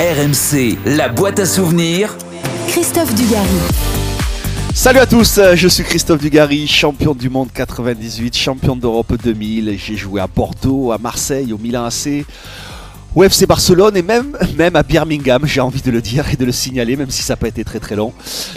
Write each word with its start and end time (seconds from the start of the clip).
RMC, 0.00 0.76
la 0.86 1.08
boîte 1.08 1.38
à 1.38 1.46
souvenirs. 1.46 2.16
Christophe 2.66 3.14
Dugarry. 3.14 3.46
Salut 4.74 4.98
à 4.98 5.06
tous, 5.06 5.38
euh, 5.38 5.54
je 5.54 5.68
suis 5.68 5.84
Christophe 5.84 6.20
Dugarry, 6.20 6.66
champion 6.66 7.14
du 7.14 7.30
monde 7.30 7.50
98, 7.54 8.36
champion 8.36 8.74
d'Europe 8.74 9.14
2000. 9.22 9.78
J'ai 9.78 9.94
joué 9.94 10.20
à 10.20 10.26
Bordeaux, 10.26 10.90
à 10.90 10.98
Marseille, 10.98 11.52
au 11.52 11.58
Milan 11.58 11.84
AC, 11.84 12.26
au 13.14 13.22
FC 13.22 13.46
Barcelone 13.46 13.96
et 13.96 14.02
même, 14.02 14.36
même 14.58 14.74
à 14.74 14.82
Birmingham, 14.82 15.46
j'ai 15.46 15.60
envie 15.60 15.80
de 15.80 15.92
le 15.92 16.02
dire 16.02 16.28
et 16.28 16.36
de 16.36 16.44
le 16.44 16.50
signaler, 16.50 16.96
même 16.96 17.10
si 17.10 17.22
ça 17.22 17.34
n'a 17.34 17.36
pas 17.36 17.48
été 17.48 17.62
très 17.62 17.78
très 17.78 17.94
long. 17.94 18.12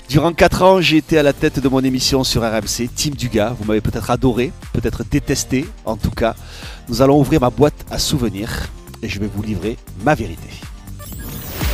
Durant 0.09 0.33
4 0.33 0.63
ans, 0.63 0.81
j'ai 0.81 0.97
été 0.97 1.19
à 1.19 1.23
la 1.23 1.33
tête 1.33 1.59
de 1.59 1.69
mon 1.69 1.81
émission 1.81 2.23
sur 2.23 2.41
RMC, 2.41 2.89
Team 2.95 3.13
Dugas. 3.13 3.53
Vous 3.59 3.65
m'avez 3.65 3.81
peut-être 3.81 4.09
adoré, 4.09 4.51
peut-être 4.73 5.03
détesté, 5.03 5.67
en 5.85 5.97
tout 5.97 6.09
cas. 6.09 6.35
Nous 6.89 7.03
allons 7.03 7.19
ouvrir 7.19 7.41
ma 7.41 7.51
boîte 7.51 7.85
à 7.91 7.99
souvenirs 7.99 8.69
et 9.03 9.07
je 9.07 9.19
vais 9.19 9.29
vous 9.31 9.43
livrer 9.43 9.77
ma 10.03 10.15
vérité. 10.15 10.49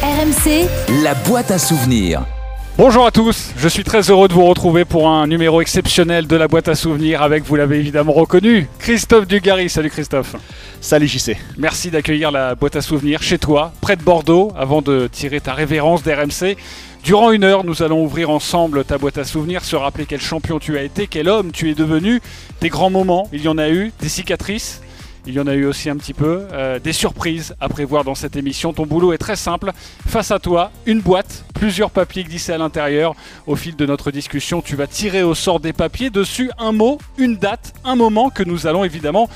RMC, 0.03 0.67
La 1.01 1.13
boîte 1.13 1.49
à 1.49 1.57
souvenirs. 1.57 2.25
Bonjour 2.77 3.05
à 3.05 3.11
tous, 3.11 3.53
je 3.55 3.69
suis 3.69 3.85
très 3.85 4.01
heureux 4.09 4.27
de 4.27 4.33
vous 4.33 4.43
retrouver 4.43 4.83
pour 4.83 5.07
un 5.07 5.27
numéro 5.27 5.61
exceptionnel 5.61 6.27
de 6.27 6.35
la 6.35 6.49
boîte 6.49 6.67
à 6.67 6.75
souvenirs 6.75 7.21
avec, 7.21 7.45
vous 7.45 7.55
l'avez 7.55 7.77
évidemment 7.77 8.11
reconnu, 8.11 8.67
Christophe 8.79 9.27
Dugarry. 9.27 9.69
Salut 9.69 9.89
Christophe. 9.89 10.35
Salut 10.81 11.07
JC. 11.07 11.37
Merci 11.57 11.89
d'accueillir 11.89 12.31
la 12.31 12.53
boîte 12.53 12.75
à 12.75 12.81
souvenirs 12.81 13.23
chez 13.23 13.37
toi, 13.37 13.71
près 13.79 13.95
de 13.95 14.03
Bordeaux, 14.03 14.51
avant 14.57 14.81
de 14.81 15.07
tirer 15.09 15.39
ta 15.39 15.53
révérence 15.53 16.03
d'RMC. 16.03 16.57
Durant 17.05 17.31
une 17.31 17.45
heure, 17.45 17.63
nous 17.63 17.81
allons 17.81 18.03
ouvrir 18.03 18.29
ensemble 18.29 18.83
ta 18.83 18.97
boîte 18.97 19.17
à 19.19 19.23
souvenirs, 19.23 19.63
se 19.63 19.77
rappeler 19.77 20.05
quel 20.05 20.19
champion 20.19 20.59
tu 20.59 20.77
as 20.77 20.83
été, 20.83 21.07
quel 21.07 21.29
homme 21.29 21.53
tu 21.53 21.69
es 21.71 21.75
devenu, 21.75 22.21
tes 22.59 22.67
grands 22.67 22.89
moments, 22.89 23.29
il 23.31 23.41
y 23.41 23.47
en 23.47 23.57
a 23.57 23.69
eu, 23.69 23.93
des 24.01 24.09
cicatrices, 24.09 24.81
il 25.25 25.33
y 25.33 25.39
en 25.39 25.47
a 25.47 25.53
eu 25.53 25.65
aussi 25.65 25.89
un 25.89 25.95
petit 25.95 26.13
peu, 26.13 26.45
euh, 26.51 26.79
des 26.79 26.91
surprises 26.93 27.55
à 27.61 27.69
prévoir 27.69 28.03
dans 28.03 28.15
cette 28.15 28.35
émission. 28.35 28.73
Ton 28.73 28.85
boulot 28.85 29.13
est 29.13 29.17
très 29.17 29.35
simple. 29.35 29.71
Face 30.07 30.31
à 30.31 30.39
toi, 30.39 30.71
une 30.85 30.99
boîte, 30.99 31.45
plusieurs 31.53 31.91
papiers 31.91 32.23
glissés 32.23 32.51
à 32.51 32.57
l'intérieur. 32.57 33.15
Au 33.47 33.55
fil 33.55 33.75
de 33.75 33.85
notre 33.85 34.11
discussion, 34.11 34.61
tu 34.61 34.75
vas 34.75 34.87
tirer 34.87 35.23
au 35.23 35.33
sort 35.33 35.59
des 35.59 35.71
papiers. 35.71 36.09
Dessus, 36.09 36.51
un 36.57 36.73
mot, 36.73 36.97
une 37.17 37.37
date, 37.37 37.73
un 37.85 37.95
moment 37.95 38.29
que 38.29 38.43
nous 38.43 38.67
allons 38.67 38.83
évidemment 38.83 39.29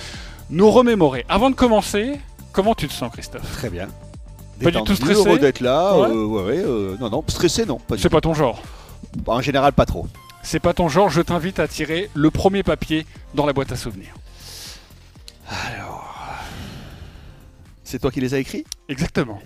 nous 0.50 0.70
remémorer. 0.70 1.26
Avant 1.30 1.50
de 1.50 1.56
commencer, 1.56 2.20
comment 2.52 2.76
tu 2.76 2.88
te 2.88 2.94
sens, 2.94 3.12
Christophe? 3.12 3.50
Très 3.54 3.70
bien. 3.70 3.88
Pas 4.62 4.72
du 4.72 4.84
tout 4.84 4.96
stressé? 4.96 5.14
heureux 5.14 5.40
d'être 5.40 5.62
là. 5.62 5.98
Ouais. 5.98 6.10
euh, 6.10 6.26
ouais, 6.26 6.58
euh, 6.58 6.98
non, 7.00 7.10
non, 7.10 7.24
stressé, 7.28 7.66
non. 7.66 7.80
C'est 7.98 8.10
pas 8.10 8.22
ton 8.22 8.34
genre? 8.34 8.62
En 9.26 9.42
général, 9.42 9.72
pas 9.72 9.86
trop. 9.86 10.08
C'est 10.44 10.60
pas 10.60 10.74
ton 10.74 10.90
genre. 10.90 11.10
Je 11.10 11.22
t'invite 11.22 11.60
à 11.60 11.68
tirer 11.68 12.10
le 12.14 12.32
premier 12.32 12.64
papier 12.64 13.06
dans 13.36 13.46
la 13.46 13.54
boîte 13.54 13.72
à 13.72 13.76
souvenirs. 13.76 14.16
C'est 17.84 18.00
toi 18.00 18.12
qui 18.12 18.20
les 18.20 18.34
as 18.34 18.40
écrits? 18.40 18.66
Exactement. 18.90 19.40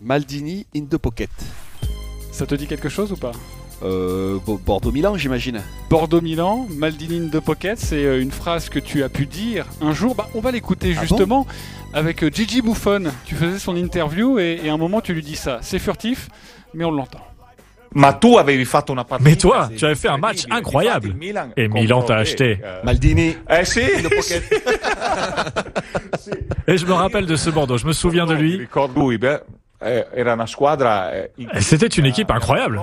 Maldini 0.00 0.66
in 0.74 0.84
the 0.86 0.96
pocket. 0.96 1.30
Ça 2.32 2.46
te 2.46 2.54
dit 2.54 2.66
quelque 2.66 2.88
chose 2.88 3.12
ou 3.12 3.16
pas? 3.16 3.32
Euh, 3.82 4.38
Bo- 4.46 4.56
Bordeaux-Milan, 4.56 5.16
j'imagine. 5.18 5.60
Bordeaux-Milan, 5.90 6.66
Maldini 6.70 7.18
in 7.26 7.28
the 7.28 7.40
pocket, 7.40 7.78
c'est 7.78 8.04
euh, 8.04 8.22
une 8.22 8.30
phrase 8.30 8.68
que 8.70 8.78
tu 8.78 9.02
as 9.02 9.08
pu 9.10 9.26
dire 9.26 9.66
un 9.82 9.92
jour. 9.92 10.14
Bah, 10.14 10.28
on 10.34 10.40
va 10.40 10.52
l'écouter 10.52 10.94
Ah 10.96 11.00
justement 11.02 11.46
avec 11.92 12.22
euh, 12.24 12.30
Gigi 12.32 12.62
Buffon. 12.62 13.04
Tu 13.26 13.34
faisais 13.34 13.58
son 13.58 13.76
interview 13.76 14.38
et, 14.38 14.60
et 14.64 14.70
à 14.70 14.72
un 14.72 14.78
moment 14.78 15.00
tu 15.02 15.12
lui 15.12 15.22
dis 15.22 15.36
ça. 15.36 15.58
C'est 15.60 15.78
furtif, 15.78 16.28
mais 16.72 16.84
on 16.84 16.90
l'entend. 16.92 17.20
Ma 17.94 18.12
tu 18.12 18.36
avevi 18.36 18.64
fatto 18.64 18.92
una 18.92 19.04
partita 19.04 19.28
Mais 19.28 19.36
toi, 19.36 19.68
tu 19.76 19.84
avais 19.84 19.94
fait 19.94 20.08
un 20.08 20.18
match 20.18 20.44
incroyable. 20.50 21.14
Et 21.56 21.68
Milan 21.68 22.02
t'a 22.02 22.16
acheté. 22.16 22.60
eh, 22.62 22.84
Maldini 22.84 23.36
Eh 23.48 24.08
pocket. 24.08 24.42
Et 26.66 26.78
je 26.78 26.86
me 26.86 26.92
rappelle 26.92 27.26
de 27.26 27.36
ce 27.36 27.50
Bordeaux, 27.50 27.78
je 27.78 27.86
me 27.86 27.92
souviens 27.92 28.26
de 28.26 28.34
lui. 28.34 28.66
beh, 29.18 29.38
eh, 29.84 30.02
eh, 30.16 30.24
Et 31.54 31.60
C'était 31.60 31.86
une 31.86 32.06
équipe 32.06 32.30
incroyable. 32.30 32.80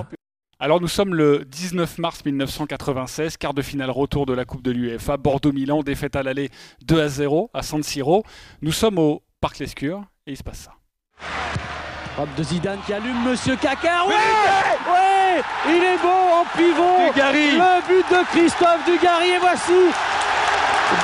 Alors 0.58 0.80
nous 0.80 0.88
sommes 0.88 1.14
le 1.14 1.44
19 1.44 1.98
mars 1.98 2.24
1996, 2.24 3.36
quart 3.36 3.52
de 3.52 3.62
finale 3.62 3.90
retour 3.90 4.26
de 4.26 4.32
la 4.32 4.44
Coupe 4.44 4.62
de 4.62 4.70
l'UEFA. 4.70 5.16
Bordeaux-Milan, 5.16 5.82
défaite 5.82 6.14
à 6.14 6.22
l'aller 6.22 6.50
2 6.86 7.02
à 7.02 7.08
0 7.08 7.50
à 7.52 7.62
San 7.62 7.82
Siro. 7.82 8.22
Nous 8.62 8.70
sommes 8.70 8.98
au 8.98 9.22
Parc 9.40 9.58
Lescure 9.58 10.04
et 10.26 10.30
il 10.30 10.36
se 10.36 10.44
passe 10.44 10.68
ça. 10.68 11.71
Frappe 12.14 12.34
de 12.36 12.42
Zidane 12.42 12.78
qui 12.86 12.92
allume 12.92 13.22
Monsieur 13.24 13.56
Caca. 13.56 14.04
Ouais, 14.06 14.14
ouais, 14.14 15.42
il 15.68 15.82
est 15.82 15.96
beau 15.96 16.08
en 16.08 16.44
pivot. 16.56 17.12
Dugarry. 17.14 17.52
Le 17.52 17.86
but 17.88 18.04
de 18.10 18.24
Christophe 18.32 18.84
Dugarry 18.86 19.30
et 19.30 19.38
voici 19.38 19.72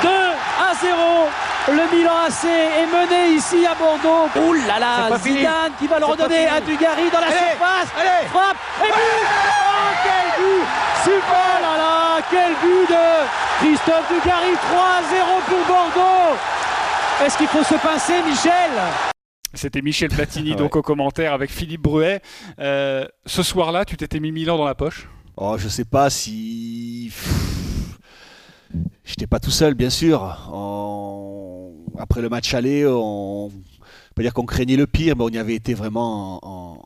2 0.03 0.09
à 0.09 0.75
0. 0.79 1.29
Le 1.69 1.97
Milan 1.97 2.11
AC 2.27 2.45
est 2.45 2.85
mené 2.85 3.35
ici 3.35 3.65
à 3.65 3.73
Bordeaux. 3.75 4.29
Ouh 4.35 4.53
là 4.67 4.79
là. 4.79 5.17
Zidane 5.17 5.71
qui 5.79 5.87
va 5.87 5.99
le 5.99 6.05
redonner 6.05 6.47
à 6.47 6.59
Dugarry 6.61 7.09
dans 7.11 7.19
la 7.19 7.27
Allez, 7.27 7.35
surface. 7.37 7.89
allez. 7.99 8.27
Frappe 8.31 8.57
et 8.83 8.87
but. 8.87 8.93
Oh 8.93 9.91
quel 10.03 10.43
but 10.43 10.65
Super 11.03 11.51
là 11.61 11.77
là, 11.77 12.21
quel 12.29 12.53
but 12.61 12.87
de 12.89 13.65
Christophe 13.65 14.07
Dugarry 14.11 14.53
3 14.69 14.79
à 14.79 15.01
0 15.09 15.25
pour 15.47 15.75
Bordeaux. 15.75 16.37
Est-ce 17.25 17.37
qu'il 17.37 17.47
faut 17.47 17.63
se 17.63 17.75
pincer, 17.75 18.21
Michel? 18.25 18.69
C'était 19.53 19.81
Michel 19.81 20.09
Platini 20.09 20.49
Ouais. 20.51 20.55
donc 20.55 20.75
au 20.75 20.81
commentaire 20.81 21.33
avec 21.33 21.49
Philippe 21.51 21.81
Bruet. 21.81 22.21
Euh, 22.59 23.05
ce 23.25 23.43
soir-là, 23.43 23.85
tu 23.85 23.97
t'étais 23.97 24.19
mis 24.19 24.31
Milan 24.31 24.57
dans 24.57 24.65
la 24.65 24.75
poche? 24.75 25.09
Oh, 25.37 25.55
je 25.57 25.67
sais 25.69 25.85
pas 25.85 26.09
si. 26.09 27.11
J'étais 29.03 29.27
pas 29.27 29.39
tout 29.39 29.51
seul, 29.51 29.73
bien 29.73 29.89
sûr. 29.89 30.49
On- 30.53 31.73
Après 31.97 32.21
le 32.21 32.29
match 32.29 32.53
aller, 32.53 32.85
on. 32.87 33.51
pas 34.15 34.21
dire 34.21 34.33
qu'on 34.33 34.45
craignait 34.45 34.75
le 34.77 34.85
pire, 34.87 35.15
mais 35.17 35.23
on 35.23 35.29
y 35.29 35.37
avait 35.37 35.55
été 35.55 35.73
vraiment 35.73 36.39
en, 36.45 36.77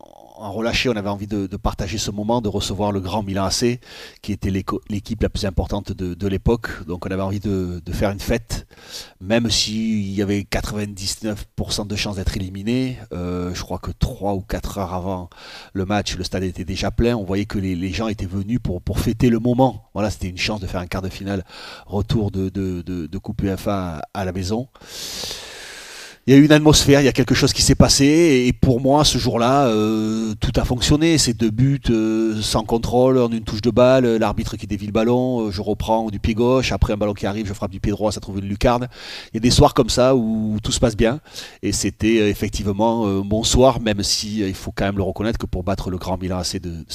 en- 0.44 0.52
relâché. 0.52 0.90
On 0.90 0.96
avait 0.96 1.10
envie 1.10 1.28
de, 1.28 1.48
partager 1.58 1.98
ce 1.98 2.12
moment, 2.12 2.42
de 2.42 2.50
recevoir 2.50 2.92
le 2.92 3.00
grand 3.00 3.24
Milan 3.24 3.46
AC, 3.46 3.80
qui 4.22 4.32
était 4.32 4.52
l'équipe 4.52 5.22
la 5.22 5.30
plus 5.30 5.46
importante 5.46 5.92
de, 5.92 6.28
l'époque. 6.28 6.86
Donc 6.88 7.06
on 7.06 7.12
avait 7.12 7.22
envie 7.22 7.40
de, 7.40 7.82
faire 7.92 8.12
une 8.12 8.20
fête, 8.20 8.68
même 9.22 9.50
s'il 9.50 10.12
y 10.12 10.22
avait 10.22 10.42
99% 10.42 11.88
de 11.88 11.96
chances 11.96 12.16
d'être 12.18 12.36
éliminé. 12.36 12.98
Euh, 13.14 13.54
je 13.54 13.62
crois 13.62 13.80
que 13.80 13.92
3 13.92 14.34
ou 14.34 14.42
4 14.42 14.78
heures 14.80 14.94
avant 14.94 15.30
le 15.74 15.86
match, 15.86 16.16
le 16.16 16.24
stade 16.24 16.44
était 16.44 16.66
déjà 16.66 16.92
plein. 16.92 17.16
On 17.16 17.24
voyait 17.24 17.46
que 17.46 17.60
les, 17.60 17.94
gens 17.94 18.08
étaient 18.08 18.26
venus 18.26 18.60
pour, 18.62 19.00
fêter 19.00 19.30
le 19.30 19.40
moment. 19.40 19.90
Voilà, 19.94 20.10
c'était 20.10 20.30
une 20.30 20.38
chance 20.38 20.60
de 20.60 20.68
faire 20.68 20.80
un 20.80 20.88
quart 20.88 21.02
de 21.02 21.10
finale 21.10 21.44
retour 21.86 22.32
de, 22.32 23.18
Coupe 23.24 23.42
UEFA 23.44 24.02
à 24.14 24.26
la 24.26 24.34
maison. 24.34 24.68
Il 26.26 26.34
y 26.34 26.38
a 26.38 26.40
eu 26.40 26.46
une 26.46 26.54
atmosphère, 26.54 27.02
il 27.02 27.04
y 27.04 27.10
a 27.10 27.12
quelque 27.12 27.36
chose 27.36 27.52
qui 27.52 27.62
s'est 27.62 27.76
passé, 27.76 28.46
et 28.48 28.54
pour 28.54 28.80
moi, 28.80 29.04
ce 29.04 29.18
jour-là, 29.18 29.68
euh, 29.68 30.34
tout 30.40 30.54
a 30.56 30.64
fonctionné. 30.64 31.18
Ces 31.18 31.34
deux 31.34 31.50
buts 31.50 31.82
euh, 31.90 32.40
sans 32.42 32.64
contrôle, 32.64 33.18
en 33.18 33.30
une 33.30 33.44
touche 33.44 33.60
de 33.60 33.72
balle, 33.72 34.06
l'arbitre 34.16 34.56
qui 34.56 34.66
dévie 34.66 34.86
le 34.86 34.94
ballon, 34.94 35.42
euh, 35.48 35.52
je 35.52 35.62
reprends 35.62 36.10
du 36.10 36.22
pied 36.22 36.34
gauche, 36.34 36.72
après 36.72 36.94
un 36.94 36.96
ballon 36.96 37.14
qui 37.14 37.26
arrive, 37.26 37.46
je 37.46 37.52
frappe 37.52 37.72
du 37.72 37.82
pied 37.82 37.92
droit, 37.92 38.14
ça 38.14 38.22
trouve 38.22 38.40
une 38.40 38.46
lucarne. 38.46 38.88
Il 39.34 39.36
y 39.36 39.38
a 39.38 39.42
des 39.42 39.52
soirs 39.52 39.74
comme 39.74 39.90
ça 39.90 40.16
où 40.16 40.60
tout 40.64 40.72
se 40.72 40.80
passe 40.80 40.96
bien, 40.96 41.20
et 41.62 41.74
c'était 41.74 42.30
effectivement 42.30 43.06
mon 43.22 43.44
soir, 43.44 43.82
même 43.82 44.02
si 44.02 44.40
il 44.40 44.56
faut 44.56 44.72
quand 44.72 44.86
même 44.86 44.96
le 44.96 45.04
reconnaître 45.04 45.38
que 45.38 45.46
pour 45.46 45.64
battre 45.64 45.90
le 45.90 45.98
grand 45.98 46.18
Milan 46.18 46.42
de, 46.54 46.86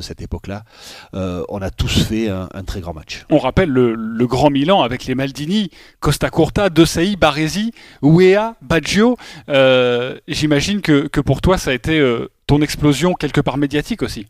cette 0.00 0.22
époque-là, 0.22 0.64
on 1.12 1.60
a 1.60 1.68
tous 1.68 2.02
fait 2.04 2.30
un, 2.30 2.64
très 2.64 2.80
grand 2.80 2.94
match. 2.94 3.26
On 3.28 3.38
rappelle 3.38 3.68
le, 3.68 4.26
grand 4.26 4.48
Milan 4.48 4.80
avec 4.80 5.04
les 5.04 5.14
Maldini, 5.14 5.68
Costa 6.00 6.30
Curta, 6.30 6.70
De 6.70 6.86
Sei, 6.86 7.16
Baresi, 7.16 7.72
Uea, 8.02 8.56
Baggio. 8.70 9.16
Euh, 9.48 10.16
J'imagine 10.28 10.80
que, 10.80 11.20
pour 11.20 11.40
toi, 11.40 11.58
ça 11.58 11.72
a 11.72 11.74
été 11.74 11.98
euh, 11.98 12.30
ton 12.46 12.62
explosion 12.62 13.14
quelque 13.14 13.40
part 13.40 13.56
médiatique 13.58 14.00
aussi. 14.02 14.28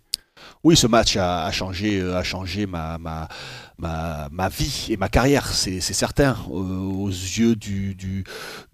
Oui, 0.65 0.77
ce 0.77 0.87
match 0.87 1.19
a, 1.19 1.51
changé, 1.53 2.01
euh, 2.01 2.23
ma, 3.79 4.49
vie 4.49 4.87
et 4.89 4.97
ma 4.97 5.11
carrière, 5.11 5.47
c'est 5.47 5.81
certain. 5.81 6.39
Aux 6.50 7.09
yeux 7.09 7.55
du, 7.55 8.25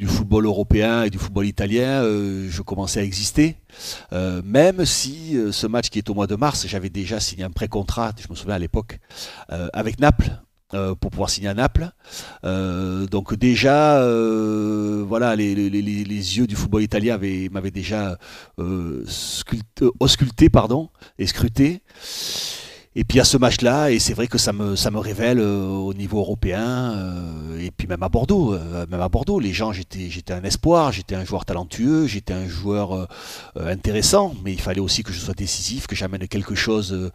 football 0.07 0.47
européen 0.47 1.03
et 1.03 1.11
du 1.11 1.19
football 1.19 1.47
italien, 1.47 2.03
je 2.05 2.63
commençais 2.63 3.01
à 3.01 3.03
exister. 3.03 3.57
Même 4.13 4.85
si 4.85 5.37
ce 5.51 5.67
match 5.67 5.91
qui 5.91 5.99
est 5.99 6.09
au 6.09 6.15
mois 6.15 6.29
de 6.29 6.37
mars, 6.37 6.67
j'avais 6.69 6.91
déjà 6.91 7.19
signé 7.19 7.43
un 7.43 7.51
pré-contrat, 7.51 8.13
je 8.21 8.29
me 8.31 8.37
souviens 8.37 8.55
à 8.55 8.61
l'époque, 8.61 9.01
avec 9.49 9.99
Naples. 9.99 10.31
Euh, 10.75 10.95
pour 10.95 11.11
pouvoir 11.11 11.31
signer 11.31 11.49
à 11.49 11.55
Naples. 11.55 11.91
Euh, 12.45 13.07
donc 13.07 13.35
déjà, 13.35 14.01
euh, 14.01 15.05
voilà, 15.07 15.37
les, 15.37 15.55
yeux 15.55 16.47
du 16.47 16.57
football 16.57 16.83
italien 16.83 17.15
avaient- 17.15 17.49
m'avaient 17.51 17.71
déjà 17.71 18.19
sculpté, 19.07 19.87
ausculté 20.01 20.49
pardon, 20.51 20.91
et 21.19 21.27
scruté. 21.27 21.83
Et 22.99 23.05
puis 23.05 23.21
à 23.21 23.25
ce 23.25 23.37
match-là, 23.37 23.91
et 23.91 23.99
c'est 23.99 24.15
vrai 24.15 24.27
que 24.27 24.39
ça 24.39 24.55
me, 24.55 24.75
ça 24.75 24.91
me 24.91 24.99
révèle 24.99 25.39
euh, 25.39 25.67
au 25.67 25.93
niveau 25.93 26.19
européen, 26.19 26.95
euh, 26.97 27.61
et 27.61 27.71
puis 27.71 27.87
même 27.87 28.03
à 28.03 28.09
Bordeaux, 28.09 28.55
euh, 28.55 28.87
même 28.91 29.03
à 29.03 29.11
Bordeaux, 29.11 29.39
les 29.39 29.53
gens, 29.53 29.71
j'étais, 29.71 30.09
j'étais 30.09 30.33
un 30.33 30.43
espoir, 30.45 30.93
j'étais 30.93 31.15
un 31.15 31.23
joueur 31.23 31.45
talentueux, 31.45 32.07
j'étais 32.07 32.33
un 32.33 32.49
joueur 32.49 33.07
intéressant, 33.55 34.35
mais 34.43 34.55
il 34.55 34.61
fallait 34.61 34.81
aussi 34.81 35.03
que 35.03 35.13
je 35.13 35.19
sois 35.19 35.35
décisif, 35.35 35.87
que 35.87 35.95
j'amène 35.95 36.27
quelque 36.27 36.55
chose 36.55 37.11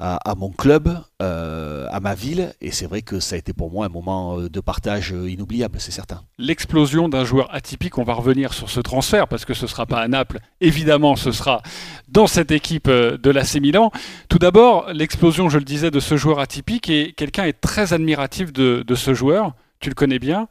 à, 0.00 0.16
à 0.16 0.34
mon 0.34 0.48
club, 0.48 0.98
à 1.20 2.00
ma 2.00 2.14
ville, 2.14 2.54
et 2.62 2.70
c'est 2.70 2.86
vrai 2.86 3.02
que 3.02 3.20
ça 3.20 3.34
a 3.34 3.38
été 3.38 3.52
pour 3.52 3.70
moi 3.70 3.84
un 3.84 3.90
moment 3.90 4.38
de 4.38 4.60
partage 4.60 5.10
inoubliable, 5.10 5.78
c'est 5.80 5.90
certain. 5.90 6.22
L'explosion 6.38 7.10
d'un 7.10 7.24
joueur 7.24 7.54
atypique, 7.54 7.98
on 7.98 8.04
va 8.04 8.14
revenir 8.14 8.54
sur 8.54 8.70
ce 8.70 8.80
transfert 8.80 9.28
parce 9.28 9.44
que 9.44 9.52
ce 9.52 9.64
ne 9.64 9.68
sera 9.68 9.84
pas 9.84 10.00
à 10.00 10.08
Naples, 10.08 10.38
évidemment 10.62 11.16
ce 11.16 11.32
sera 11.32 11.60
dans 12.08 12.26
cette 12.26 12.50
équipe 12.50 12.88
de 12.88 13.30
l'AC 13.30 13.56
Milan. 13.56 13.90
Tout 14.28 14.38
d'abord, 14.38 14.86
l'explosion, 14.92 15.25
je 15.30 15.58
le 15.58 15.64
disais, 15.64 15.90
de 15.90 16.00
ce 16.00 16.16
joueur 16.16 16.40
atypique 16.40 16.90
et 16.90 17.12
quelqu'un 17.12 17.44
est 17.44 17.60
très 17.60 17.92
admiratif 17.92 18.52
de, 18.52 18.84
ce 18.94 19.14
joueur, 19.14 19.54
tu 19.80 19.88
le 19.88 19.94
connais 19.94 20.18
bien, 20.18 20.48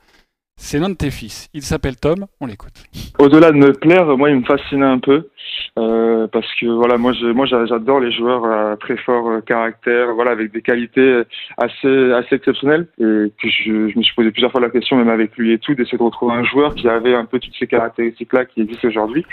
c'est 0.58 0.80
l'un 0.80 0.90
de 0.90 0.96
tes 0.96 1.12
fils. 1.12 1.50
Il 1.54 1.62
s'appelle 1.62 1.96
Tom, 1.98 2.26
on 2.42 2.46
l'écoute. 2.46 2.74
Au-delà 3.20 3.52
de 3.52 3.58
me 3.58 3.74
plaire, 3.74 4.06
moi, 4.18 4.30
il 4.30 4.38
me 4.38 4.44
fascinait 4.44 4.86
un 4.86 5.00
peu 5.00 5.30
euh, 5.78 6.28
parce 6.28 6.48
que 6.56 6.66
voilà, 6.66 6.98
moi, 6.98 7.14
je, 7.14 7.28
moi, 7.28 7.46
j'a- 7.46 7.66
j'adore 7.66 8.00
les 8.00 8.12
joueurs 8.12 8.46
à 8.46 8.78
très 8.78 8.98
fort 8.98 9.30
euh, 9.30 9.42
caractère, 9.42 10.14
voilà, 10.16 10.32
avec 10.32 10.52
des 10.52 10.62
qualités 10.62 11.24
assez, 11.58 12.12
assez 12.14 12.36
exceptionnelles. 12.36 12.88
Et 12.98 13.32
que 13.42 13.50
je, 13.50 13.90
je 13.90 13.98
me 13.98 14.04
suis 14.04 14.16
posé 14.16 14.32
plusieurs 14.32 14.52
fois 14.52 14.62
la 14.62 14.70
question, 14.70 14.98
même 14.98 15.10
avec 15.10 15.36
lui 15.38 15.52
et 15.54 15.60
tout, 15.60 15.76
d'essayer 15.76 15.98
de 15.98 16.04
retrouver 16.04 16.34
un 16.34 16.44
joueur 16.44 16.74
qui 16.76 16.88
avait 16.88 17.16
un 17.16 17.26
peu 17.26 17.40
toutes 17.40 17.56
ces 17.60 17.68
caractéristiques-là 17.68 18.46
qui 18.46 18.62
existent 18.62 18.88
aujourd'hui. 18.88 19.26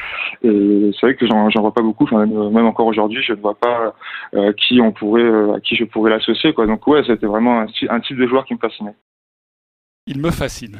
Et 0.43 0.91
c'est 1.01 1.07
vrai 1.07 1.17
que 1.17 1.27
j'en, 1.27 1.49
j'en 1.51 1.61
vois 1.63 1.75
pas 1.75 1.83
beaucoup. 1.83 2.05
Enfin, 2.05 2.27
même, 2.27 2.51
même 2.51 2.67
encore 2.67 2.87
aujourd'hui, 2.87 3.23
je 3.23 3.33
ne 3.33 3.41
vois 3.41 3.55
pas 3.55 3.95
euh, 4.35 4.53
qui 4.55 4.81
on 4.81 4.93
pourrait, 4.93 5.23
euh, 5.23 5.55
à 5.55 5.61
qui 5.61 5.77
je 5.77 5.85
pourrais 5.85 6.11
l'associer, 6.11 6.53
quoi. 6.53 6.67
Donc 6.67 6.87
ouais, 6.87 7.03
c'était 7.07 7.27
vraiment 7.27 7.61
un 7.89 8.01
type 8.01 8.17
de 8.19 8.27
joueur 8.27 8.45
qui 8.45 8.55
me 8.55 8.59
fascinait. 8.59 8.95
Il 10.07 10.21
me 10.21 10.31
fascine. 10.31 10.79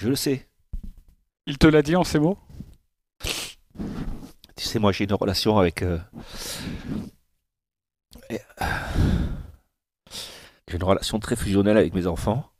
Je 0.00 0.08
le 0.08 0.16
sais. 0.16 0.48
Il 1.46 1.58
te 1.58 1.66
l'a 1.66 1.82
dit 1.82 1.94
en 1.94 2.04
ces 2.04 2.18
mots? 2.18 2.38
Tu 4.56 4.64
sais, 4.64 4.78
moi 4.78 4.92
j'ai 4.92 5.04
une 5.04 5.12
relation 5.14 5.58
avec. 5.58 5.82
euh, 5.82 5.98
et- 8.30 8.40
J'ai 10.68 10.76
une 10.76 10.84
relation 10.84 11.18
très 11.18 11.36
fusionnelle 11.36 11.76
avec 11.76 11.92
mes 11.94 12.06
enfants. 12.06 12.50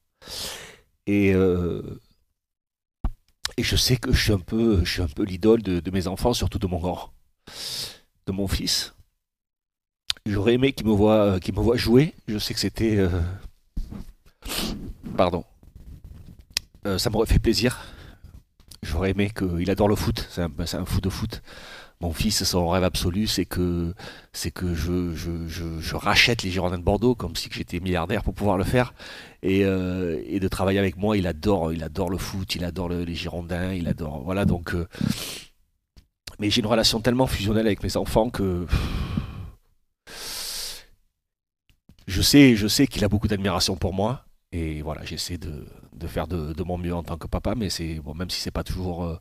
Et, 1.07 1.33
euh, 1.35 1.83
et 3.57 3.63
je 3.63 3.77
sais 3.77 3.97
que 3.97 4.13
je 4.13 4.21
suis 4.21 4.33
un 4.33 4.39
peu, 4.41 4.85
je 4.85 4.91
suis 4.93 5.03
un 5.03 5.07
peu 5.07 5.23
l'idole 5.23 5.63
de, 5.63 5.79
de 5.79 5.91
mes 5.93 6.07
enfants, 6.09 6.33
surtout 6.33 6.59
de 6.59 6.67
mon 6.67 6.79
grand, 6.81 7.13
de 8.27 8.33
mon 8.33 8.49
fils. 8.49 8.95
J'aurais 10.25 10.55
aimé 10.55 10.73
qu'il 10.73 10.87
me 10.87 10.93
voit, 10.93 11.39
qu'il 11.41 11.55
me 11.55 11.61
voit 11.61 11.77
jouer. 11.77 12.15
Je 12.27 12.39
sais 12.39 12.55
que 12.55 12.61
c'était, 12.61 12.97
euh, 12.97 13.11
pardon, 15.17 15.45
Euh, 16.87 16.99
ça 16.99 17.11
m'aurait 17.11 17.27
fait 17.27 17.39
plaisir. 17.39 17.79
J'aurais 18.83 19.11
aimé 19.11 19.31
qu'il 19.37 19.71
adore 19.71 19.89
le 19.89 19.97
foot. 19.97 20.27
C'est 20.31 20.43
un, 20.43 20.51
un 20.59 20.85
fou 20.85 21.01
de 21.01 21.11
foot. 21.11 21.43
Mon 22.01 22.15
fils, 22.15 22.45
son 22.45 22.69
rêve 22.71 22.85
absolu, 22.85 23.27
c'est 23.27 23.45
que, 23.45 23.93
que 24.55 24.75
je, 24.75 25.15
je, 25.15 25.95
rachète 25.97 26.43
les 26.43 26.51
Girondins 26.51 26.79
de 26.79 26.83
Bordeaux 26.83 27.15
comme 27.15 27.37
si 27.37 27.51
j'étais 27.53 27.79
milliardaire 27.79 28.23
pour 28.23 28.33
pouvoir 28.33 28.57
le 28.57 28.65
faire. 28.65 28.95
Et, 29.43 29.67
euh, 29.67 30.23
et 30.27 30.41
de 30.41 30.49
travailler 30.49 30.79
avec 30.79 30.97
moi, 30.97 31.19
il 31.19 31.27
adore, 31.27 31.75
il 31.75 31.83
adore 31.85 32.09
le 32.09 32.17
foot, 32.17 32.55
il 32.55 32.65
adore 32.65 32.89
le- 32.89 33.05
les 33.05 33.15
Girondins, 33.15 33.75
il 33.75 33.87
adore. 33.87 34.23
Voilà, 34.25 34.47
donc. 34.47 34.75
euh, 34.75 34.89
mais 36.39 36.49
j'ai 36.49 36.61
une 36.61 36.67
relation 36.67 37.01
tellement 37.01 37.27
fusionnelle 37.27 37.67
avec 37.67 37.83
mes 37.83 37.97
enfants 37.99 38.31
que. 38.31 38.67
Je 42.07 42.23
sais, 42.23 42.57
je 42.57 42.67
sais 42.67 42.87
qu'il 42.87 43.05
a 43.05 43.09
beaucoup 43.09 43.29
d'admiration 43.29 43.77
pour 43.77 43.93
moi. 43.95 44.25
Et 44.53 44.83
voilà, 44.83 45.05
j'essaie 45.05 45.39
de, 45.39 45.67
de 46.01 46.07
faire 46.09 46.27
de, 46.27 46.53
de 46.53 46.63
mon 46.65 46.79
mieux 46.79 46.95
en 46.95 47.03
tant 47.05 47.17
que 47.17 47.27
papa, 47.29 47.55
mais 47.57 47.71
c'est 47.71 48.01
bon, 48.01 48.15
même 48.15 48.31
si 48.31 48.41
c'est 48.41 48.51
pas 48.51 48.65
toujours 48.65 49.05
euh, 49.05 49.17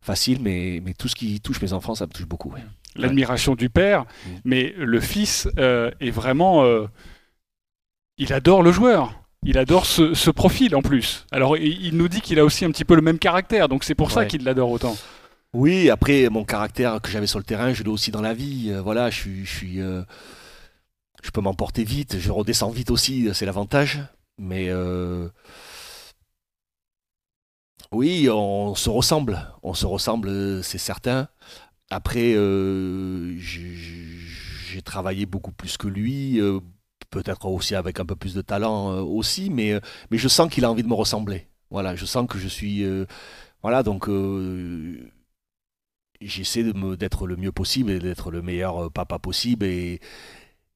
facile, 0.00 0.38
mais, 0.42 0.80
mais 0.84 0.94
tout 0.94 1.06
ce 1.08 1.14
qui 1.14 1.40
touche 1.40 1.60
mes 1.62 1.72
enfants, 1.72 1.94
ça 1.94 2.06
me 2.06 2.10
touche 2.12 2.26
beaucoup. 2.26 2.50
ouais. 2.50 2.64
L'admiration 2.96 3.54
du 3.54 3.70
père, 3.70 4.06
mais 4.44 4.74
le 4.76 4.98
fils 5.00 5.48
euh, 5.58 5.90
est 6.00 6.10
vraiment... 6.10 6.64
euh, 6.64 6.86
il 8.16 8.32
adore 8.32 8.62
le 8.64 8.72
joueur. 8.72 9.22
Il 9.44 9.56
adore 9.56 9.86
ce, 9.86 10.14
ce 10.14 10.30
profil 10.32 10.74
en 10.74 10.82
plus. 10.82 11.24
Alors 11.30 11.56
il, 11.56 11.96
nous 11.96 12.08
dit 12.08 12.20
qu'il 12.20 12.40
a 12.40 12.44
aussi 12.44 12.64
un 12.64 12.72
petit 12.72 12.84
peu 12.84 12.96
le 12.96 13.02
même 13.02 13.20
caractère, 13.20 13.68
donc 13.68 13.84
c'est 13.84 13.94
pour 13.94 14.10
ça 14.10 14.20
Ouais. 14.20 14.26
qu'il 14.26 14.42
l'adore 14.42 14.70
autant. 14.70 14.96
Oui, 15.52 15.90
après 15.90 16.28
mon 16.28 16.44
caractère 16.44 17.00
que 17.00 17.08
j'avais 17.08 17.28
sur 17.28 17.38
le 17.38 17.44
terrain, 17.44 17.72
je 17.72 17.84
l'ai 17.84 17.88
aussi 17.90 18.10
dans 18.10 18.20
la 18.22 18.34
vie. 18.34 18.72
Voilà, 18.82 19.10
je 19.10 19.16
suis, 19.20 19.44
je 19.46 19.56
suis, 19.56 19.76
je 19.78 21.30
peux 21.32 21.40
m'emporter 21.40 21.84
vite, 21.84 22.18
je 22.18 22.30
redescends 22.32 22.70
vite 22.70 22.90
aussi, 22.90 23.28
c'est 23.32 23.46
l'avantage. 23.46 24.00
Mais 24.38 24.66
euh, 24.68 25.28
oui, 27.92 28.28
on 28.30 28.74
se 28.74 28.90
ressemble, 28.90 29.40
on 29.62 29.74
se 29.74 29.86
ressemble, 29.86 30.62
c'est 30.62 30.78
certain. 30.78 31.28
Après, 31.90 32.34
euh, 32.36 33.34
j'ai 33.38 34.82
travaillé 34.82 35.24
beaucoup 35.26 35.52
plus 35.52 35.76
que 35.78 35.88
lui, 35.88 36.38
euh, 36.40 36.60
peut-être 37.10 37.46
aussi 37.46 37.74
avec 37.74 37.98
un 38.00 38.04
peu 38.06 38.16
plus 38.16 38.34
de 38.34 38.42
talent 38.42 38.92
euh, 38.92 39.00
aussi, 39.00 39.48
mais, 39.50 39.80
je 40.12 40.28
sens 40.28 40.50
qu'il 40.52 40.64
a 40.66 40.70
envie 40.70 40.82
de 40.82 40.88
me 40.88 40.94
ressembler. 40.94 41.48
Voilà, 41.70 41.96
je 41.96 42.04
sens 42.04 42.26
que 42.28 42.38
je 42.38 42.48
suis, 42.48 42.84
voilà, 43.62 43.82
donc. 43.82 44.08
j'essaie 46.20 46.64
d'être 46.98 47.26
le 47.26 47.36
mieux 47.36 47.52
possible 47.52 47.90
et 47.90 47.98
d'être 48.00 48.30
le 48.30 48.42
meilleur 48.42 48.90
papa 48.90 49.18
possible 49.18 49.64
et 49.66 50.00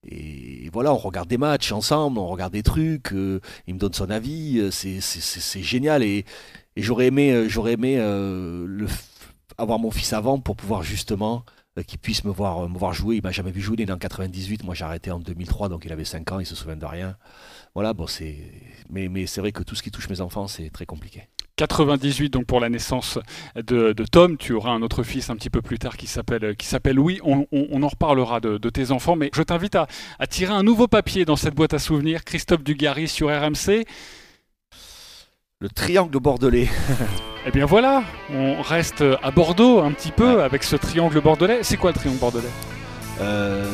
et 0.05 0.69
voilà 0.73 0.93
on 0.93 0.97
regarde 0.97 1.29
des 1.29 1.39
matchs 1.39 1.71
ensemble 1.71 2.19
on 2.19 2.27
regarde 2.27 2.53
des 2.53 2.65
trucs 2.65 3.13
euh, 3.13 3.41
il 3.69 3.75
me 3.75 3.79
donne 3.79 3.93
son 3.93 4.11
avis 4.11 4.59
euh, 4.59 4.71
c'est 4.71 5.63
génial. 5.63 6.03
Et, 6.03 6.25
j'aurais 6.77 7.07
aimé 7.07 7.33
euh, 7.33 7.49
j'aurais 7.49 7.75
aimé 7.75 7.99
avoir 9.59 9.79
mon 9.79 9.91
fils 9.91 10.13
avant 10.13 10.41
pour 10.41 10.57
pouvoir 10.57 10.83
justement 10.83 11.45
qu'il 11.87 11.99
puisse 11.99 12.25
me 12.25 12.31
voir 12.31 12.69
me 12.69 12.77
voir 12.79 12.93
jouer. 12.93 13.17
Il 13.17 13.23
m'a 13.23 13.31
jamais 13.31 13.53
vu 13.53 13.61
jouer 13.61 13.77
il 13.79 13.89
est 13.89 13.93
en 13.93 13.99
98 13.99 14.65
moi 14.65 14.75
j'ai 14.75 14.85
arrêté 14.85 15.11
en 15.11 15.21
2003 15.21 15.69
donc 15.69 15.85
il 15.85 15.93
avait 15.93 16.05
5 16.05 16.33
ans 16.33 16.41
il 16.41 16.47
se 16.47 16.57
souvient 16.57 16.77
de 16.77 16.87
rien. 16.87 17.17
Voilà 17.75 17.95
bon 17.95 18.07
c'est 18.07 18.39
mais 18.91 19.27
c'est 19.27 19.41
vrai 19.41 19.53
que 19.53 19.63
tout 19.63 19.75
ce 19.77 19.83
qui 19.83 19.91
touche 19.91 20.09
mes 20.09 20.21
enfants 20.21 20.49
c'est 20.49 20.71
très 20.71 20.87
compliqué 20.87 21.29
98 21.57 22.31
donc 22.31 22.47
pour 22.47 22.61
la 22.61 22.69
naissance 22.69 23.19
de, 23.57 23.93
de 23.93 24.05
Tom. 24.05 24.37
Tu 24.37 24.53
auras 24.55 24.71
un 24.73 24.83
autre 24.83 25.03
fils 25.03 25.31
un 25.31 25.37
petit 25.37 25.51
peu 25.51 25.63
plus 25.63 25.79
tard 25.79 25.97
qui 25.97 26.07
s'appelle 26.07 26.57
qui 26.57 26.67
s'appelle 26.67 26.97
Louis. 26.97 27.21
On, 27.25 27.47
on- 27.53 27.67
on 27.71 27.83
en 27.83 27.89
reparlera 27.89 28.41
de, 28.41 28.59
de 28.59 28.71
tes 28.71 28.91
enfants, 28.91 29.17
mais 29.17 29.31
je 29.35 29.43
t'invite 29.43 29.75
à, 29.75 29.87
à 30.19 30.27
tirer 30.27 30.53
un 30.53 30.63
nouveau 30.63 30.89
papier 30.89 31.25
dans 31.25 31.37
cette 31.37 31.55
boîte 31.55 31.75
à 31.75 31.79
souvenirs. 31.79 32.25
Christophe 32.25 32.63
Dugarry 32.65 33.09
sur 33.09 33.29
RMC. 33.29 33.85
le 35.61 35.69
triangle 35.69 36.19
bordelais 36.19 36.69
Eh 37.47 37.51
bien 37.51 37.67
voilà, 37.67 38.05
on 38.33 38.63
reste 38.63 39.03
à 39.23 39.31
Bordeaux 39.33 39.81
un 39.81 39.91
petit 39.93 40.13
peu 40.13 40.43
avec 40.45 40.63
ce 40.63 40.77
triangle 40.77 41.21
bordelais. 41.21 41.59
C'est 41.63 41.77
quoi 41.77 41.91
le 41.91 41.99
triangle 41.99 42.19
bordelais? 42.21 42.49
Euh, 43.21 43.65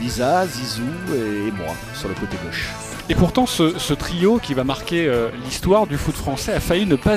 Lisa, 0.00 0.46
Zizou 0.46 0.82
et 1.12 1.50
moi 1.52 1.74
sur 1.94 2.08
le 2.08 2.14
côté 2.14 2.36
gauche. 2.44 2.70
Et 3.10 3.14
pourtant, 3.14 3.44
ce, 3.44 3.78
ce 3.78 3.92
trio 3.92 4.38
qui 4.38 4.54
va 4.54 4.64
marquer 4.64 5.06
euh, 5.06 5.28
l'histoire 5.44 5.86
du 5.86 5.96
foot 5.98 6.14
français 6.14 6.54
a 6.54 6.60
failli 6.60 6.86
ne 6.86 6.96
pas, 6.96 7.16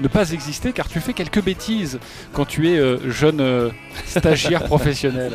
ne 0.00 0.08
pas 0.08 0.30
exister 0.32 0.72
car 0.72 0.88
tu 0.88 0.98
fais 0.98 1.12
quelques 1.12 1.42
bêtises 1.44 2.00
quand 2.32 2.46
tu 2.46 2.70
es 2.70 2.78
euh, 2.78 3.10
jeune 3.10 3.40
euh, 3.40 3.68
stagiaire 4.06 4.64
professionnel. 4.64 5.32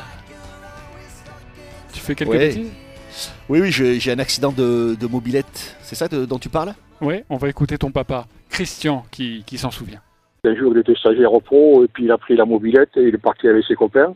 Tu 1.93 1.99
fais 1.99 2.15
quelques 2.15 2.31
Ouais. 2.31 2.37
bêtises? 2.39 2.71
Oui, 3.47 3.61
oui, 3.61 3.71
j'ai 3.71 4.11
un 4.11 4.19
accident 4.19 4.51
de, 4.51 4.95
de 4.99 5.07
mobilette. 5.07 5.77
C'est 5.81 5.95
ça 5.95 6.07
de- 6.07 6.25
dont 6.25 6.39
tu 6.39 6.49
parles? 6.49 6.73
Oui, 6.99 7.21
on 7.29 7.37
va 7.37 7.47
écouter 7.49 7.77
ton 7.77 7.91
papa, 7.91 8.25
Christian, 8.49 9.05
qui, 9.11 9.43
qui 9.45 9.57
s'en 9.59 9.69
souvient. 9.71 10.01
Un 10.45 10.55
jour, 10.55 10.73
il 10.75 10.79
était 10.79 10.95
stagiaire 10.95 11.31
au 11.31 11.39
pro, 11.41 11.83
et 11.83 11.87
puis 11.87 12.05
il 12.05 12.11
a 12.11 12.17
pris 12.17 12.35
la 12.35 12.45
mobilette 12.45 12.89
et 12.97 13.03
il 13.03 13.15
est 13.15 13.19
parti 13.19 13.47
avec 13.47 13.63
ses 13.65 13.75
copains. 13.75 14.13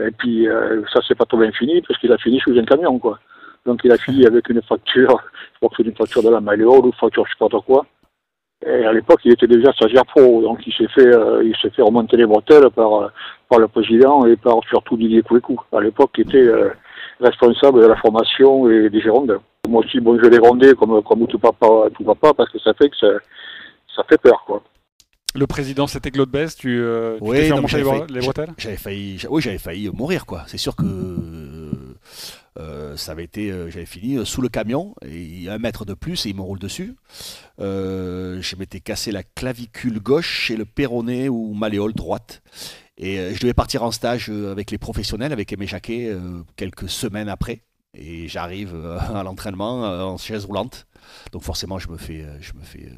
Et 0.00 0.10
puis, 0.10 0.48
euh, 0.48 0.82
ça 0.92 1.00
s'est 1.06 1.14
pas 1.14 1.24
trop 1.26 1.38
bien 1.38 1.52
fini, 1.52 1.80
parce 1.86 1.98
qu'il 2.00 2.12
a 2.12 2.18
fini 2.18 2.40
sous 2.40 2.52
un 2.58 2.64
camion, 2.64 2.98
quoi. 2.98 3.18
Donc, 3.66 3.80
il 3.84 3.92
a 3.92 3.98
fini 3.98 4.26
avec 4.26 4.48
une 4.48 4.62
fracture, 4.62 5.22
je 5.52 5.58
crois 5.58 5.68
que 5.68 5.76
c'est 5.76 5.88
une 5.88 5.94
fracture 5.94 6.22
de 6.22 6.30
la 6.30 6.40
malléole 6.40 6.86
ou 6.86 6.92
fracture 6.92 7.24
je 7.26 7.32
sais 7.32 7.38
pas 7.38 7.48
trop 7.48 7.62
quoi. 7.62 7.86
Et 8.66 8.84
à 8.84 8.92
l'époque, 8.92 9.20
il 9.24 9.32
était 9.32 9.46
déjà 9.46 9.72
stagiaire 9.72 10.04
pro, 10.04 10.42
donc 10.42 10.60
il 10.66 10.72
s'est 10.74 10.88
fait, 10.88 11.06
euh, 11.06 11.42
il 11.42 11.56
s'est 11.56 11.70
fait 11.70 11.80
remonter 11.80 12.18
les 12.18 12.26
bretelles 12.26 12.68
par, 12.70 12.94
euh, 12.94 13.08
par 13.48 13.58
le 13.58 13.68
président 13.68 14.26
et 14.26 14.36
par 14.36 14.56
surtout 14.68 14.98
Didier 14.98 15.22
Couécou, 15.22 15.58
à 15.72 15.80
l'époque, 15.80 16.10
qui 16.14 16.20
était 16.22 16.36
euh, 16.36 16.70
responsable 17.20 17.80
de 17.80 17.86
la 17.86 17.96
formation 17.96 18.68
et 18.70 18.90
des 18.90 19.00
Girondins. 19.00 19.40
Moi 19.66 19.82
aussi, 19.82 19.98
bon, 20.00 20.18
je 20.22 20.28
l'ai 20.28 20.38
grondé 20.38 20.74
comme, 20.74 21.02
comme 21.02 21.26
tout 21.26 21.38
papa, 21.38 21.66
tout 21.94 22.04
papa, 22.04 22.34
parce 22.34 22.50
que 22.50 22.58
ça 22.58 22.74
fait 22.74 22.90
que 22.90 22.96
ça, 22.98 23.08
ça 23.96 24.02
fait 24.08 24.18
peur, 24.18 24.42
quoi. 24.46 24.62
Le 25.34 25.46
président, 25.46 25.86
c'était 25.86 26.10
Claude 26.10 26.28
Bess, 26.30 26.56
tu, 26.56 26.80
euh, 26.82 27.16
tu 27.16 27.24
Oui, 27.24 27.36
t'es 27.36 27.42
fait 27.44 27.48
non, 27.50 27.56
remonter 27.56 27.76
mais 27.84 28.14
les, 28.14 28.20
bretelles? 28.20 28.50
J'avais 28.58 28.76
failli, 28.76 29.22
oui, 29.30 29.40
j'avais 29.40 29.58
failli 29.58 29.88
mourir, 29.88 30.26
quoi. 30.26 30.42
C'est 30.48 30.58
sûr 30.58 30.74
que 30.74 30.84
euh, 32.58 32.96
ça 32.96 33.12
avait 33.12 33.24
été, 33.24 33.50
euh, 33.50 33.70
j'avais 33.70 33.86
fini 33.86 34.16
euh, 34.16 34.24
sous 34.24 34.42
le 34.42 34.48
camion 34.48 34.94
et 35.02 35.48
un 35.48 35.58
mètre 35.58 35.84
de 35.84 35.94
plus 35.94 36.26
et 36.26 36.30
il 36.30 36.36
me 36.36 36.42
roule 36.42 36.58
dessus. 36.58 36.96
Je 37.58 38.56
m'étais 38.56 38.80
cassé 38.80 39.12
la 39.12 39.22
clavicule 39.22 40.00
gauche 40.00 40.50
et 40.50 40.56
le 40.56 40.64
péroné 40.64 41.28
ou 41.28 41.52
malléole 41.54 41.92
droite. 41.92 42.42
Et 42.96 43.34
je 43.34 43.40
devais 43.40 43.54
partir 43.54 43.82
en 43.82 43.90
stage 43.90 44.28
avec 44.28 44.70
les 44.70 44.78
professionnels, 44.78 45.32
avec 45.32 45.52
Aimé 45.52 45.66
Jacquet, 45.66 46.14
quelques 46.56 46.88
semaines 46.88 47.28
après. 47.28 47.62
Et 47.94 48.28
j'arrive 48.28 48.74
à 49.14 49.22
l'entraînement 49.22 49.82
en 49.82 50.16
chaise 50.16 50.44
roulante. 50.44 50.86
Donc 51.32 51.42
forcément, 51.42 51.78
je 51.78 51.88
me 51.88 51.96
fais, 51.96 52.26
je 52.40 52.52
me 52.54 52.62
fais 52.62 52.92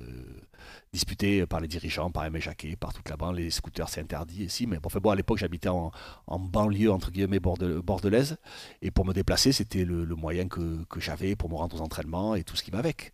euh, 0.92 0.96
disputer 0.96 1.46
par 1.46 1.61
les 1.61 1.68
dirigeants, 1.68 2.11
par 2.11 2.25
Aimé 2.25 2.40
Jacquet, 2.40 2.76
par 2.76 2.92
toute 2.92 3.08
la 3.08 3.16
bande. 3.16 3.37
Les 3.37 3.50
scooters, 3.50 3.88
c'est 3.88 4.00
interdit 4.00 4.44
ici. 4.44 4.66
Mais 4.66 4.78
bon, 4.78 5.11
à 5.11 5.16
l'époque, 5.16 5.38
j'habitais 5.38 5.68
en, 5.68 5.90
en 6.26 6.38
banlieue, 6.38 6.90
entre 6.92 7.11
guillemets, 7.11 7.40
borde- 7.40 7.80
bordelaise. 7.80 8.37
Et 8.82 8.90
pour 8.90 9.04
me 9.06 9.12
déplacer, 9.12 9.52
c'était 9.52 9.84
le, 9.84 10.04
le 10.04 10.14
moyen 10.14 10.49
que, 10.49 10.84
que 10.84 11.00
j'avais 11.00 11.37
pour 11.37 11.50
me 11.50 11.54
rendre 11.56 11.76
aux 11.76 11.82
entraînements 11.82 12.34
et 12.34 12.44
tout 12.44 12.56
ce 12.56 12.62
qui 12.62 12.70
va 12.70 12.78
avec. 12.78 13.12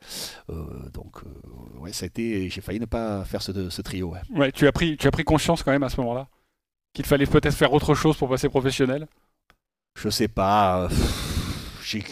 Euh, 0.51 0.89
donc, 0.93 1.23
euh, 1.25 1.79
ouais, 1.79 1.93
ça 1.93 2.05
a 2.05 2.07
été, 2.07 2.51
j'ai 2.51 2.61
failli 2.61 2.81
ne 2.81 2.87
pas 2.87 3.25
faire 3.25 3.43
ce, 3.43 3.71
ce 3.71 3.83
trio. 3.83 4.11
ouais. 4.11 4.21
Ouais, 4.31 4.53
tu 4.53 4.67
as 4.67 4.73
pris, 4.73 4.97
tu 4.97 5.07
as 5.07 5.11
pris 5.11 5.25
conscience 5.25 5.63
quand 5.63 5.73
même 5.73 5.83
à 5.83 5.89
ce 5.89 6.01
moment-là 6.01 6.29
qu'il 6.95 7.05
fallait 7.05 7.27
peut-être 7.27 7.55
faire 7.55 7.73
autre 7.73 7.95
chose 7.95 8.17
pour 8.17 8.29
passer 8.29 8.49
professionnel? 8.49 9.07
Je 9.97 10.09
sais 10.09 10.29
pas. 10.29 10.85
euh, 10.85 10.89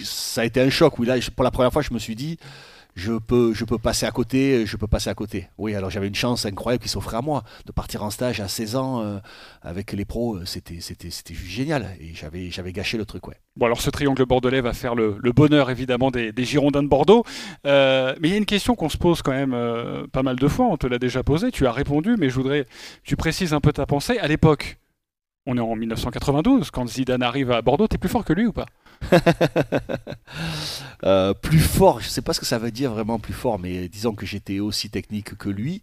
ça 0.05 0.43
a 0.43 0.45
été 0.45 0.61
un 0.61 0.71
choc. 0.71 0.99
Oui, 0.99 1.07
là, 1.07 1.17
pour 1.35 1.45
la 1.45 1.51
première 1.51 1.73
fois, 1.73 1.83
je 1.83 1.93
me 1.93 1.99
suis 1.99 2.15
dit, 2.15 2.39
je 2.97 3.13
peux, 3.13 3.53
je 3.53 3.67
peux 3.67 3.77
passer 3.77 4.07
à 4.07 4.11
côté, 4.11 4.65
je 4.65 4.77
peux 4.79 4.87
passer 4.87 5.11
à 5.11 5.15
côté. 5.15 5.49
Oui, 5.59 5.75
alors 5.75 5.91
j'avais 5.91 6.09
une 6.09 6.15
chance 6.15 6.47
incroyable 6.47 6.83
qui 6.83 6.89
s'offrait 6.89 7.19
à 7.19 7.21
moi 7.21 7.45
de 7.67 7.73
partir 7.73 8.03
en 8.03 8.09
stage 8.09 8.41
à 8.41 8.49
16 8.49 8.77
ans 8.77 9.03
euh, 9.03 9.19
avec 9.61 9.93
les 9.93 10.07
pros. 10.07 10.37
euh, 10.37 10.47
C'était, 10.47 10.81
c'était, 10.81 11.11
c'était 11.11 11.35
juste 11.35 11.51
génial. 11.51 11.95
Et 12.01 12.15
j'avais, 12.15 12.51
j'avais 12.51 12.73
gâché 12.73 12.97
le 12.97 13.05
truc, 13.05 13.29
ouais. 13.29 13.37
Bon, 13.55 13.67
alors 13.67 13.83
ce 13.83 13.91
triangle 13.91 14.25
bordelais 14.25 14.63
va 14.63 14.73
faire 14.73 14.95
le, 14.95 15.19
bonheur 15.33 15.69
évidemment 15.69 16.11
des, 16.11 16.33
Girondins 16.39 16.83
de 16.83 16.89
Bordeaux. 16.89 17.23
Euh, 17.67 18.15
mais 18.21 18.29
il 18.29 18.31
y 18.31 18.35
a 18.35 18.39
une 18.39 18.47
question 18.47 18.75
qu'on 18.75 18.89
se 18.89 18.97
pose 18.97 19.21
quand 19.21 19.33
même 19.33 19.55
pas 20.13 20.23
mal 20.23 20.37
de 20.37 20.49
fois. 20.49 20.67
On 20.67 20.79
te 20.79 20.87
l'a 20.87 20.99
déjà 20.99 21.23
posée, 21.23 21.51
tu 21.51 21.67
as 21.67 21.73
répondu, 21.73 22.17
mais 22.19 22.31
je 22.31 22.35
voudrais 22.35 22.65
que 22.65 22.69
tu 23.05 23.17
précises 23.17 23.53
un 23.53 23.61
peu 23.61 23.73
ta 23.73 23.85
pensée. 23.85 24.19
À 24.19 24.27
l'époque, 24.27 24.79
on 25.45 25.57
est 25.57 25.61
en 25.61 25.77
1992, 25.77 26.71
quand 26.71 26.89
Zidane 26.89 27.23
arrive 27.23 27.53
à 27.53 27.61
Bordeaux, 27.63 27.87
t'es 27.89 27.99
plus 27.99 28.09
fort 28.09 28.25
que 28.25 28.33
lui 28.33 28.47
ou 28.47 28.53
pas? 28.53 28.67
Euh, 31.05 31.35
plus 31.35 31.61
fort, 31.61 32.01
je 32.01 32.09
sais 32.09 32.23
pas 32.23 32.33
ce 32.33 32.41
que 32.41 32.47
ça 32.47 32.59
veut 32.59 32.71
dire 32.71 32.91
vraiment 32.91 33.19
plus 33.19 33.35
fort, 33.35 33.59
mais 33.59 33.87
disons 33.89 34.15
que 34.15 34.25
j'étais 34.25 34.61
aussi 34.61 34.89
technique 34.89 35.37
que 35.37 35.51
lui 35.51 35.83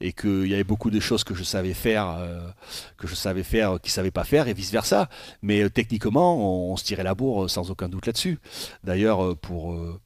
et 0.00 0.12
qu'il 0.12 0.46
y 0.46 0.54
avait 0.54 0.64
beaucoup 0.64 0.90
de 0.90 1.00
choses 1.00 1.24
que 1.24 1.34
je 1.34 1.42
savais 1.42 1.74
faire, 1.74 2.08
euh, 2.18 2.48
que 2.96 3.06
je 3.08 3.14
savais 3.14 3.42
faire, 3.42 3.80
qu'il 3.80 3.90
savait 3.90 4.12
pas 4.12 4.24
faire 4.24 4.46
et 4.46 4.54
vice 4.54 4.70
versa. 4.70 5.08
Mais 5.42 5.62
euh, 5.62 5.68
techniquement, 5.68 6.70
on, 6.70 6.76
se 6.76 6.84
tirait 6.84 7.02
la 7.02 7.14
bourre 7.14 7.44
euh, 7.44 7.48
sans 7.48 7.70
aucun 7.70 7.88
doute 7.88 8.06
là-dessus. 8.06 8.38
D'ailleurs, 8.84 9.24
euh, 9.24 9.34
pour 9.34 9.72
euh, 9.72 10.00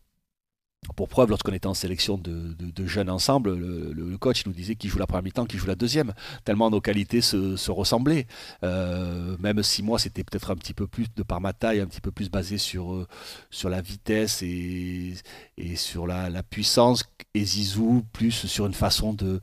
pour 0.95 1.09
preuve, 1.09 1.31
lorsqu'on 1.31 1.52
était 1.52 1.66
en 1.66 1.75
sélection 1.75 2.16
de, 2.16 2.55
de- 2.59 2.87
jeunes 2.87 3.11
ensemble, 3.11 3.55
le, 3.55 4.16
coach 4.19 4.47
nous 4.47 4.52
disait 4.52 4.76
qui 4.76 4.88
joue 4.88 4.99
la 4.99 5.07
première 5.07 5.25
mi-temps, 5.25 5.45
qui 5.47 5.59
joue 5.59 5.66
la 5.66 5.75
deuxième, 5.75 6.12
tellement 6.45 6.71
nos 6.71 6.81
qualités 6.81 7.21
se, 7.21 7.57
se 7.57 7.71
ressemblaient. 7.71 8.26
Euh, 8.62 9.37
même 9.40 9.62
si 9.62 9.83
moi, 9.83 9.99
c'était 9.99 10.25
peut-être 10.25 10.50
un 10.50 10.57
petit 10.57 10.75
peu 10.75 10.87
plus, 10.87 11.07
de 11.14 11.23
par 11.23 11.40
ma 11.40 11.52
taille, 11.52 11.81
un 11.81 11.87
petit 11.87 12.00
peu 12.00 12.12
plus 12.12 12.31
basé 12.31 12.59
sur, 12.59 12.95
euh, 12.95 13.07
sur 13.50 13.69
la 13.69 13.81
vitesse 13.81 14.43
et, 14.43 15.14
et 15.59 15.76
sur 15.76 16.07
la, 16.07 16.31
la 16.31 16.43
puissance, 16.43 17.05
et 17.35 17.45
Zizou 17.45 18.05
plus 18.12 18.47
sur 18.47 18.66
une 18.66 18.75
façon 18.75 19.12
de, 19.12 19.40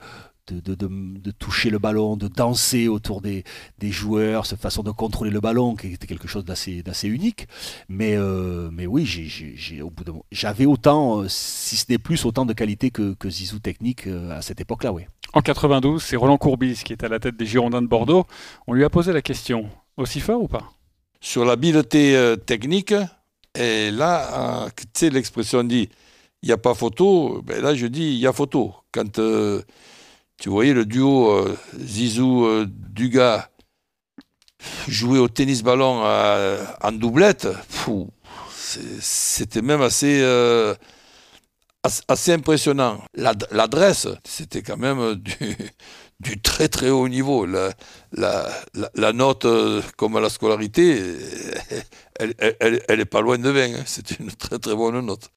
de, 0.47 0.59
de- 0.59 0.75
de- 0.75 1.19
de 1.19 1.31
toucher 1.31 1.69
le 1.69 1.79
ballon, 1.79 2.17
de 2.17 2.27
danser 2.27 2.87
autour 2.87 3.21
des, 3.21 3.43
des 3.79 3.91
joueurs, 3.91 4.45
cette 4.45 4.59
façon 4.59 4.83
de 4.83 4.91
contrôler 4.91 5.31
le 5.31 5.39
ballon 5.39 5.75
qui 5.75 5.93
était 5.93 6.07
quelque 6.07 6.27
chose 6.27 6.43
d'assez 6.43 6.83
d'assez 6.83 7.07
unique. 7.07 7.47
Mais, 7.87 8.15
euh, 8.15 8.69
mais 8.71 8.85
oui, 8.85 9.05
j'ai- 9.05 9.25
j'ai- 9.25 9.53
j'ai- 9.55 9.81
au 9.81 9.89
bout 9.89 10.03
de 10.03 10.11
mo- 10.11 10.25
j'avais 10.31 10.65
autant, 10.65 11.21
euh, 11.21 11.27
si 11.29 11.77
ce 11.77 11.85
n'est 11.89 11.97
plus, 11.97 12.25
autant 12.25 12.45
de 12.45 12.53
qualité 12.53 12.91
que, 12.91 13.13
que 13.13 13.29
Zizou 13.29 13.59
technique 13.59 14.07
euh, 14.07 14.37
à 14.37 14.41
cette 14.41 14.59
époque-là, 14.59 14.91
oui. 14.91 15.03
En 15.33 15.41
92, 15.41 16.03
c'est 16.03 16.15
Roland 16.17 16.37
Courbis 16.37 16.81
qui 16.83 16.93
est 16.93 17.03
à 17.03 17.07
la 17.07 17.19
tête 17.19 17.37
des 17.37 17.45
Girondins 17.45 17.81
de 17.81 17.87
Bordeaux. 17.87 18.25
On 18.67 18.73
lui 18.73 18.83
a 18.83 18.89
posé 18.89 19.13
la 19.13 19.21
question 19.21 19.69
aussi 19.97 20.19
fort 20.19 20.41
ou 20.43 20.47
pas? 20.47 20.71
Sur 21.21 21.45
l'habileté 21.45 22.35
technique. 22.45 22.93
Et 23.57 23.91
là, 23.91 24.67
tu 24.75 24.83
sais, 24.93 25.09
l'expression 25.09 25.63
dit 25.63 25.87
il 26.41 26.47
n'y 26.47 26.51
a 26.53 26.57
pas 26.57 26.73
photo. 26.75 27.41
Ben 27.45 27.61
là, 27.63 27.73
je 27.73 27.87
dis 27.87 28.03
il 28.13 28.17
y 28.19 28.27
a 28.27 28.33
photo. 28.33 28.73
Quand 28.91 29.17
euh, 29.19 29.61
tu 30.43 30.49
voyais 30.49 30.73
le 30.73 30.85
duo 30.85 31.29
euh, 31.31 31.57
Zizou-Dugas 31.79 33.47
jouer 34.89 35.17
au 35.19 35.29
tennis-ballon 35.29 36.01
euh, 36.03 36.61
en 36.81 36.91
doublette, 36.91 37.47
c'était 38.99 39.61
même 39.61 39.81
assez, 39.81 40.19
euh, 40.21 40.75
as- 41.83 42.01
assez 42.09 42.33
impressionnant. 42.33 43.01
L'ad- 43.13 43.47
L'adresse, 43.51 44.07
c'était 44.25 44.61
quand 44.61 44.75
même 44.77 45.15
du, 46.19 46.41
très 46.41 46.67
très 46.67 46.89
haut 46.89 47.07
niveau. 47.07 47.45
La, 47.45 47.73
note, 49.13 49.45
euh, 49.45 49.81
comme 49.97 50.17
à 50.17 50.21
la 50.21 50.29
scolarité, 50.29 51.01
elle, 52.19 52.33
elle, 52.37 52.55
elle, 52.59 52.83
elle 52.89 52.99
est 52.99 53.05
pas 53.05 53.21
loin 53.21 53.37
de 53.37 53.49
20. 53.49 53.75
hein. 53.75 53.83
C'est 53.85 54.19
une 54.19 54.31
très 54.31 54.59
très 54.59 54.75
bonne 54.75 54.99
note. 55.05 55.29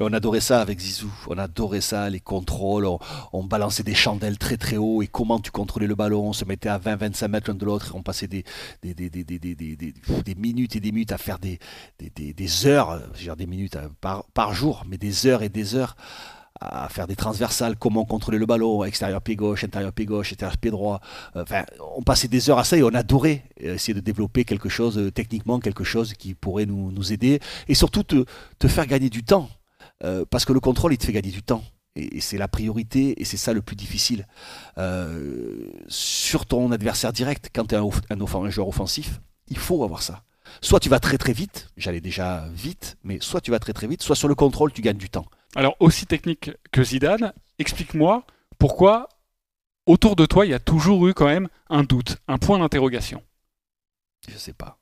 On 0.00 0.12
adorait 0.12 0.40
ça 0.40 0.60
avec 0.60 0.80
Zizou, 0.80 1.12
on 1.28 1.38
adorait 1.38 1.80
ça, 1.80 2.08
les 2.10 2.20
contrôles, 2.20 2.88
on, 3.32 3.44
balançait 3.44 3.82
des 3.82 3.94
chandelles 3.94 4.38
très 4.38 4.56
très 4.56 4.76
haut 4.78 5.02
et 5.02 5.06
comment 5.06 5.38
tu 5.38 5.50
contrôlais 5.50 5.86
le 5.86 5.94
ballon, 5.94 6.28
on 6.28 6.32
se 6.32 6.44
mettait 6.44 6.70
à 6.70 6.78
20-25 6.78 7.28
mètres 7.28 7.50
l'un 7.50 7.56
de 7.56 7.64
l'autre 7.64 7.92
on 7.94 8.02
passait 8.02 8.26
des, 8.26 8.44
minutes 10.36 10.76
et 10.76 10.80
des 10.80 10.92
minutes 10.92 11.12
à 11.12 11.18
faire 11.18 11.38
des, 11.38 11.58
heures, 12.66 13.00
je 13.12 13.18
veux 13.18 13.24
dire 13.24 13.36
des 13.36 13.46
minutes 13.46 13.78
par, 14.00 14.24
par 14.32 14.54
jour, 14.54 14.84
mais 14.88 14.98
des 14.98 15.26
heures 15.26 15.42
et 15.42 15.48
des 15.48 15.74
heures 15.74 15.96
à 16.60 16.88
faire 16.88 17.06
des 17.06 17.16
transversales, 17.16 17.76
comment 17.76 18.04
contrôler 18.04 18.38
le 18.38 18.46
ballon, 18.46 18.84
extérieur 18.84 19.20
pied 19.20 19.36
gauche, 19.36 19.64
intérieur 19.64 19.92
pied 19.92 20.06
gauche, 20.06 20.32
intérieur 20.32 20.56
pied 20.56 20.70
droit. 20.70 21.00
Enfin, 21.34 21.64
on 21.96 22.02
passait 22.02 22.28
des 22.28 22.50
heures 22.50 22.58
à 22.58 22.64
ça 22.64 22.76
et 22.76 22.82
on 22.82 22.94
adorait 22.94 23.44
euh, 23.62 23.74
essayer 23.74 23.94
de 23.94 24.00
développer 24.00 24.44
quelque 24.44 24.68
chose, 24.68 24.98
euh, 24.98 25.10
techniquement, 25.10 25.60
quelque 25.60 25.84
chose 25.84 26.14
qui 26.14 26.34
pourrait 26.34 26.66
nous, 26.66 26.92
nous 26.92 27.12
aider 27.12 27.40
et 27.68 27.74
surtout 27.74 28.02
te, 28.02 28.24
faire 28.68 28.86
gagner 28.86 29.10
du 29.10 29.24
temps. 29.24 29.48
Euh, 30.04 30.24
parce 30.28 30.44
que 30.44 30.52
le 30.52 30.60
contrôle, 30.60 30.92
il 30.92 30.98
te 30.98 31.04
fait 31.04 31.12
gagner 31.12 31.30
du 31.30 31.42
temps. 31.42 31.64
Et, 31.96 32.20
c'est 32.20 32.38
la 32.38 32.48
priorité 32.48 33.20
et 33.20 33.24
c'est 33.24 33.36
ça 33.36 33.52
le 33.52 33.62
plus 33.62 33.76
difficile. 33.76 34.26
Sur 35.88 36.46
ton 36.46 36.70
adversaire 36.72 37.12
direct, 37.12 37.50
quand 37.54 37.66
tu 37.66 37.74
es 37.74 37.78
un, 37.78 37.88
un 38.10 38.20
un 38.20 38.50
joueur 38.50 38.68
offensif, 38.68 39.20
il 39.48 39.58
faut 39.58 39.84
avoir 39.84 40.02
ça. 40.02 40.22
Soit 40.60 40.80
tu 40.80 40.88
vas 40.88 41.00
très 41.00 41.18
très 41.18 41.32
vite, 41.32 41.68
j'allais 41.76 42.00
déjà 42.00 42.46
vite, 42.52 42.98
mais 43.04 43.18
soit 43.20 43.40
tu 43.40 43.50
vas 43.50 43.58
très 43.58 43.72
très 43.72 43.86
vite, 43.86 44.02
soit 44.02 44.16
sur 44.16 44.28
le 44.28 44.34
contrôle, 44.34 44.72
tu 44.72 44.82
gagnes 44.82 44.98
du 44.98 45.08
temps. 45.08 45.26
Alors, 45.56 45.76
aussi 45.80 46.06
technique 46.06 46.50
que 46.72 46.82
Zidane, 46.82 47.32
explique-moi 47.58 48.24
pourquoi 48.58 49.08
autour 49.86 50.16
de 50.16 50.26
toi, 50.26 50.46
il 50.46 50.50
y 50.50 50.54
a 50.54 50.58
toujours 50.60 51.06
eu 51.08 51.14
quand 51.14 51.26
même 51.26 51.48
un 51.68 51.82
doute, 51.82 52.16
un 52.28 52.38
point 52.38 52.58
d'interrogation. 52.58 53.22
Je 54.28 54.36
sais 54.38 54.52
pas. 54.52 54.78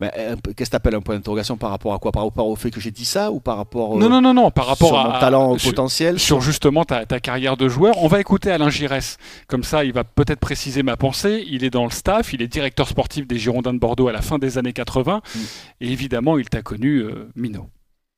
Mais 0.00 0.12
peu- 0.44 0.52
qu'est-ce 0.52 0.70
que 0.70 0.76
t'appelles 0.76 0.94
un 0.94 1.00
point 1.00 1.16
d'interrogation 1.16 1.56
par 1.56 1.70
rapport 1.70 1.92
à 1.92 1.98
quoi? 1.98 2.12
Par 2.12 2.22
rapport 2.22 2.46
au 2.46 2.54
fait 2.54 2.70
que 2.70 2.78
j'ai 2.78 2.92
dit 2.92 3.04
ça 3.04 3.32
ou 3.32 3.40
par 3.40 3.56
rapport 3.56 3.96
euh, 3.96 3.98
Non, 3.98 4.08
non, 4.08 4.20
non, 4.20 4.32
non, 4.32 4.50
par 4.52 4.66
rapport 4.66 4.88
sur 4.88 4.98
à 4.98 5.04
mon 5.14 5.18
talent 5.18 5.58
sur- 5.58 5.70
potentiel? 5.72 6.20
sur 6.20 6.40
justement 6.40 6.84
ta, 6.84 7.04
ta 7.04 7.18
carrière 7.18 7.56
de 7.56 7.68
joueur. 7.68 7.96
On 8.00 8.06
va 8.06 8.20
écouter 8.20 8.52
Alain 8.52 8.70
Giresse. 8.70 9.16
Comme 9.48 9.64
ça, 9.64 9.84
il 9.84 9.92
va 9.92 10.04
peut-être 10.04 10.38
préciser 10.38 10.84
ma 10.84 10.96
pensée. 10.96 11.42
Il 11.48 11.64
est 11.64 11.70
dans 11.70 11.82
le 11.84 11.90
staff, 11.90 12.32
il 12.32 12.42
est 12.42 12.46
directeur 12.46 12.86
sportif 12.86 13.26
des 13.26 13.38
Girondins 13.38 13.74
de 13.74 13.80
Bordeaux 13.80 14.06
à 14.06 14.12
la 14.12 14.22
fin 14.22 14.38
des 14.38 14.56
années 14.56 14.72
80. 14.72 15.20
Mm. 15.34 15.38
Et 15.80 15.90
évidemment, 15.90 16.38
il 16.38 16.48
t'a 16.48 16.62
connu, 16.62 16.98
euh, 16.98 17.28
Minot. 17.34 17.68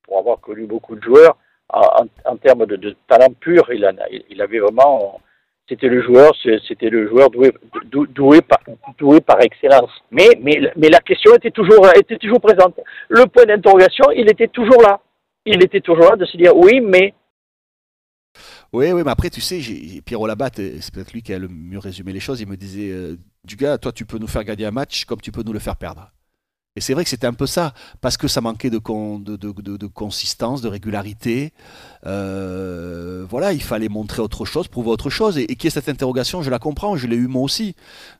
pour 0.03 0.19
avoir 0.19 0.39
connu 0.41 0.67
beaucoup 0.67 0.97
de 0.97 1.03
joueurs, 1.03 1.39
en, 1.73 2.37
termes 2.37 2.67
de, 2.67 2.97
talent 3.09 3.33
pur, 3.39 3.71
il, 3.73 3.85
avait 4.43 4.59
vraiment. 4.59 5.21
C'était 5.69 5.89
le 5.89 6.03
joueur, 6.03 6.33
c'était 6.67 6.91
le 6.91 7.09
joueur 7.09 7.31
doué, 7.31 7.53
dou- 7.87 8.07
doué, 8.07 8.41
par, 8.41 9.41
excellence. 9.41 9.91
Mais, 10.11 10.29
la 10.77 10.99
question 11.01 11.35
était 11.35 11.53
toujours, 11.53 11.87
était 11.95 12.19
toujours 12.19 12.41
présente. 12.41 12.79
Le 13.09 13.27
point 13.27 13.45
d'interrogation, 13.45 14.11
il 14.11 14.29
était 14.29 14.49
toujours 14.49 14.83
là. 14.83 15.01
Il 15.47 15.63
était 15.63 15.81
toujours 15.81 16.11
là 16.11 16.17
de 16.17 16.25
se 16.25 16.37
dire 16.37 16.57
oui, 16.57 16.81
mais 16.81 17.15
Oui, 18.73 18.93
oui, 18.93 19.03
mais 19.05 19.11
après, 19.11 19.31
tu 19.31 19.41
sais, 19.41 19.61
Pierrot 20.05 20.27
Labatte, 20.27 20.57
c'est 20.57 20.93
peut-être 20.93 21.13
lui 21.13 21.23
qui 21.23 21.33
a 21.33 21.39
le 21.39 21.49
mieux 21.49 21.79
résumé 21.79 22.13
les 22.13 22.21
choses. 22.21 22.41
Il 22.41 22.49
me 22.49 22.57
disait 22.57 22.91
euh, 22.91 23.17
Du 23.45 23.57
gars, 23.57 23.79
toi, 23.79 23.93
tu 23.93 24.05
peux 24.05 24.19
nous 24.19 24.27
faire 24.27 24.45
gagner 24.45 24.67
un 24.67 24.71
match 24.73 25.05
comme 25.05 25.21
tu 25.21 25.31
peux 25.31 25.43
nous 25.43 25.53
le 25.53 25.61
faire 25.61 25.77
perdre. 25.77 26.11
Et 26.77 26.81
c'est 26.81 26.95
vrai 26.95 27.03
que 27.03 27.11
c'était 27.11 27.27
un 27.27 27.33
peu 27.35 27.47
ça, 27.47 27.75
parce 28.01 28.17
que 28.17 28.29
ça 28.29 28.41
manquait 28.41 28.71
de, 28.71 28.79
con- 28.79 29.19
de, 29.19 29.35
de- 29.37 29.51
de- 29.53 29.77
de 29.77 29.87
consistance, 29.89 30.63
de 30.63 30.69
régularité. 30.69 31.53
Euh, 32.07 33.27
voilà, 33.29 33.53
il 33.53 33.63
fallait 33.63 33.89
montrer 33.89 34.23
autre 34.23 34.45
chose, 34.45 34.69
prouver 34.69 34.91
autre 34.91 35.11
chose. 35.11 35.37
Et, 35.37 35.47
qui 35.57 35.67
est 35.67 35.71
cette 35.71 35.89
interrogation, 35.89 36.43
je 36.43 36.51
la 36.51 36.61
comprends, 36.61 36.97
je 36.97 37.09
l'ai 37.09 37.17
eu 37.17 37.27
moi 37.27 37.43
aussi. 37.43 37.75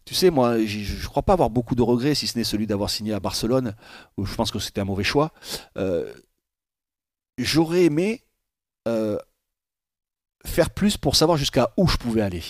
Tu 0.05 0.15
sais, 0.15 0.31
moi, 0.31 0.59
je 0.65 1.01
ne 1.03 1.07
crois 1.09 1.23
pas 1.23 1.35
avoir 1.35 1.49
beaucoup 1.51 1.77
de 1.77 1.83
regrets, 1.83 2.17
si 2.17 2.27
ce 2.27 2.37
n'est 2.37 2.45
celui 2.45 2.67
d'avoir 2.67 2.91
signé 2.91 3.13
à 3.15 3.21
Barcelone, 3.21 3.75
où 4.17 4.27
je 4.27 4.35
pense 4.35 4.51
que 4.51 4.59
c'était 4.59 4.81
un 4.81 4.85
mauvais 4.85 5.05
choix. 5.05 5.33
Euh, 5.79 6.13
J'aurais 7.39 7.85
aimé 7.87 8.23
euh, 8.89 9.19
faire 10.45 10.69
plus 10.71 10.97
pour 10.99 11.17
savoir 11.17 11.39
jusqu'à 11.39 11.73
où 11.79 11.87
je 11.89 11.97
pouvais 11.97 12.21
aller. 12.23 12.43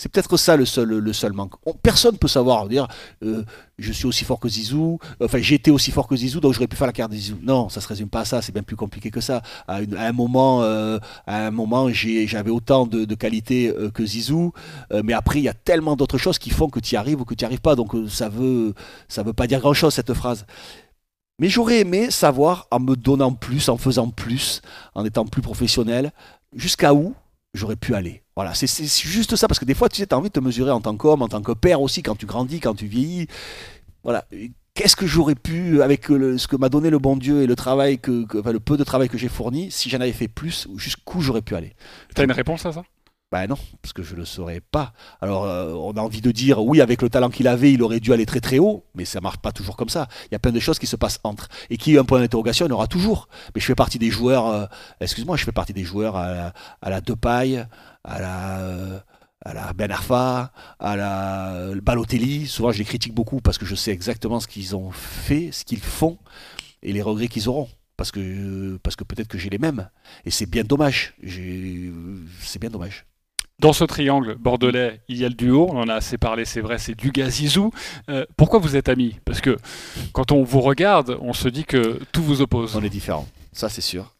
C'est 0.00 0.08
peut-être 0.08 0.34
ça 0.38 0.56
le 0.56 0.64
seul, 0.64 0.88
le 0.88 1.12
seul 1.12 1.34
manque. 1.34 1.52
On- 1.66 1.74
personne 1.74 2.16
peut 2.16 2.26
savoir 2.26 2.66
dire 2.68 2.88
euh, 3.22 3.44
je 3.78 3.92
suis 3.92 4.06
aussi 4.06 4.24
fort 4.24 4.40
que 4.40 4.48
Zizou, 4.48 4.98
enfin 5.22 5.40
j'étais 5.42 5.70
aussi 5.70 5.90
fort 5.90 6.08
que 6.08 6.16
Zizou, 6.16 6.40
donc 6.40 6.54
j'aurais 6.54 6.68
pu 6.68 6.76
faire 6.76 6.86
la 6.86 6.94
carte 6.94 7.10
de 7.10 7.16
Zizou. 7.16 7.36
Non, 7.42 7.68
ça 7.68 7.82
se 7.82 7.88
résume 7.88 8.08
pas 8.08 8.20
à 8.20 8.24
ça, 8.24 8.40
c'est 8.40 8.50
bien 8.52 8.62
plus 8.62 8.76
compliqué 8.76 9.10
que 9.10 9.20
ça. 9.20 9.42
À, 9.68 9.80
un 9.98 10.12
moment, 10.12 10.62
euh, 10.62 10.98
à 11.26 11.44
un 11.48 11.50
moment 11.50 11.90
j'ai- 11.90 12.26
j'avais 12.26 12.48
autant 12.50 12.86
de, 12.86 13.04
de 13.04 13.14
qualité 13.14 13.68
euh, 13.68 13.90
que 13.90 14.06
Zizou, 14.06 14.52
euh, 14.90 15.02
mais 15.04 15.12
après 15.12 15.38
il 15.40 15.42
y 15.44 15.50
a 15.50 15.52
tellement 15.54 15.96
d'autres 15.96 16.16
choses 16.16 16.38
qui 16.38 16.48
font 16.48 16.70
que 16.70 16.80
tu 16.80 16.94
y 16.94 16.96
arrives 16.96 17.20
ou 17.20 17.26
que 17.26 17.34
tu 17.34 17.42
n'y 17.44 17.46
arrives 17.46 17.60
pas, 17.60 17.76
donc 17.76 17.94
euh, 17.94 18.08
ça 18.08 18.30
veut, 18.30 18.72
ça 19.06 19.22
veut 19.22 19.34
pas 19.34 19.46
dire 19.46 19.60
grand-chose 19.60 19.92
cette 19.92 20.14
phrase. 20.14 20.46
Mais 21.38 21.50
j'aurais 21.50 21.80
aimé 21.80 22.10
savoir, 22.10 22.68
en 22.70 22.80
me 22.80 22.96
donnant 22.96 23.32
plus, 23.32 23.68
en 23.68 23.76
faisant 23.76 24.08
plus, 24.08 24.62
en 24.94 25.04
étant 25.04 25.26
plus 25.26 25.42
professionnel, 25.42 26.12
jusqu'à 26.54 26.94
où 26.94 27.14
j'aurais 27.54 27.76
pu 27.76 27.94
aller. 27.94 28.22
Voilà, 28.36 28.54
c'est 28.54 28.84
juste 28.86 29.36
ça, 29.36 29.48
parce 29.48 29.58
que 29.58 29.64
des 29.64 29.74
fois, 29.74 29.88
tu 29.88 29.96
sais, 29.96 30.12
as 30.12 30.16
envie 30.16 30.28
de 30.28 30.32
te 30.34 30.40
mesurer 30.40 30.70
en 30.70 30.80
tant 30.80 30.96
qu'homme, 30.96 31.22
en 31.22 31.28
tant 31.28 31.42
que 31.42 31.52
père 31.52 31.80
aussi, 31.80 32.02
quand 32.02 32.16
tu 32.16 32.26
grandis, 32.26 32.60
quand 32.60 32.74
tu 32.74 32.86
vieillis. 32.86 33.26
Voilà. 34.02 34.26
Qu'est-ce 34.72 34.96
que 34.96 35.06
j'aurais 35.06 35.34
pu, 35.34 35.82
avec 35.82 36.06
ce 36.06 36.46
que 36.46 36.56
m'a 36.56 36.68
donné 36.68 36.90
le 36.90 36.98
bon 36.98 37.16
Dieu 37.16 37.42
et 37.42 37.46
le 37.46 37.56
travail 37.56 37.98
que, 37.98 38.24
le 38.32 38.60
peu 38.60 38.76
de 38.76 38.84
travail 38.84 39.08
que 39.08 39.18
j'ai 39.18 39.28
fourni, 39.28 39.70
si 39.70 39.90
j'en 39.90 40.00
avais 40.00 40.12
fait 40.12 40.28
plus, 40.28 40.68
jusqu'où 40.76 41.20
j'aurais 41.20 41.42
pu 41.42 41.54
aller? 41.54 41.74
T'as 42.14 42.24
une 42.24 42.32
réponse 42.32 42.64
à 42.64 42.72
ça? 42.72 42.84
Ben 43.32 43.46
non, 43.46 43.56
parce 43.80 43.92
que 43.92 44.02
je 44.02 44.14
ne 44.14 44.20
le 44.20 44.24
saurais 44.24 44.60
pas. 44.60 44.92
Alors, 45.20 45.44
euh, 45.44 45.72
on 45.74 45.92
a 45.92 46.00
envie 46.00 46.20
de 46.20 46.32
dire, 46.32 46.64
oui, 46.64 46.80
avec 46.80 47.00
le 47.00 47.08
talent 47.08 47.30
qu'il 47.30 47.46
avait, 47.46 47.72
il 47.72 47.80
aurait 47.80 48.00
dû 48.00 48.12
aller 48.12 48.26
très 48.26 48.40
très 48.40 48.58
haut, 48.58 48.84
mais 48.96 49.04
ça 49.04 49.20
marche 49.20 49.38
pas 49.38 49.52
toujours 49.52 49.76
comme 49.76 49.88
ça. 49.88 50.08
Il 50.26 50.32
y 50.32 50.34
a 50.34 50.40
plein 50.40 50.50
de 50.50 50.58
choses 50.58 50.80
qui 50.80 50.88
se 50.88 50.96
passent 50.96 51.20
entre. 51.22 51.48
Et 51.70 51.76
qui, 51.76 51.96
un 51.96 52.04
point 52.04 52.18
d'interrogation, 52.18 52.66
il 52.66 52.70
y 52.70 52.72
aura 52.72 52.88
toujours. 52.88 53.28
Mais 53.54 53.60
je 53.60 53.66
fais 53.66 53.76
partie 53.76 54.00
des 54.00 54.10
joueurs, 54.10 54.48
euh, 54.48 54.66
excuse-moi, 55.00 55.36
je 55.36 55.44
fais 55.44 55.52
partie 55.52 55.72
des 55.72 55.84
joueurs 55.84 56.16
à 56.16 56.32
la, 56.32 56.52
à 56.82 56.90
la 56.90 57.00
à 58.02 58.18
la, 58.18 58.58
euh, 58.58 58.98
à 59.44 59.54
la 59.54 59.72
Ben 59.74 59.92
Arfa, 59.92 60.52
à 60.80 60.96
la 60.96 61.74
Balotelli. 61.80 62.48
Souvent, 62.48 62.72
je 62.72 62.78
les 62.78 62.84
critique 62.84 63.14
beaucoup 63.14 63.40
parce 63.40 63.58
que 63.58 63.66
je 63.66 63.76
sais 63.76 63.92
exactement 63.92 64.40
ce 64.40 64.48
qu'ils 64.48 64.74
ont 64.74 64.90
fait, 64.90 65.50
ce 65.52 65.64
qu'ils 65.64 65.80
font 65.80 66.18
et 66.82 66.92
les 66.92 67.02
regrets 67.02 67.28
qu'ils 67.28 67.48
auront. 67.48 67.68
Parce 67.96 68.10
que, 68.10 68.76
parce 68.82 68.96
que 68.96 69.04
peut-être 69.04 69.28
que 69.28 69.38
j'ai 69.38 69.50
les 69.50 69.58
mêmes. 69.58 69.88
Et 70.24 70.30
c'est 70.30 70.46
bien 70.46 70.64
dommage. 70.64 71.14
C'est 71.22 72.58
bien 72.58 72.70
dommage. 72.70 73.04
Dans 73.60 73.74
ce 73.74 73.84
triangle 73.84 74.36
bordelais, 74.36 75.02
il 75.08 75.18
y 75.18 75.24
a 75.26 75.28
le 75.28 75.34
duo, 75.34 75.68
on 75.70 75.76
en 75.76 75.88
a 75.90 75.94
assez 75.94 76.16
parlé, 76.16 76.46
c'est 76.46 76.62
vrai, 76.62 76.78
c'est 76.78 76.94
Dugas-Zizou. 76.94 77.70
Euh, 78.08 78.24
pourquoi 78.38 78.58
vous 78.58 78.74
êtes 78.74 78.88
amis? 78.88 79.16
Parce 79.26 79.42
que 79.42 79.58
quand 80.14 80.32
on 80.32 80.42
vous 80.44 80.62
regarde, 80.62 81.18
on 81.20 81.34
se 81.34 81.46
dit 81.46 81.64
que 81.64 82.00
tout 82.10 82.22
vous 82.22 82.40
oppose. 82.40 82.74
On 82.74 82.82
est 82.82 82.88
différents, 82.88 83.28
ça 83.52 83.68
c'est 83.68 83.82
sûr. 83.82 84.14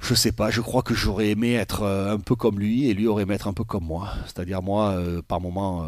Je 0.00 0.14
sais 0.14 0.32
pas, 0.32 0.50
je 0.50 0.62
crois 0.62 0.80
que 0.80 0.94
j'aurais 0.94 1.28
aimé 1.28 1.52
être 1.52 1.82
euh, 1.82 2.14
un 2.14 2.18
peu 2.18 2.34
comme 2.34 2.58
lui 2.58 2.88
et 2.88 2.94
lui 2.94 3.08
aurait 3.08 3.24
aimé 3.24 3.34
être 3.34 3.46
un 3.46 3.52
peu 3.52 3.64
comme 3.64 3.84
moi. 3.84 4.08
C'est-à-dire 4.24 4.62
moi, 4.62 4.92
euh, 4.92 5.20
par 5.20 5.42
moment, 5.42 5.82
euh, 5.82 5.86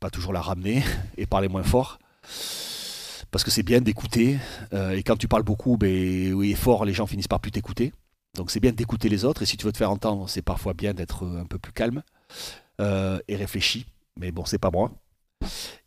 pas 0.00 0.10
toujours 0.10 0.34
la 0.34 0.42
ramener 0.42 0.82
et 1.16 1.24
parler 1.24 1.48
moins 1.48 1.62
fort. 1.62 1.98
Parce 3.30 3.44
que 3.44 3.50
c'est 3.50 3.62
bien 3.62 3.80
d'écouter. 3.80 4.38
et 4.72 5.02
quand 5.02 5.16
tu 5.16 5.26
parles 5.26 5.42
beaucoup 5.42 5.78
ben, 5.78 6.34
oui, 6.34 6.52
fort, 6.52 6.84
les 6.84 6.92
gens 6.92 7.06
finissent 7.06 7.28
par 7.28 7.40
plus 7.40 7.50
t'écouter. 7.50 7.92
Donc 8.38 8.50
c'est 8.50 8.60
bien 8.60 8.72
d'écouter 8.72 9.08
les 9.08 9.24
autres. 9.24 9.42
Et 9.42 9.46
si 9.46 9.56
tu 9.56 9.66
veux 9.66 9.72
te 9.72 9.78
faire 9.78 9.90
entendre, 9.90 10.28
c'est 10.28 10.42
parfois 10.42 10.72
bien 10.72 10.94
d'être 10.94 11.26
un 11.26 11.44
peu 11.44 11.58
plus 11.58 11.72
calme 11.72 12.02
euh, 12.80 13.18
et 13.28 13.36
réfléchi. 13.36 13.86
Mais 14.18 14.32
bon, 14.32 14.44
c'est 14.44 14.58
pas 14.58 14.70
moi. 14.70 14.92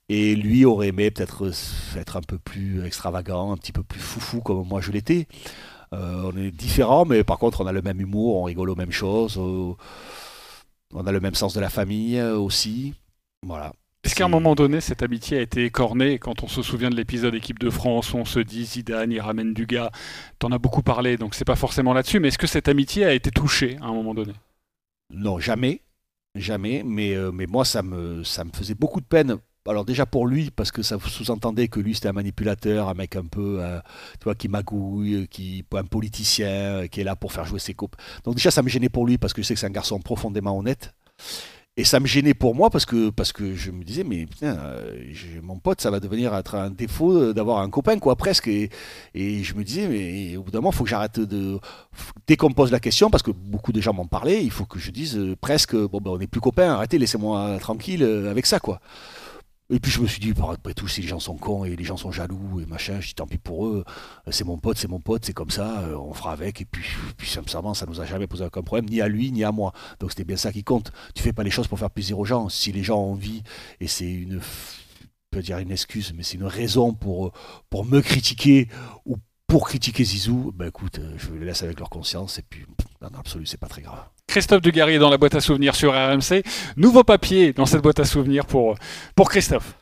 Et 0.10 0.36
lui 0.36 0.66
aurait 0.66 0.90
aimé 0.90 1.10
peut-être 1.10 1.46
euh, 1.46 2.00
être 2.00 2.18
un 2.18 2.22
peu 2.22 2.38
plus 2.38 2.86
extravagant, 2.86 3.54
un 3.54 3.58
petit 3.58 3.72
peu 3.72 3.84
plus 3.84 4.00
foufou 4.00 4.42
comme 4.42 4.68
moi 4.68 4.82
je 4.82 4.92
l'étais. 4.92 5.28
Euh, 5.94 6.32
on 6.34 6.38
est 6.38 6.52
différents, 6.52 7.06
mais 7.06 7.24
par 7.24 7.38
contre 7.38 7.62
on 7.62 7.68
a 7.68 7.72
le 7.72 7.82
même 7.82 8.00
humour, 8.00 8.38
on 8.38 8.44
rigole 8.44 8.70
aux 8.70 8.76
mêmes 8.76 8.92
choses, 8.92 9.38
euh, 9.38 9.74
on 10.94 11.06
a 11.06 11.12
le 11.12 11.20
même 11.20 11.36
sens 11.36 11.54
de 11.54 11.60
la 11.60 11.70
famille 11.70 12.18
euh, 12.18 12.38
aussi. 12.38 12.94
Voilà. 13.44 13.74
Est-ce 14.04 14.16
qu'à 14.16 14.26
un 14.26 14.30
moment 14.30 14.56
donné, 14.56 14.82
cette 14.82 15.04
amitié 15.04 15.38
a 15.38 15.42
été 15.42 15.64
écornée 15.64 16.18
quand 16.18 16.44
on 16.44 16.48
se 16.48 16.64
souvient 16.64 16.90
de 16.90 16.96
l'épisode 16.96 17.36
équipe 17.36 17.60
de 17.60 17.70
France 17.70 18.14
où 18.14 18.18
on 18.18 18.26
se 18.26 18.40
dit 18.40 18.66
Zidane, 18.66 19.12
il 19.12 19.22
ramène 19.22 19.54
du 19.54 19.68
gars 19.68 19.92
T'en 20.40 20.52
as 20.52 20.58
beaucoup 20.58 20.82
parlé, 20.82 21.18
donc 21.18 21.36
c'est 21.36 21.46
pas 21.46 21.56
forcément 21.56 21.94
là-dessus, 21.94 22.20
mais 22.20 22.30
est-ce 22.30 22.40
que 22.40 22.48
cette 22.48 22.68
amitié 22.68 23.06
a 23.06 23.14
été 23.14 23.30
touchée 23.30 23.78
à 23.80 23.86
un 23.86 23.94
moment 23.94 24.16
donné? 24.16 24.34
Non, 25.12 25.40
jamais. 25.40 25.82
Jamais. 26.34 26.82
Mais, 26.84 27.14
euh, 27.14 27.32
mais 27.32 27.46
moi, 27.46 27.64
ça 27.64 27.84
me, 27.84 28.24
ça 28.24 28.44
me 28.44 28.52
faisait 28.52 28.74
beaucoup 28.74 29.02
de 29.02 29.06
peine. 29.06 29.38
Alors 29.68 29.86
déjà 29.86 30.08
pour 30.08 30.26
lui, 30.26 30.50
parce 30.50 30.72
que 30.72 30.82
ça 30.82 30.98
sous-entendait 31.00 31.68
que 31.68 31.80
lui 31.80 31.94
c'était 31.94 32.08
un 32.08 32.14
manipulateur, 32.14 32.90
un 32.90 32.96
mec 32.96 33.16
un 33.16 33.26
peu, 33.26 33.58
euh, 33.60 33.80
tu 34.20 34.24
vois, 34.24 34.34
qui 34.34 34.48
magouille, 34.48 35.28
qui, 35.28 35.64
un 35.74 35.84
politicien, 35.84 36.48
euh, 36.48 36.88
qui 36.88 37.02
est 37.02 37.04
là 37.04 37.16
pour 37.16 37.32
faire 37.32 37.46
jouer 37.46 37.60
ses 37.60 37.76
coupes. 37.76 37.96
Donc 38.24 38.36
déjà 38.36 38.50
ça 38.50 38.64
me 38.64 38.70
gênait 38.70 38.90
pour 38.90 39.06
lui 39.06 39.20
parce 39.20 39.34
que 39.34 39.44
je 39.44 39.48
sais 39.48 39.54
que 39.54 39.60
c'est 39.60 39.68
un 39.68 39.70
garçon 39.70 40.00
profondément 40.00 40.58
honnête. 40.58 40.96
Et 41.78 41.86
ça 41.86 42.02
me 42.02 42.06
gênait 42.06 42.34
pour 42.34 42.54
moi 42.54 42.70
parce 42.70 42.86
que, 42.86 43.12
je 43.56 43.72
me 43.72 43.84
disais, 43.86 44.04
mais 44.04 44.26
putain, 44.26 44.58
euh, 44.58 45.06
mon 45.42 45.58
pote, 45.58 45.80
ça 45.80 45.90
va 45.90 46.02
devenir 46.02 46.36
être 46.36 46.56
un 46.56 46.70
défaut 46.70 47.14
euh, 47.14 47.34
d'avoir 47.34 47.60
un 47.60 47.70
copain, 47.70 47.98
quoi, 47.98 48.18
presque. 48.18 48.50
Et, 48.50 48.70
je 49.16 49.54
me 49.56 49.64
disais, 49.64 49.88
mais 49.88 50.36
au 50.36 50.44
bout 50.44 50.52
d'un 50.52 50.60
moment, 50.60 50.72
il 50.72 50.76
faut 50.76 50.84
que 50.84 50.90
j'arrête 50.90 51.22
de. 51.22 51.60
Dès 52.28 52.36
qu'on 52.36 52.52
pose 52.52 52.72
la 52.72 52.82
question, 52.82 53.10
parce 53.10 53.24
que 53.24 53.32
beaucoup 53.32 53.72
de 53.72 53.80
gens 53.80 53.94
m'en 53.94 54.06
parlaient, 54.06 54.44
il 54.44 54.52
faut 54.52 54.66
que 54.66 54.80
je 54.80 54.92
dise 54.92 55.18
euh, 55.18 55.38
presque, 55.40 55.74
bon, 55.76 56.00
ben, 56.02 56.12
on 56.12 56.18
n'est 56.18 56.28
plus 56.28 56.42
copains, 56.42 56.74
arrêtez, 56.74 56.98
laissez-moi 56.98 57.58
tranquille 57.62 58.04
avec 58.04 58.46
ça, 58.48 58.60
quoi. 58.60 58.82
Et 59.72 59.80
puis 59.80 59.90
je 59.92 60.02
me 60.02 60.08
suis 60.08 60.20
dit, 60.20 60.34
par- 60.34 60.52
après 60.52 60.74
tout, 60.74 60.88
si 60.88 61.02
les 61.02 61.08
gens 61.08 61.20
sont 61.20 61.38
cons 61.38 61.64
et 61.64 61.76
les 61.76 61.84
gens 61.86 61.96
sont 61.96 62.12
jaloux 62.12 62.60
et 62.60 62.66
machin, 62.66 63.00
je 63.00 63.08
dis 63.08 63.14
tant 63.16 63.26
pis 63.26 63.38
pour 63.38 63.68
eux, 63.68 63.86
euh, 64.28 64.32
c'est 64.32 64.44
mon 64.44 64.58
pote, 64.58 64.78
c'est 64.78 64.90
mon 64.90 65.00
pote, 65.00 65.24
c'est 65.26 65.34
comme 65.34 65.50
ça, 65.50 65.80
euh, 65.84 65.96
on 65.96 66.14
fera 66.14 66.34
avec. 66.34 66.60
Et 66.60 66.66
puis, 66.66 66.84
puis 67.18 67.30
sincèrement, 67.30 67.74
ça 67.74 67.86
nous 67.86 68.02
a 68.02 68.06
jamais 68.06 68.28
posé 68.28 68.44
aucun 68.46 68.62
problème, 68.64 68.90
ni 68.90 69.00
à 69.00 69.08
lui, 69.08 69.32
ni 69.32 69.46
à 69.46 69.52
moi. 69.54 69.72
Donc 70.00 70.12
c'était 70.12 70.26
bien 70.26 70.36
ça 70.38 70.52
qui 70.52 70.64
compte. 70.64 70.92
Tu 71.16 71.24
fais 71.24 71.34
pas 71.34 71.44
les 71.44 71.52
choses 71.52 71.68
pour 71.68 71.80
faire 71.80 71.90
plaisir 71.90 72.20
aux 72.20 72.26
gens. 72.26 72.50
Si 72.50 72.72
les 72.74 72.84
gens 72.84 73.00
ont 73.00 73.14
envie, 73.14 73.44
et 73.80 73.88
c'est 73.88 74.12
une, 74.12 74.42
peux 75.32 75.42
dire 75.42 75.58
une 75.60 75.72
excuse, 75.72 76.14
mais 76.16 76.24
c'est 76.24 76.36
une 76.36 76.44
raison 76.46 76.94
pour, 76.94 77.28
euh, 77.28 77.32
pour 77.70 77.86
me 77.86 78.02
critiquer 78.02 78.68
ou 79.06 79.18
pour 79.48 79.68
critiquer 79.68 80.04
Zizou, 80.04 80.52
ben 80.54 80.68
écoute, 80.68 81.00
je 81.18 81.34
les 81.34 81.46
laisse 81.46 81.64
avec 81.64 81.80
leur 81.80 81.90
conscience 81.90 82.40
et 82.40 82.42
puis, 82.42 82.66
dans 83.02 83.10
l'absolu, 83.10 83.46
c'est 83.46 83.58
pas 83.58 83.68
très 83.68 83.82
grave. 83.82 84.04
Christophe 84.32 84.62
Dugarry 84.62 84.94
est 84.94 85.00
dans 85.00 85.10
la 85.10 85.18
boîte 85.18 85.36
à 85.36 85.42
souvenirs 85.42 85.76
sur 85.76 85.92
RMC. 85.92 86.44
Nouveau 86.78 87.04
papier 87.04 87.52
dans 87.52 87.66
cette 87.66 87.82
boîte 87.82 88.00
à 88.00 88.06
souvenirs 88.06 88.46
pour, 88.46 88.76
pour 89.14 89.30
Christophe. 89.30 89.74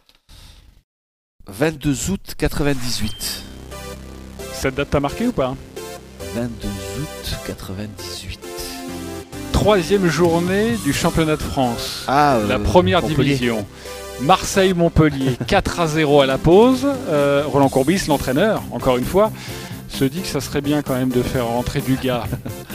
22 1.47 2.09
août 2.09 2.33
98. 2.35 3.43
Cette 4.51 4.73
date 4.73 4.89
t'a 4.89 4.99
marqué 4.99 5.27
ou 5.27 5.33
pas? 5.33 5.55
22 6.33 6.67
août 6.67 7.35
98. 7.45 8.39
Troisième 9.51 10.07
journée 10.07 10.77
du 10.83 10.93
championnat 10.93 11.35
de 11.35 11.43
France. 11.43 12.05
Ah, 12.07 12.38
euh, 12.38 12.47
la 12.47 12.57
première 12.57 13.03
division. 13.03 13.67
Marseille-Montpellier, 14.21 15.38
4 15.47 15.79
à 15.79 15.85
0 15.85 16.21
à 16.21 16.25
la 16.25 16.39
pause. 16.39 16.88
Euh, 17.09 17.43
Roland 17.45 17.69
Courbis, 17.69 18.05
l'entraîneur, 18.07 18.63
encore 18.71 18.97
une 18.97 19.05
fois, 19.05 19.31
se 19.89 20.05
dit 20.05 20.21
que 20.21 20.27
ça 20.27 20.41
serait 20.41 20.62
bien 20.62 20.81
quand 20.81 20.95
même 20.95 21.09
de 21.09 21.21
faire 21.21 21.45
rentrer 21.45 21.81
du 21.81 21.97
gars. 21.97 22.23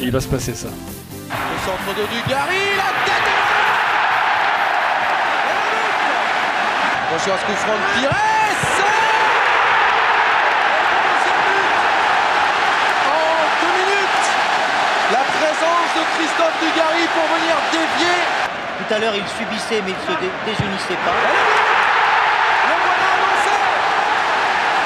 Et 0.00 0.04
il 0.04 0.12
va 0.12 0.20
se 0.20 0.28
passer 0.28 0.54
ça. 0.54 0.68
Le 1.52 1.58
centre 1.64 1.90
de 1.98 2.04
Dugarry, 2.06 2.76
la 2.76 2.90
tête 3.04 3.28
Attention 7.08 7.34
à 7.34 7.38
ce 7.38 7.44
coup 7.44 7.54
franc 7.56 7.72
de 7.74 8.00
Pires. 8.00 8.10
En 13.06 13.36
deux 13.60 13.74
minutes 13.80 14.28
La 15.12 15.22
présence 15.38 15.90
de 15.96 16.02
Christophe 16.16 16.56
Dugarry 16.60 17.06
pour 17.14 17.26
venir 17.36 17.54
dévier. 17.72 18.16
Tout 18.78 18.94
à 18.94 18.98
l'heure, 18.98 19.14
il 19.14 19.26
subissait, 19.38 19.80
mais 19.84 19.92
il 19.94 19.98
ne 20.00 20.06
se 20.14 20.20
dé- 20.20 20.32
désunissait 20.46 20.98
pas. 21.06 21.14
Le 22.68 22.74
voilà 22.84 23.06
avancé 23.14 23.54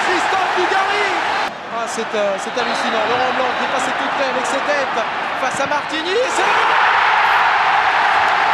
Christophe 0.07 0.53
Dugarry 0.59 1.09
ah, 1.81 1.88
c'est, 1.99 2.55
hallucinant. 2.61 3.03
Laurent 3.11 3.33
Blanc 3.35 3.51
qui 3.59 3.65
est 3.65 3.73
passé 3.75 3.91
tout 3.99 4.09
près 4.17 4.29
avec 4.31 4.47
ses 4.47 4.63
têtes 4.63 5.03
face 5.41 5.61
à 5.61 5.67
Martigny. 5.67 6.15
C'est 6.31 6.43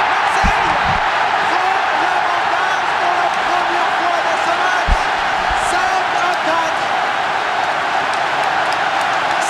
Marseille 0.09 0.73
prend 1.53 1.77
l'avantage 2.01 2.89
pour 3.01 3.15
la 3.21 3.29
première 3.45 3.93
fois 4.01 4.19
dans 4.25 4.41
ce 4.45 4.55
match. 4.65 4.97
5 5.71 5.77
à 6.25 6.33
4. 6.47 6.65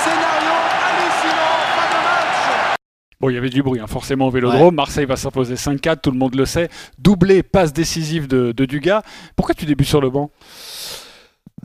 Scénario 0.03 0.57
hallucinant, 0.83 1.59
pas 1.77 1.87
de 1.87 1.99
match. 2.03 2.39
Bon, 3.21 3.31
il 3.31 3.35
y 3.35 3.39
avait 3.39 3.51
du 3.51 3.63
bruit, 3.63 3.81
hein, 3.81 3.87
forcément 3.87 4.27
au 4.27 4.31
Vélodrome. 4.31 4.75
Marseille 4.75 5.07
va 5.07 5.17
s'imposer 5.17 5.55
5-4, 5.55 6.01
tout 6.03 6.11
le 6.11 6.19
monde 6.19 6.35
le 6.35 6.47
sait. 6.47 6.69
Doublé, 6.99 7.45
passe 7.45 7.73
décisive 7.73 8.27
de, 8.27 8.51
de 8.51 8.65
Dugas. 8.65 9.03
Pourquoi 9.37 9.55
tu 9.55 9.67
débutes 9.67 9.89
sur 9.89 10.01
le 10.01 10.11
banc? 10.11 10.31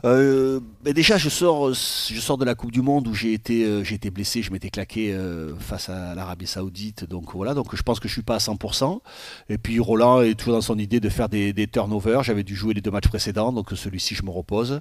Euh, 0.04 0.60
déjà, 0.82 1.18
je 1.18 1.28
sors, 1.28 1.72
je 1.72 2.20
sors 2.20 2.38
de 2.38 2.44
la 2.44 2.54
Coupe 2.54 2.72
du 2.72 2.82
Monde 2.82 3.08
où 3.08 3.14
j'ai 3.14 3.32
été, 3.32 3.64
euh, 3.64 3.82
été 3.82 4.10
blessé, 4.10 4.42
je 4.42 4.50
m'étais 4.52 4.70
claqué 4.70 5.12
euh, 5.12 5.54
face 5.56 5.88
à 5.88 6.14
l'Arabie 6.14 6.46
Saoudite, 6.46 7.04
donc 7.04 7.34
voilà, 7.34 7.54
donc 7.54 7.74
je 7.74 7.82
pense 7.82 8.00
que 8.00 8.08
je 8.08 8.12
suis 8.12 8.22
pas 8.22 8.36
à 8.36 8.38
100%. 8.38 9.00
Et 9.48 9.58
puis 9.58 9.78
Roland 9.78 10.22
est 10.22 10.34
toujours 10.34 10.54
dans 10.54 10.60
son 10.60 10.78
idée 10.78 11.00
de 11.00 11.08
faire 11.08 11.28
des, 11.28 11.52
turnovers. 11.66 12.22
J'avais 12.22 12.42
dû 12.42 12.54
jouer 12.56 12.74
les 12.74 12.80
deux 12.80 12.90
matchs 12.90 13.08
précédents, 13.08 13.52
donc 13.52 13.70
celui-ci 13.74 14.14
je 14.14 14.24
me 14.24 14.30
repose. 14.30 14.80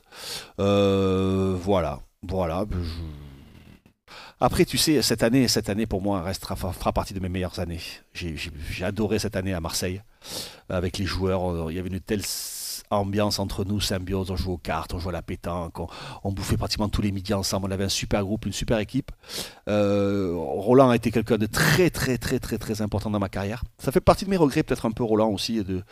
Voilà, 0.57 1.99
voilà. 2.27 2.65
Après, 4.41 4.63
tu 4.63 4.77
sais, 4.77 5.01
cette 5.01 5.23
année, 5.23 5.49
cette 5.49 5.69
année 5.69 5.85
pour 5.85 6.01
moi 6.01 6.21
restera, 6.21 6.55
fera 6.55 6.93
partie 6.93 7.13
de 7.13 7.19
mes 7.19 7.29
meilleures 7.29 7.59
années. 7.59 7.81
J'ai 8.13 8.85
adoré 8.85 9.19
cette 9.19 9.35
année 9.35 9.53
à 9.53 9.59
Marseille 9.59 10.01
avec 10.69 10.97
les 10.97 11.05
joueurs. 11.05 11.69
Il 11.69 11.75
y 11.75 11.79
avait 11.79 11.89
une 11.89 11.99
telle 11.99 12.23
ambiance 12.89 13.39
entre 13.39 13.65
nous, 13.65 13.79
symbiose. 13.79 14.31
On 14.31 14.35
jouait 14.35 14.53
aux 14.53 14.57
cartes, 14.57 14.93
on 14.93 14.99
jouait 14.99 15.09
à 15.09 15.13
la 15.13 15.21
pétanque, 15.21 15.79
on, 16.23 16.31
bouffait 16.31 16.57
pratiquement 16.57 16.89
tous 16.89 17.01
les 17.01 17.11
midis 17.11 17.33
ensemble. 17.33 17.67
On 17.67 17.71
avait 17.71 17.83
un 17.85 17.89
super 17.89 18.23
groupe, 18.23 18.45
une 18.45 18.53
super 18.53 18.79
équipe. 18.79 19.11
Euh, 19.67 20.33
Roland 20.35 20.89
a 20.89 20.95
été 20.95 21.11
quelqu'un 21.11 21.37
de 21.37 21.45
très, 21.45 21.89
très, 21.89 22.17
très, 22.17 22.39
très, 22.39 22.57
très 22.57 22.81
important 22.81 23.09
dans 23.09 23.19
ma 23.19 23.29
carrière. 23.29 23.63
Ça 23.77 23.91
fait 23.91 24.01
partie 24.01 24.25
de 24.25 24.29
mes 24.29 24.37
regrets, 24.37 24.63
peut-être 24.63 24.85
un 24.85 24.91
peu 24.91 25.03
Roland 25.03 25.29
aussi, 25.29 25.63
de 25.63 25.83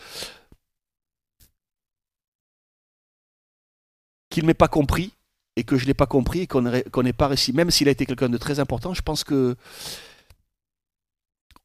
qu'il 4.29 4.43
ne 4.43 4.47
m'ait 4.47 4.53
pas 4.53 4.67
compris 4.67 5.13
et 5.55 5.63
que 5.63 5.77
je 5.77 5.83
ne 5.83 5.87
l'ai 5.87 5.93
pas 5.93 6.05
compris 6.05 6.41
et 6.41 6.47
qu'on 6.47 6.61
n'ait 6.61 7.13
pas 7.13 7.27
réussi. 7.27 7.53
Même 7.53 7.71
s'il 7.71 7.87
a 7.87 7.91
été 7.91 8.05
quelqu'un 8.05 8.29
de 8.29 8.37
très 8.37 8.59
important, 8.59 8.93
je 8.93 9.01
pense 9.01 9.23
que 9.23 9.55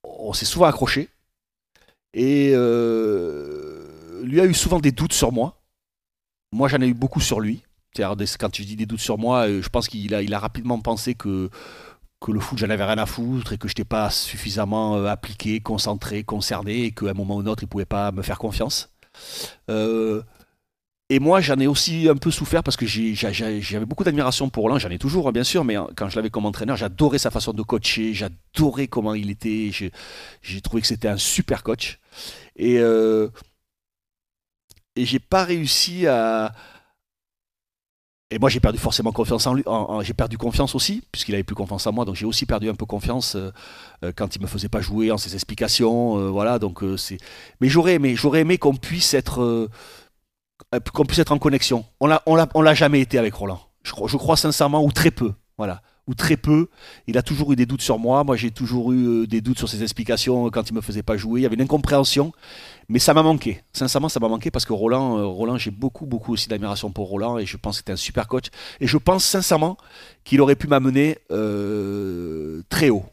on 0.03 0.33
s'est 0.33 0.47
souvent 0.47 0.66
accroché. 0.66 1.09
Et 2.14 2.53
euh, 2.55 3.82
lui 4.23 4.41
a 4.41 4.45
eu 4.45 4.55
souvent 4.55 4.81
des 4.81 4.93
doutes 4.93 5.13
sur 5.13 5.33
moi. 5.33 5.63
Moi, 6.53 6.69
j'en 6.69 6.81
ai 6.81 6.87
eu 6.87 6.95
beaucoup 6.95 7.21
sur 7.21 7.41
lui. 7.41 7.63
Quand 7.97 8.51
tu 8.51 8.65
dis 8.65 8.77
des 8.77 8.87
doutes 8.87 9.01
sur 9.01 9.19
moi, 9.19 9.49
euh, 9.49 9.63
je 9.63 9.69
pense 9.69 9.89
qu'il 9.89 10.15
a, 10.15 10.39
rapidement 10.39 10.81
pensé 10.81 11.15
que, 11.15 11.51
que 12.21 12.33
le 12.33 12.41
foot, 12.41 12.59
j'en 12.59 12.71
avais 12.71 12.85
rien 12.85 12.99
à 12.99 13.07
foutre 13.07 13.53
et 13.53 13.59
que 13.59 13.69
je 13.69 13.73
n'étais 13.73 13.85
pas 13.85 14.11
suffisamment 14.11 14.97
euh, 14.97 15.07
appliqué, 15.07 15.61
concentré, 15.61 16.25
concerné 16.25 16.85
et 16.85 16.93
qu'à 16.93 17.11
un 17.11 17.15
moment 17.15 17.37
ou 17.37 17.41
un 17.41 17.47
autre, 17.47 17.63
il 17.63 17.67
ne 17.67 17.71
pouvait 17.71 17.85
pas 17.85 18.11
me 18.13 18.23
faire 18.23 18.39
confiance. 18.39 18.91
Et 21.13 21.19
moi, 21.19 21.43
j'en 21.43 21.59
ai 21.59 21.67
aussi 21.67 22.09
un 22.09 22.17
peu 22.17 22.31
souffert 22.31 22.63
parce 22.63 22.79
que 22.79 22.87
j'avais 22.87 23.85
beaucoup 23.85 24.03
d'admiration 24.03 24.49
pour 24.49 24.63
Roland, 24.63 24.79
j'en 24.79 24.89
ai 24.89 24.99
toujours, 24.99 25.29
hein, 25.29 25.33
bien 25.33 25.45
sûr, 25.45 25.63
mais 25.63 25.77
quand 25.95 26.09
je 26.09 26.17
l'avais 26.17 26.31
comme 26.31 26.47
entraîneur, 26.47 26.79
j'adorais 26.79 27.19
sa 27.19 27.31
façon 27.31 27.53
de 27.53 27.61
coacher, 27.61 28.15
j'adorais 28.15 28.87
comment 28.87 29.13
il 29.13 29.29
était, 29.29 29.71
j'ai 29.71 30.61
trouvé 30.63 30.81
que 30.81 30.87
c'était 30.87 31.09
un 31.09 31.19
super 31.19 31.65
coach. 31.65 31.99
Et, 32.57 32.79
euh, 32.79 33.29
et 34.97 35.05
j'ai 35.05 35.19
pas 35.19 35.45
réussi 35.45 36.07
à. 36.07 36.53
Et 38.31 38.39
moi, 38.39 38.49
j'ai 38.49 38.61
perdu 38.61 38.79
forcément 38.79 39.13
confiance 39.13 39.47
en 39.47 39.53
lui. 39.53 39.63
j'ai 40.03 40.15
perdu 40.15 40.39
confiance 40.39 40.75
aussi, 40.75 41.03
puisqu'il 41.13 41.35
avait 41.35 41.45
plus 41.45 41.55
confiance 41.55 41.87
en 41.87 41.93
moi. 41.93 42.07
Donc, 42.07 42.15
j'ai 42.15 42.25
aussi 42.25 42.47
perdu 42.47 42.71
un 42.71 42.75
peu 42.75 42.87
confiance 42.87 43.35
euh, 43.35 43.51
euh, 44.05 44.13
quand 44.17 44.35
il 44.35 44.41
me 44.41 44.47
faisait 44.47 44.71
pas 44.71 44.81
jouer 44.81 45.11
en 45.11 45.19
ses 45.19 45.35
explications. 45.35 46.19
Euh, 46.19 46.31
voilà. 46.31 46.59
Donc, 46.59 46.83
c'est. 46.97 47.19
Mais 47.61 47.69
j'aurais 47.69 47.95
aimé, 47.95 48.17
j'aurais 48.17 48.41
aimé 48.41 48.57
qu'on 48.57 48.75
puisse 48.75 49.15
être 49.15 49.69
qu'on 50.95 51.05
puisse 51.05 51.19
être 51.19 51.33
en 51.33 51.39
connexion. 51.39 51.85
On 52.01 52.07
l'a, 52.07 52.23
on 52.25 52.35
l'a, 52.35 52.49
on 52.55 52.63
l'a 52.63 52.73
jamais 52.73 53.01
été 53.01 53.19
avec 53.19 53.35
Roland. 53.35 53.61
Je, 53.83 53.93
je, 54.07 54.17
crois 54.17 54.37
sincèrement, 54.37 54.83
ou 54.83 54.93
très 54.93 55.11
peu. 55.11 55.35
Voilà. 55.59 55.83
Ou 56.09 56.15
très 56.15 56.37
peu. 56.37 56.69
Il 57.07 57.17
a 57.17 57.23
toujours 57.23 57.53
eu 57.53 57.57
des 57.57 57.67
doutes 57.67 57.83
sur 57.83 57.99
moi. 57.99 58.25
Moi, 58.25 58.37
j'ai 58.37 58.51
toujours 58.51 58.93
eu 58.93 59.23
euh, 59.23 59.27
des 59.27 59.41
doutes 59.41 59.59
sur 59.59 59.69
ses 59.69 59.83
explications 59.83 60.51
quand 60.51 60.69
il 60.69 60.75
me 60.75 60.81
faisait 60.81 61.05
pas 61.05 61.17
jouer. 61.17 61.41
Il 61.41 61.43
y 61.45 61.47
avait 61.47 61.55
une 61.55 61.62
incompréhension. 61.62 62.33
Mais 62.88 62.99
ça 62.99 63.15
m'a 63.15 63.23
manqué. 63.23 63.62
Sincèrement, 63.73 64.09
ça 64.09 64.19
m'a 64.19 64.29
manqué 64.29 64.51
parce 64.51 64.65
que 64.65 64.73
Roland, 64.73 65.19
euh, 65.19 65.27
Roland 65.27 65.59
j'ai 65.59 65.71
beaucoup, 65.71 66.07
beaucoup 66.07 66.33
aussi 66.33 66.49
d'admiration 66.49 66.91
pour 66.91 67.09
Roland 67.09 67.38
et 67.38 67.47
je 67.47 67.57
pense 67.57 67.77
que 67.77 67.79
c'était 67.79 67.93
un 67.93 67.97
super 67.97 68.27
coach. 68.27 68.47
Et 68.81 68.87
je 68.87 68.99
pense 68.99 69.25
sincèrement 69.25 69.77
qu'il 70.25 70.41
aurait 70.41 70.57
pu 70.57 70.67
m'amener 70.67 71.19
très 72.69 72.91
haut. 72.91 73.05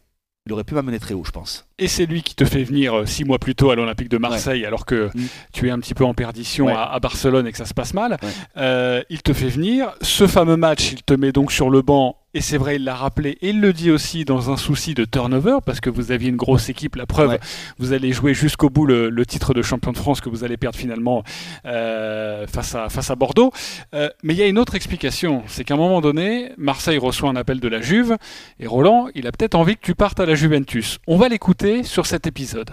Il 0.50 0.54
aurait 0.54 0.64
pu 0.64 0.74
m'amener 0.74 0.98
très 0.98 1.14
haut, 1.14 1.24
je 1.24 1.30
pense. 1.30 1.68
Et 1.78 1.88
c'est 1.88 2.08
lui 2.08 2.24
qui 2.24 2.34
te 2.34 2.44
fait 2.44 2.64
venir 2.64 2.98
euh, 2.98 3.06
six 3.06 3.24
mois 3.24 3.38
plus 3.38 3.54
tôt 3.54 3.70
à 3.70 3.76
l'Olympique 3.76 4.10
de 4.10 4.18
Marseille, 4.18 4.66
alors 4.66 4.88
que 4.88 5.12
mm. 5.14 5.28
tu 5.54 5.68
es 5.68 5.70
un 5.70 5.80
petit 5.80 5.94
peu 5.94 6.04
en 6.04 6.16
perdition 6.16 6.70
à, 6.70 7.00
Barcelone 7.00 7.46
et 7.46 7.52
que 7.52 7.58
ça 7.60 7.66
se 7.66 7.76
passe 7.76 7.94
mal. 7.94 8.18
Euh, 8.58 9.04
il 9.12 9.22
te 9.22 9.32
fait 9.32 9.50
venir. 9.50 9.94
Ce 10.02 10.26
fameux 10.26 10.58
match, 10.58 10.94
il 10.94 11.04
te 11.04 11.14
met 11.14 11.32
donc 11.32 11.52
sur 11.52 11.70
le 11.70 11.84
banc 11.84 12.18
et 12.34 12.42
c'est 12.42 12.58
vrai, 12.58 12.76
il 12.76 12.84
l'a 12.84 12.94
rappelé, 12.94 13.38
et 13.42 13.50
il 13.50 13.60
le 13.60 13.74
dit 13.74 13.90
aussi 13.90 14.24
dans 14.24 14.52
un 14.52 14.58
souci 14.58 14.94
de 14.94 15.04
turnover, 15.04 15.58
parce 15.66 15.80
que 15.80 15.90
vous 15.90 16.12
aviez 16.12 16.30
une 16.30 16.36
grosse 16.36 16.70
équipe, 16.70 16.96
la 16.96 17.08
preuve, 17.08 17.40
vous 17.80 17.92
allez 17.94 18.12
jouer 18.12 18.36
jusqu'au 18.36 18.70
bout 18.70 18.86
le, 18.86 19.26
titre 19.26 19.54
de 19.54 19.62
champion 19.62 19.92
de 19.92 19.98
France 19.98 20.22
que 20.22 20.30
vous 20.30 20.44
allez 20.44 20.58
perdre 20.58 20.78
finalement 20.78 21.24
euh, 21.66 22.46
face, 22.46 22.76
à, 22.76 22.90
face 22.90 23.10
à 23.10 23.16
Bordeaux. 23.16 23.52
Euh, 23.96 24.10
mais 24.24 24.34
il 24.34 24.38
y 24.38 24.44
a 24.44 24.48
une 24.48 24.60
autre 24.60 24.76
explication, 24.76 25.44
c'est 25.48 25.64
qu'à 25.64 25.74
un 25.74 25.78
moment 25.78 26.02
donné, 26.02 26.52
Marseille 26.58 27.00
reçoit 27.00 27.30
un 27.30 27.36
appel 27.36 27.60
de 27.60 27.68
la 27.68 27.82
Juve, 27.82 28.16
et 28.60 28.68
Roland, 28.68 29.08
il 29.16 29.26
a 29.26 29.32
peut-être 29.32 29.56
envie 29.56 29.76
que 29.76 29.82
tu 29.82 29.96
partes 29.96 30.20
à 30.20 30.26
la 30.28 30.36
Juventus. 30.36 31.00
On 31.08 31.18
va 31.18 31.30
l'écouter 31.30 31.84
sur 31.84 32.06
cet 32.06 32.28
épisode. 32.28 32.72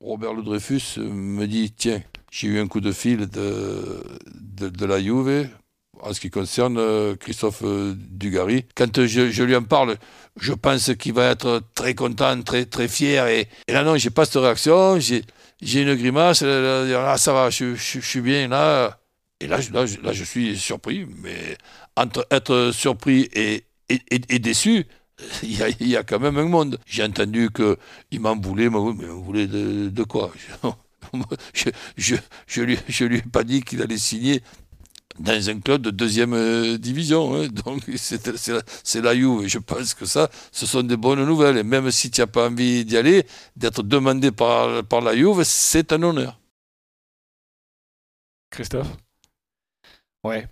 Robert 0.00 0.32
Le 0.32 0.42
Dreyfus 0.42 0.98
me 0.98 1.46
dit, 1.46 1.72
tiens, 1.72 2.00
j'ai 2.30 2.48
eu 2.48 2.58
un 2.58 2.66
coup 2.66 2.80
de 2.80 2.92
fil 2.92 3.28
de, 3.28 4.02
de, 4.34 4.68
de 4.68 4.86
la 4.86 5.00
Juve 5.00 5.46
en 6.00 6.12
ce 6.12 6.20
qui 6.20 6.30
concerne 6.30 6.78
euh, 6.78 7.16
Christophe 7.16 7.62
euh, 7.64 7.94
Dugarry. 7.96 8.66
Quand 8.74 9.06
je, 9.06 9.42
lui 9.42 9.56
en 9.56 9.62
parle, 9.62 9.96
je 10.38 10.52
pense 10.52 10.94
qu'il 10.94 11.12
va 11.12 11.30
être 11.30 11.62
très 11.74 11.94
content, 11.94 12.40
très, 12.42 12.66
très 12.66 12.88
fier. 12.88 13.26
Et, 13.28 13.48
là, 13.68 13.82
non, 13.84 13.96
j'ai 13.96 14.10
pas 14.10 14.24
cette 14.24 14.42
réaction. 14.42 14.98
J'ai 15.00 15.22
une 15.80 15.94
grimace. 15.94 16.42
Là, 16.42 17.16
ça 17.16 17.32
va, 17.32 17.50
je, 17.50 17.74
suis 17.74 18.20
bien 18.20 18.48
là. 18.48 18.98
Et 19.40 19.46
là, 19.46 19.58
là, 19.72 19.84
là, 20.02 20.12
je 20.12 20.24
suis 20.24 20.58
surpris. 20.58 21.06
Mais 21.22 21.56
entre 21.96 22.26
être 22.30 22.70
surpris 22.72 23.28
et, 23.32 23.64
et, 23.88 24.38
déçu, 24.38 24.86
il 25.42 25.88
y, 25.88 25.96
a, 25.96 26.02
quand 26.02 26.20
même 26.20 26.38
un 26.38 26.44
monde. 26.44 26.78
J'ai 26.86 27.04
entendu 27.04 27.50
qu'il 27.50 28.20
m'en 28.20 28.36
voulait, 28.36 28.68
mais 28.68 28.78
m'en 28.78 28.92
voulait 28.92 29.46
de, 29.46 29.88
de 29.88 30.02
quoi? 30.02 30.32
Je, 31.52 31.68
je, 31.96 32.16
je, 32.46 32.62
lui, 32.62 32.78
je 32.88 33.04
lui 33.04 33.18
ai 33.18 33.22
pas 33.22 33.44
dit 33.44 33.62
qu'il 33.62 33.82
allait 33.82 33.98
signer 33.98 34.42
dans 35.18 35.50
un 35.50 35.60
club 35.60 35.82
de 35.82 35.90
deuxième 35.90 36.34
euh, 36.34 36.78
division. 36.78 37.34
Hein. 37.34 37.48
Donc 37.64 37.82
c'est 37.96 39.00
la 39.02 39.14
Juve. 39.14 39.46
Je 39.46 39.58
pense 39.58 39.94
que 39.94 40.06
ça, 40.06 40.28
ce 40.52 40.66
sont 40.66 40.82
des 40.82 40.96
bonnes 40.96 41.24
nouvelles. 41.24 41.58
Et 41.58 41.62
même 41.62 41.90
si 41.90 42.10
tu 42.10 42.20
n'as 42.20 42.26
pas 42.26 42.48
envie 42.48 42.84
d'y 42.84 42.96
aller, 42.96 43.26
d'être 43.56 43.82
demandé 43.82 44.30
par, 44.30 44.84
par 44.84 45.00
la 45.00 45.14
Juve, 45.16 45.42
c'est 45.44 45.92
un 45.92 46.02
honneur. 46.02 46.38
Christophe? 48.50 48.88
Ouais. 50.22 50.48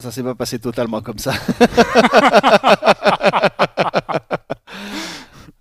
Ça 0.00 0.12
s'est 0.12 0.22
pas 0.22 0.34
passé 0.34 0.58
totalement 0.60 1.02
comme 1.02 1.18
ça. 1.18 1.32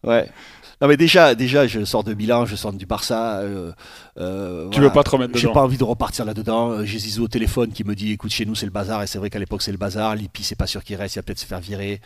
ouais. 0.03 0.29
Non 0.79 0.87
mais 0.87 0.97
déjà, 0.97 1.33
déjà, 1.33 1.65
je 1.65 1.83
sors 1.85 2.03
de 2.03 2.13
Milan, 2.13 2.45
je 2.45 2.55
sors 2.55 2.71
du 2.71 2.85
Barça. 2.85 3.39
Euh, 3.39 3.71
euh, 4.19 4.69
tu 4.69 4.79
veux 4.79 4.91
pas 4.91 5.03
te 5.03 5.09
remettre 5.09 5.33
dedans 5.33 5.39
J'ai 5.39 5.51
pas 5.51 5.63
envie 5.63 5.77
de 5.77 5.83
repartir 5.83 6.23
là-dedans. 6.23 6.69
Euh, 6.69 6.85
j'ai 6.85 6.99
Zizou 6.99 7.23
au 7.23 7.27
téléphone 7.27 7.71
qui 7.71 7.83
me 7.83 7.95
dit, 7.95 8.11
écoute, 8.11 8.31
chez 8.31 8.45
nous 8.45 8.53
c'est 8.53 8.67
le 8.67 8.71
bazar 8.71 9.01
et 9.01 9.07
c'est 9.07 9.17
vrai 9.17 9.31
qu'à 9.31 9.39
l'époque 9.39 9.63
c'est 9.63 9.71
le 9.71 9.79
bazar. 9.79 10.15
Lippi 10.15 10.43
c'est 10.43 10.55
pas 10.55 10.67
sûr 10.67 10.83
qu'il 10.83 10.95
reste, 10.95 11.15
il 11.15 11.19
va 11.19 11.23
peut-être 11.23 11.39
se 11.39 11.47
faire 11.47 11.59
virer. 11.59 11.99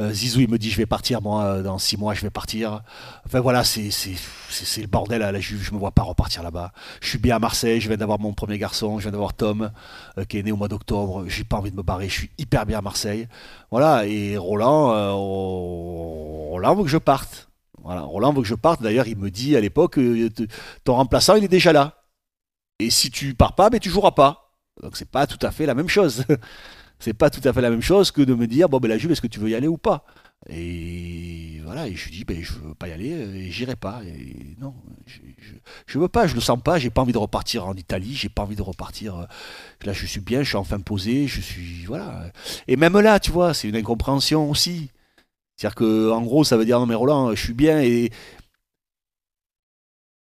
Zizou 0.00 0.40
il 0.40 0.48
me 0.48 0.56
dit, 0.56 0.70
je 0.70 0.78
vais 0.78 0.86
partir 0.86 1.20
moi 1.20 1.60
dans 1.60 1.76
six 1.76 1.98
mois, 1.98 2.14
je 2.14 2.22
vais 2.22 2.30
partir. 2.30 2.80
Enfin 3.26 3.40
voilà, 3.40 3.62
c'est 3.62 3.90
c'est 3.90 4.80
le 4.80 4.86
bordel 4.86 5.22
à 5.22 5.30
la 5.30 5.40
Juve. 5.40 5.62
Je 5.62 5.72
me 5.72 5.78
vois 5.78 5.92
pas 5.92 6.02
repartir 6.02 6.42
là-bas. 6.42 6.72
Je 7.02 7.08
suis 7.08 7.18
bien 7.18 7.36
à 7.36 7.38
Marseille. 7.38 7.80
Je 7.82 7.88
viens 7.88 7.98
d'avoir 7.98 8.18
mon 8.20 8.32
premier 8.32 8.56
garçon. 8.56 8.98
Je 8.98 9.02
viens 9.02 9.12
d'avoir 9.12 9.34
Tom 9.34 9.70
qui 10.28 10.38
est 10.38 10.42
né 10.42 10.52
au 10.52 10.56
mois 10.56 10.68
d'octobre. 10.68 11.24
J'ai 11.28 11.44
pas 11.44 11.58
envie 11.58 11.70
de 11.70 11.76
me 11.76 11.82
barrer. 11.82 12.08
Je 12.08 12.14
suis 12.14 12.30
hyper 12.38 12.64
bien 12.64 12.78
à 12.78 12.82
Marseille. 12.82 13.28
Voilà. 13.70 14.06
Et 14.06 14.38
Roland, 14.38 15.14
Roland 16.52 16.74
veut 16.74 16.84
que 16.84 16.90
je 16.90 16.98
parte. 16.98 17.48
Roland 17.84 18.32
veut 18.32 18.42
que 18.42 18.48
je 18.48 18.54
parte. 18.54 18.82
D'ailleurs, 18.82 19.06
il 19.06 19.16
me 19.16 19.30
dit 19.30 19.56
à 19.56 19.60
l'époque, 19.60 19.98
euh, 19.98 20.30
ton 20.84 20.94
remplaçant, 20.94 21.36
il 21.36 21.44
est 21.44 21.48
déjà 21.48 21.72
là. 21.72 22.04
Et 22.78 22.90
si 22.90 23.10
tu 23.10 23.34
pars 23.34 23.54
pas, 23.54 23.70
ben, 23.70 23.78
tu 23.78 23.90
joueras 23.90 24.12
pas. 24.12 24.52
Donc 24.82 24.96
c'est 24.96 25.10
pas 25.10 25.26
tout 25.26 25.44
à 25.46 25.50
fait 25.50 25.66
la 25.66 25.74
même 25.74 25.88
chose. 25.88 26.24
c'est 26.98 27.14
pas 27.14 27.30
tout 27.30 27.46
à 27.46 27.52
fait 27.52 27.60
la 27.60 27.70
même 27.70 27.82
chose 27.82 28.10
que 28.10 28.22
de 28.22 28.34
me 28.34 28.46
dire, 28.46 28.68
bon 28.68 28.78
ben 28.78 28.88
la 28.88 28.98
Juve, 28.98 29.12
est-ce 29.12 29.20
que 29.20 29.26
tu 29.26 29.38
veux 29.38 29.50
y 29.50 29.54
aller 29.54 29.68
ou 29.68 29.78
pas? 29.78 30.04
Et 30.48 31.60
voilà, 31.64 31.86
et 31.86 31.94
je 31.94 32.04
lui 32.04 32.12
dis, 32.16 32.24
ben 32.24 32.42
je 32.42 32.52
veux 32.52 32.74
pas 32.74 32.88
y 32.88 32.92
aller, 32.92 33.08
et 33.08 33.50
j'irai 33.50 33.76
pas. 33.76 34.02
Non, 34.60 34.74
je, 35.06 35.20
je, 35.86 35.98
veux 35.98 36.08
pas, 36.08 36.26
je 36.26 36.34
le 36.34 36.40
sens 36.40 36.60
pas. 36.62 36.78
J'ai 36.78 36.90
pas 36.90 37.02
envie 37.02 37.12
de 37.12 37.18
repartir 37.18 37.66
en 37.66 37.74
Italie. 37.74 38.14
J'ai 38.14 38.28
pas 38.28 38.42
envie 38.42 38.56
de 38.56 38.62
repartir. 38.62 39.16
Euh, 39.16 39.24
là, 39.84 39.92
je 39.92 40.04
suis 40.04 40.20
bien, 40.20 40.42
je 40.42 40.48
suis 40.48 40.56
enfin 40.56 40.80
posé. 40.80 41.26
Je 41.26 41.40
suis 41.40 41.84
voilà. 41.86 42.30
Et 42.68 42.76
même 42.76 42.98
là, 42.98 43.20
tu 43.20 43.30
vois, 43.30 43.54
c'est 43.54 43.68
une 43.68 43.76
incompréhension 43.76 44.50
aussi. 44.50 44.90
C'est-à-dire 45.56 45.74
que, 45.74 46.10
en 46.10 46.22
gros, 46.22 46.44
ça 46.44 46.56
veut 46.56 46.64
dire 46.64 46.80
non 46.80 46.86
mais 46.86 46.94
Roland, 46.94 47.34
je 47.34 47.42
suis 47.42 47.54
bien 47.54 47.80
et 47.80 48.10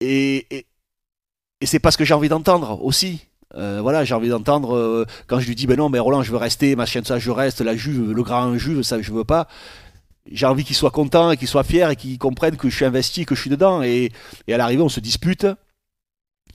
et, 0.02 0.66
et, 1.62 1.66
c'est 1.66 1.80
pas 1.80 1.92
ce 1.92 1.98
que 1.98 2.04
j'ai 2.04 2.14
envie 2.14 2.28
d'entendre 2.28 2.84
aussi. 2.84 3.26
Euh, 3.56 3.80
voilà, 3.82 4.04
j'ai 4.04 4.16
envie 4.16 4.30
d'entendre 4.30 4.76
euh, 4.76 5.06
quand 5.28 5.40
je 5.40 5.48
lui 5.48 5.56
dis 5.56 5.66
ben 5.66 5.78
non 5.78 5.88
mais 5.90 6.00
Roland, 6.00 6.24
je 6.24 6.32
veux 6.32 6.38
rester, 6.38 6.76
machin 6.76 7.02
ça, 7.06 7.20
je 7.20 7.32
reste, 7.32 7.62
la 7.62 7.76
Juve, 7.76 8.12
le 8.12 8.24
grand 8.24 8.58
Juve, 8.58 8.82
ça 8.82 9.02
je 9.02 9.12
veux 9.14 9.24
pas. 9.24 9.48
J'ai 10.30 10.46
envie 10.46 10.64
qu'il 10.66 10.76
soit 10.76 10.92
content 10.92 11.32
et 11.32 11.38
qu'il 11.38 11.48
soit 11.48 11.64
fier 11.64 11.90
et 11.90 11.96
qu'il 11.96 12.18
comprenne 12.18 12.58
que 12.58 12.70
je 12.70 12.76
suis 12.76 12.86
investi, 12.86 13.26
que 13.26 13.36
je 13.36 13.42
suis 13.42 13.50
dedans 13.50 13.82
et, 13.84 14.12
et 14.48 14.54
à 14.54 14.58
l'arrivée 14.58 14.82
on 14.82 14.90
se 14.90 15.00
dispute 15.00 15.46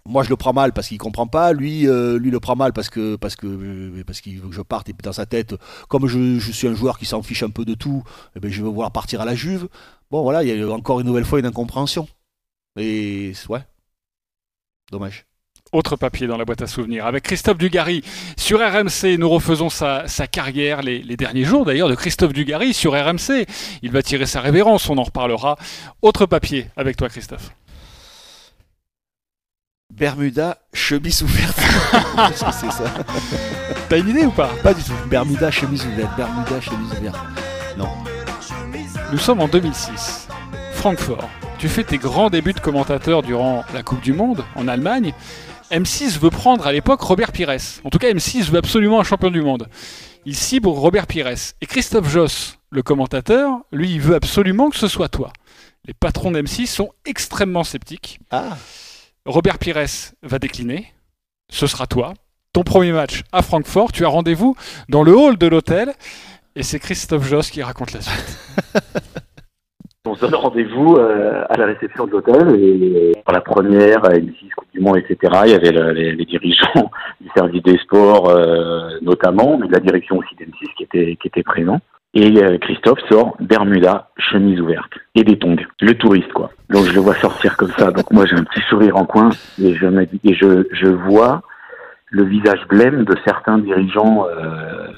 moi 0.07 0.23
je 0.23 0.31
le 0.31 0.37
prends 0.37 0.53
mal 0.53 0.73
parce 0.73 0.89
qu'il 0.89 0.99
comprend 0.99 1.27
pas, 1.27 1.53
lui 1.53 1.87
euh, 1.87 2.19
lui 2.19 2.31
le 2.31 2.41
prend 2.41 2.57
mal 2.57 2.73
parce 2.73 2.89
que 2.89 3.17
parce 3.17 3.37
que 3.37 3.47
euh, 3.47 4.03
parce 4.07 4.21
qu'il 4.21 4.41
veut 4.41 4.49
que 4.49 4.55
je 4.55 4.63
parte 4.63 4.89
et 4.89 4.95
dans 5.03 5.13
sa 5.13 5.27
tête 5.27 5.55
comme 5.89 6.07
je, 6.07 6.39
suis 6.39 6.67
un 6.67 6.75
joueur 6.75 6.99
qui 6.99 7.07
s'en 7.07 7.23
fiche 7.23 7.43
un 7.43 7.51
peu 7.51 7.65
de 7.65 7.75
tout, 7.75 8.03
eh 8.37 8.41
ben, 8.41 8.51
je 8.51 8.63
veux 8.63 8.69
voir 8.69 8.91
partir 8.91 9.21
à 9.21 9.25
la 9.25 9.35
Juve. 9.35 9.69
Bon 10.11 10.23
voilà, 10.23 10.43
il 10.43 10.49
y 10.49 10.63
a 10.63 10.69
encore 10.71 11.01
une 11.01 11.07
nouvelle 11.07 11.25
fois 11.25 11.39
une 11.39 11.47
incompréhension. 11.47 12.09
Et 12.77 13.33
ouais. 13.49 13.61
Dommage. 14.91 15.27
Autre 15.73 15.97
papier 15.97 16.27
dans 16.27 16.39
la 16.39 16.47
boîte 16.47 16.63
à 16.63 16.67
souvenirs. 16.67 17.05
Avec 17.05 17.25
Christophe 17.25 17.59
Dugarry 17.59 18.03
sur 18.39 18.59
RMC, 18.61 19.19
nous 19.19 19.29
refaisons 19.29 19.69
sa, 19.69 20.09
sa 20.09 20.27
carrière, 20.27 20.81
les, 20.81 21.03
les 21.03 21.17
derniers 21.19 21.45
jours 21.45 21.67
d'ailleurs 21.67 21.91
de 21.91 21.95
Christophe 21.95 22.33
Dugarry 22.33 22.73
sur 22.73 22.93
RMC. 22.93 23.47
Il 23.83 23.91
va 23.91 24.03
tirer 24.03 24.25
sa 24.25 24.41
révérence, 24.41 24.89
on 24.89 24.97
en 24.97 25.03
reparlera. 25.03 25.59
Autre 26.01 26.25
papier 26.25 26.69
avec 26.77 26.97
toi 26.97 27.11
Christophe. 27.11 27.51
Bermuda, 29.93 30.59
chemise 30.75 31.23
ouverte. 31.23 31.57
Qu'est-ce 32.29 32.45
que 32.45 32.53
c'est 32.53 32.71
ça 32.71 32.93
T'as 33.89 33.99
une 33.99 34.11
idée 34.11 34.27
ou 34.27 34.31
pas? 34.31 34.51
Pas 34.63 34.75
du 34.75 34.83
tout. 34.83 34.93
Bermuda, 35.07 35.51
chemise 35.51 35.85
ouverte. 35.87 36.15
Bermuda, 36.17 36.61
chemise 36.61 36.93
ouverte. 36.99 37.17
Non. 37.77 37.89
Nous 39.11 39.19
sommes 39.19 39.41
en 39.41 39.49
2006. 39.49 40.29
Francfort. 40.75 41.29
Tu 41.59 41.69
fais 41.69 41.85
tes 41.85 41.97
grands 41.97 42.29
débuts 42.29 42.53
de 42.53 42.61
commentateur 42.61 43.23
durant 43.23 43.65
la 43.73 43.83
Coupe 43.83 44.03
du 44.03 44.13
Monde 44.13 44.45
en 44.55 44.69
Allemagne. 44.69 45.15
M6 45.73 46.19
veut 46.19 46.31
prendre 46.31 46.67
à 46.67 46.73
l'époque 46.73 47.01
Robert 47.01 47.33
Pires. 47.33 47.57
En 47.83 47.91
tout 47.91 47.99
cas, 47.99 48.13
M6 48.13 48.51
veut 48.51 48.59
absolument 48.59 49.01
un 49.01 49.05
champion 49.05 49.31
du 49.31 49.41
monde. 49.41 49.69
Il 50.27 50.37
cible 50.37 50.69
Robert 50.69 51.07
Pires. 51.07 51.29
Et 51.61 51.67
Christophe 51.67 52.11
Joss, 52.11 52.59
le 52.71 52.83
commentateur, 52.83 53.61
lui, 53.73 53.91
il 53.93 54.01
veut 54.01 54.15
absolument 54.15 54.69
que 54.69 54.77
ce 54.77 54.87
soit 54.87 55.09
toi. 55.09 55.33
Les 55.87 55.95
patrons 55.95 56.31
d'M6 56.31 56.67
sont 56.67 56.91
extrêmement 57.07 57.65
sceptiques. 57.65 58.21
Ah. 58.31 58.57
Robert 59.27 59.59
Pires 59.59 59.85
va 60.23 60.39
décliner. 60.39 60.87
Ce 61.51 61.67
sera 61.67 61.87
toi. 61.87 62.15
Ton 62.53 62.63
premier 62.63 62.93
match 62.93 63.23
à 63.33 63.43
Francfort. 63.43 63.93
Tu 63.93 64.05
as 64.05 64.09
rendez-vous 64.09 64.57
dans 64.89 65.03
le 65.03 65.15
hall 65.17 65.37
de 65.39 65.47
l'hôtel. 65.47 65.93
Et 66.57 66.63
c'est 66.63 66.79
Christophe 66.79 67.27
Joss 67.29 67.51
qui 67.51 67.63
raconte 67.63 67.93
la 67.93 68.01
suite. 68.01 68.39
On 70.07 70.15
se 70.15 70.23
donne 70.23 70.35
rendez-vous 70.37 70.97
euh, 70.97 71.45
à 71.51 71.57
la 71.59 71.67
réception 71.67 72.07
de 72.07 72.13
l'hôtel 72.13 72.57
et 72.59 73.13
pour 73.23 73.35
la 73.35 73.43
première, 73.43 74.03
à 74.07 74.15
M6, 74.15 74.51
Coupe 74.57 74.71
du 74.73 74.81
Monde, 74.81 74.97
etc., 74.97 75.19
il 75.45 75.51
y 75.51 75.55
avait 75.55 75.71
le- 75.71 75.93
les, 75.93 76.15
les 76.17 76.25
dirigeants 76.25 76.91
du 77.21 77.29
service 77.37 77.63
des 77.63 77.77
sports 77.79 78.31
euh, 78.31 78.99
notamment, 79.03 79.59
mais 79.59 79.67
de 79.69 79.73
la 79.73 79.81
direction 79.81 80.17
aussi 80.17 80.35
d'M6 80.37 80.75
qui 80.79 80.85
était, 80.85 81.17
qui 81.21 81.29
était 81.29 81.43
présent. 81.43 81.79
Et 82.15 82.43
euh, 82.43 82.59
Christophe 82.59 83.01
sort 83.09 83.37
Bermuda, 83.39 84.09
chemise 84.17 84.61
ouverte 84.61 84.93
et 85.15 85.25
des 85.25 85.39
tongs. 85.39 85.57
Le 85.81 85.95
touriste, 85.95 86.33
quoi. 86.33 86.51
Donc 86.71 86.87
je 86.87 86.93
le 86.93 87.01
vois 87.01 87.15
sortir 87.17 87.57
comme 87.57 87.73
ça. 87.79 87.91
Donc 87.91 88.11
moi 88.11 88.25
j'ai 88.27 88.35
un 88.35 88.45
petit 88.45 88.63
sourire 88.69 88.97
en 88.97 89.05
coin 89.05 89.31
et 89.63 89.75
je 89.75 90.89
vois 90.89 91.43
le 92.11 92.25
visage 92.25 92.67
blême 92.69 93.05
de 93.05 93.15
certains 93.25 93.59
dirigeants 93.59 94.27
euh, 94.27 94.89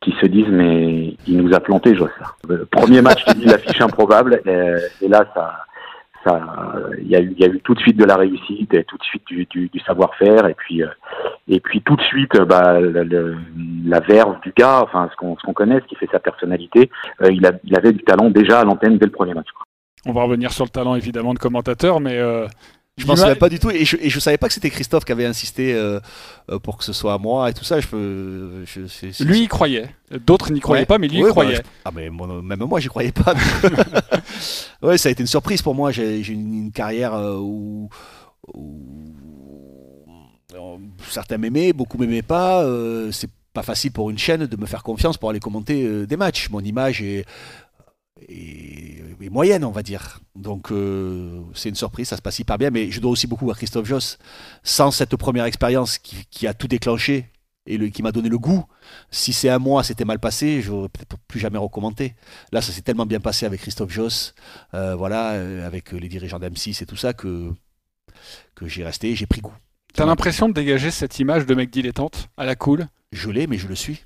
qui 0.00 0.12
se 0.20 0.26
disent 0.26 0.48
mais 0.48 1.16
il 1.26 1.36
nous 1.38 1.54
a 1.54 1.60
planté 1.60 1.94
Joss. 1.94 2.10
là. 2.20 2.26
Le 2.48 2.64
premier 2.64 3.02
match, 3.02 3.24
je 3.26 3.34
dis 3.34 3.44
l'affiche 3.46 3.80
improbable 3.80 4.40
euh, 4.46 4.78
et 5.00 5.08
là 5.08 5.24
ça 5.34 5.64
il 6.26 7.08
y 7.08 7.16
a 7.16 7.20
eu 7.20 7.60
tout 7.60 7.74
de 7.74 7.80
suite 7.80 7.96
de 7.96 8.04
la 8.04 8.16
réussite 8.16 8.74
et 8.74 8.84
tout 8.84 8.96
de 8.96 9.04
suite 9.04 9.24
du, 9.28 9.70
savoir-faire 9.86 10.46
et 10.46 10.54
puis 10.54 10.82
euh, 10.82 10.88
et 11.46 11.60
puis 11.60 11.80
tout 11.82 11.96
de 11.96 12.02
suite 12.02 12.34
euh, 12.34 12.44
bah 12.44 12.78
la 12.80 14.00
verve 14.00 14.40
du 14.42 14.52
gars 14.56 14.82
enfin 14.82 15.08
ce 15.10 15.16
qu'on 15.16 15.34
qu'on 15.36 15.52
connaît 15.52 15.80
ce 15.80 15.86
qui 15.86 15.94
fait 15.94 16.08
sa 16.10 16.18
personnalité 16.18 16.90
euh, 17.22 17.32
il 17.32 17.46
a 17.46 17.52
avait 17.76 17.92
du 17.92 18.02
talent 18.02 18.30
déjà 18.30 18.60
à 18.60 18.64
l'antenne 18.64 18.98
dès 18.98 19.06
le 19.06 19.12
premier 19.12 19.34
match. 19.34 19.48
On 20.06 20.12
va 20.12 20.22
revenir 20.22 20.52
sur 20.52 20.64
le 20.64 20.70
talent 20.70 20.94
évidemment 20.94 21.34
de 21.34 21.38
commentateur, 21.38 22.00
mais 22.00 22.20
Je 22.98 23.06
m'en 23.06 23.16
souviens 23.16 23.36
pas 23.36 23.48
du 23.48 23.58
tout 23.58 23.70
et 23.70 23.84
je, 23.84 23.96
et 24.00 24.10
je 24.10 24.20
savais 24.20 24.36
pas 24.36 24.48
que 24.48 24.52
c'était 24.54 24.70
Christophe 24.70 25.04
qui 25.04 25.12
avait 25.12 25.24
insisté 25.24 25.72
euh, 25.74 26.00
euh, 26.50 26.58
pour 26.58 26.76
que 26.76 26.84
ce 26.84 26.92
soit 26.92 27.16
moi 27.18 27.48
et 27.48 27.54
tout 27.54 27.64
ça. 27.64 27.80
Je 27.80 27.86
peux. 27.86 28.64
je- 28.66 28.86
c'est- 28.86 29.12
c'est- 29.12 29.24
Lui, 29.24 29.40
il 29.42 29.48
croyait. 29.48 29.88
D'autres 30.26 30.50
n'y 30.52 30.60
croyaient 30.60 30.82
Ouais. 30.82 30.86
pas, 30.86 30.98
mais 30.98 31.08
lui, 31.08 31.18
il 31.18 31.22
bah, 31.22 31.30
croyait. 31.30 31.56
je- 31.56 31.62
ah, 31.84 31.90
mais 31.94 32.10
moi- 32.10 32.42
même 32.42 32.58
moi, 32.64 32.80
j'y 32.80 32.88
croyais 32.88 33.12
pas. 33.12 33.34
ouais, 34.82 34.98
ça 34.98 35.08
a 35.08 35.12
été 35.12 35.22
une 35.22 35.26
surprise 35.28 35.62
pour 35.62 35.74
moi. 35.74 35.90
J'ai 35.92 36.18
une, 36.28 36.52
une 36.54 36.72
carrière 36.72 37.14
euh, 37.14 37.36
où, 37.38 37.88
où- 38.54 39.14
certains 41.10 41.38
m'aimaient, 41.38 41.72
beaucoup 41.72 41.98
m'aimaient 41.98 42.22
pas. 42.22 42.62
euh, 42.64 43.12
c'est 43.12 43.30
pas 43.52 43.62
facile 43.62 43.92
pour 43.92 44.10
une 44.10 44.18
chaîne 44.18 44.46
de 44.46 44.56
me 44.56 44.66
faire 44.66 44.82
confiance 44.82 45.16
pour 45.16 45.30
aller 45.30 45.40
commenter 45.40 45.84
euh, 45.84 46.06
des 46.06 46.16
matchs. 46.16 46.48
Mon 46.50 46.60
image 46.60 47.02
est, 47.02 47.24
est- 48.28 49.04
est 49.20 49.30
moyenne, 49.30 49.64
on 49.64 49.70
va 49.70 49.82
dire. 49.82 50.20
Donc 50.36 50.70
euh, 50.72 51.40
c'est 51.54 51.68
une 51.68 51.74
surprise, 51.74 52.08
ça 52.08 52.16
se 52.16 52.22
passe 52.22 52.38
hyper 52.38 52.58
bien. 52.58 52.70
Mais 52.70 52.90
je 52.90 53.00
dois 53.00 53.10
aussi 53.10 53.26
beaucoup 53.26 53.50
à 53.50 53.54
Christophe 53.54 53.86
Joss. 53.86 54.18
Sans 54.62 54.90
cette 54.90 55.16
première 55.16 55.44
expérience 55.44 55.98
qui, 55.98 56.24
qui 56.30 56.46
a 56.46 56.54
tout 56.54 56.68
déclenché 56.68 57.26
et 57.66 57.76
le- 57.76 57.88
qui 57.88 58.02
m'a 58.02 58.12
donné 58.12 58.28
le 58.28 58.38
goût. 58.38 58.64
Si 59.10 59.32
c'est 59.32 59.50
un 59.50 59.58
mois, 59.58 59.84
c'était 59.84 60.04
mal 60.06 60.18
passé, 60.18 60.62
je 60.62 60.70
n'aurais 60.70 60.88
peut-être 60.88 61.16
plus 61.28 61.38
jamais 61.40 61.58
recommenté. 61.58 62.14
Là, 62.52 62.62
ça 62.62 62.72
s'est 62.72 62.80
tellement 62.82 63.04
bien 63.06 63.20
passé 63.20 63.44
avec 63.46 63.60
Christophe 63.60 63.90
Joss, 63.92 64.34
euh, 64.74 64.94
voilà, 64.94 65.32
euh, 65.32 65.66
avec 65.66 65.92
les 65.92 66.08
dirigeants 66.08 66.38
d'M6 66.38 66.82
et 66.82 66.86
tout 66.86 66.96
ça, 66.96 67.12
que, 67.12 67.52
que 68.54 68.66
j'ai 68.66 68.84
resté, 68.84 69.14
j'ai 69.14 69.26
pris 69.26 69.40
goût. 69.42 69.52
T'as 69.94 70.06
l'impression 70.06 70.48
de 70.48 70.54
dégager 70.54 70.90
cette 70.90 71.18
image 71.18 71.44
de 71.44 71.54
mec 71.54 71.70
dilettante 71.70 72.28
à 72.36 72.44
la 72.46 72.56
cool? 72.56 72.86
Je 73.12 73.30
l'ai, 73.30 73.46
mais 73.46 73.58
je 73.58 73.68
le 73.68 73.74
suis. 73.74 74.02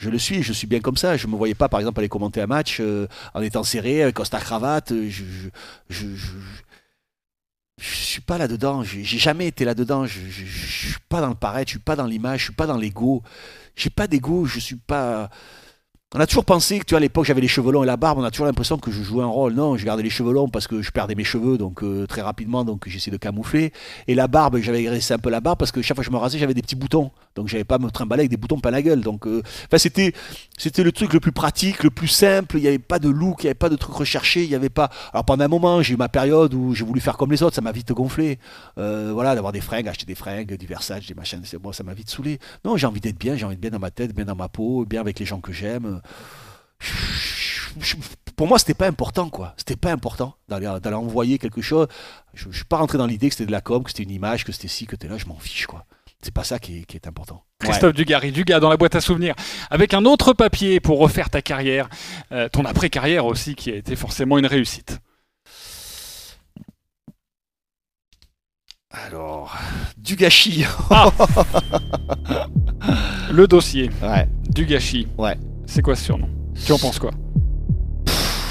Je 0.00 0.08
le 0.08 0.18
suis, 0.18 0.42
je 0.42 0.52
suis 0.54 0.66
bien 0.66 0.80
comme 0.80 0.96
ça. 0.96 1.16
Je 1.18 1.26
ne 1.26 1.32
me 1.32 1.36
voyais 1.36 1.54
pas, 1.54 1.68
par 1.68 1.78
exemple, 1.78 2.00
aller 2.00 2.08
commenter 2.08 2.40
un 2.40 2.46
match 2.46 2.78
euh, 2.80 3.06
en 3.34 3.42
étant 3.42 3.62
serré, 3.64 4.02
avec 4.02 4.14
costard 4.16 4.42
cravate. 4.42 4.92
euh, 4.92 5.10
Je, 5.10 5.24
je, 5.90 6.06
je 7.78 7.94
suis 7.94 8.22
pas 8.22 8.38
là-dedans. 8.38 8.82
J'ai 8.82 9.04
jamais 9.18 9.46
été 9.46 9.64
là-dedans. 9.66 10.06
Je, 10.06 10.18
je 10.28 10.66
suis 10.66 10.96
pas 11.10 11.20
dans 11.20 11.28
le 11.28 11.34
paraître, 11.34 11.68
je 11.68 11.74
suis 11.74 11.84
pas 11.84 11.96
dans 11.96 12.06
l'image, 12.06 12.40
je 12.40 12.44
suis 12.44 12.54
pas 12.54 12.66
dans 12.66 12.78
l'ego. 12.78 13.22
J'ai 13.76 13.90
pas 13.90 14.06
d'ego, 14.06 14.46
je 14.46 14.58
suis 14.58 14.76
pas. 14.76 15.30
On 16.12 16.18
a 16.18 16.26
toujours 16.26 16.44
pensé 16.44 16.80
que, 16.80 16.84
tu 16.84 16.90
vois, 16.90 16.96
à 16.96 17.00
l'époque, 17.00 17.24
j'avais 17.24 17.40
les 17.40 17.46
cheveux 17.46 17.70
longs 17.70 17.84
et 17.84 17.86
la 17.86 17.96
barbe. 17.96 18.18
On 18.18 18.24
a 18.24 18.32
toujours 18.32 18.46
l'impression 18.46 18.78
que 18.78 18.90
je 18.90 19.00
jouais 19.00 19.22
un 19.22 19.28
rôle. 19.28 19.52
Non, 19.52 19.76
je 19.76 19.86
gardais 19.86 20.02
les 20.02 20.10
cheveux 20.10 20.32
longs 20.32 20.48
parce 20.48 20.66
que 20.66 20.82
je 20.82 20.90
perdais 20.90 21.14
mes 21.14 21.22
cheveux, 21.22 21.56
donc 21.56 21.84
euh, 21.84 22.04
très 22.08 22.20
rapidement, 22.20 22.64
donc 22.64 22.88
j'essayais 22.88 23.12
de 23.12 23.16
camoufler. 23.16 23.72
Et 24.08 24.16
la 24.16 24.26
barbe, 24.26 24.58
j'avais 24.58 24.82
graissé 24.82 25.14
un 25.14 25.18
peu 25.18 25.30
la 25.30 25.40
barbe 25.40 25.60
parce 25.60 25.70
que 25.70 25.82
chaque 25.82 25.96
fois 25.96 26.02
que 26.02 26.10
je 26.10 26.12
me 26.12 26.16
rasais, 26.18 26.36
j'avais 26.36 26.52
des 26.52 26.62
petits 26.62 26.74
boutons. 26.74 27.12
Donc 27.36 27.46
j'avais 27.46 27.62
pas 27.62 27.78
me 27.78 27.88
trimballer 27.92 28.22
avec 28.22 28.30
des 28.32 28.36
boutons 28.36 28.58
plein 28.58 28.72
la 28.72 28.82
gueule. 28.82 29.02
Donc, 29.02 29.28
euh, 29.28 29.40
c'était, 29.76 30.12
c'était 30.58 30.82
le 30.82 30.90
truc 30.90 31.12
le 31.12 31.20
plus 31.20 31.30
pratique, 31.30 31.84
le 31.84 31.90
plus 31.90 32.08
simple. 32.08 32.56
Il 32.58 32.62
n'y 32.62 32.66
avait 32.66 32.80
pas 32.80 32.98
de 32.98 33.08
look, 33.08 33.44
il 33.44 33.46
n'y 33.46 33.50
avait 33.50 33.54
pas 33.54 33.68
de 33.68 33.76
truc 33.76 33.94
recherché. 33.94 34.42
Il 34.42 34.52
avait 34.52 34.68
pas. 34.68 34.90
Alors 35.12 35.24
pendant 35.24 35.44
un 35.44 35.48
moment, 35.48 35.80
j'ai 35.80 35.94
eu 35.94 35.96
ma 35.96 36.08
période 36.08 36.52
où 36.54 36.74
j'ai 36.74 36.84
voulu 36.84 37.00
faire 37.00 37.16
comme 37.16 37.30
les 37.30 37.44
autres. 37.44 37.54
Ça 37.54 37.62
m'a 37.62 37.70
vite 37.70 37.92
gonflé. 37.92 38.40
Euh, 38.78 39.12
voilà, 39.14 39.36
d'avoir 39.36 39.52
des 39.52 39.60
fringues, 39.60 39.86
acheter 39.86 40.06
des 40.06 40.16
fringues, 40.16 40.56
du 40.56 40.66
Versace, 40.66 41.06
des 41.06 41.14
machins. 41.14 41.42
C'est 41.44 41.62
moi, 41.62 41.72
ça 41.72 41.84
m'a 41.84 41.94
vite 41.94 42.10
saoulé. 42.10 42.40
Non, 42.64 42.76
j'ai 42.76 42.88
envie 42.88 43.00
d'être 43.00 43.18
bien. 43.18 43.36
J'ai 43.36 43.44
envie 43.44 43.54
d'être 43.54 43.60
bien 43.60 43.70
dans 43.70 43.78
ma 43.78 43.92
tête, 43.92 44.12
bien 44.12 44.24
dans 44.24 44.34
ma 44.34 44.48
peau, 44.48 44.84
bien 44.84 45.00
avec 45.00 45.20
les 45.20 45.24
gens 45.24 45.40
que 45.40 45.52
j'aime. 45.52 45.99
Pour 48.36 48.48
moi, 48.48 48.58
c'était 48.58 48.74
pas 48.74 48.86
important, 48.86 49.28
quoi. 49.28 49.54
C'était 49.56 49.76
pas 49.76 49.92
important 49.92 50.34
d'aller, 50.48 50.66
envoyer 50.94 51.38
quelque 51.38 51.60
chose. 51.60 51.86
Je, 52.34 52.50
suis 52.50 52.64
pas 52.64 52.78
rentré 52.78 52.98
dans 52.98 53.06
l'idée 53.06 53.28
que 53.28 53.34
c'était 53.34 53.46
de 53.46 53.52
la 53.52 53.60
com, 53.60 53.84
que 53.84 53.90
c'était 53.90 54.04
une 54.04 54.10
image, 54.10 54.44
que 54.44 54.52
c'était 54.52 54.68
ci, 54.68 54.86
que 54.86 54.92
c'était 54.92 55.08
là. 55.08 55.18
Je 55.18 55.26
m'en 55.26 55.38
fiche, 55.38 55.66
quoi. 55.66 55.84
C'est 56.22 56.34
pas 56.34 56.44
ça 56.44 56.58
qui 56.58 56.78
est, 56.78 56.84
qui 56.84 56.96
est 56.96 57.06
important. 57.06 57.44
Christophe 57.60 57.94
Dugarry, 57.94 58.32
Dugas 58.32 58.60
dans 58.60 58.68
la 58.68 58.76
boîte 58.76 58.94
à 58.94 59.00
souvenirs, 59.00 59.34
avec 59.70 59.94
un 59.94 60.04
autre 60.04 60.32
papier 60.32 60.80
pour 60.80 60.98
refaire 60.98 61.30
ta 61.30 61.42
carrière, 61.42 61.88
euh, 62.32 62.48
ton 62.48 62.64
après-carrière 62.64 63.26
aussi, 63.26 63.54
qui 63.54 63.70
a 63.70 63.76
été 63.76 63.96
forcément 63.96 64.38
une 64.38 64.46
réussite. 64.46 64.98
Alors, 68.90 69.56
du 69.96 70.16
gâchis. 70.16 70.64
Le 73.30 73.46
dossier 73.46 73.90
Ouais. 74.02 74.28
du 74.48 74.66
gâchis. 74.66 75.06
Ouais. 75.16 75.38
C'est 75.72 75.82
quoi 75.82 75.94
ce 75.94 76.02
surnom? 76.02 76.28
Tu 76.66 76.72
en 76.72 76.78
penses 76.78 76.98
quoi? 76.98 77.12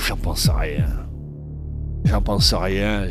J'en 0.07 0.15
pense 0.15 0.47
à 0.47 0.57
rien. 0.57 0.85
J'en 2.05 2.21
pense 2.21 2.53
à 2.53 2.59
rien. 2.61 3.09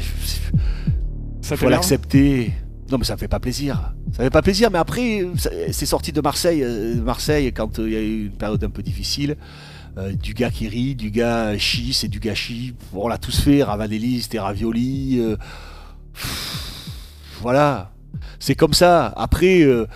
Ça 1.43 1.59
faut 1.59 1.69
l'accepter. 1.69 2.55
Non, 2.91 2.97
mais 2.97 3.05
ça 3.05 3.13
me 3.17 3.19
fait 3.19 3.29
pas 3.29 3.39
plaisir. 3.39 3.93
Ça 4.13 4.21
me 4.23 4.25
fait 4.25 4.31
pas 4.31 4.41
plaisir, 4.41 4.71
mais 4.71 4.79
après, 4.79 5.27
c'est 5.73 5.85
sorti 5.85 6.11
de 6.13 6.23
Marseille. 6.23 6.63
euh, 6.63 6.95
Marseille, 7.03 7.53
quand 7.53 7.79
euh, 7.79 7.87
il 7.87 7.93
y 7.93 7.97
a 7.97 8.01
eu 8.01 8.27
une 8.29 8.33
période 8.33 8.65
un 8.65 8.71
peu 8.71 8.83
difficile. 8.83 9.37
euh, 9.99 10.13
du 10.15 10.33
gars 10.33 10.51
qui 10.51 10.69
rit, 10.69 10.95
du 10.95 11.11
gars 11.11 11.59
chi, 11.59 11.93
c'est 11.93 12.09
du 12.09 12.19
gâchis. 12.19 12.75
On 12.95 13.09
l'a 13.09 13.19
tous 13.19 13.39
fait. 13.41 13.63
Ravanelli, 13.63 14.23
c'était 14.23 14.41
ravioli. 14.41 15.19
euh, 15.21 15.37
voilà. 17.43 17.93
C'est 18.41 18.55
comme 18.55 18.73
ça. 18.73 19.09
Après, 19.19 19.61
euh, 19.61 19.87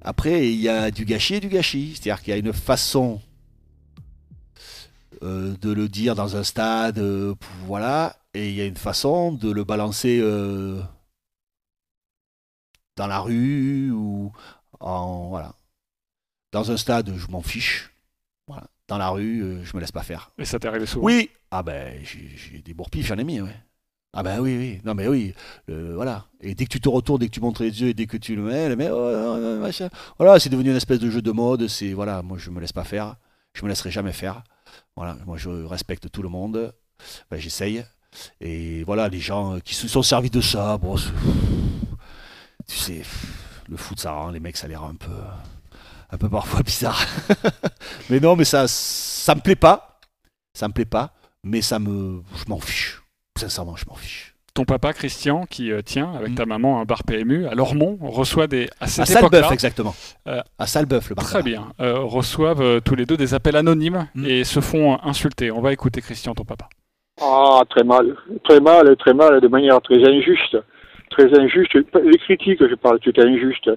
après, 0.00 0.48
il 0.50 0.58
y 0.58 0.70
a 0.70 0.90
du 0.90 1.04
gâchis 1.04 1.34
et 1.34 1.40
du 1.40 1.48
gâchis. 1.48 1.92
C'est-à-dire 2.00 2.22
qu'il 2.22 2.32
y 2.32 2.34
a 2.34 2.38
une 2.40 2.54
façon 2.54 3.20
euh, 5.22 5.56
de 5.60 5.72
le 5.72 5.88
dire 5.88 6.14
dans 6.14 6.36
un 6.36 6.42
stade, 6.42 6.98
euh, 6.98 7.34
voilà, 7.66 8.16
et 8.34 8.48
il 8.48 8.54
y 8.54 8.60
a 8.60 8.66
une 8.66 8.76
façon 8.76 9.32
de 9.32 9.50
le 9.50 9.64
balancer 9.64 10.18
euh, 10.20 10.80
dans 12.96 13.06
la 13.06 13.20
rue 13.20 13.90
ou 13.92 14.32
en 14.80 15.28
voilà. 15.28 15.54
Dans 16.52 16.70
un 16.70 16.76
stade, 16.76 17.12
je 17.16 17.28
m'en 17.28 17.42
fiche. 17.42 17.90
Voilà. 18.46 18.64
Dans 18.88 18.98
la 18.98 19.08
rue, 19.08 19.60
je 19.64 19.74
me 19.74 19.80
laisse 19.80 19.92
pas 19.92 20.02
faire. 20.02 20.32
Et 20.38 20.44
ça 20.44 20.58
t'est 20.58 20.68
arrivé 20.68 20.86
souvent? 20.86 21.06
Oui. 21.06 21.30
Ah 21.50 21.62
ben, 21.62 21.98
j'ai 22.04 22.60
des 22.60 22.74
bourpifs, 22.74 23.06
j'en 23.06 23.16
ai 23.16 23.24
mis, 23.24 23.40
ouais. 23.40 23.56
Ah 24.14 24.22
ben 24.22 24.40
oui, 24.40 24.56
oui. 24.58 24.80
Non 24.84 24.94
mais 24.94 25.08
oui. 25.08 25.32
euh, 25.70 25.92
voilà. 25.94 26.26
Et 26.40 26.54
dès 26.54 26.66
que 26.66 26.70
tu 26.70 26.80
te 26.80 26.88
retournes, 26.88 27.20
dès 27.20 27.28
que 27.28 27.32
tu 27.32 27.40
montres 27.40 27.62
les 27.62 27.80
yeux 27.80 27.88
et 27.88 27.94
dès 27.94 28.06
que 28.06 28.18
tu 28.18 28.36
le 28.36 28.42
mets, 28.42 28.76
mec, 28.76 28.90
oh, 28.92 28.94
oh, 28.94 29.38
oh, 29.38 29.58
machin. 29.60 29.88
Voilà, 30.18 30.38
c'est 30.38 30.50
devenu 30.50 30.70
une 30.70 30.76
espèce 30.76 30.98
de 30.98 31.08
jeu 31.08 31.22
de 31.22 31.30
mode. 31.30 31.66
C'est 31.68 31.94
voilà, 31.94 32.20
moi 32.22 32.36
je 32.36 32.50
me 32.50 32.60
laisse 32.60 32.72
pas 32.72 32.84
faire. 32.84 33.16
Je 33.54 33.64
me 33.64 33.70
laisserai 33.70 33.90
jamais 33.90 34.12
faire. 34.12 34.42
Voilà, 34.96 35.16
moi 35.26 35.36
je 35.36 35.50
respecte 35.50 36.10
tout 36.10 36.22
le 36.22 36.28
monde. 36.28 36.74
Ben, 37.30 37.38
J'essaye. 37.38 37.84
Et 38.40 38.84
voilà, 38.84 39.08
les 39.08 39.20
gens 39.20 39.58
qui 39.60 39.74
se 39.74 39.88
sont 39.88 40.02
servis 40.02 40.30
de 40.30 40.40
ça, 40.40 40.76
bon, 40.76 40.96
tu 42.66 42.76
sais, 42.76 43.02
le 43.68 43.76
foot, 43.76 43.98
ça 43.98 44.12
rend 44.12 44.30
les 44.30 44.40
mecs, 44.40 44.56
ça 44.56 44.68
les 44.68 44.76
rend 44.76 44.90
un 44.90 44.94
peu, 44.94 45.16
un 46.10 46.18
peu 46.18 46.28
parfois 46.28 46.60
bizarre. 46.64 47.04
mais 48.10 48.20
non, 48.20 48.36
mais 48.36 48.44
ça, 48.44 48.68
ça 48.68 49.34
me 49.34 49.40
plaît 49.40 49.56
pas. 49.56 50.00
Ça 50.54 50.68
me 50.68 50.74
plaît 50.74 50.84
pas, 50.84 51.14
mais 51.42 51.62
ça 51.62 51.78
me, 51.78 52.22
je 52.36 52.44
m'en 52.48 52.60
fiche. 52.60 53.02
Sincèrement, 53.38 53.74
je 53.76 53.86
m'en 53.86 53.94
fiche. 53.94 54.31
Ton 54.54 54.64
papa, 54.64 54.92
Christian, 54.92 55.46
qui 55.48 55.72
euh, 55.72 55.80
tient 55.80 56.12
avec 56.12 56.34
ta 56.34 56.44
maman 56.44 56.78
un 56.80 56.84
bar 56.84 57.04
PMU 57.04 57.46
à 57.46 57.54
Lormont, 57.54 57.96
reçoit 58.02 58.46
des. 58.46 58.68
À 58.80 58.86
cette 58.86 59.04
À 59.04 59.06
Salbeuf, 59.06 59.50
exactement. 59.50 59.94
euh, 60.28 60.42
À 60.58 60.66
Salbeuf, 60.66 61.08
le 61.08 61.14
bar. 61.14 61.24
Très 61.24 61.42
bien. 61.42 61.68
Euh, 61.80 62.00
reçoivent 62.00 62.60
euh, 62.60 62.80
tous 62.80 62.94
les 62.94 63.06
deux 63.06 63.16
des 63.16 63.32
appels 63.32 63.56
anonymes 63.56 64.08
Mm. 64.14 64.26
et 64.26 64.44
se 64.44 64.60
font 64.60 64.98
insulter. 65.02 65.50
On 65.50 65.62
va 65.62 65.72
écouter 65.72 66.02
Christian, 66.02 66.34
ton 66.34 66.44
papa. 66.44 66.68
Ah, 67.20 67.62
très 67.70 67.84
mal, 67.84 68.14
très 68.44 68.60
mal, 68.60 68.94
très 68.98 69.14
mal, 69.14 69.40
de 69.40 69.48
manière 69.48 69.80
très 69.80 69.96
injuste, 70.06 70.56
très 71.12 71.28
injuste. 71.38 71.72
Les 72.10 72.18
critiques, 72.18 72.62
je 72.72 72.74
parle, 72.74 72.98
c'est 73.04 73.18
injuste. 73.18 73.70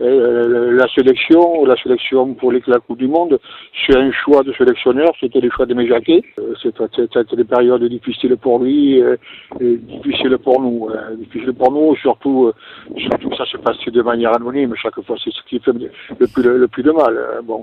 Euh, 0.00 0.72
la 0.80 0.86
sélection, 0.96 1.64
la 1.64 1.76
sélection 1.82 2.34
pour 2.34 2.52
la 2.52 2.78
Coupe 2.84 2.98
du 2.98 3.08
Monde, 3.08 3.38
c'est 3.86 3.96
un 3.96 4.10
choix 4.12 4.42
de 4.42 4.52
sélectionneur, 4.52 5.10
c'était 5.20 5.40
le 5.40 5.50
choix 5.50 5.66
de 5.66 5.74
Méjaquet. 5.74 6.22
Euh, 6.38 6.54
C'était 6.62 7.36
des 7.36 7.44
périodes 7.44 7.84
difficiles 7.96 8.36
pour 8.36 8.58
lui, 8.62 9.02
euh, 9.02 9.16
et 9.60 9.76
difficiles 9.76 10.36
pour 10.38 10.60
nous, 10.62 10.88
euh, 10.90 11.16
difficiles 11.16 11.54
pour 11.54 11.70
nous. 11.72 11.96
Surtout, 11.96 12.52
surtout 12.96 13.30
ça 13.36 13.44
se 13.46 13.56
passait 13.56 13.90
de 13.90 14.02
manière 14.02 14.34
anonyme 14.36 14.74
chaque 14.76 15.00
fois. 15.06 15.16
C'est 15.22 15.32
ce 15.32 15.42
qui 15.48 15.58
fait 15.58 15.72
le 15.72 16.26
plus, 16.32 16.42
le 16.64 16.68
plus 16.68 16.82
de 16.82 16.92
mal. 16.92 17.14
Euh, 17.16 17.40
Bon, 17.42 17.62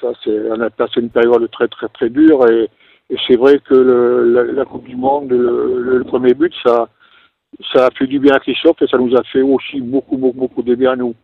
ça 0.00 0.08
c'est, 0.22 0.38
on 0.50 0.60
a 0.60 0.70
passé 0.70 1.00
une 1.00 1.10
période 1.10 1.48
très 1.50 1.68
très 1.68 1.88
très 1.88 2.10
dure 2.10 2.46
et 2.50 2.68
c'est 3.26 3.36
vrai 3.36 3.58
que 3.68 3.74
la, 3.74 4.64
Coupe 4.64 4.84
du 4.88 4.96
Monde, 4.96 5.30
le- 5.30 5.78
le 5.98 6.04
premier 6.04 6.34
but, 6.34 6.52
ça, 6.64 6.88
ça 7.72 7.86
a 7.86 7.90
fait 7.90 8.06
du 8.06 8.18
bien 8.18 8.34
à 8.34 8.40
Christophe 8.40 8.80
et 8.82 8.86
ça 8.86 8.98
nous 8.98 9.14
a 9.16 9.22
fait 9.24 9.42
aussi 9.42 9.80
beaucoup, 9.80 10.16
beaucoup, 10.16 10.38
beaucoup 10.38 10.62
de 10.62 10.74
bien 10.74 10.92
à 10.92 10.96
nous. 10.96 11.14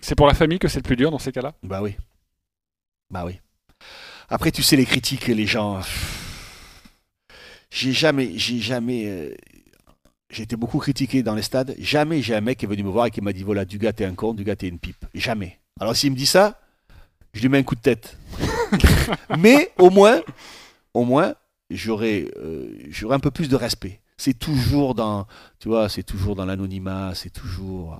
C'est 0.00 0.14
pour 0.16 0.26
la 0.26 0.34
famille 0.34 0.58
que 0.58 0.68
c'est 0.68 0.78
le 0.80 0.82
plus 0.84 0.96
dur 0.96 1.10
dans 1.10 1.18
ces 1.18 1.32
cas-là? 1.32 1.54
Bah 1.62 1.80
oui. 1.82 1.96
Bah 3.10 3.24
oui. 3.26 3.38
Après, 4.28 4.50
tu 4.50 4.62
sais, 4.62 4.76
les 4.76 4.86
critiques, 4.86 5.26
les 5.28 5.46
gens. 5.46 5.80
J'ai 7.70 7.92
jamais. 7.92 8.32
J'ai 8.36 8.58
jamais. 8.58 9.04
euh, 9.06 9.34
J'ai 10.30 10.42
été 10.44 10.56
beaucoup 10.56 10.78
critiqué 10.78 11.22
dans 11.22 11.34
les 11.34 11.42
stades. 11.42 11.74
Jamais 11.78 12.22
j'ai 12.22 12.34
un 12.34 12.40
mec 12.40 12.58
qui 12.58 12.64
est 12.64 12.68
venu 12.68 12.82
me 12.82 12.88
voir 12.90 13.06
et 13.06 13.10
qui 13.10 13.20
m'a 13.20 13.32
dit 13.32 13.42
voilà, 13.42 13.64
du 13.64 13.78
gars, 13.78 13.92
t'es 13.92 14.04
un 14.04 14.14
con, 14.14 14.34
du 14.34 14.44
gars, 14.44 14.56
t'es 14.56 14.68
une 14.68 14.78
pipe. 14.78 15.04
Jamais. 15.14 15.58
Alors, 15.80 15.94
s'il 15.96 16.10
me 16.12 16.16
dit 16.16 16.26
ça, 16.26 16.60
je 17.34 17.40
lui 17.42 17.48
mets 17.48 17.58
un 17.58 17.62
coup 17.62 17.74
de 17.74 17.80
tête. 17.80 18.18
Mais 19.38 19.70
au 19.78 19.90
moins, 19.90 20.20
au 20.94 21.04
moins, 21.04 21.34
j'aurais 21.70 22.26
euh, 22.38 22.74
j'aurais 22.90 23.16
un 23.16 23.20
peu 23.20 23.30
plus 23.30 23.48
de 23.48 23.56
respect. 23.56 24.00
C'est 24.22 24.34
toujours 24.38 24.94
dans, 24.94 25.26
tu 25.58 25.66
vois, 25.68 25.88
c'est 25.88 26.04
toujours 26.04 26.36
dans 26.36 26.44
l'anonymat, 26.44 27.12
c'est 27.16 27.30
toujours 27.30 27.98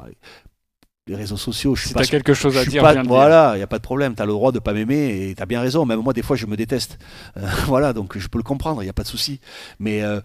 les 1.09 1.17
réseaux 1.17 1.37
sociaux. 1.37 1.75
Je 1.75 1.81
suis 1.81 1.89
Si 1.89 1.95
pas 1.95 2.01
t'as 2.01 2.05
sur- 2.05 2.13
quelque 2.13 2.33
chose 2.33 2.57
à 2.57 2.65
dire, 2.65 2.81
pas- 2.81 3.03
voilà, 3.03 3.57
il 3.57 3.59
y 3.59 3.63
a 3.63 3.67
pas 3.67 3.79
de 3.79 3.83
problème. 3.83 4.15
T'as 4.15 4.25
le 4.25 4.31
droit 4.31 4.53
de 4.53 4.61
pas 4.61 4.73
m'aimer 4.73 5.31
et 5.31 5.35
t'as 5.35 5.47
bien 5.47 5.61
raison. 5.61 5.85
Même 5.85 6.01
moi, 6.01 6.13
des 6.13 6.23
fois, 6.23 6.37
je 6.37 6.47
me 6.47 6.57
déteste. 6.57 6.97
Euh, 7.37 7.41
voilà, 7.67 7.93
donc 7.93 8.17
je 8.17 8.29
peux 8.29 8.39
le 8.39 8.45
comprendre. 8.45 8.85
Il 8.85 8.87
y 8.87 8.89
a 8.89 8.93
pas 8.93 9.03
de 9.03 9.09
souci. 9.09 9.41
Mais 9.81 10.03
euh, 10.03 10.21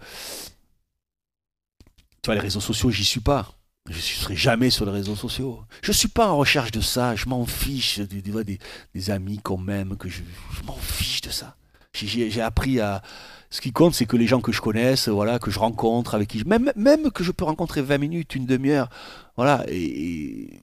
tu 2.22 2.26
vois, 2.26 2.34
les 2.36 2.42
réseaux 2.42 2.60
sociaux, 2.60 2.90
j'y 2.90 3.04
suis 3.04 3.18
pas. 3.18 3.50
Je 3.90 3.96
ne 3.96 4.00
serai 4.00 4.36
jamais 4.36 4.70
sur 4.70 4.86
les 4.86 4.92
réseaux 4.92 5.16
sociaux. 5.16 5.64
Je 5.82 5.90
suis 5.90 6.06
pas 6.06 6.28
en 6.28 6.36
recherche 6.36 6.70
de 6.70 6.80
ça. 6.80 7.16
Je 7.16 7.28
m'en 7.28 7.44
fiche 7.44 7.98
des, 7.98 8.22
des, 8.22 9.10
amis 9.10 9.38
qu'on 9.38 9.58
m'aime, 9.58 9.96
que 9.96 10.08
je, 10.08 10.20
je 10.52 10.62
m'en 10.64 10.76
fiche 10.76 11.22
de 11.22 11.30
ça. 11.30 11.56
J'ai 11.92 12.40
appris 12.40 12.78
à. 12.78 13.02
Ce 13.50 13.60
qui 13.60 13.72
compte, 13.72 13.94
c'est 13.94 14.04
que 14.06 14.16
les 14.16 14.26
gens 14.26 14.40
que 14.40 14.52
je 14.52 14.60
connaisse, 14.60 15.08
voilà, 15.08 15.38
que 15.38 15.50
je 15.50 15.58
rencontre, 15.58 16.14
avec 16.14 16.28
qui, 16.28 16.38
je- 16.38 16.44
même, 16.44 16.70
même 16.76 17.10
que 17.10 17.24
je 17.24 17.32
peux 17.32 17.44
rencontrer 17.44 17.80
20 17.82 17.98
minutes, 17.98 18.34
une 18.34 18.44
demi-heure, 18.46 18.88
voilà, 19.36 19.64
et, 19.68 19.76
et 19.84 20.60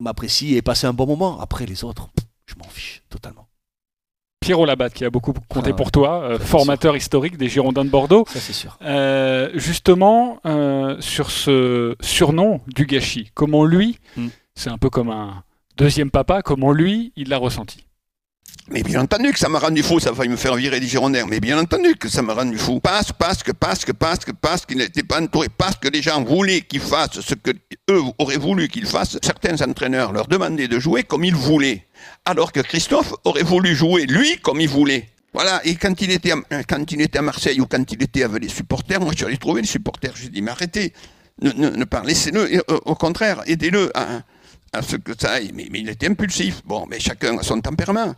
m'apprécient 0.00 0.56
et 0.56 0.62
passer 0.62 0.86
un 0.86 0.92
bon 0.92 1.06
moment. 1.06 1.40
Après, 1.40 1.66
les 1.66 1.84
autres, 1.84 2.08
je 2.46 2.54
m'en 2.56 2.68
fiche 2.68 3.02
totalement. 3.08 3.46
Pierrot 4.40 4.66
Labatte, 4.66 4.92
qui 4.92 5.04
a 5.06 5.10
beaucoup 5.10 5.32
compté 5.48 5.70
Ah 5.70 5.74
pour 5.76 5.90
toi, 5.90 6.22
euh, 6.22 6.38
formateur 6.38 6.96
historique 6.96 7.38
des 7.38 7.48
Girondins 7.48 7.84
de 7.84 7.88
Bordeaux. 7.90 8.24
Ça, 8.28 8.40
c'est 8.40 8.52
sûr. 8.52 8.76
Euh, 8.82 9.50
justement, 9.54 10.38
euh, 10.44 11.00
sur 11.00 11.30
ce 11.30 11.96
surnom 12.02 12.60
du 12.66 12.84
gâchis, 12.84 13.30
comment 13.34 13.64
lui, 13.64 13.98
Hmm. 14.16 14.28
c'est 14.54 14.68
un 14.68 14.76
peu 14.76 14.90
comme 14.90 15.08
un 15.10 15.44
deuxième 15.78 16.10
papa, 16.10 16.42
comment 16.42 16.72
lui, 16.72 17.12
il 17.16 17.28
l'a 17.30 17.38
ressenti? 17.38 17.86
Mais 18.70 18.82
bien 18.82 19.02
entendu 19.02 19.30
que 19.30 19.38
ça 19.38 19.50
m'a 19.50 19.58
rendu 19.58 19.82
fou, 19.82 20.00
ça 20.00 20.10
a 20.10 20.14
failli 20.14 20.30
me 20.30 20.36
faire 20.36 20.54
virer 20.54 20.80
des 20.80 20.86
Girondins. 20.86 21.26
Mais 21.28 21.38
bien 21.38 21.58
entendu 21.58 21.96
que 21.96 22.08
ça 22.08 22.22
m'a 22.22 22.32
rendu 22.32 22.56
fou. 22.56 22.80
Parce, 22.80 23.12
parce 23.12 23.42
que, 23.42 23.52
parce 23.52 23.84
que, 23.84 23.92
parce 23.92 24.24
que, 24.24 24.32
parce 24.32 24.64
qu'il 24.64 24.78
n'était 24.78 25.02
pas 25.02 25.20
entouré, 25.20 25.48
parce 25.50 25.76
que 25.76 25.88
les 25.88 26.00
gens 26.00 26.24
voulaient 26.24 26.62
qu'il 26.62 26.80
fasse 26.80 27.20
ce 27.20 27.34
que 27.34 27.50
eux 27.90 28.02
auraient 28.18 28.38
voulu 28.38 28.68
qu'il 28.68 28.86
fasse. 28.86 29.18
Certains 29.22 29.60
entraîneurs 29.60 30.12
leur 30.12 30.28
demandaient 30.28 30.68
de 30.68 30.78
jouer 30.78 31.02
comme 31.02 31.24
ils 31.24 31.34
voulaient. 31.34 31.84
Alors 32.24 32.52
que 32.52 32.60
Christophe 32.60 33.12
aurait 33.24 33.42
voulu 33.42 33.74
jouer 33.74 34.06
lui 34.06 34.38
comme 34.38 34.62
il 34.62 34.68
voulait. 34.68 35.08
Voilà, 35.34 35.60
et 35.66 35.74
quand 35.74 36.00
il, 36.00 36.12
était 36.12 36.30
à, 36.30 36.62
quand 36.62 36.90
il 36.92 37.00
était 37.02 37.18
à 37.18 37.22
Marseille 37.22 37.60
ou 37.60 37.66
quand 37.66 37.90
il 37.92 38.02
était 38.02 38.22
avec 38.22 38.40
les 38.42 38.48
supporters, 38.48 39.00
moi 39.00 39.10
je 39.10 39.16
suis 39.16 39.26
allé 39.26 39.36
trouver 39.36 39.62
les 39.62 39.66
supporters, 39.66 40.12
je 40.14 40.20
lui 40.20 40.26
ai 40.28 40.30
dit, 40.30 40.42
mais 40.42 40.52
arrêtez, 40.52 40.92
ne, 41.42 41.50
ne, 41.50 41.70
ne 41.70 41.84
pas, 41.84 42.04
laissez-le, 42.04 42.56
euh, 42.56 42.62
au 42.84 42.94
contraire, 42.94 43.42
aidez-le 43.44 43.90
à, 43.98 44.20
à 44.74 44.82
ce 44.82 44.96
que 44.96 45.12
ça 45.18 45.32
aille. 45.32 45.50
Mais, 45.54 45.68
mais 45.70 45.80
il 45.80 45.88
était 45.88 46.08
impulsif. 46.08 46.62
Bon, 46.64 46.86
mais 46.88 47.00
chacun 47.00 47.38
a 47.38 47.42
son 47.42 47.60
tempérament. 47.60 48.14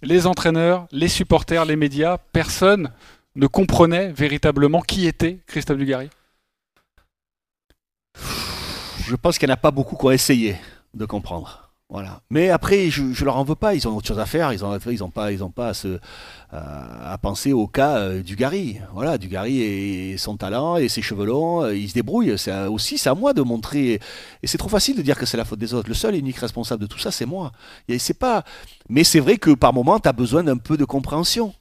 Les 0.00 0.26
entraîneurs, 0.26 0.86
les 0.90 1.08
supporters, 1.08 1.64
les 1.64 1.76
médias, 1.76 2.18
personne 2.32 2.90
ne 3.34 3.46
comprenait 3.46 4.10
véritablement 4.12 4.80
qui 4.80 5.06
était 5.06 5.40
Christophe 5.46 5.78
Dugarry. 5.78 6.10
Je 9.06 9.16
pense 9.16 9.38
qu'il 9.38 9.48
n'y 9.48 9.52
en 9.52 9.54
a 9.54 9.58
pas 9.58 9.70
beaucoup 9.70 9.96
qui 9.96 10.06
ont 10.06 10.10
essayé 10.10 10.56
de 10.94 11.04
comprendre. 11.04 11.61
Voilà. 11.92 12.22
Mais 12.30 12.48
après, 12.48 12.88
je, 12.88 13.22
leur 13.22 13.36
en 13.36 13.44
veux 13.44 13.54
pas. 13.54 13.74
Ils 13.74 13.86
ont 13.86 13.94
autre 13.94 14.06
chose 14.08 14.18
à 14.18 14.24
faire. 14.24 14.50
Ils 14.54 14.64
ont, 14.64 15.10
pas, 15.10 15.30
ils 15.30 15.44
ont 15.44 15.50
pas 15.50 15.68
à, 15.68 15.74
se, 15.74 15.98
à, 16.50 17.12
à 17.12 17.18
penser 17.18 17.52
au 17.52 17.66
cas 17.66 17.98
euh, 17.98 18.22
du 18.22 18.34
Gary. 18.34 18.78
Voilà, 18.94 19.18
du 19.18 19.28
Gary 19.28 19.60
et 19.60 20.16
son 20.16 20.38
talent 20.38 20.78
et 20.78 20.88
ses 20.88 21.02
cheveux 21.02 21.26
longs, 21.26 21.64
euh, 21.64 21.76
il 21.76 21.90
se 21.90 21.92
débrouille. 21.92 22.38
C'est 22.38 22.64
aussi, 22.64 22.96
c'est 22.96 23.10
à 23.10 23.14
moi 23.14 23.34
de 23.34 23.42
montrer. 23.42 24.00
Et 24.42 24.46
c'est 24.46 24.56
trop 24.56 24.70
facile 24.70 24.96
de 24.96 25.02
dire 25.02 25.18
que 25.18 25.26
c'est 25.26 25.36
la 25.36 25.44
faute 25.44 25.58
des 25.58 25.74
autres. 25.74 25.90
Le 25.90 25.94
seul 25.94 26.14
et 26.14 26.18
unique 26.18 26.38
responsable 26.38 26.80
de 26.80 26.86
tout 26.86 26.98
ça, 26.98 27.10
c'est 27.10 27.26
moi. 27.26 27.52
Et 27.88 27.98
c'est 27.98 28.18
pas. 28.18 28.42
Mais 28.88 29.04
c'est 29.04 29.20
vrai 29.20 29.36
que 29.36 29.50
par 29.50 29.74
moment, 29.74 30.00
tu 30.00 30.08
as 30.08 30.14
besoin 30.14 30.42
d'un 30.42 30.56
peu 30.56 30.78
de 30.78 30.86
compréhension. 30.86 31.52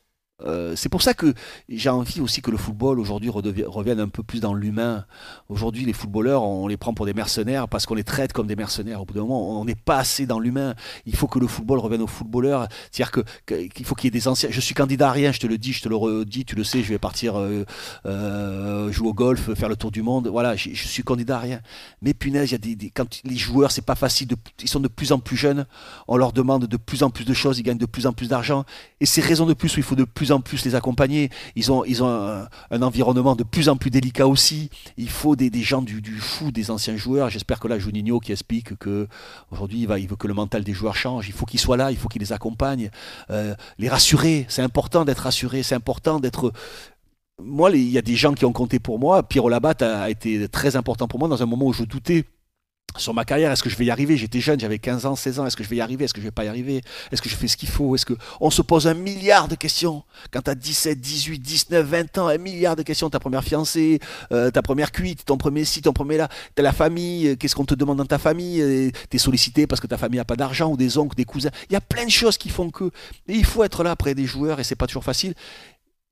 Euh, 0.46 0.76
c'est 0.76 0.90
pour 0.90 1.02
ça 1.02 1.14
que 1.14 1.34
j'ai 1.70 1.90
envie 1.90 2.22
aussi 2.22 2.42
que 2.42 2.52
le 2.52 2.58
football 2.58 3.00
aujourd'hui 3.00 3.30
revienne 3.30 4.00
un 4.00 4.08
peu 4.08 4.24
plus 4.24 4.40
dans 4.40 4.54
l'humain. 4.54 5.06
Aujourd'hui, 5.50 5.86
les 5.86 5.94
footballeurs, 5.94 6.44
on 6.44 6.68
les 6.68 6.78
prend 6.78 6.94
pour 6.94 7.06
des 7.06 7.14
mercenaires 7.14 7.68
parce 7.68 7.86
qu'on 7.86 7.96
les 7.96 8.04
traite 8.04 8.34
comme 8.34 8.48
des 8.48 8.56
mercenaires. 8.56 9.02
Au 9.02 9.06
bout 9.06 9.14
d'un 9.14 9.22
moment, 9.22 9.60
on 9.60 9.66
n'est 9.66 9.76
pas 9.76 9.98
assez 9.98 10.26
dans 10.26 10.40
l'humain. 10.40 10.76
Il 11.06 11.16
faut 11.16 11.28
que 11.28 11.40
le 11.40 11.48
football 11.48 11.80
revienne 11.80 12.02
aux 12.02 12.08
footballeurs. 12.08 12.68
C'est-à-dire 12.92 13.24
qu'il 13.46 13.86
faut 13.86 13.96
qu'il 13.96 14.06
y 14.06 14.10
ait 14.10 14.12
des 14.12 14.28
anciens. 14.28 14.50
Je 14.52 14.62
suis 14.62 14.74
candidat 14.74 15.10
à 15.10 15.12
rien, 15.12 15.32
je 15.32 15.40
te 15.40 15.48
le 15.48 15.58
dis, 15.58 15.74
je 15.74 15.82
te 15.82 15.90
le 15.90 15.96
redis, 15.96 16.46
tu 16.46 16.56
le 16.56 16.64
sais, 16.64 16.84
je 16.84 16.90
vais 16.90 17.00
partir 17.00 17.38
euh, 17.38 17.66
euh, 18.06 18.92
jouer 18.92 19.10
au 19.10 19.14
golf, 19.14 19.54
faire 19.54 19.70
le 19.70 19.76
tour 19.76 19.92
du 19.92 20.02
monde. 20.02 20.28
Voilà, 20.28 20.56
je, 20.56 20.70
suis 20.74 21.04
candidat 21.04 21.38
à 21.38 21.40
rien. 21.40 21.62
Mais 22.02 22.14
punaise, 22.14 22.52
y 22.52 22.56
a 22.56 22.58
des, 22.58 22.76
quand 22.90 23.22
les 23.24 23.38
joueurs, 23.38 23.72
c'est 23.72 23.86
pas 23.86 23.96
facile. 23.96 24.28
ils 24.62 24.70
sont 24.70 24.80
de 24.80 24.88
plus 24.88 25.12
en 25.12 25.20
plus 25.20 25.38
jeunes. 25.38 25.66
On 26.08 26.18
leur 26.18 26.34
demande 26.34 26.66
de 26.66 26.78
plus 26.78 27.04
en 27.04 27.10
plus 27.10 27.26
de 27.26 27.34
choses. 27.34 27.60
Ils 27.60 27.64
gagnent 27.64 27.78
de 27.78 27.86
plus 27.86 28.08
en 28.08 28.14
plus 28.14 28.28
d'argent. 28.28 28.66
Et 29.00 29.06
c'est 29.06 29.22
raison 29.22 29.46
de 29.46 29.54
plus 29.54 29.76
où 29.76 29.80
il 29.80 29.84
faut 29.84 29.96
de 29.96 30.04
plus 30.04 30.31
plus 30.40 30.64
les 30.66 30.76
accompagner. 30.76 31.30
Ils 31.56 31.72
ont, 31.72 31.84
ils 31.84 32.04
ont 32.04 32.08
un, 32.72 32.82
environnement 32.82 33.36
de 33.36 33.44
plus 33.44 33.70
en 33.70 33.76
plus 33.76 33.90
délicat 33.90 34.28
aussi. 34.28 34.70
Il 34.98 35.10
faut 35.10 35.36
des, 35.36 35.52
gens 35.62 35.82
du, 35.82 36.02
fou, 36.20 36.52
des 36.52 36.72
anciens 36.72 36.96
joueurs. 36.96 37.30
J'espère 37.30 37.60
que 37.60 37.68
là, 37.68 37.80
Juninho 37.80 38.20
qui 38.20 38.32
explique 38.32 38.78
que 38.78 39.08
aujourd'hui, 39.52 39.82
il, 39.82 39.88
veut 40.08 40.16
que 40.16 40.28
le 40.28 40.34
mental 40.34 40.64
des 40.64 40.74
joueurs 40.74 40.96
change. 40.96 41.28
Il 41.28 41.34
faut 41.34 41.46
qu'ils 41.46 41.60
soient 41.60 41.78
là, 41.78 41.92
il 41.92 41.98
faut 41.98 42.08
qu'ils 42.08 42.22
les 42.22 42.34
accompagnent, 42.34 42.90
euh, 43.30 43.56
les 43.78 43.90
rassurer. 43.90 44.46
C'est 44.48 44.62
important 44.62 45.04
d'être 45.04 45.20
rassuré. 45.20 45.64
C'est 45.64 45.76
important 45.76 46.20
d'être 46.20 46.54
moi, 47.44 47.72
il 47.72 47.90
y 47.90 47.98
a 47.98 48.02
des 48.04 48.16
gens 48.16 48.34
qui 48.34 48.46
ont 48.46 48.54
compté 48.54 48.78
pour 48.80 49.00
moi. 49.00 49.24
Pierrot 49.24 49.50
Labatte 49.50 49.82
a 49.82 50.10
été 50.10 50.48
très 50.48 50.76
important 50.76 51.08
pour 51.08 51.20
moi 51.20 51.28
dans 51.28 51.42
un 51.42 51.48
moment 51.48 51.66
où 51.66 51.74
je 51.74 51.84
doutais 51.84 52.26
sur 52.98 53.14
ma 53.14 53.26
carrière. 53.26 53.52
Est-ce 53.52 53.64
que 53.64 53.70
je 53.70 53.76
vais 53.78 53.86
y 53.86 53.92
arriver? 53.92 54.18
J'étais 54.18 54.40
jeune, 54.40 54.60
j'avais 54.60 54.80
15 54.80 55.06
ans, 55.06 55.16
16 55.16 55.40
ans. 55.40 55.46
Est-ce 55.46 55.56
que 55.56 55.64
je 55.64 55.70
vais 55.70 55.78
y 55.78 55.82
arriver? 55.82 56.06
Est-ce 56.06 56.14
que 56.14 56.20
je 56.22 56.26
vais 56.26 56.32
pas 56.32 56.46
y 56.46 56.48
arriver? 56.48 56.82
Est-ce 57.12 57.22
que 57.22 57.30
je 57.30 57.36
fais 57.36 57.48
ce 57.48 57.58
qu'il 57.58 57.70
faut? 57.70 57.96
Est-ce 57.96 58.06
que 58.06 58.14
on 58.40 58.50
se 58.50 58.62
pose 58.62 58.88
un 58.88 58.94
milliard 58.94 59.48
de 59.48 59.56
questions 59.56 60.04
quand 60.32 60.42
tu 60.42 60.50
as 60.52 60.56
17, 60.56 61.00
18, 61.00 61.40
19, 61.40 61.86
20 61.86 62.18
ans, 62.18 62.28
un 62.28 62.38
milliard 62.38 62.76
de 62.76 62.84
questions. 62.84 63.10
Ta 63.10 63.20
première 63.20 63.44
fiancée, 63.44 64.00
euh, 64.32 64.52
ta 64.52 64.62
première 64.62 64.92
cuite, 64.92 65.26
ton 65.26 65.38
premier 65.38 65.66
ci, 65.66 65.82
ton 65.82 65.94
premier 65.94 66.18
là. 66.18 66.30
T'as 66.56 66.64
la 66.64 66.74
famille. 66.74 67.28
euh, 67.30 67.36
Qu'est-ce 67.36 67.56
qu'on 67.56 67.66
te 67.66 67.76
demande 67.76 67.98
dans 67.98 68.06
ta 68.06 68.18
famille? 68.20 68.62
Euh, 68.62 68.92
T'es 69.10 69.18
sollicité 69.18 69.68
parce 69.68 69.80
que 69.82 69.88
ta 69.88 69.98
famille 69.98 70.20
a 70.20 70.26
pas 70.26 70.36
d'argent 70.36 70.70
ou 70.72 70.78
des 70.78 70.98
oncles, 70.98 71.16
des 71.16 71.26
cousins. 71.26 71.52
Il 71.70 71.74
y 71.74 71.78
a 71.78 71.82
plein 71.82 72.06
de 72.06 72.12
choses 72.12 72.38
qui 72.38 72.50
font 72.50 72.70
que. 72.70 72.92
Il 73.28 73.46
faut 73.46 73.64
être 73.64 73.84
là 73.84 73.96
près 73.96 74.16
des 74.16 74.26
joueurs 74.26 74.60
et 74.60 74.64
c'est 74.64 74.76
pas 74.76 74.88
toujours 74.88 75.04
facile. 75.04 75.34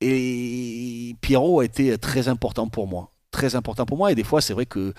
Et 0.01 1.15
Pierrot 1.21 1.59
a 1.59 1.65
été 1.65 1.97
très 1.97 2.27
important 2.27 2.67
pour 2.67 2.87
moi. 2.87 3.11
Très 3.31 3.55
important 3.55 3.85
pour 3.85 3.97
moi. 3.97 4.11
Et 4.11 4.15
des 4.15 4.23
fois, 4.23 4.41
c'est 4.41 4.53
vrai 4.53 4.65
que 4.65 4.93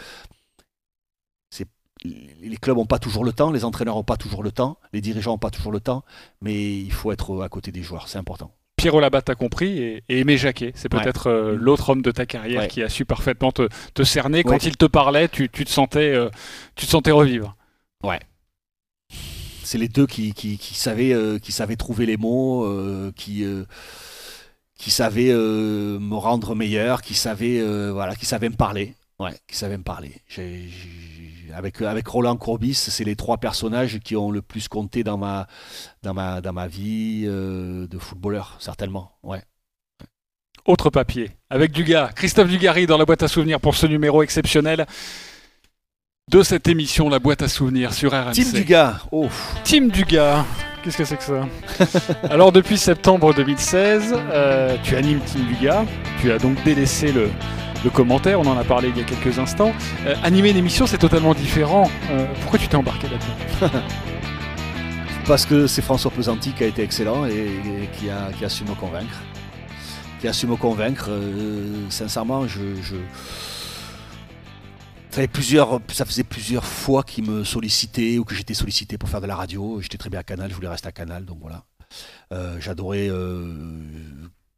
les 2.04 2.56
clubs 2.56 2.76
n'ont 2.76 2.86
pas 2.86 2.98
toujours 2.98 3.24
le 3.24 3.32
temps, 3.32 3.50
les 3.52 3.64
entraîneurs 3.64 3.96
n'ont 3.96 4.02
pas 4.04 4.16
toujours 4.16 4.42
le 4.42 4.50
temps, 4.52 4.78
les 4.92 5.00
dirigeants 5.00 5.32
n'ont 5.32 5.38
pas 5.38 5.50
toujours 5.50 5.72
le 5.72 5.80
temps, 5.80 6.04
mais 6.40 6.72
il 6.78 6.92
faut 6.92 7.12
être 7.12 7.42
à 7.42 7.48
côté 7.48 7.72
des 7.72 7.82
joueurs, 7.82 8.08
c'est 8.08 8.18
important. 8.18 8.52
Pierrot 8.76 9.00
Labat 9.00 9.20
t'a 9.20 9.34
compris 9.34 9.78
et, 9.78 10.04
et 10.08 10.20
Aimé 10.20 10.38
Jacquet, 10.38 10.72
c'est 10.74 10.92
Ouais. 10.94 11.02
peut-être 11.02 11.26
euh, 11.26 11.54
l'autre 11.54 11.90
homme 11.90 12.00
de 12.00 12.10
ta 12.10 12.24
carrière 12.24 12.62
Ouais. 12.62 12.68
qui 12.68 12.82
a 12.82 12.88
su 12.88 13.04
parfaitement 13.04 13.52
te, 13.52 13.68
te 13.92 14.02
cerner. 14.04 14.42
Quand 14.42 14.52
Ouais. 14.52 14.58
il 14.64 14.76
te 14.78 14.86
parlait, 14.86 15.28
tu, 15.28 15.50
tu 15.50 15.66
te 15.66 15.70
sentais, 15.70 16.14
euh, 16.14 16.30
tu 16.76 16.86
te 16.86 16.90
sentais 16.90 17.10
revivre. 17.10 17.54
Ouais. 18.02 18.20
C'est 19.62 19.76
les 19.76 19.88
deux 19.88 20.06
qui, 20.06 20.32
qui, 20.32 20.56
qui 20.56 20.74
savaient, 20.74 21.12
euh, 21.12 21.38
qui 21.38 21.52
savaient 21.52 21.76
trouver 21.76 22.06
les 22.06 22.16
mots, 22.16 22.64
euh, 22.64 23.12
qui, 23.14 23.44
euh, 23.44 23.64
qui 24.78 24.90
savaient 24.90 25.30
euh, 25.30 25.98
me 25.98 26.14
rendre 26.16 26.54
meilleur, 26.54 27.02
qui 27.02 27.12
savaient, 27.14 27.60
euh, 27.60 27.92
voilà, 27.92 28.16
qui 28.16 28.24
savaient 28.24 28.48
me 28.48 28.56
parler. 28.56 28.94
Ouais, 29.18 29.34
qui 29.46 29.56
savaient 29.56 29.76
me 29.76 29.82
parler. 29.82 30.12
J'ai- 30.28 30.68
j'ai- 30.68 31.30
avec, 31.54 31.80
avec 31.82 32.06
Roland 32.06 32.36
Courbis, 32.36 32.74
c'est 32.74 33.04
les 33.04 33.16
trois 33.16 33.38
personnages 33.38 33.98
qui 34.00 34.16
ont 34.16 34.30
le 34.30 34.42
plus 34.42 34.68
compté 34.68 35.04
dans 35.04 35.18
ma, 35.18 35.46
dans 36.02 36.14
ma, 36.14 36.40
dans 36.40 36.52
ma 36.52 36.66
vie 36.66 37.24
euh, 37.26 37.86
de 37.86 37.98
footballeur, 37.98 38.56
certainement. 38.58 39.12
Ouais. 39.22 39.42
Autre 40.66 40.90
papier, 40.90 41.30
avec 41.48 41.72
Dugas, 41.72 42.10
Christophe 42.14 42.48
Dugarry 42.48 42.86
dans 42.86 42.98
la 42.98 43.04
boîte 43.04 43.22
à 43.22 43.28
souvenirs 43.28 43.60
pour 43.60 43.74
ce 43.74 43.86
numéro 43.86 44.22
exceptionnel 44.22 44.86
de 46.30 46.42
cette 46.42 46.68
émission, 46.68 47.08
la 47.08 47.18
boîte 47.18 47.42
à 47.42 47.48
souvenirs 47.48 47.92
sur 47.92 48.12
RMC. 48.12 48.32
Team 48.34 48.52
Dugas, 48.52 49.00
oh. 49.10 49.28
Team 49.64 49.90
Dugas, 49.90 50.44
qu'est-ce 50.82 50.98
que 50.98 51.04
c'est 51.04 51.16
que 51.16 51.22
ça? 51.22 51.48
Alors 52.30 52.52
depuis 52.52 52.78
septembre 52.78 53.34
2016, 53.34 54.14
euh, 54.14 54.76
tu 54.84 54.94
animes 54.96 55.20
Team 55.20 55.44
Dugas, 55.46 55.84
tu 56.20 56.30
as 56.30 56.38
donc 56.38 56.62
délaissé 56.62 57.10
le, 57.10 57.30
le 57.82 57.90
commentaire, 57.90 58.40
on 58.40 58.46
en 58.46 58.58
a 58.58 58.64
parlé 58.64 58.90
il 58.90 58.98
y 58.98 59.00
a 59.00 59.04
quelques 59.04 59.38
instants. 59.38 59.72
Euh, 60.06 60.14
animer 60.22 60.50
une 60.50 60.56
émission, 60.56 60.86
c'est 60.86 60.98
totalement 60.98 61.34
différent. 61.34 61.90
Euh, 62.10 62.26
pourquoi 62.42 62.58
tu 62.58 62.68
t'es 62.68 62.76
embarqué 62.76 63.08
là-dedans 63.08 63.80
Parce 65.26 65.46
que 65.46 65.66
c'est 65.66 65.82
François 65.82 66.10
Pesanti 66.10 66.52
qui 66.52 66.64
a 66.64 66.66
été 66.66 66.82
excellent 66.82 67.24
et, 67.26 67.88
qui, 67.98 68.10
a, 68.10 68.30
qui 68.32 68.48
su 68.50 68.64
me 68.64 68.74
convaincre. 68.74 69.22
Qui 70.20 70.28
a 70.28 70.32
su 70.32 70.46
me 70.46 70.56
convaincre. 70.56 71.06
euh, 71.08 71.88
sincèrement, 71.88 72.46
je, 72.46 72.60
Ça, 75.10 75.26
plusieurs, 75.28 75.80
ça 75.90 76.04
faisait 76.04 76.24
plusieurs 76.24 76.66
fois 76.66 77.02
qu'il 77.02 77.30
me 77.30 77.44
sollicitait 77.44 78.18
ou 78.18 78.24
que 78.24 78.34
j'étais 78.34 78.54
sollicité 78.54 78.98
pour 78.98 79.08
faire 79.08 79.20
de 79.20 79.26
la 79.26 79.36
radio. 79.36 79.80
J'étais 79.80 79.98
très 79.98 80.10
bien 80.10 80.20
à 80.20 80.24
Canal, 80.24 80.50
je 80.50 80.54
voulais 80.54 80.68
rester 80.68 80.88
à 80.88 80.92
Canal, 80.92 81.24
donc 81.24 81.38
voilà. 81.40 81.64
J'adorais 82.60 83.08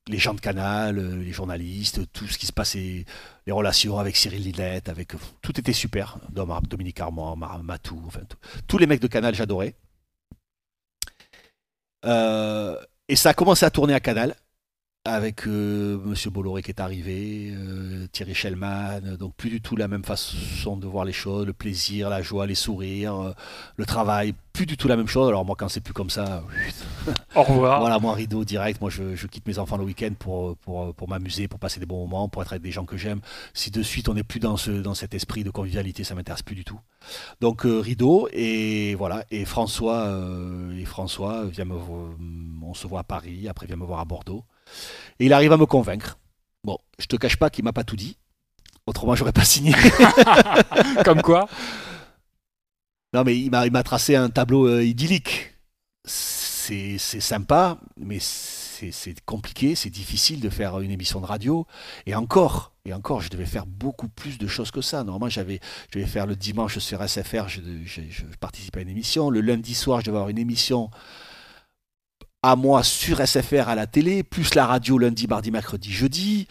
les 0.09 0.19
gens 0.19 0.35
de 0.35 0.41
Canal, 0.41 0.99
euh, 0.99 1.23
les 1.23 1.33
journalistes, 1.33 2.01
tout 2.13 2.27
ce 2.27 2.39
qui 2.39 2.47
se 2.47 2.53
passait, 2.53 3.05
les 3.47 3.53
relations 3.53 3.99
avec 3.99 4.17
Cyril 4.17 4.43
Linette, 4.43 4.89
avec 4.89 5.13
tout 5.43 5.59
était 5.61 5.73
super. 5.73 6.19
Dom- 6.31 6.61
Dominique 6.69 7.01
Armand, 7.01 7.37
Matou, 7.37 8.03
tous 8.67 8.79
les 8.79 8.87
mecs 8.87 9.01
de 9.01 9.07
Canal, 9.07 9.35
j'adorais. 9.35 9.75
Euh, 12.05 12.77
et 13.09 13.17
ça 13.17 13.31
a 13.31 13.35
commencé 13.35 13.65
à 13.65 13.71
tourner 13.71 13.95
à 13.95 14.01
Canal 14.01 14.35
avec 15.05 15.49
euh, 15.49 15.99
Monsieur 16.05 16.31
Bolloré 16.31 16.63
qui 16.63 16.71
est 16.71 16.81
arrivé, 16.81 17.53
euh, 17.53 18.07
Thierry 18.13 18.35
Schellman, 18.35 19.01
donc 19.19 19.35
plus 19.35 19.51
du 19.51 19.61
tout 19.61 19.75
la 19.75 19.89
même 19.89 20.05
façon 20.05 20.77
de 20.77 20.87
voir 20.87 21.05
les 21.05 21.13
choses, 21.13 21.45
le 21.45 21.53
plaisir, 21.53 22.09
la 22.09 22.23
joie, 22.23 22.47
les 22.47 22.55
sourires, 22.55 23.17
euh, 23.17 23.33
le 23.77 23.85
travail, 23.85 24.33
plus 24.53 24.65
du 24.65 24.77
tout 24.77 24.87
la 24.87 24.97
même 24.97 25.09
chose. 25.09 25.27
Alors 25.27 25.45
moi 25.45 25.57
quand 25.59 25.69
c'est 25.69 25.81
plus 25.81 25.93
comme 25.93 26.11
ça, 26.11 26.45
Au 27.35 27.43
revoir. 27.43 27.81
Voilà, 27.81 27.99
moi 27.99 28.15
rideau 28.15 28.45
direct, 28.45 28.81
moi 28.81 28.91
je, 28.91 29.17
je 29.17 29.27
quitte 29.27 29.45
mes 29.49 29.59
enfants 29.59 29.77
le 29.77 29.83
week-end 29.83 30.13
pour, 30.17 30.57
pour, 30.59 30.95
pour 30.95 31.09
m'amuser, 31.09 31.49
pour 31.49 31.59
passer 31.59 31.81
des 31.81 31.87
bons 31.87 32.07
moments, 32.07 32.29
pour 32.29 32.43
être 32.43 32.53
avec 32.53 32.63
des 32.63 32.71
gens 32.71 32.85
que 32.85 32.97
j'aime. 32.97 33.21
Si 33.55 33.73
de 33.73 33.83
suite 33.83 34.09
on 34.09 34.15
n'est 34.15 34.23
plus 34.23 34.39
dans, 34.39 34.57
ce, 34.57 34.71
dans 34.71 34.95
cet 34.95 35.15
esprit 35.15 35.43
de 35.43 35.51
convivialité, 35.51 36.05
ça 36.05 36.15
m'intéresse 36.15 36.43
plus 36.43 36.55
du 36.55 36.65
tout. 36.65 36.79
Donc 37.41 37.67
euh, 37.67 37.81
rideau 37.81 38.29
et 38.33 38.95
voilà 38.95 39.25
et 39.33 39.45
François 39.47 40.03
euh, 40.03 40.79
et 40.79 40.85
François 40.85 41.45
vient 41.47 41.65
me 41.65 41.75
on 42.63 42.75
se 42.75 42.87
voit 42.87 43.01
à 43.01 43.05
Paris, 43.05 43.49
après 43.49 43.67
vient 43.67 43.75
me 43.75 43.85
voir 43.85 43.99
à 43.99 44.05
Bordeaux 44.05 44.45
et 45.18 45.27
il 45.27 45.33
arrive 45.33 45.53
à 45.53 45.57
me 45.57 45.66
convaincre. 45.66 46.18
Bon, 46.64 46.79
je 46.99 47.07
te 47.07 47.16
cache 47.16 47.37
pas 47.37 47.51
qu'il 47.51 47.64
m'a 47.64 47.73
pas 47.73 47.85
tout 47.85 47.97
dit. 47.97 48.16
Autrement, 48.87 49.14
j'aurais 49.14 49.33
pas 49.33 49.45
signé. 49.45 49.75
Comme 51.05 51.23
quoi 51.23 51.49
Non, 53.14 53.25
mais 53.25 53.39
il 53.39 53.51
m'a 53.51 53.83
tracé 53.83 54.16
un 54.16 54.31
tableau 54.31 54.66
euh, 54.66 54.85
idyllique. 54.85 55.55
C'est 56.05 56.97
c'est 56.99 57.20
sympa, 57.20 57.79
mais 57.97 58.18
c'est 58.20 58.62
c'est 58.91 59.20
compliqué, 59.20 59.77
c'est 59.77 59.91
difficile 59.91 60.41
de 60.41 60.49
faire 60.49 60.81
une 60.81 60.91
émission 60.91 61.20
de 61.20 61.27
radio. 61.27 61.66
Et 62.07 62.14
encore, 62.16 62.73
et 62.85 62.93
encore, 62.93 63.20
je 63.20 63.31
devais 63.31 63.47
faire 63.47 63.66
beaucoup 63.66 64.09
plus 64.09 64.39
de 64.39 64.47
choses 64.49 64.73
que 64.73 64.81
ça. 64.81 65.05
Normalement, 65.05 65.29
j'avais, 65.29 65.61
je 65.91 65.99
devais 65.99 66.11
faire 66.11 66.27
le 66.27 66.35
dimanche 66.35 66.79
sur 66.79 67.07
SFR, 67.09 67.49
je, 67.49 67.61
je, 67.85 68.03
je 68.09 68.25
participais 68.41 68.81
à 68.81 68.83
une 68.83 68.89
émission. 68.89 69.31
Le 69.31 69.41
lundi 69.41 69.75
soir, 69.75 70.01
je 70.01 70.07
devais 70.07 70.16
avoir 70.16 70.31
une 70.31 70.39
émission 70.39 70.91
à 72.45 72.57
moi 72.57 72.82
sur 72.82 73.24
SFR 73.24 73.68
à 73.68 73.76
la 73.76 73.86
télé, 73.86 74.24
plus 74.24 74.57
la 74.57 74.66
radio 74.66 74.99
lundi, 74.99 75.28
mardi, 75.28 75.53
mercredi, 75.53 75.93
jeudi. 75.93 76.49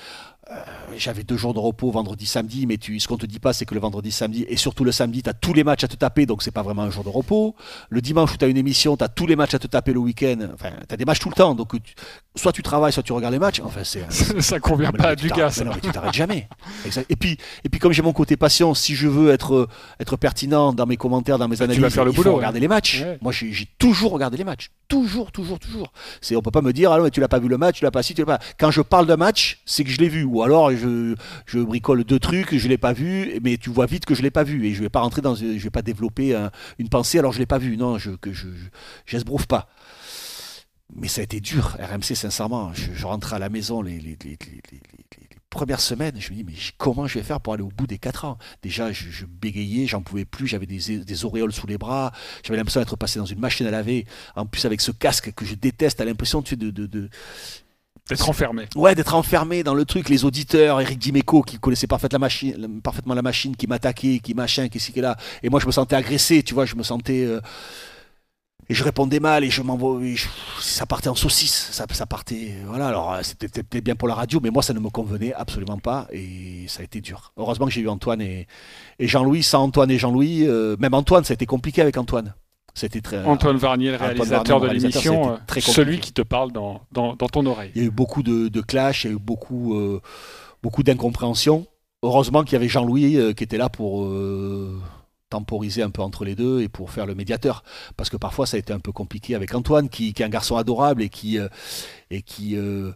Euh, 0.51 0.55
J'avais 0.97 1.23
deux 1.23 1.37
jours 1.37 1.53
de 1.53 1.59
repos 1.59 1.89
vendredi, 1.89 2.25
samedi, 2.25 2.67
mais 2.67 2.77
tu, 2.77 2.99
ce 2.99 3.07
qu'on 3.07 3.17
te 3.17 3.25
dit 3.25 3.39
pas, 3.39 3.53
c'est 3.53 3.65
que 3.65 3.73
le 3.73 3.79
vendredi, 3.79 4.11
samedi 4.11 4.45
et 4.49 4.57
surtout 4.57 4.83
le 4.83 4.91
samedi, 4.91 5.23
tu 5.23 5.29
as 5.29 5.33
tous 5.33 5.53
les 5.53 5.63
matchs 5.63 5.85
à 5.85 5.87
te 5.87 5.95
taper, 5.95 6.25
donc 6.25 6.43
c'est 6.43 6.51
pas 6.51 6.61
vraiment 6.63 6.81
un 6.83 6.89
jour 6.89 7.03
de 7.05 7.09
repos. 7.09 7.55
Le 7.89 8.01
dimanche 8.01 8.33
où 8.33 8.37
tu 8.37 8.43
as 8.43 8.49
une 8.49 8.57
émission, 8.57 8.97
tu 8.97 9.03
as 9.03 9.07
tous 9.07 9.25
les 9.25 9.37
matchs 9.37 9.53
à 9.53 9.59
te 9.59 9.67
taper 9.67 9.93
le 9.93 9.99
week-end. 9.99 10.37
Enfin, 10.53 10.71
tu 10.87 10.93
as 10.93 10.97
des 10.97 11.05
matchs 11.05 11.19
tout 11.19 11.29
le 11.29 11.35
temps, 11.35 11.55
donc 11.55 11.71
tu- 11.81 11.93
soit 12.35 12.51
tu 12.51 12.61
travailles, 12.61 12.91
soit 12.91 13.03
tu 13.03 13.13
regardes 13.13 13.33
les 13.33 13.39
matchs. 13.39 13.61
Enfin, 13.63 13.83
c'est 13.85 14.03
Ça 14.41 14.59
convient 14.59 14.91
pas 14.91 15.09
à 15.09 15.15
tu 15.15 15.27
Dugas, 15.27 15.55
mais 15.59 15.65
non, 15.65 15.71
mais 15.75 15.81
tu 15.81 15.91
t'arrêtes 15.91 16.13
jamais. 16.13 16.49
Et 17.09 17.15
puis, 17.15 17.37
et 17.63 17.69
puis 17.69 17.79
comme 17.79 17.93
j'ai 17.93 18.01
mon 18.01 18.13
côté 18.13 18.35
patient, 18.35 18.73
si 18.73 18.93
je 18.95 19.07
veux 19.07 19.31
être, 19.31 19.69
être 19.99 20.17
pertinent 20.17 20.73
dans 20.73 20.85
mes 20.85 20.97
commentaires, 20.97 21.37
dans 21.37 21.47
mes 21.47 21.55
tu 21.55 21.63
analyses, 21.63 21.81
vas 21.81 21.89
faire 21.89 22.05
le 22.05 22.11
il 22.11 22.21
faut 22.21 22.35
regarder 22.35 22.57
ouais. 22.57 22.61
les 22.61 22.67
matchs. 22.67 23.01
Ouais. 23.01 23.17
Moi, 23.21 23.31
j'ai 23.31 23.53
j'ai 23.53 23.67
toujours 23.79 24.11
regardé 24.11 24.35
les 24.37 24.43
matchs. 24.43 24.69
Toujours, 24.89 25.31
toujours, 25.31 25.57
toujours. 25.57 25.93
C'est, 26.19 26.35
on 26.35 26.41
peut 26.41 26.51
pas 26.51 26.61
me 26.61 26.73
dire, 26.73 26.91
ah 26.91 26.97
non, 26.97 27.05
mais 27.05 27.11
tu 27.11 27.21
l'as 27.21 27.29
pas 27.29 27.39
vu 27.39 27.47
le 27.47 27.57
match, 27.57 27.77
tu 27.77 27.85
l'as 27.85 27.91
pas 27.91 28.03
si, 28.03 28.13
tu 28.13 28.21
l'as 28.21 28.37
pas. 28.37 28.39
Quand 28.59 28.71
je 28.71 28.81
parle 28.81 29.05
d'un 29.05 29.15
match, 29.15 29.61
c'est 29.65 29.85
que 29.85 29.89
je 29.89 29.99
l'ai 29.99 30.09
vu. 30.09 30.25
Ou 30.25 30.40
alors, 30.43 30.71
je, 30.71 31.15
bricole 31.59 32.03
deux 32.03 32.19
trucs, 32.19 32.55
je 32.55 32.67
l'ai 32.67 32.77
pas 32.77 32.93
vu, 32.93 33.39
mais 33.43 33.57
tu 33.57 33.69
vois 33.69 33.85
vite 33.85 34.05
que 34.05 34.15
je 34.15 34.21
l'ai 34.21 34.31
pas 34.31 34.43
vu. 34.43 34.65
Et 34.65 34.73
je 34.73 34.81
vais 34.81 34.89
pas 34.89 35.01
rentrer 35.01 35.21
dans, 35.21 35.35
je 35.35 35.45
vais 35.45 35.69
pas 35.69 35.81
développer 35.81 36.35
un- 36.35 36.51
une 36.79 36.89
pensée 36.89 37.19
alors 37.19 37.31
je 37.31 37.39
l'ai 37.39 37.45
pas 37.45 37.57
vu. 37.57 37.77
Non, 37.77 37.97
je, 37.97 38.11
que 38.11 38.31
je, 38.33 38.47
pas. 39.47 39.69
Mais 40.95 41.07
ça 41.07 41.21
a 41.21 41.23
été 41.23 41.39
dur, 41.39 41.77
RMC, 41.79 42.15
sincèrement. 42.15 42.73
Je, 42.73 42.93
je 42.93 43.05
rentrais 43.05 43.37
à 43.37 43.39
la 43.39 43.49
maison 43.49 43.81
les, 43.81 43.99
premières 45.51 45.81
semaines, 45.81 46.15
je 46.17 46.31
me 46.31 46.35
dis, 46.37 46.43
mais 46.45 46.53
comment 46.77 47.05
je 47.05 47.19
vais 47.19 47.23
faire 47.23 47.41
pour 47.41 47.53
aller 47.53 47.61
au 47.61 47.67
bout 47.67 47.85
des 47.85 47.99
4 47.99 48.25
ans? 48.25 48.37
Déjà, 48.63 48.91
je, 48.91 49.09
je 49.09 49.25
bégayais, 49.25 49.85
j'en 49.85 50.01
pouvais 50.01 50.25
plus, 50.25 50.47
j'avais 50.47 50.65
des, 50.65 51.25
auréoles 51.25 51.51
sous 51.51 51.67
les 51.67 51.77
bras, 51.77 52.13
j'avais 52.41 52.57
l'impression 52.57 52.79
d'être 52.79 52.95
passé 52.95 53.19
dans 53.19 53.25
une 53.25 53.39
machine 53.39 53.67
à 53.67 53.71
laver. 53.71 54.07
En 54.35 54.45
plus, 54.45 54.65
avec 54.65 54.81
ce 54.81 54.91
casque 54.91 55.33
que 55.33 55.45
je 55.45 55.53
déteste, 55.55 55.97
t'as 55.97 56.05
l'impression 56.05 56.41
de, 56.41 56.71
de, 56.71 57.09
D'être 58.17 58.29
enfermé. 58.29 58.67
Ouais, 58.75 58.95
d'être 58.95 59.15
enfermé 59.15 59.63
dans 59.63 59.73
le 59.73 59.85
truc. 59.85 60.09
Les 60.09 60.25
auditeurs, 60.25 60.79
Eric 60.81 60.99
Dimeco, 60.99 61.41
qui 61.41 61.57
connaissait 61.59 61.87
parfaitement 61.87 62.17
la 62.17 62.25
machine, 62.25 62.81
parfaitement 62.81 63.13
la 63.13 63.21
machine, 63.21 63.55
qui 63.55 63.67
m'attaquait, 63.67 64.19
qui 64.19 64.33
machin, 64.33 64.67
qui 64.69 64.79
ci, 64.79 64.91
qui 64.93 65.01
là. 65.01 65.15
Et 65.43 65.49
moi, 65.49 65.59
je 65.59 65.65
me 65.65 65.71
sentais 65.71 65.95
agressé, 65.95 66.43
tu 66.43 66.53
vois, 66.53 66.65
je 66.65 66.75
me 66.75 66.83
sentais. 66.83 67.23
euh, 67.25 67.39
Et 68.69 68.73
je 68.73 68.83
répondais 68.85 69.19
mal, 69.19 69.43
et 69.43 69.49
je 69.49 69.61
m'envoyais. 69.61 70.15
je- 70.15 70.27
Ça 70.61 70.85
partait 70.85 71.09
en 71.09 71.15
saucisse. 71.15 71.69
Ça, 71.71 71.85
ça 71.91 72.05
partait. 72.05 72.53
Voilà, 72.67 72.87
alors 72.87 73.11
euh, 73.13 73.19
c'était 73.23 73.47
peut-être 73.49 73.83
bien 73.83 73.95
pour 73.95 74.07
la 74.07 74.13
radio, 74.15 74.39
mais 74.41 74.49
moi, 74.49 74.63
ça 74.63 74.73
ne 74.73 74.79
me 74.79 74.89
convenait 74.89 75.33
absolument 75.33 75.77
pas, 75.79 76.07
et 76.13 76.65
ça 76.67 76.81
a 76.81 76.83
été 76.83 77.01
dur. 77.01 77.33
Heureusement 77.37 77.65
que 77.65 77.71
j'ai 77.71 77.81
eu 77.81 77.89
Antoine 77.89 78.21
et, 78.21 78.47
et 78.99 79.07
Jean-Louis. 79.07 79.43
Sans 79.43 79.63
Antoine 79.63 79.91
et 79.91 79.97
Jean-Louis, 79.97 80.45
euh, 80.47 80.77
même 80.79 80.93
Antoine, 80.93 81.23
ça 81.25 81.31
a 81.33 81.35
été 81.35 81.45
compliqué 81.45 81.81
avec 81.81 81.97
Antoine. 81.97 82.33
C'était 82.73 83.01
très. 83.01 83.23
Antoine 83.25 83.57
Varnier, 83.57 83.89
le 83.89 83.95
Antoine 83.95 84.09
réalisateur 84.11 84.59
Varnier, 84.59 84.79
de 84.79 84.83
le 84.83 84.89
réalisateur, 84.89 85.13
a 85.13 85.17
l'émission, 85.17 85.39
euh, 85.57 85.59
celui 85.73 85.99
qui 85.99 86.13
te 86.13 86.21
parle 86.21 86.51
dans, 86.51 86.81
dans, 86.91 87.15
dans 87.15 87.27
ton 87.27 87.45
oreille. 87.45 87.71
Il 87.75 87.81
y 87.81 87.85
a 87.85 87.87
eu 87.87 87.91
beaucoup 87.91 88.23
de, 88.23 88.47
de 88.47 88.61
clash, 88.61 89.03
il 89.03 89.07
y 89.07 89.13
a 89.13 89.15
eu 89.15 89.19
beaucoup, 89.19 89.75
euh, 89.75 90.01
beaucoup 90.63 90.83
d'incompréhension. 90.83 91.65
Heureusement 92.03 92.43
qu'il 92.43 92.53
y 92.53 92.55
avait 92.55 92.69
Jean-Louis 92.69 93.17
euh, 93.17 93.33
qui 93.33 93.43
était 93.43 93.57
là 93.57 93.69
pour 93.69 94.03
euh, 94.05 94.79
temporiser 95.29 95.83
un 95.83 95.89
peu 95.89 96.01
entre 96.01 96.25
les 96.25 96.35
deux 96.35 96.61
et 96.61 96.67
pour 96.67 96.91
faire 96.91 97.05
le 97.05 97.15
médiateur. 97.15 97.63
Parce 97.97 98.09
que 98.09 98.17
parfois 98.17 98.45
ça 98.45 98.57
a 98.57 98.59
été 98.59 98.73
un 98.73 98.79
peu 98.79 98.91
compliqué 98.91 99.35
avec 99.35 99.53
Antoine, 99.53 99.89
qui, 99.89 100.13
qui 100.13 100.21
est 100.21 100.25
un 100.25 100.29
garçon 100.29 100.55
adorable 100.57 101.03
et 101.03 101.09
qui, 101.09 101.37
euh, 101.37 101.47
et 102.09 102.21
qui, 102.21 102.55
euh, 102.55 102.91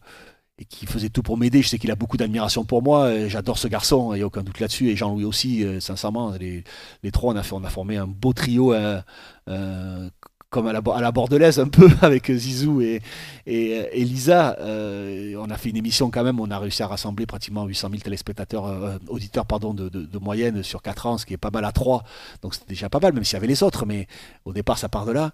et 0.59 0.65
qui 0.65 0.85
faisait 0.85 1.09
tout 1.09 1.21
pour 1.23 1.37
m'aider. 1.37 1.61
Je 1.61 1.67
sais 1.69 1.77
qu'il 1.79 1.91
a 1.91 1.95
beaucoup 1.95 2.17
d'admiration 2.17 2.63
pour 2.65 2.81
moi. 2.81 3.11
et 3.13 3.29
J'adore 3.29 3.57
ce 3.57 3.67
garçon, 3.67 4.13
il 4.13 4.17
n'y 4.17 4.23
a 4.23 4.25
aucun 4.27 4.43
doute 4.43 4.59
là-dessus. 4.59 4.89
Et 4.89 4.95
Jean-Louis 4.95 5.25
aussi, 5.25 5.63
euh, 5.63 5.79
sincèrement, 5.79 6.33
les, 6.39 6.63
trois, 7.11 7.33
on 7.33 7.37
a, 7.37 7.69
formé 7.69 7.97
un 7.97 8.07
beau 8.07 8.33
trio. 8.33 8.73
euh, 8.73 9.01
euh, 9.49 10.09
comme 10.51 10.67
à 10.67 10.71
la, 10.73 11.11
bordelaise 11.11 11.59
un 11.59 11.67
peu 11.67 11.89
avec 12.01 12.31
Zizou 12.31 12.79
et, 12.79 13.01
et, 13.45 13.71
et 13.91 14.05
Lisa, 14.05 14.55
euh, 14.61 15.35
on 15.37 15.49
a 15.49 15.57
fait 15.57 15.69
une 15.69 15.75
émission 15.75 16.09
quand 16.09 16.23
même, 16.23 16.39
on 16.39 16.49
a 16.49 16.57
réussi 16.59 16.81
à 16.81 16.87
rassembler 16.87 17.25
pratiquement 17.25 17.65
800 17.65 17.89
000 17.89 18.01
téléspectateurs, 18.01 18.65
euh, 18.67 18.97
auditeurs 19.09 19.45
pardon, 19.45 19.73
de, 19.73 19.89
de- 19.89 20.05
de 20.05 20.17
moyenne 20.17 20.63
sur 20.63 20.81
4 20.81 21.07
ans, 21.07 21.17
ce 21.17 21.25
qui 21.25 21.33
est 21.33 21.37
pas 21.37 21.51
mal 21.51 21.65
à 21.65 21.73
3. 21.73 22.03
Donc 22.41 22.53
c'était 22.53 22.67
déjà 22.69 22.87
pas 22.89 22.99
mal, 23.01 23.11
même 23.11 23.25
s'il 23.25 23.33
y 23.33 23.37
avait 23.37 23.47
les 23.47 23.63
autres, 23.63 23.85
mais 23.85 24.07
au 24.45 24.53
départ 24.53 24.77
ça 24.77 24.87
part 24.87 25.05
de 25.05 25.11
là. 25.11 25.33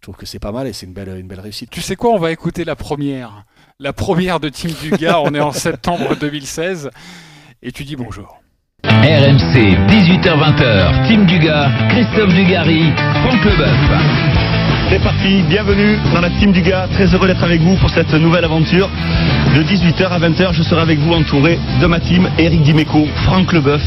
Je 0.00 0.04
trouve 0.06 0.16
que 0.16 0.24
c'est 0.24 0.38
pas 0.38 0.50
mal 0.50 0.66
et 0.66 0.72
c'est 0.72 0.86
une 0.86 0.94
belle, 0.94 1.14
une 1.20 1.28
belle 1.28 1.40
réussite. 1.40 1.68
Tu 1.68 1.82
sais 1.82 1.94
quoi, 1.94 2.14
on 2.14 2.18
va 2.18 2.32
écouter 2.32 2.64
la 2.64 2.74
première. 2.74 3.44
La 3.78 3.92
première 3.92 4.40
de 4.40 4.48
Team 4.48 4.70
Dugas, 4.80 5.20
on 5.20 5.34
est 5.34 5.40
en 5.40 5.52
septembre 5.66 6.16
2016. 6.16 6.88
Et 7.62 7.70
tu 7.70 7.84
dis 7.84 7.96
bonjour. 7.96 8.40
RMC, 8.82 9.76
18h-20h, 9.90 11.06
Team 11.06 11.26
Dugas, 11.26 11.68
Christophe 11.90 12.32
Dugarry, 12.32 12.90
Franck 12.96 13.44
Leboeuf. 13.44 14.30
C'est 14.88 15.02
parti, 15.02 15.42
bienvenue 15.42 15.98
dans 16.14 16.22
la 16.22 16.30
team 16.30 16.52
du 16.52 16.62
gars. 16.62 16.88
Très 16.94 17.04
heureux 17.14 17.26
d'être 17.28 17.44
avec 17.44 17.60
vous 17.60 17.76
pour 17.76 17.90
cette 17.90 18.12
nouvelle 18.14 18.46
aventure. 18.46 18.88
De 19.54 19.62
18h 19.64 20.06
à 20.06 20.18
20h, 20.20 20.52
je 20.52 20.62
serai 20.62 20.80
avec 20.80 20.98
vous 21.00 21.12
entouré 21.12 21.58
de 21.80 21.86
ma 21.86 21.98
team, 21.98 22.28
Eric 22.38 22.62
Dimeco, 22.62 23.04
Franck 23.24 23.52
Leboeuf, 23.52 23.82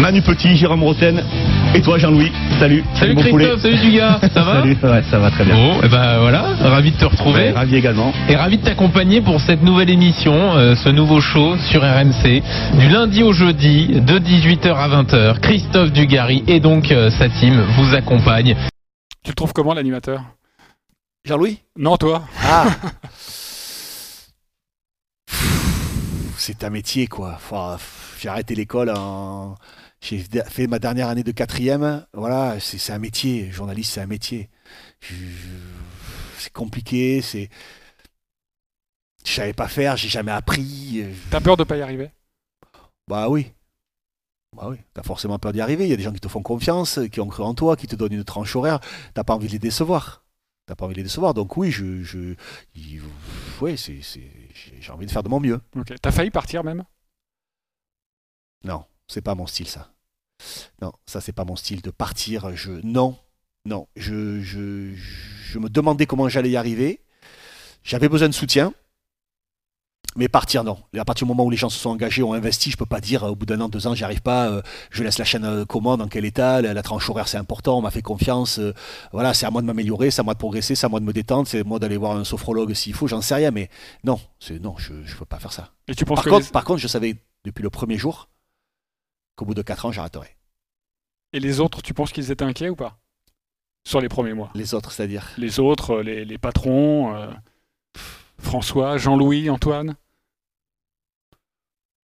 Manu 0.00 0.22
Petit, 0.22 0.56
Jérôme 0.56 0.82
Roten 0.82 1.22
et 1.74 1.82
toi 1.82 1.98
Jean-Louis. 1.98 2.32
Salut. 2.58 2.82
Salut 2.94 3.14
mon 3.14 3.20
Christophe, 3.20 3.60
poulet. 3.60 3.60
salut 3.60 3.76
Dugas, 3.90 4.18
ça 4.32 4.42
va 4.42 4.54
Salut, 4.62 4.76
ouais, 4.82 5.02
ça 5.10 5.18
va 5.18 5.30
très 5.30 5.44
bien. 5.44 5.54
Bon, 5.56 5.82
et 5.82 5.88
ben 5.88 6.18
voilà, 6.20 6.54
ravi 6.62 6.90
de 6.92 6.96
te 6.96 7.04
retrouver. 7.04 7.42
Ouais, 7.48 7.52
ravi 7.52 7.76
également. 7.76 8.12
Et 8.30 8.36
ravi 8.36 8.56
de 8.56 8.64
t'accompagner 8.64 9.20
pour 9.20 9.40
cette 9.42 9.62
nouvelle 9.62 9.90
émission, 9.90 10.56
euh, 10.56 10.74
ce 10.74 10.88
nouveau 10.88 11.20
show 11.20 11.58
sur 11.58 11.82
RMC, 11.82 12.42
du 12.78 12.88
lundi 12.88 13.22
au 13.22 13.32
jeudi, 13.34 13.88
de 14.00 14.18
18h 14.18 14.74
à 14.74 14.88
20h. 15.02 15.40
Christophe 15.40 15.92
Dugarry 15.92 16.44
et 16.48 16.60
donc 16.60 16.90
euh, 16.90 17.10
sa 17.10 17.28
team 17.28 17.60
vous 17.76 17.94
accompagnent. 17.94 18.56
Tu 19.22 19.30
le 19.30 19.34
trouves 19.34 19.52
comment 19.52 19.74
l'animateur? 19.74 20.22
Jean-Louis? 21.26 21.58
Non, 21.78 21.96
toi. 21.98 22.22
Ah 22.42 22.64
C'est 26.46 26.62
un 26.62 26.68
métier, 26.68 27.06
quoi. 27.06 27.32
Enfin, 27.36 27.78
j'ai 28.20 28.28
arrêté 28.28 28.54
l'école 28.54 28.90
en. 28.90 29.54
J'ai 30.02 30.18
fait 30.50 30.66
ma 30.66 30.78
dernière 30.78 31.08
année 31.08 31.22
de 31.22 31.32
quatrième. 31.32 32.04
Voilà, 32.12 32.60
c'est 32.60 32.92
un 32.92 32.98
métier. 32.98 33.50
Journaliste, 33.50 33.94
c'est 33.94 34.02
un 34.02 34.06
métier. 34.06 34.50
Je- 35.00 35.14
C'est 36.38 36.52
compliqué, 36.52 37.22
c'est. 37.22 37.48
Je 39.24 39.32
savais 39.32 39.54
pas 39.54 39.68
faire, 39.68 39.96
j'ai 39.96 40.10
jamais 40.10 40.32
appris. 40.32 41.02
T'as 41.30 41.40
peur 41.40 41.56
de 41.56 41.64
pas 41.64 41.78
y 41.78 41.80
arriver? 41.80 42.10
Bah 43.08 43.30
oui. 43.30 43.52
Bah 44.54 44.66
oui, 44.68 44.76
t'as 44.92 45.02
forcément 45.02 45.38
peur 45.38 45.54
d'y 45.54 45.62
arriver. 45.62 45.84
Il 45.84 45.90
y 45.90 45.94
a 45.94 45.96
des 45.96 46.02
gens 46.02 46.12
qui 46.12 46.20
te 46.20 46.28
font 46.28 46.42
confiance, 46.42 47.00
qui 47.10 47.20
ont 47.20 47.26
cru 47.28 47.42
en 47.42 47.54
toi, 47.54 47.74
qui 47.74 47.86
te 47.86 47.96
donnent 47.96 48.12
une 48.12 48.24
tranche 48.24 48.54
horaire. 48.54 48.80
T'as 49.14 49.24
pas 49.24 49.34
envie 49.34 49.46
de 49.46 49.52
les 49.52 49.58
décevoir. 49.58 50.26
T'as 50.66 50.74
pas 50.74 50.84
envie 50.84 50.94
de 50.94 50.98
les 50.98 51.04
décevoir. 51.04 51.32
Donc 51.32 51.56
oui, 51.56 51.70
je, 51.70 52.02
je, 52.02 52.34
c'est, 53.78 54.02
c'est- 54.02 54.43
j'ai- 54.84 54.92
envie 54.92 55.06
de 55.06 55.10
faire 55.10 55.22
de 55.22 55.28
mon 55.28 55.40
mieux. 55.40 55.60
Ok. 55.76 55.92
T'as 56.00 56.12
failli 56.12 56.30
partir 56.30 56.62
même? 56.64 56.84
Non, 58.64 58.84
c'est 59.08 59.20
pas 59.22 59.34
mon 59.34 59.46
style 59.46 59.68
ça. 59.68 59.90
Non, 60.82 60.92
ça 61.06 61.20
c'est 61.20 61.32
pas 61.32 61.44
mon 61.44 61.56
style 61.56 61.82
de 61.82 61.90
partir. 61.90 62.54
Je 62.56 62.72
non, 62.82 63.16
non. 63.64 63.88
Je, 63.96 64.40
je, 64.40 64.94
je 64.94 65.58
me 65.58 65.68
demandais 65.68 66.06
comment 66.06 66.28
j'allais 66.28 66.50
y 66.50 66.56
arriver. 66.56 67.00
J'avais 67.82 68.08
besoin 68.08 68.28
de 68.28 68.34
soutien. 68.34 68.72
Mais 70.16 70.28
partir, 70.28 70.62
non. 70.62 70.78
À 70.96 71.04
partir 71.04 71.26
du 71.26 71.28
moment 71.32 71.44
où 71.44 71.50
les 71.50 71.56
gens 71.56 71.68
se 71.68 71.78
sont 71.78 71.90
engagés, 71.90 72.22
ont 72.22 72.34
investi, 72.34 72.70
je 72.70 72.76
peux 72.76 72.86
pas 72.86 73.00
dire 73.00 73.24
euh, 73.24 73.30
au 73.30 73.34
bout 73.34 73.46
d'un 73.46 73.60
an, 73.60 73.68
deux 73.68 73.86
ans, 73.88 73.94
j'y 73.94 74.04
arrive 74.04 74.22
pas, 74.22 74.48
euh, 74.48 74.62
je 74.90 75.02
laisse 75.02 75.18
la 75.18 75.24
chaîne 75.24 75.44
euh, 75.44 75.64
comment, 75.64 75.96
dans 75.96 76.06
quel 76.06 76.24
état, 76.24 76.62
la, 76.62 76.72
la 76.72 76.82
tranche 76.82 77.10
horaire 77.10 77.26
c'est 77.26 77.36
important, 77.36 77.78
on 77.78 77.82
m'a 77.82 77.90
fait 77.90 78.00
confiance, 78.02 78.60
euh, 78.60 78.72
voilà, 79.12 79.34
c'est 79.34 79.44
à 79.44 79.50
moi 79.50 79.60
de 79.60 79.66
m'améliorer, 79.66 80.12
c'est 80.12 80.20
à 80.20 80.22
moi 80.22 80.34
de 80.34 80.38
progresser, 80.38 80.76
c'est 80.76 80.86
à 80.86 80.88
moi 80.88 81.00
de 81.00 81.04
me 81.04 81.12
détendre, 81.12 81.48
c'est 81.48 81.60
à 81.60 81.64
moi 81.64 81.78
d'aller 81.80 81.96
voir 81.96 82.16
un 82.16 82.22
sophrologue 82.22 82.74
s'il 82.74 82.94
faut, 82.94 83.08
j'en 83.08 83.20
sais 83.22 83.34
rien, 83.34 83.50
mais 83.50 83.68
non, 84.04 84.20
c'est 84.38 84.60
non, 84.60 84.76
je 84.78 84.92
ne 84.92 85.18
peux 85.18 85.24
pas 85.24 85.40
faire 85.40 85.52
ça. 85.52 85.72
Et 85.88 85.94
tu 85.96 86.04
penses 86.04 86.16
par, 86.18 86.24
que 86.24 86.30
contre, 86.30 86.46
les- 86.46 86.52
par 86.52 86.64
contre, 86.64 86.80
je 86.80 86.86
savais 86.88 87.16
depuis 87.44 87.62
le 87.62 87.70
premier 87.70 87.98
jour 87.98 88.28
qu'au 89.34 89.44
bout 89.46 89.54
de 89.54 89.62
quatre 89.62 89.84
ans, 89.84 89.90
j'arrêterais. 89.92 90.36
Et 91.32 91.40
les 91.40 91.58
autres, 91.58 91.82
tu 91.82 91.92
penses 91.92 92.12
qu'ils 92.12 92.30
étaient 92.30 92.44
inquiets 92.44 92.68
ou 92.68 92.76
pas? 92.76 92.98
Sur 93.86 94.00
les 94.00 94.08
premiers 94.08 94.32
mois? 94.32 94.50
Les 94.54 94.74
autres, 94.74 94.92
c'est-à-dire? 94.92 95.28
Les 95.38 95.58
autres, 95.58 96.00
les, 96.00 96.24
les 96.24 96.38
patrons, 96.38 97.28
François, 98.38 98.96
Jean-Louis, 98.98 99.50
Antoine? 99.50 99.96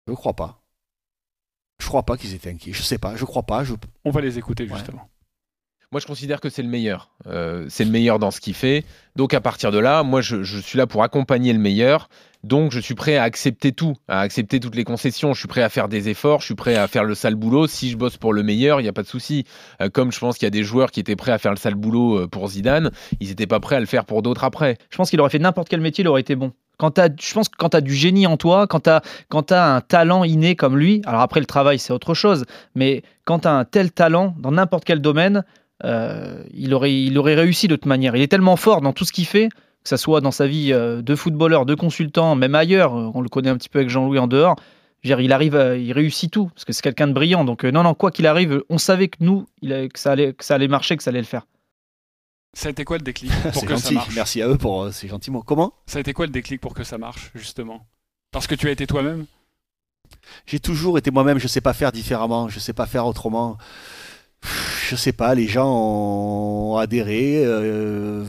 Je 0.07 0.13
crois 0.13 0.35
pas. 0.35 0.63
Je 1.79 1.87
crois 1.87 2.03
pas 2.03 2.17
qu'ils 2.17 2.35
étaient 2.35 2.51
inquiets. 2.51 2.73
Je 2.73 2.83
sais 2.83 2.99
pas, 2.99 3.17
je 3.17 3.25
crois 3.25 3.43
pas. 3.43 3.65
Je... 3.65 3.75
On 4.05 4.11
va 4.11 4.21
les 4.21 4.39
écouter 4.39 4.67
justement. 4.67 5.09
Moi, 5.93 5.99
je 5.99 6.07
considère 6.07 6.41
que 6.41 6.49
c'est 6.49 6.63
le 6.63 6.69
meilleur. 6.69 7.11
Euh, 7.27 7.67
c'est 7.69 7.85
le 7.85 7.91
meilleur 7.91 8.21
dans 8.21 8.31
ce 8.31 8.41
qu'il 8.41 8.55
fait. 8.55 8.85
Donc, 9.17 9.35
à 9.35 9.41
partir 9.41 9.73
de 9.73 9.79
là, 9.81 10.05
moi, 10.05 10.21
je, 10.21 10.45
je 10.45 10.59
suis 10.59 10.79
là 10.79 10.87
pour 10.87 11.03
accompagner 11.03 11.53
le 11.53 11.59
meilleur. 11.59 12.09
Donc, 12.45 12.71
je 12.71 12.79
suis 12.79 12.95
prêt 12.95 13.17
à 13.17 13.25
accepter 13.25 13.73
tout, 13.73 13.97
à 14.07 14.21
accepter 14.21 14.61
toutes 14.61 14.77
les 14.77 14.85
concessions. 14.85 15.35
Je 15.35 15.41
suis 15.41 15.49
prêt 15.49 15.63
à 15.63 15.69
faire 15.69 15.89
des 15.89 16.09
efforts. 16.09 16.43
Je 16.43 16.45
suis 16.45 16.55
prêt 16.55 16.77
à 16.77 16.87
faire 16.87 17.03
le 17.03 17.17
sale 17.17 17.35
boulot. 17.35 17.67
Si 17.67 17.91
je 17.91 17.97
bosse 17.97 18.19
pour 18.19 18.33
le 18.33 18.45
meilleur, 18.45 18.79
il 18.79 18.85
n'y 18.85 18.89
a 18.89 18.93
pas 18.93 19.03
de 19.03 19.09
souci. 19.09 19.47
Euh, 19.83 19.89
comme 19.89 20.13
je 20.13 20.21
pense 20.21 20.39
qu'il 20.39 20.47
y 20.47 20.49
a 20.49 20.51
des 20.51 20.63
joueurs 20.63 20.93
qui 20.93 21.01
étaient 21.01 21.17
prêts 21.17 21.33
à 21.33 21.39
faire 21.39 21.51
le 21.51 21.57
sale 21.57 21.75
boulot 21.75 22.21
euh, 22.21 22.29
pour 22.29 22.47
Zidane, 22.47 22.93
ils 23.19 23.31
n'étaient 23.31 23.49
pas 23.49 23.59
prêts 23.59 23.75
à 23.75 23.81
le 23.81 23.87
faire 23.87 24.05
pour 24.05 24.23
d'autres 24.23 24.45
après. 24.45 24.79
Je 24.91 24.97
pense 24.97 25.11
qu'il 25.11 25.21
aurait 25.21 25.31
fait 25.31 25.41
n'importe 25.41 25.69
quel 25.69 25.81
métier, 25.81 26.03
il 26.05 26.09
aurait 26.09 26.21
été 26.21 26.37
bon. 26.37 26.53
Quand 26.81 26.93
t'as- 26.93 27.11
je 27.21 27.35
pense 27.35 27.51
que 27.51 27.59
quand 27.59 27.69
tu 27.69 27.77
as 27.77 27.83
du 27.83 27.93
génie 27.93 28.27
en 28.27 28.39
toi, 28.39 28.67
quand 28.67 28.81
tu 28.81 28.89
as, 28.89 29.75
un 29.75 29.83
talent 29.83 30.25
inné 30.25 30.57
comme 30.57 30.79
lui, 30.79 31.03
alors 31.05 31.21
après 31.21 31.39
le 31.39 31.45
travail 31.45 31.79
c'est 31.79 31.93
autre 31.93 32.15
chose, 32.15 32.47
mais 32.75 33.03
quand 33.27 33.41
tu 33.41 33.49
as 33.49 33.53
un 33.53 33.67
tel 33.67 33.93
talent 33.93 34.35
dans 34.39 34.51
n'importe 34.51 34.87
quel 34.87 35.03
domaine, 35.03 35.45
euh, 35.85 36.43
il, 36.55 36.73
aurait, 36.73 36.95
il 36.95 37.19
aurait 37.19 37.35
réussi 37.35 37.69
de 37.69 37.77
toute 37.77 37.85
manière. 37.85 38.17
Il 38.17 38.23
est 38.23 38.29
tellement 38.29 38.57
fort 38.57 38.81
dans 38.81 38.95
tout 38.95 39.05
ce 39.05 39.13
qu'il 39.13 39.27
fait, 39.27 39.51
que 39.51 39.91
ce 39.91 39.99
soit 39.99 40.23
dans 40.23 40.31
sa 40.31 40.47
vie 40.47 40.73
euh, 40.73 41.03
de 41.03 41.15
footballeur, 41.15 41.67
de 41.67 41.75
consultant, 41.75 42.35
même 42.35 42.55
ailleurs, 42.55 42.97
euh, 42.97 43.11
on 43.13 43.21
le 43.21 43.29
connaît 43.29 43.51
un 43.51 43.59
petit 43.59 43.69
peu 43.69 43.81
avec 43.81 43.91
Jean-Louis 43.91 44.19
en 44.19 44.27
dehors, 44.27 44.57
il 45.05 45.13
arrive, 45.35 45.77
il 45.79 45.93
réussit 45.93 46.31
tout, 46.31 46.47
parce 46.55 46.65
que 46.65 46.73
c'est 46.73 46.83
quelqu'un 46.83 47.09
de 47.09 47.13
brillant. 47.13 47.45
Donc 47.45 47.65
non, 47.65 47.83
non, 47.83 47.93
quoi 47.93 48.11
qu'il 48.11 48.27
arrive, 48.27 48.63
on 48.71 48.79
savait 48.79 49.09
que 49.09 49.19
nous, 49.21 49.45
il 49.61 49.91
que, 49.93 49.99
ça 49.99 50.13
allait, 50.13 50.33
que 50.33 50.47
ça 50.47 50.55
allait 50.55 50.69
marcher, 50.69 50.97
que 50.97 51.03
ça 51.03 51.11
allait 51.11 51.21
le 51.21 51.27
faire. 51.27 51.45
Ça 52.53 52.69
a 52.69 52.71
été 52.71 52.85
quoi 52.85 52.99
le 52.99 53.03
déclic 53.05 53.31
pour 53.53 53.65
que 53.67 53.77
ça 53.77 53.91
marche 53.93 54.15
Merci 54.15 54.43
à 54.43 54.49
eux 54.49 54.59
pour 54.59 54.83
euh, 54.83 54.91
ces 54.93 55.09
gentils 55.09 55.31
mots. 55.31 55.43
Comment 55.43 55.73
Ça 55.87 55.99
a 55.99 56.01
été 56.01 56.13
quoi 56.13 56.27
le 56.27 56.33
déclic 56.33 56.61
pour 56.61 56.75
que 56.75 56.83
ça 56.85 56.99
marche, 56.99 57.31
justement? 57.35 57.87
Parce 58.33 58.47
que 58.47 58.55
tu 58.55 58.69
as 58.69 58.73
été 58.73 58.87
toi-même? 58.87 59.27
J'ai 60.47 60.59
toujours 60.61 60.99
été 60.99 61.11
moi-même. 61.11 61.39
Je 61.39 61.47
sais 61.49 61.61
pas 61.61 61.73
faire 61.73 61.93
différemment. 61.93 62.49
Je 62.49 62.59
sais 62.59 62.73
pas 62.73 62.87
faire 62.87 63.07
autrement. 63.07 63.57
Je 64.89 64.97
sais 64.97 65.13
pas. 65.13 65.35
Les 65.35 65.47
gens 65.47 65.69
ont 65.71 66.77
adhéré. 66.77 67.43
euh, 67.45 68.25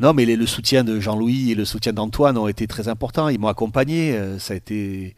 Non, 0.00 0.12
mais 0.14 0.24
les- 0.24 0.36
le 0.36 0.46
soutien 0.46 0.84
de 0.84 1.00
Jean-Louis 1.00 1.52
et 1.52 1.54
le 1.54 1.64
soutien 1.64 1.92
d'Antoine 1.92 2.36
ont 2.38 2.48
été 2.48 2.66
très 2.66 2.88
importants. 2.88 3.28
Ils 3.28 3.38
m'ont 3.38 3.48
accompagné. 3.48 4.12
euh, 4.16 4.38
Ça 4.38 4.54
a 4.54 4.56
été. 4.56 5.14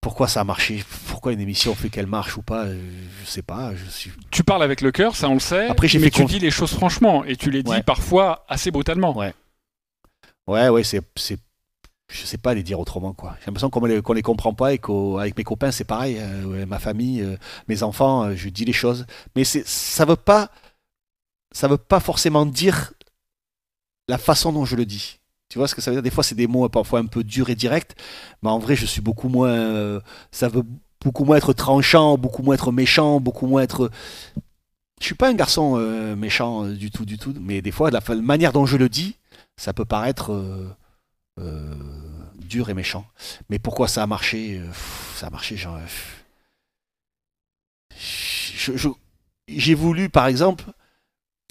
Pourquoi 0.00 0.28
ça 0.28 0.40
a 0.40 0.44
marché? 0.44 0.82
Pourquoi 1.08 1.32
une 1.32 1.40
émission 1.40 1.74
fait 1.74 1.90
qu'elle 1.90 2.06
marche 2.06 2.36
ou 2.38 2.42
pas? 2.42 2.66
Je 2.72 3.26
sais 3.26 3.42
pas. 3.42 3.74
Je 3.74 3.84
suis. 3.86 4.10
Tu 4.30 4.42
parles 4.42 4.62
avec 4.62 4.80
le 4.80 4.92
cœur, 4.92 5.14
ça 5.14 5.28
on 5.28 5.34
le 5.34 5.40
sait. 5.40 5.68
Après, 5.68 5.88
j'ai 5.88 5.98
mais 5.98 6.06
fait 6.06 6.10
tu 6.10 6.22
conf- 6.22 6.28
dis 6.28 6.38
les 6.38 6.50
choses 6.50 6.72
franchement 6.72 7.22
et 7.24 7.36
tu 7.36 7.50
les 7.50 7.62
dis 7.62 7.70
Ouais. 7.70 7.82
parfois 7.82 8.44
assez 8.48 8.70
brutalement. 8.70 9.14
Ouais. 9.16 9.34
Ouais, 10.46 10.68
ouais, 10.70 10.82
c'est, 10.84 11.02
c'est, 11.16 11.38
je 12.10 12.24
sais 12.24 12.38
pas 12.38 12.54
les 12.54 12.62
dire 12.62 12.80
autrement 12.80 13.12
quoi. 13.12 13.36
J'ai 13.40 13.46
l'impression 13.46 13.68
qu'on 13.70 13.84
les, 13.84 14.00
qu'on 14.02 14.14
les 14.14 14.22
comprend 14.22 14.54
pas 14.54 14.72
et 14.72 14.78
qu'avec 14.78 15.36
mes 15.36 15.44
copains 15.44 15.70
c'est 15.70 15.84
pareil, 15.84 16.16
euh, 16.18 16.64
ma 16.66 16.78
famille, 16.78 17.20
euh, 17.20 17.36
mes 17.68 17.82
enfants, 17.82 18.24
euh, 18.24 18.34
je 18.34 18.48
dis 18.48 18.64
les 18.64 18.72
choses, 18.72 19.06
mais 19.36 19.44
c'est, 19.44 19.66
ça 19.68 20.06
veut 20.06 20.16
pas, 20.16 20.50
ça 21.52 21.68
veut 21.68 21.76
pas 21.76 22.00
forcément 22.00 22.46
dire 22.46 22.94
la 24.08 24.18
façon 24.18 24.50
dont 24.52 24.64
je 24.64 24.74
le 24.76 24.86
dis. 24.86 25.19
Tu 25.50 25.58
vois 25.58 25.68
ce 25.68 25.74
que 25.74 25.82
ça 25.82 25.90
veut 25.90 25.96
dire? 25.96 26.02
Des 26.02 26.10
fois 26.10 26.24
c'est 26.24 26.34
des 26.34 26.46
mots 26.46 26.68
parfois 26.70 27.00
un 27.00 27.06
peu 27.06 27.22
durs 27.22 27.50
et 27.50 27.54
directs, 27.54 27.94
mais 28.42 28.48
en 28.48 28.58
vrai 28.58 28.76
je 28.76 28.86
suis 28.86 29.02
beaucoup 29.02 29.28
moins, 29.28 29.50
euh, 29.50 30.00
ça 30.30 30.48
veut 30.48 30.64
beaucoup 31.02 31.24
moins 31.24 31.36
être 31.36 31.52
tranchant, 31.52 32.16
beaucoup 32.16 32.42
moins 32.42 32.54
être 32.54 32.72
méchant, 32.72 33.20
beaucoup 33.20 33.46
moins 33.46 33.62
être 33.62 33.90
je 35.00 35.06
suis 35.06 35.14
pas 35.14 35.28
un 35.28 35.34
garçon 35.34 35.76
euh, 35.78 36.14
méchant 36.14 36.66
du 36.66 36.90
tout, 36.90 37.04
du 37.06 37.18
tout, 37.18 37.34
mais 37.40 37.62
des 37.62 37.70
fois, 37.70 37.90
la, 37.90 38.00
manière 38.16 38.52
dont 38.52 38.66
je 38.66 38.76
le 38.76 38.88
dis, 38.88 39.16
ça 39.56 39.72
peut 39.72 39.86
paraître 39.86 40.30
euh, 41.40 41.74
dur 42.36 42.68
et 42.68 42.74
méchant. 42.74 43.06
Mais 43.48 43.58
pourquoi 43.58 43.88
ça 43.88 44.02
a 44.02 44.06
marché 44.06 44.60
Ça 45.14 45.28
a 45.28 45.30
marché, 45.30 45.56
genre. 45.56 45.78
J'ai 49.48 49.74
voulu, 49.74 50.10
par 50.10 50.26
exemple, 50.26 50.64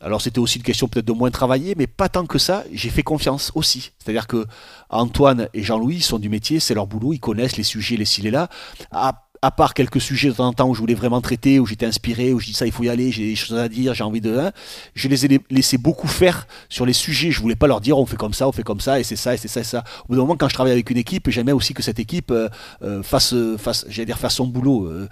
alors 0.02 0.22
c'était 0.22 0.40
aussi 0.40 0.58
une 0.58 0.64
question 0.64 0.88
peut-être 0.88 1.06
de 1.06 1.14
moins 1.14 1.32
travailler, 1.32 1.76
mais 1.78 1.88
pas 1.88 2.10
tant 2.10 2.26
que 2.26 2.38
ça, 2.38 2.64
j'ai 2.72 2.90
fait 2.90 3.04
confiance 3.04 3.52
aussi. 3.56 3.92
C'est-à-dire 4.00 4.28
que 4.28 4.46
Antoine 4.90 5.50
et 5.54 5.64
Jean-Louis 5.64 6.02
sont 6.02 6.20
du 6.20 6.30
métier, 6.30 6.60
c'est 6.60 6.74
leur 6.74 6.88
boulot, 6.88 7.14
ils 7.14 7.20
connaissent 7.20 7.58
les 7.58 7.64
sujets, 7.64 7.96
les 7.98 8.06
les 8.24 8.32
là. 8.32 8.50
À, 8.92 9.26
à 9.42 9.52
part 9.52 9.74
quelques 9.74 10.02
sujets 10.02 10.30
de 10.30 10.34
temps 10.34 10.48
en 10.48 10.54
temps 10.54 10.68
où 10.70 10.76
je 10.76 10.80
voulais 10.82 10.94
vraiment 10.96 11.22
traiter, 11.22 11.60
où 11.60 11.66
j'étais 11.66 11.86
inspiré, 11.86 12.34
où 12.34 12.40
je 12.40 12.48
dis 12.48 12.54
ça, 12.54 12.66
il 12.66 12.72
faut 12.72 12.84
y 12.84 12.90
aller, 12.90 13.12
j'ai 13.12 13.26
des 13.28 13.36
choses 13.36 13.58
à 13.58 13.70
dire, 13.70 13.94
j'ai 13.94 14.04
envie 14.04 14.22
de. 14.22 14.38
hein, 14.38 14.52
je 14.96 15.08
les 15.08 15.26
ai 15.26 15.40
laissés 15.50 15.78
beaucoup 15.78 16.08
faire 16.08 16.48
sur 16.68 16.86
les 16.86 16.94
sujets. 16.94 17.32
Je 17.32 17.40
voulais 17.40 17.56
pas 17.56 17.68
leur 17.68 17.80
dire 17.82 17.98
on 17.98 18.06
fait 18.06 18.18
comme 18.18 18.34
ça, 18.34 18.48
on 18.48 18.52
fait 18.52 18.64
comme 18.64 18.82
ça, 18.82 19.00
et 19.00 19.04
c'est 19.04 19.16
ça, 19.16 19.34
et 19.34 19.38
c'est 19.38 19.48
ça, 19.48 19.62
et 19.62 19.64
ça. 19.64 19.84
Au 20.06 20.08
bout 20.10 20.16
d'un 20.16 20.22
moment, 20.22 20.36
quand 20.38 20.50
je 20.50 20.54
travaille 20.54 20.74
avec 20.74 20.90
une 20.90 20.98
équipe, 20.98 21.30
j'aimais 21.30 21.54
aussi 21.54 21.74
que 21.74 21.84
cette 21.84 22.00
équipe 22.00 22.32
euh, 22.32 22.50
euh, 22.82 23.02
fasse, 23.04 23.34
fasse, 23.58 23.86
j'allais 23.90 24.08
dire, 24.08 24.18
fasse 24.20 24.36
son 24.36 24.48
boulot. 24.48 24.88
euh. 24.88 25.08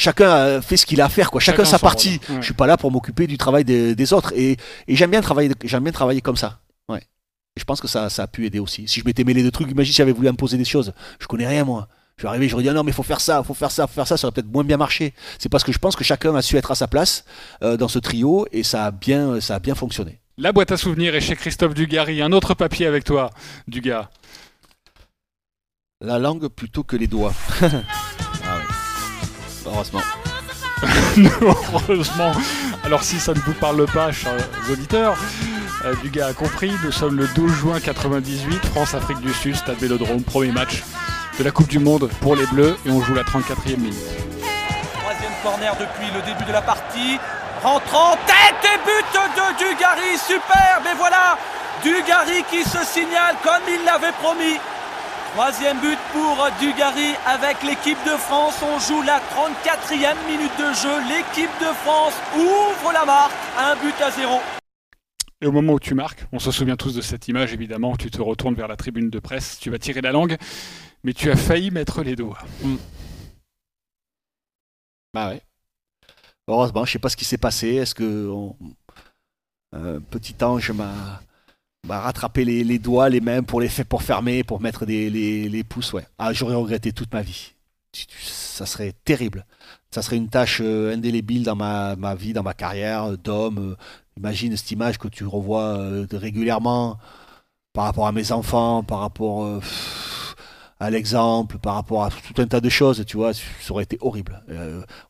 Chacun 0.00 0.30
euh, 0.30 0.62
fait 0.62 0.78
ce 0.78 0.86
qu'il 0.86 1.00
a 1.02 1.04
à 1.04 1.08
faire, 1.10 1.30
quoi. 1.30 1.40
Chacun, 1.42 1.58
Chacun 1.58 1.70
sa 1.70 1.78
partie. 1.78 2.20
ouais. 2.30 2.36
Je 2.40 2.44
suis 2.46 2.54
pas 2.54 2.66
là 2.66 2.78
pour 2.78 2.90
m'occuper 2.90 3.26
du 3.26 3.36
travail 3.36 3.64
des, 3.64 3.94
des 3.94 4.12
autres. 4.14 4.32
Et, 4.34 4.56
et 4.88 4.96
j'aime 4.96 5.10
bien 5.10 5.20
travailler, 5.20 5.50
j'aime 5.62 5.82
bien 5.82 5.92
travailler 5.92 6.22
comme 6.22 6.36
ça. 6.36 6.60
Ouais. 6.88 7.00
Et 7.56 7.60
je 7.60 7.64
pense 7.64 7.82
que 7.82 7.88
ça, 7.88 8.08
ça 8.08 8.22
a 8.22 8.26
pu 8.26 8.46
aider 8.46 8.58
aussi. 8.60 8.88
Si 8.88 9.00
je 9.00 9.04
m'étais 9.04 9.24
mêlé 9.24 9.42
de 9.42 9.50
trucs, 9.50 9.70
imagine 9.70 9.92
si 9.92 9.98
j'avais 9.98 10.12
voulu 10.12 10.28
imposer 10.28 10.56
des 10.56 10.64
choses. 10.64 10.94
Je 11.20 11.26
connais 11.26 11.46
rien, 11.46 11.64
moi. 11.64 11.86
Je 12.16 12.22
suis 12.22 12.28
arrivé, 12.28 12.48
j'aurais 12.48 12.62
dit 12.62 12.68
ah 12.70 12.72
non, 12.72 12.82
mais 12.82 12.92
il 12.92 12.94
faut 12.94 13.02
faire 13.02 13.20
ça, 13.20 13.42
faut 13.42 13.52
faire 13.54 13.70
ça, 13.70 13.86
faut 13.86 13.92
faire 13.94 14.06
ça, 14.06 14.16
ça 14.16 14.26
aurait 14.26 14.32
peut-être 14.34 14.50
moins 14.52 14.64
bien 14.64 14.78
marché. 14.78 15.12
C'est 15.38 15.48
parce 15.50 15.64
que 15.64 15.72
je 15.72 15.78
pense 15.78 15.96
que 15.96 16.04
chacun 16.04 16.34
a 16.34 16.40
su 16.42 16.56
être 16.56 16.70
à 16.70 16.74
sa 16.74 16.86
place 16.86 17.24
euh, 17.62 17.76
dans 17.76 17.88
ce 17.88 17.98
trio 17.98 18.46
et 18.52 18.62
ça 18.62 18.86
a 18.86 18.90
bien, 18.90 19.40
ça 19.40 19.56
a 19.56 19.58
bien 19.58 19.74
fonctionné. 19.74 20.20
La 20.38 20.52
boîte 20.52 20.72
à 20.72 20.78
souvenirs 20.78 21.14
est 21.14 21.20
chez 21.20 21.36
Christophe 21.36 21.74
Dugarry. 21.74 22.22
Un 22.22 22.32
autre 22.32 22.54
papier 22.54 22.86
avec 22.86 23.04
toi, 23.04 23.30
Dugas. 23.68 24.08
La 26.02 26.18
langue 26.18 26.48
plutôt 26.48 26.84
que 26.84 26.96
les 26.96 27.06
doigts. 27.06 27.34
Heureusement. 29.72 30.00
Heureusement. 31.88 32.32
Alors 32.84 33.02
si 33.02 33.20
ça 33.20 33.34
ne 33.34 33.40
vous 33.40 33.52
parle 33.52 33.86
pas, 33.86 34.12
chers 34.12 34.32
auditeurs, 34.70 35.16
euh, 35.84 35.94
du 36.02 36.10
gars 36.10 36.28
a 36.28 36.32
compris, 36.32 36.72
nous 36.84 36.92
sommes 36.92 37.16
le 37.16 37.26
12 37.28 37.52
juin 37.52 37.80
98, 37.80 38.66
France-Afrique 38.66 39.20
du 39.20 39.32
Sud, 39.32 39.56
Stade 39.56 39.78
Vélodrome, 39.78 40.22
premier 40.22 40.52
match 40.52 40.82
de 41.38 41.44
la 41.44 41.50
Coupe 41.50 41.68
du 41.68 41.78
Monde 41.78 42.08
pour 42.20 42.36
les 42.36 42.46
Bleus 42.46 42.76
et 42.86 42.90
on 42.90 43.00
joue 43.02 43.14
la 43.14 43.22
34e 43.22 43.76
minute. 43.76 43.94
Troisième 44.98 45.32
corner 45.42 45.74
depuis 45.78 46.06
le 46.14 46.22
début 46.22 46.44
de 46.44 46.52
la 46.52 46.62
partie. 46.62 47.18
Rentrant, 47.62 48.16
tête 48.26 48.56
et 48.64 48.78
but 48.84 49.06
de 49.14 49.58
Dugarry, 49.58 50.16
superbe 50.16 50.84
et 50.90 50.96
voilà 50.96 51.36
Dugarry 51.82 52.42
qui 52.50 52.62
se 52.64 52.84
signale 52.84 53.36
comme 53.42 53.62
il 53.68 53.84
l'avait 53.84 54.12
promis. 54.22 54.58
Troisième 55.32 55.80
but 55.80 55.98
pour 56.12 56.36
Dugarry 56.60 57.14
avec 57.26 57.62
l'équipe 57.62 57.98
de 58.04 58.16
France. 58.16 58.60
On 58.62 58.78
joue 58.80 59.00
la 59.02 59.20
34e 59.20 60.16
minute 60.26 60.52
de 60.58 60.72
jeu. 60.74 61.08
L'équipe 61.08 61.50
de 61.60 61.72
France 61.82 62.14
ouvre 62.36 62.92
la 62.92 63.04
marque. 63.04 63.32
Un 63.56 63.76
but 63.76 63.94
à 64.02 64.10
zéro. 64.10 64.40
Et 65.40 65.46
au 65.46 65.52
moment 65.52 65.74
où 65.74 65.80
tu 65.80 65.94
marques, 65.94 66.24
on 66.32 66.38
se 66.38 66.50
souvient 66.50 66.76
tous 66.76 66.94
de 66.94 67.00
cette 67.00 67.28
image 67.28 67.52
évidemment, 67.54 67.96
tu 67.96 68.10
te 68.10 68.20
retournes 68.20 68.54
vers 68.54 68.68
la 68.68 68.76
tribune 68.76 69.08
de 69.08 69.18
presse, 69.20 69.58
tu 69.58 69.70
vas 69.70 69.78
tirer 69.78 70.02
la 70.02 70.12
langue, 70.12 70.36
mais 71.02 71.14
tu 71.14 71.30
as 71.30 71.36
failli 71.36 71.70
mettre 71.70 72.02
les 72.02 72.14
doigts. 72.14 72.38
Bah 75.14 75.30
ouais. 75.30 75.40
Heureusement, 76.46 76.84
je 76.84 76.92
sais 76.92 76.98
pas 76.98 77.08
ce 77.08 77.16
qui 77.16 77.24
s'est 77.24 77.38
passé. 77.38 77.68
Est-ce 77.76 77.94
que 77.94 78.28
on- 78.28 78.54
un 79.72 80.00
petit 80.00 80.34
ange 80.42 80.72
m'a 80.72 81.22
m'a 81.86 82.00
rattrapé 82.00 82.44
les, 82.44 82.64
les 82.64 82.78
doigts, 82.78 83.08
les 83.08 83.20
mains 83.20 83.42
pour 83.42 83.60
les 83.60 83.68
faire 83.68 83.86
pour 83.86 84.02
fermer, 84.02 84.44
pour 84.44 84.60
mettre 84.60 84.86
des, 84.86 85.10
les, 85.10 85.48
les 85.48 85.64
pouces, 85.64 85.92
ouais. 85.92 86.06
Ah, 86.18 86.32
j'aurais 86.32 86.54
regretté 86.54 86.92
toute 86.92 87.12
ma 87.12 87.22
vie. 87.22 87.52
Ça 88.22 88.66
serait 88.66 88.92
terrible. 89.04 89.46
Ça 89.90 90.02
serait 90.02 90.16
une 90.16 90.28
tâche 90.28 90.60
euh, 90.62 90.94
indélébile 90.94 91.42
dans 91.42 91.56
ma, 91.56 91.96
ma 91.96 92.14
vie, 92.14 92.32
dans 92.32 92.42
ma 92.44 92.54
carrière 92.54 93.04
euh, 93.04 93.16
d'homme. 93.16 93.58
Euh, 93.58 93.76
Imagine 94.16 94.56
cette 94.56 94.70
image 94.70 94.98
que 94.98 95.08
tu 95.08 95.24
revois 95.24 95.78
régulièrement 96.12 96.98
par 97.72 97.84
rapport 97.84 98.06
à 98.06 98.12
mes 98.12 98.32
enfants, 98.32 98.82
par 98.82 98.98
rapport 98.98 99.62
à 100.78 100.90
l'exemple, 100.90 101.58
par 101.58 101.76
rapport 101.76 102.04
à 102.04 102.10
tout 102.10 102.42
un 102.42 102.46
tas 102.46 102.60
de 102.60 102.68
choses, 102.68 103.02
tu 103.06 103.16
vois. 103.16 103.32
Ça 103.32 103.42
aurait 103.70 103.84
été 103.84 103.96
horrible. 104.02 104.42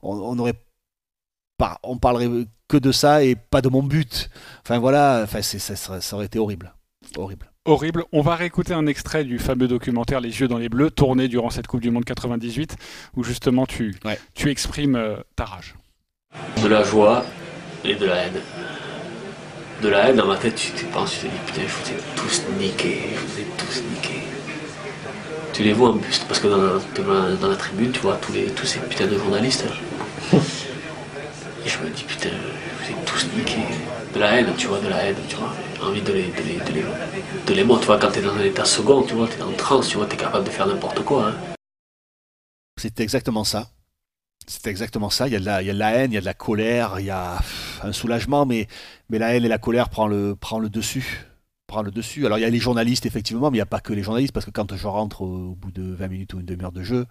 On, 0.03 0.13
on 0.13 0.39
aurait 0.39 0.55
pas, 1.61 1.79
on 1.83 1.99
parlerait 1.99 2.29
que 2.69 2.77
de 2.79 2.91
ça 2.93 3.23
et 3.23 3.35
pas 3.37 3.61
de 3.61 3.69
mon 3.69 3.83
but. 3.83 4.31
Enfin 4.65 4.79
voilà, 4.79 5.21
enfin, 5.25 5.43
c'est- 5.43 5.59
ça, 5.59 5.77
serait- 5.77 6.01
ça 6.01 6.17
aurait 6.17 6.27
été 6.27 6.39
horrible. 6.39 6.73
Horrible. 7.17 7.47
Horrible. 7.67 8.05
On 8.13 8.23
va 8.23 8.35
réécouter 8.37 8.73
un 8.73 8.87
extrait 8.87 9.25
du 9.25 9.39
fameux 9.39 9.69
documentaire 9.69 10.21
Les 10.21 10.41
yeux 10.41 10.49
dans 10.49 10.57
les 10.59 10.71
bleus, 10.71 10.91
tourné 10.91 11.29
durant 11.29 11.51
cette 11.51 11.67
Coupe 11.67 11.81
du 11.83 11.91
Monde 11.91 12.05
98, 12.07 12.77
où 13.17 13.23
justement 13.23 13.67
tu, 13.67 13.95
tu 14.35 14.51
exprimes 14.51 14.97
euh, 14.97 15.17
ta 15.37 15.45
rage. 15.45 15.75
de 16.63 16.69
la 16.69 16.83
joie 16.83 17.25
et 17.85 17.95
de 17.95 18.07
la 18.07 18.17
haine. 18.25 18.41
De 19.83 19.89
la 19.89 20.09
haine, 20.09 20.17
dans 20.17 20.27
ma 20.27 20.37
tête, 20.37 20.55
tu 20.57 20.73
te 20.73 20.85
penses, 20.93 21.13
tu 21.13 21.21
te 21.21 21.27
dis, 21.27 21.39
putain, 21.47 21.63
je 21.67 21.75
vous 21.75 21.91
ai 21.91 22.17
tous 22.17 22.43
niqués, 22.59 23.01
je 23.15 23.21
vous 23.21 23.41
ai 23.41 23.47
tous 23.59 23.83
niqués. 23.95 24.23
Tu 25.53 25.63
les 25.63 25.73
vois 25.75 25.91
en 25.91 25.97
buste, 25.97 26.25
parce 26.29 26.41
que 26.41 26.49
dans 26.49 26.57
la, 26.63 26.73
dans 26.97 27.13
la- 27.13 27.35
dans 27.37 27.49
la 27.49 27.57
tribune, 27.57 27.91
tu 27.93 28.01
vois 28.01 28.17
tous, 28.17 28.33
les, 28.33 28.47
tous 28.47 28.67
ces 28.67 28.79
putains 28.81 29.07
de 29.07 29.19
journalistes. 29.19 29.67
hein. 30.33 30.39
Et 31.65 31.69
je 31.69 31.79
me 31.79 31.91
dis, 31.91 32.05
putain, 32.05 32.31
vous 32.31 32.91
ai 32.91 33.05
tous 33.05 33.27
niqués. 33.37 33.61
De 34.15 34.19
la 34.19 34.41
haine, 34.41 34.53
tu 34.57 34.67
vois, 34.67 34.81
de 34.81 34.89
la 34.89 35.05
haine, 35.05 35.17
tu 35.29 35.37
vois. 35.37 35.53
Envie 35.83 36.03
de 36.03 36.13
les, 36.13 36.27
de 36.29 36.43
les, 36.43 36.59
de 36.59 36.73
les, 36.73 36.83
de 37.47 37.55
les 37.55 37.63
tu 37.63 37.87
vois, 37.87 37.99
quand 37.99 38.11
t'es 38.11 38.23
dans 38.23 38.35
un 38.35 38.45
état 38.45 38.65
second, 38.65 39.03
tu 39.03 39.15
vois, 39.15 39.29
t'es 39.29 39.43
en 39.43 39.53
transe, 39.53 39.89
tu 39.89 39.97
vois, 39.99 40.07
t'es 40.07 40.17
capable 40.17 40.45
de 40.45 40.51
faire 40.51 40.67
n'importe 40.67 41.03
quoi. 41.05 41.29
hein. 41.29 41.35
C'est 42.77 43.01
exactement 43.01 43.45
ça. 43.45 43.71
C'est 44.47 44.67
exactement 44.67 45.11
ça. 45.11 45.29
Il 45.29 45.35
y, 45.35 45.37
a 45.37 45.41
de 45.41 45.45
la, 45.45 45.63
il 45.63 45.67
y 45.67 45.71
a 45.71 45.75
de 45.75 45.79
la 45.79 45.93
haine, 45.93 46.13
il 46.13 46.15
y 46.15 46.19
a 46.19 46.21
de 46.21 46.27
la 46.27 46.35
colère, 46.35 46.99
il 46.99 47.07
y 47.07 47.11
a 47.11 47.39
un 47.83 47.93
soulagement, 47.93 48.47
mais, 48.47 48.67
mais 49.11 49.19
la 49.19 49.35
haine 49.35 49.45
et 49.45 49.49
la 49.49 49.59
colère 49.59 49.91
prend 49.91 50.09
le, 50.09 50.35
prend 50.35 50.59
le 50.59 50.71
dessus. 50.71 51.27
Prend 51.67 51.83
le 51.83 51.91
dessus. 51.91 52.27
Alors 52.27 52.39
il 52.39 52.41
y 52.41 52.45
a 52.45 52.51
les 52.51 52.59
journalistes, 52.59 53.07
effectivement, 53.07 53.51
mais 53.51 53.59
il 53.59 53.61
n'y 53.61 53.63
a 53.63 53.67
pas 53.67 53.81
que 53.81 53.93
les 53.93 54.03
journalistes, 54.03 54.33
parce 54.33 54.47
que 54.47 54.51
quand 54.51 54.75
je 54.75 54.87
rentre 54.89 55.23
au, 55.23 55.55
bout 55.55 55.71
de 55.71 55.95
20 55.95 56.09
minutes 56.09 56.35
ou 56.35 56.41
une 56.41 56.47
demi-heure 56.47 56.73
de 56.73 56.83
jeu, 56.83 57.07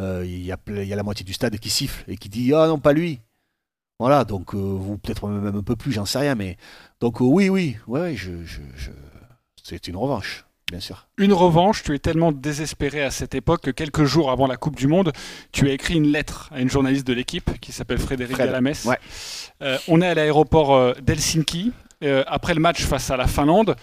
euh, 0.00 0.24
il, 0.26 0.44
y 0.44 0.50
a, 0.50 0.58
il 0.66 0.84
y 0.84 0.92
a 0.92 0.96
la 0.96 1.02
moitié 1.02 1.24
du 1.24 1.32
stade 1.32 1.56
qui 1.58 1.70
siffle 1.70 2.02
et 2.08 2.16
qui 2.16 2.28
dit 2.28 2.52
Ah 2.54 2.66
non, 2.66 2.78
pas 2.78 2.92
lui. 2.92 3.20
Voilà, 4.00 4.24
donc, 4.24 4.54
euh, 4.54 4.58
vous 4.58 4.98
peut-être 4.98 5.28
même 5.28 5.54
un 5.54 5.62
peu 5.62 5.76
plus, 5.76 5.92
j'en 5.92 6.06
sais 6.06 6.18
rien, 6.18 6.34
mais. 6.34 6.56
Donc, 7.00 7.20
euh, 7.20 7.24
oui, 7.24 7.48
oui, 7.48 7.76
ouais, 7.86 8.00
ouais, 8.00 8.16
je, 8.16 8.32
je, 8.44 8.60
je- 8.74 8.90
c'est 9.62 9.86
une 9.88 9.96
revanche, 9.96 10.44
bien 10.70 10.80
sûr. 10.80 11.06
Une 11.18 11.32
revanche, 11.34 11.82
tu 11.84 11.94
es 11.94 11.98
tellement 12.00 12.32
désespéré 12.32 13.02
à 13.04 13.10
cette 13.10 13.34
époque 13.34 13.60
que 13.60 13.70
quelques 13.70 14.04
jours 14.04 14.30
avant 14.32 14.46
la 14.46 14.56
Coupe 14.56 14.74
du 14.76 14.86
Monde, 14.88 15.12
tu 15.52 15.68
as 15.68 15.72
écrit 15.72 15.94
une 15.94 16.08
lettre 16.10 16.48
à 16.52 16.60
une 16.60 16.70
journaliste 16.70 17.06
de 17.06 17.12
l'équipe 17.12 17.60
qui 17.60 17.72
s'appelle 17.72 17.98
Frédéric 17.98 18.34
Fred, 18.36 18.46
Galamès. 18.48 18.84
ouais. 18.86 18.98
Euh, 19.62 19.78
on 19.86 20.00
est 20.00 20.08
à 20.08 20.14
l'aéroport 20.14 20.94
d'Helsinki. 21.02 21.72
euh, 22.02 22.24
après 22.26 22.54
le 22.54 22.60
match 22.60 22.82
face 22.86 23.10
à 23.10 23.18
la 23.18 23.26
Finlande, 23.26 23.76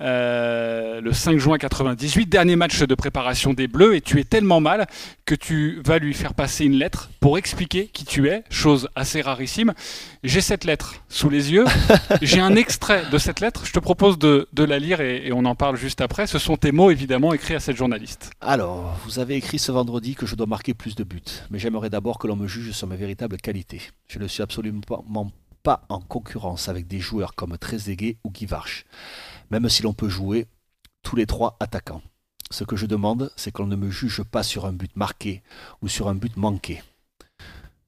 euh, 0.00 1.00
le 1.00 1.12
5 1.12 1.38
juin 1.38 1.58
98, 1.58 2.28
dernier 2.28 2.56
match 2.56 2.80
de 2.80 2.94
préparation 2.94 3.52
des 3.52 3.68
Bleus, 3.68 3.96
et 3.96 4.00
tu 4.00 4.20
es 4.20 4.24
tellement 4.24 4.60
mal 4.60 4.86
que 5.24 5.34
tu 5.34 5.80
vas 5.84 5.98
lui 5.98 6.14
faire 6.14 6.34
passer 6.34 6.64
une 6.64 6.76
lettre 6.76 7.10
pour 7.20 7.38
expliquer 7.38 7.88
qui 7.88 8.04
tu 8.04 8.28
es, 8.28 8.44
chose 8.50 8.88
assez 8.94 9.20
rarissime. 9.20 9.74
J'ai 10.22 10.40
cette 10.40 10.64
lettre 10.64 11.02
sous 11.08 11.30
les 11.30 11.52
yeux, 11.52 11.64
j'ai 12.22 12.40
un 12.40 12.54
extrait 12.54 13.04
de 13.10 13.18
cette 13.18 13.40
lettre, 13.40 13.66
je 13.66 13.72
te 13.72 13.78
propose 13.78 14.18
de, 14.18 14.48
de 14.52 14.64
la 14.64 14.78
lire 14.78 15.00
et, 15.00 15.26
et 15.26 15.32
on 15.32 15.44
en 15.44 15.54
parle 15.54 15.76
juste 15.76 16.00
après. 16.00 16.26
Ce 16.26 16.38
sont 16.38 16.56
tes 16.56 16.72
mots 16.72 16.90
évidemment 16.90 17.32
écrits 17.32 17.54
à 17.54 17.60
cette 17.60 17.76
journaliste. 17.76 18.30
Alors, 18.40 18.98
vous 19.04 19.18
avez 19.18 19.34
écrit 19.34 19.58
ce 19.58 19.72
vendredi 19.72 20.14
que 20.14 20.26
je 20.26 20.36
dois 20.36 20.46
marquer 20.46 20.74
plus 20.74 20.94
de 20.94 21.04
buts, 21.04 21.22
mais 21.50 21.58
j'aimerais 21.58 21.90
d'abord 21.90 22.18
que 22.18 22.26
l'on 22.26 22.36
me 22.36 22.46
juge 22.46 22.72
sur 22.72 22.86
mes 22.86 22.96
véritables 22.96 23.36
qualités. 23.38 23.82
Je 24.06 24.18
ne 24.18 24.26
suis 24.26 24.42
absolument 24.42 24.80
pas, 25.62 25.84
en 25.88 26.00
concurrence 26.00 26.68
avec 26.68 26.86
des 26.86 27.00
joueurs 27.00 27.34
comme 27.34 27.58
Trezeguet 27.58 28.16
ou 28.24 28.30
Guy 28.30 28.46
Varche, 28.46 28.84
même 29.50 29.68
si 29.68 29.82
l'on 29.82 29.94
peut 29.94 30.08
jouer 30.08 30.46
tous 31.02 31.16
les 31.16 31.26
trois 31.26 31.56
attaquants. 31.60 32.02
Ce 32.50 32.64
que 32.64 32.76
je 32.76 32.86
demande, 32.86 33.30
c'est 33.36 33.52
qu'on 33.52 33.66
ne 33.66 33.76
me 33.76 33.90
juge 33.90 34.22
pas 34.22 34.42
sur 34.42 34.64
un 34.64 34.72
but 34.72 34.94
marqué 34.96 35.42
ou 35.82 35.88
sur 35.88 36.08
un 36.08 36.14
but 36.14 36.36
manqué. 36.36 36.82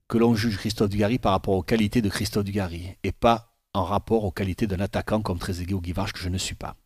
Que 0.08 0.18
l'on 0.18 0.34
juge 0.34 0.58
Christophe 0.58 0.90
Dugarry 0.90 1.18
par 1.18 1.32
rapport 1.32 1.54
aux 1.54 1.62
qualités 1.62 2.02
de 2.02 2.08
Christophe 2.08 2.44
Dugarry 2.44 2.96
et 3.02 3.12
pas 3.12 3.56
en 3.72 3.84
rapport 3.84 4.24
aux 4.24 4.32
qualités 4.32 4.66
d'un 4.66 4.80
attaquant 4.80 5.22
comme 5.22 5.38
Trezeguet 5.38 5.74
ou 5.74 5.80
Guy 5.80 5.92
Varche 5.92 6.12
que 6.12 6.18
je 6.18 6.28
ne 6.28 6.38
suis 6.38 6.56
pas. 6.56 6.76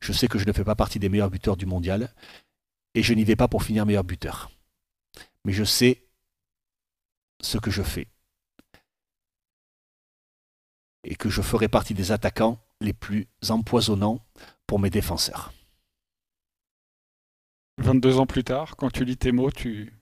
Je 0.00 0.12
sais 0.12 0.28
que 0.28 0.38
je 0.38 0.44
ne 0.44 0.52
fais 0.52 0.64
pas 0.64 0.74
partie 0.74 0.98
des 0.98 1.08
meilleurs 1.08 1.30
buteurs 1.30 1.56
du 1.56 1.66
mondial 1.66 2.12
et 2.94 3.02
je 3.02 3.14
n'y 3.14 3.24
vais 3.24 3.36
pas 3.36 3.48
pour 3.48 3.62
finir 3.62 3.86
meilleur 3.86 4.04
buteur. 4.04 4.50
Mais 5.44 5.52
je 5.52 5.64
sais 5.64 6.02
ce 7.40 7.58
que 7.58 7.70
je 7.70 7.82
fais. 7.82 8.08
Et 11.04 11.14
que 11.14 11.28
je 11.28 11.40
ferai 11.40 11.68
partie 11.68 11.94
des 11.94 12.10
attaquants 12.10 12.58
les 12.80 12.92
plus 12.92 13.26
empoisonnants 13.48 14.20
pour 14.66 14.78
mes 14.78 14.90
défenseurs. 14.90 15.52
22 17.78 18.18
ans 18.18 18.26
plus 18.26 18.44
tard, 18.44 18.76
quand 18.76 18.90
tu 18.90 19.04
lis 19.04 19.16
tes 19.16 19.32
mots, 19.32 19.50
tu. 19.50 19.92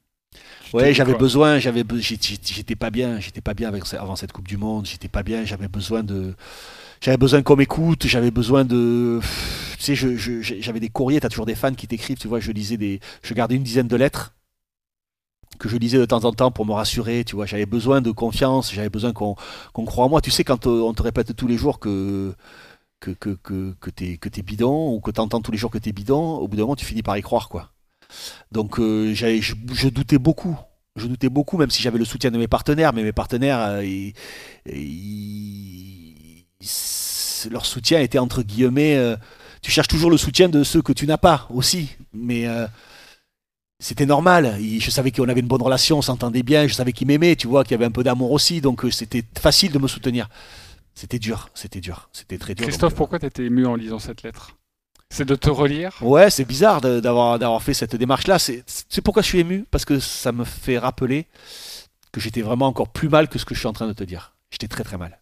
Ouais, 0.72 0.93
j'avais 0.95 1.14
besoin, 1.14 1.59
j'avais, 1.59 1.85
j'étais 2.01 2.75
pas 2.75 2.91
bien, 2.91 3.20
j'étais 3.20 3.41
pas 3.41 3.55
bien 3.55 3.68
avec, 3.68 3.85
avant 3.95 4.16
cette 4.16 4.33
Coupe 4.33 4.49
du 4.49 4.57
Monde, 4.57 4.87
j'étais 4.87 5.09
pas 5.09 5.22
bien, 5.22 5.45
j'avais 5.45 5.68
besoin 5.68 6.03
de, 6.03 6.35
j'avais 7.01 7.16
besoin 7.16 7.43
qu'on 7.43 7.55
m'écoute, 7.57 8.07
j'avais 8.07 8.33
besoin 8.33 8.64
de, 8.64 9.20
tu 9.79 9.83
sais, 9.85 9.95
je- 9.95 10.16
je- 10.16 10.41
j'avais 10.43 10.81
des 10.81 10.89
courriers, 10.89 11.20
t'as 11.20 11.29
toujours 11.29 11.47
des 11.47 11.55
fans 11.55 11.75
qui 11.75 11.87
t'écrivent, 11.87 12.18
tu 12.18 12.27
vois, 12.27 12.41
je 12.41 12.51
lisais 12.51 12.77
des, 12.77 12.99
je 13.22 13.35
gardais 13.35 13.55
une 13.55 13.62
dizaine 13.62 13.87
de 13.87 13.97
lettres 13.97 14.35
que 15.59 15.68
je 15.68 15.76
lisais 15.76 15.98
de 15.98 16.05
temps 16.05 16.24
en 16.24 16.32
temps 16.32 16.50
pour 16.50 16.66
me 16.66 16.72
rassurer, 16.72 17.24
tu 17.24 17.36
vois, 17.36 17.46
j'avais 17.46 17.66
besoin 17.66 18.00
de 18.00 18.11
confiance, 18.11 18.72
j'avais 18.72 18.88
besoin 18.90 19.12
qu'on, 19.12 19.36
qu'on 19.72 19.84
croit 19.84 20.05
en 20.05 20.09
moi. 20.09 20.20
Tu 20.20 20.30
sais, 20.30 20.44
quand 20.44 20.66
euh, 20.66 20.80
on 20.82 20.94
te 20.94 21.02
répète 21.02 21.34
tous 21.36 21.46
les 21.46 21.57
jours 21.57 21.78
que 21.78 22.34
que, 23.00 23.11
que, 23.11 23.74
que, 23.80 24.28
t'es 24.28 24.42
bidon 24.42 24.94
ou 24.94 25.00
que 25.00 25.11
t'entends 25.11 25.40
tous 25.42 25.52
les 25.52 25.59
jours 25.59 25.70
que 25.70 25.78
t'es 25.78 25.92
bidon, 25.92 26.36
au 26.36 26.48
bout 26.48 26.57
d'un 26.57 26.62
moment 26.62 26.76
tu 26.76 26.86
finis 26.86 27.02
par 27.02 27.18
y 27.18 27.22
croire 27.22 27.48
quoi. 27.48 27.70
Donc 28.52 28.78
euh, 28.78 29.14
je, 29.14 29.88
doutais 29.88 30.18
beaucoup. 30.18 30.57
Je 30.96 31.07
doutais 31.07 31.28
beaucoup, 31.28 31.59
même 31.59 31.70
si 31.70 31.82
j'avais 31.82 31.98
le 31.98 32.05
soutien 32.05 32.30
de 32.30 32.38
mes 32.38 32.46
partenaires, 32.48 32.92
mais 32.92 33.02
mes 33.02 33.12
partenaires, 33.12 33.59
euh, 33.61 34.11
leur 37.50 37.66
soutien 37.66 38.00
était 38.00 38.18
entre 38.18 38.42
guillemets. 38.42 38.96
euh, 38.96 39.16
tu 39.61 39.70
cherches 39.70 39.88
toujours 39.88 40.11
le 40.11 40.18
soutien 40.18 40.48
de 40.48 40.62
ceux 40.62 40.82
que 40.82 40.92
tu 40.92 41.07
n'as 41.07 41.16
pas 41.16 41.48
aussi, 41.50 41.88
mais 42.12 42.46
c'était 43.85 44.07
normal. 44.07 44.57
Je 44.61 44.91
savais 44.91 45.11
qu'on 45.11 45.28
avait 45.28 45.41
une 45.41 45.47
bonne 45.47 45.61
relation, 45.61 45.99
on 45.99 46.03
s'entendait 46.03 46.43
bien, 46.43 46.66
je 46.66 46.72
savais 46.72 46.93
qu'il 46.93 47.07
m'aimait, 47.07 47.37
tu 47.37 47.47
vois, 47.47 47.64
qu'il 47.64 47.72
y 47.72 47.74
avait 47.74 47.85
un 47.85 47.91
peu 47.91 48.03
d'amour 48.03 48.32
aussi, 48.32 48.62
donc 48.62 48.82
euh, 48.82 48.91
c'était 48.91 49.22
facile 49.39 49.72
de 49.72 49.78
me 49.78 49.89
soutenir. 49.89 50.30
C'était 50.95 51.18
dur, 51.18 51.51
c'était 51.55 51.80
dur, 51.80 52.09
c'était 52.11 52.39
très 52.39 52.55
dur. 52.55 52.64
Christophe, 52.64 52.93
donc, 52.93 52.93
euh, 52.93 52.97
pourquoi 52.97 53.18
tu 53.18 53.26
étais 53.26 53.45
ému 53.45 53.66
en 53.66 53.74
lisant 53.74 53.99
cette 53.99 54.22
lettre? 54.22 54.57
C'est 55.11 55.26
de 55.26 55.35
te 55.35 55.51
relire? 55.51 55.99
Ouais, 56.01 56.30
c'est 56.30 56.47
bizarre 56.47 56.80
d'avoir 56.80 57.62
fait 57.62 57.74
cette 57.74 57.95
démarche-là. 57.95 58.39
C'est 58.39 58.64
c'est 58.66 59.03
pourquoi 59.03 59.22
je 59.22 59.28
suis 59.28 59.41
ému, 59.41 59.66
parce 59.70 59.85
que 59.85 60.01
ça 60.01 60.32
me 60.32 60.45
fait 60.45 60.78
rappeler 60.78 61.26
que 62.11 62.20
j'étais 62.20 62.41
vraiment 62.41 62.68
encore 62.68 62.89
plus 62.89 63.11
mal 63.11 63.28
que 63.28 63.39
ce 63.39 63.45
que 63.45 63.55
je 63.55 63.61
suis 63.61 63.68
en 63.68 63.74
train 63.74 63.87
de 63.87 63.93
te 63.93 64.05
dire. 64.05 64.35
J'étais 64.51 64.68
très 64.68 64.85
très 64.85 64.97
mal. 64.97 65.20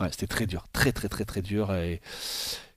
Ouais, 0.00 0.08
c'était 0.10 0.26
très 0.26 0.46
dur, 0.46 0.64
très 0.72 0.92
très 0.92 1.10
très 1.10 1.26
très 1.26 1.42
dur. 1.42 1.74
Et, 1.74 2.00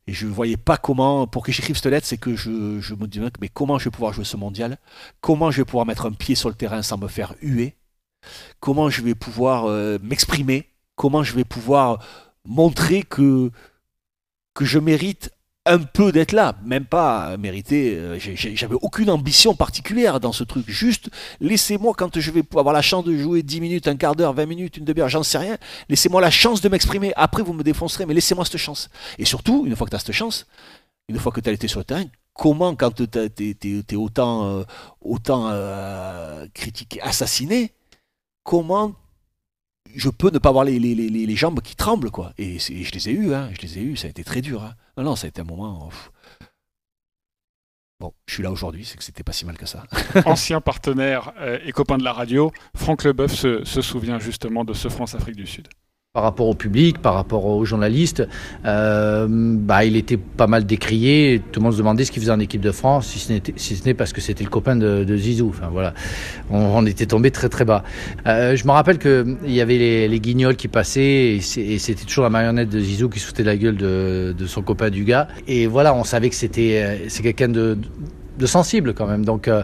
et 0.08 0.14
je 0.14 0.28
voyais 0.28 0.58
pas 0.58 0.78
comment, 0.78 1.28
pour 1.28 1.43
que 1.43 1.51
j'écrive 1.51 1.76
cette 1.78 1.86
lettre, 1.86 2.08
c'est 2.08 2.18
que 2.18 2.36
je, 2.36 2.80
je 2.82 2.93
me 2.93 3.08
disais, 3.08 3.26
mais 3.39 3.49
comment 3.49 3.80
je 3.80 3.86
vais 3.86 3.91
pouvoir 3.91 4.14
jouer 4.14 4.26
ce 4.26 4.36
mondial? 4.36 4.78
Comment 5.22 5.49
je 5.49 5.62
vais 5.62 5.66
pouvoir 5.66 5.86
mettre 5.86 6.06
un 6.06 6.12
pied 6.12 6.36
sur 6.36 6.49
le 6.49 6.56
terrain 6.56 6.82
sans 6.82 6.97
me 6.97 7.08
faire 7.08 7.36
huer? 7.41 7.78
Comment 8.60 8.89
je 8.89 9.01
vais 9.01 9.16
pouvoir 9.16 9.66
euh, 9.66 9.97
m'exprimer? 10.01 10.70
Comment 10.95 11.24
je 11.24 11.34
vais 11.34 11.45
pouvoir 11.45 11.99
montrer 12.45 13.04
que, 13.04 13.51
que 14.54 14.66
je 14.66 14.80
mérite 14.80 15.32
un 15.66 15.80
peu 15.80 16.11
d'être 16.11 16.34
là, 16.34 16.55
même 16.66 16.86
pas 16.86 17.38
mériter. 17.38 17.95
euh, 17.95 18.20
J'avais 18.20 18.76
aucune 18.82 19.09
ambition 19.09 19.55
particulière 19.55 20.20
dans 20.20 20.34
ce 20.34 20.43
truc. 20.43 20.66
Juste, 20.68 21.09
laissez-moi, 21.39 21.93
quand 21.97 22.20
je 22.20 22.32
vais 22.32 22.43
avoir 22.51 22.74
la 22.74 22.82
chance 22.82 23.05
de 23.05 23.16
jouer 23.16 23.43
10 23.43 23.61
minutes, 23.61 23.88
un 23.88 23.95
quart 23.95 24.16
d'heure, 24.16 24.34
20 24.34 24.45
minutes, 24.45 24.78
une 24.78 24.84
demi-heure, 24.86 25.07
j'en 25.09 25.24
sais 25.24 25.38
rien, 25.38 25.57
laissez-moi 25.88 26.20
la 26.20 26.32
chance 26.32 26.59
de 26.59 26.68
m'exprimer. 26.68 27.14
Après, 27.16 27.43
vous 27.43 27.53
me 27.53 27.64
défoncerez, 27.64 28.05
mais 28.05 28.14
laissez-moi 28.14 28.43
cette 28.43 28.57
chance. 28.57 28.89
Et 29.18 29.26
surtout, 29.26 29.64
une 29.66 29.76
fois 29.76 29.86
que 29.86 29.91
tu 29.91 29.95
as 29.95 29.99
cette 29.99 30.11
chance, 30.11 30.47
une 31.07 31.18
fois 31.18 31.32
que 31.32 31.39
tu 31.39 31.49
as 31.49 31.53
été 31.53 31.70
sur 31.70 31.80
le 31.80 31.86
terrain, 31.86 32.05
comment, 32.34 32.76
quand 32.76 32.91
tu 32.91 33.03
es, 33.03 33.95
autant, 33.95 34.45
euh, 34.47 34.64
autant 34.99 35.47
euh, 35.49 36.45
critiqué, 36.53 36.99
assassiné, 37.01 37.72
comment 38.43 38.95
je 39.95 40.09
peux 40.09 40.30
ne 40.32 40.39
pas 40.39 40.49
avoir 40.49 40.66
les, 40.66 40.78
les, 40.80 40.93
les, 40.95 41.09
les 41.09 41.36
jambes 41.36 41.61
qui 41.61 41.76
tremblent, 41.76 42.11
quoi. 42.11 42.34
Et 42.38 42.59
je 42.59 42.91
les 42.91 43.09
ai 43.09 43.11
eues, 43.14 43.34
hein, 43.34 43.49
je 43.53 43.61
les 43.61 43.78
ai 43.78 43.82
eues, 43.82 43.95
ça 43.95 44.07
a 44.07 44.09
été 44.09 44.24
très 44.26 44.41
dur. 44.41 44.64
Hein. 44.64 44.74
Non, 44.97 45.03
non, 45.03 45.15
ça 45.15 45.25
a 45.25 45.29
été 45.29 45.41
un 45.41 45.45
moment. 45.45 45.89
pff. 45.89 46.11
Bon, 47.99 48.13
je 48.27 48.33
suis 48.33 48.43
là 48.43 48.51
aujourd'hui, 48.51 48.83
c'est 48.83 48.97
que 48.97 49.03
c'était 49.03 49.23
pas 49.23 49.31
si 49.31 49.45
mal 49.45 49.57
que 49.57 49.65
ça. 49.65 49.85
Ancien 50.25 50.59
partenaire 50.59 51.31
euh, 51.37 51.59
et 51.63 51.71
copain 51.71 51.97
de 51.97 52.03
la 52.03 52.11
radio, 52.11 52.51
Franck 52.75 53.03
Leboeuf 53.05 53.33
se, 53.33 53.63
se 53.63 53.81
souvient 53.81 54.19
justement 54.19 54.65
de 54.65 54.73
ce 54.73 54.89
France-Afrique 54.89 55.35
du 55.37 55.47
Sud. 55.47 55.69
Par 56.16 56.22
rapport 56.22 56.47
au 56.47 56.53
public, 56.53 56.99
par 56.99 57.16
rapport 57.16 57.43
aux 57.47 57.66
journalistes, 57.66 58.28
euh, 58.66 59.26
bah, 59.30 59.84
il 59.84 59.95
était 59.95 60.18
pas 60.18 60.45
mal 60.45 60.64
décrié. 60.64 61.41
Tout 61.51 61.59
le 61.59 61.64
monde 61.64 61.74
se 61.74 61.80
demandait 61.80 62.05
ce 62.05 62.11
qu'il 62.11 62.22
faisait 62.22 62.32
en 62.32 62.39
équipe 62.39 62.61
de 62.61 62.70
France, 62.70 63.07
si 63.07 63.18
ce 63.18 63.34
n'était- 63.34 63.53
si 63.55 63.76
ce 63.76 63.84
n'est 63.84 63.95
parce 63.95 64.14
que 64.14 64.22
c'était 64.22 64.43
le 64.43 64.51
copain 64.51 64.76
de, 64.76 65.03
de 65.05 65.18
Zizou. 65.18 65.49
Enfin 65.49 65.70
voilà, 65.72 65.95
on, 66.51 66.59
on 66.59 66.86
était 66.86 67.07
tombé 67.07 67.32
très 67.32 67.49
très 67.49 67.66
bas. 67.66 67.84
Euh, 68.28 68.55
je 68.55 68.64
me 68.68 68.72
rappelle 68.74 68.99
que 68.99 69.26
il 69.43 69.53
y 69.53 69.59
avait 69.61 69.80
les, 69.80 70.07
les 70.07 70.20
guignols 70.20 70.55
qui 70.55 70.68
passaient 70.68 71.38
et 71.38 71.41
c'était 71.80 72.05
toujours 72.05 72.26
la 72.26 72.30
marionnette 72.30 72.70
de 72.70 72.80
Zizou 72.80 73.09
qui 73.09 73.20
de 73.36 73.43
la 73.43 73.57
gueule 73.57 73.78
de, 73.78 74.36
de 74.38 74.45
son 74.45 74.61
copain 74.61 74.91
du 74.91 75.05
gars. 75.05 75.28
Et 75.47 75.66
voilà, 75.66 75.95
on 75.95 76.03
savait 76.03 76.30
que 76.30 76.36
c'était 76.36 76.84
euh, 76.84 77.05
c'est 77.07 77.24
quelqu'un 77.24 77.47
de 77.47 77.74
de 77.74 77.88
sensible 78.45 78.93
quand 78.93 79.07
même. 79.07 79.23
Donc, 79.25 79.47
euh, 79.47 79.63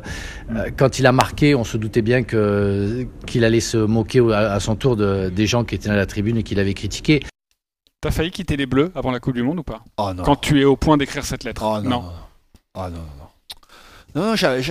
euh, 0.51 0.69
quand 0.77 0.99
il 0.99 1.05
a 1.05 1.11
marqué, 1.11 1.55
on 1.55 1.63
se 1.63 1.77
doutait 1.77 2.01
bien 2.01 2.23
que 2.23 3.05
qu'il 3.25 3.43
allait 3.43 3.59
se 3.59 3.77
moquer 3.77 4.19
à, 4.33 4.53
à 4.53 4.59
son 4.59 4.75
tour 4.75 4.95
de, 4.95 5.29
des 5.29 5.47
gens 5.47 5.63
qui 5.63 5.75
étaient 5.75 5.89
à 5.89 5.95
la 5.95 6.05
tribune 6.05 6.37
et 6.37 6.43
qu'il 6.43 6.59
avait 6.59 6.73
critiqué. 6.73 7.21
T'as 8.01 8.11
failli 8.11 8.31
quitter 8.31 8.55
les 8.55 8.65
Bleus 8.65 8.91
avant 8.95 9.11
la 9.11 9.19
Coupe 9.19 9.33
du 9.35 9.43
Monde 9.43 9.59
ou 9.59 9.63
pas? 9.63 9.83
Oh 9.97 10.13
non. 10.15 10.23
Quand 10.23 10.37
tu 10.37 10.61
es 10.61 10.63
au 10.63 10.77
point 10.77 10.95
d'écrire 10.97 11.25
cette 11.25 11.43
lettre 11.43 11.61
Oh 11.65 11.81
non. 11.81 12.05
Ah 12.73 12.89
non, 12.89 12.97
non, 12.97 13.03
non. 13.19 14.21
Non, 14.21 14.27
non, 14.29 14.35
j'a- 14.35 14.61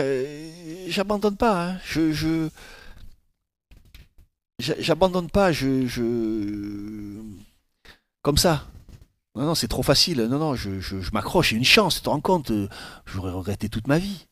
j'abandonne 0.88 1.36
pas. 1.36 1.68
hein. 1.68 1.76
Je, 1.84 2.10
je... 2.12 2.48
j'a- 4.58 4.80
J'abandonne 4.80 5.28
pas. 5.28 5.52
Je, 5.52 5.86
je. 5.86 6.02
Comme 8.22 8.36
ça. 8.38 8.64
Non, 9.34 9.44
non, 9.44 9.54
c'est 9.54 9.68
trop 9.68 9.82
facile. 9.82 10.22
Non, 10.22 10.38
non, 10.38 10.54
je, 10.54 10.80
je, 10.80 10.96
m'accroche. 11.12 11.50
J'ai 11.50 11.56
une 11.56 11.64
chance, 11.64 11.96
tu 11.96 12.02
te 12.02 12.08
rends 12.08 12.20
compte 12.20 12.50
euh, 12.50 12.68
J'aurais 13.06 13.32
regretté 13.32 13.68
toute 13.68 13.86
ma 13.86 13.98
vie. 13.98 14.26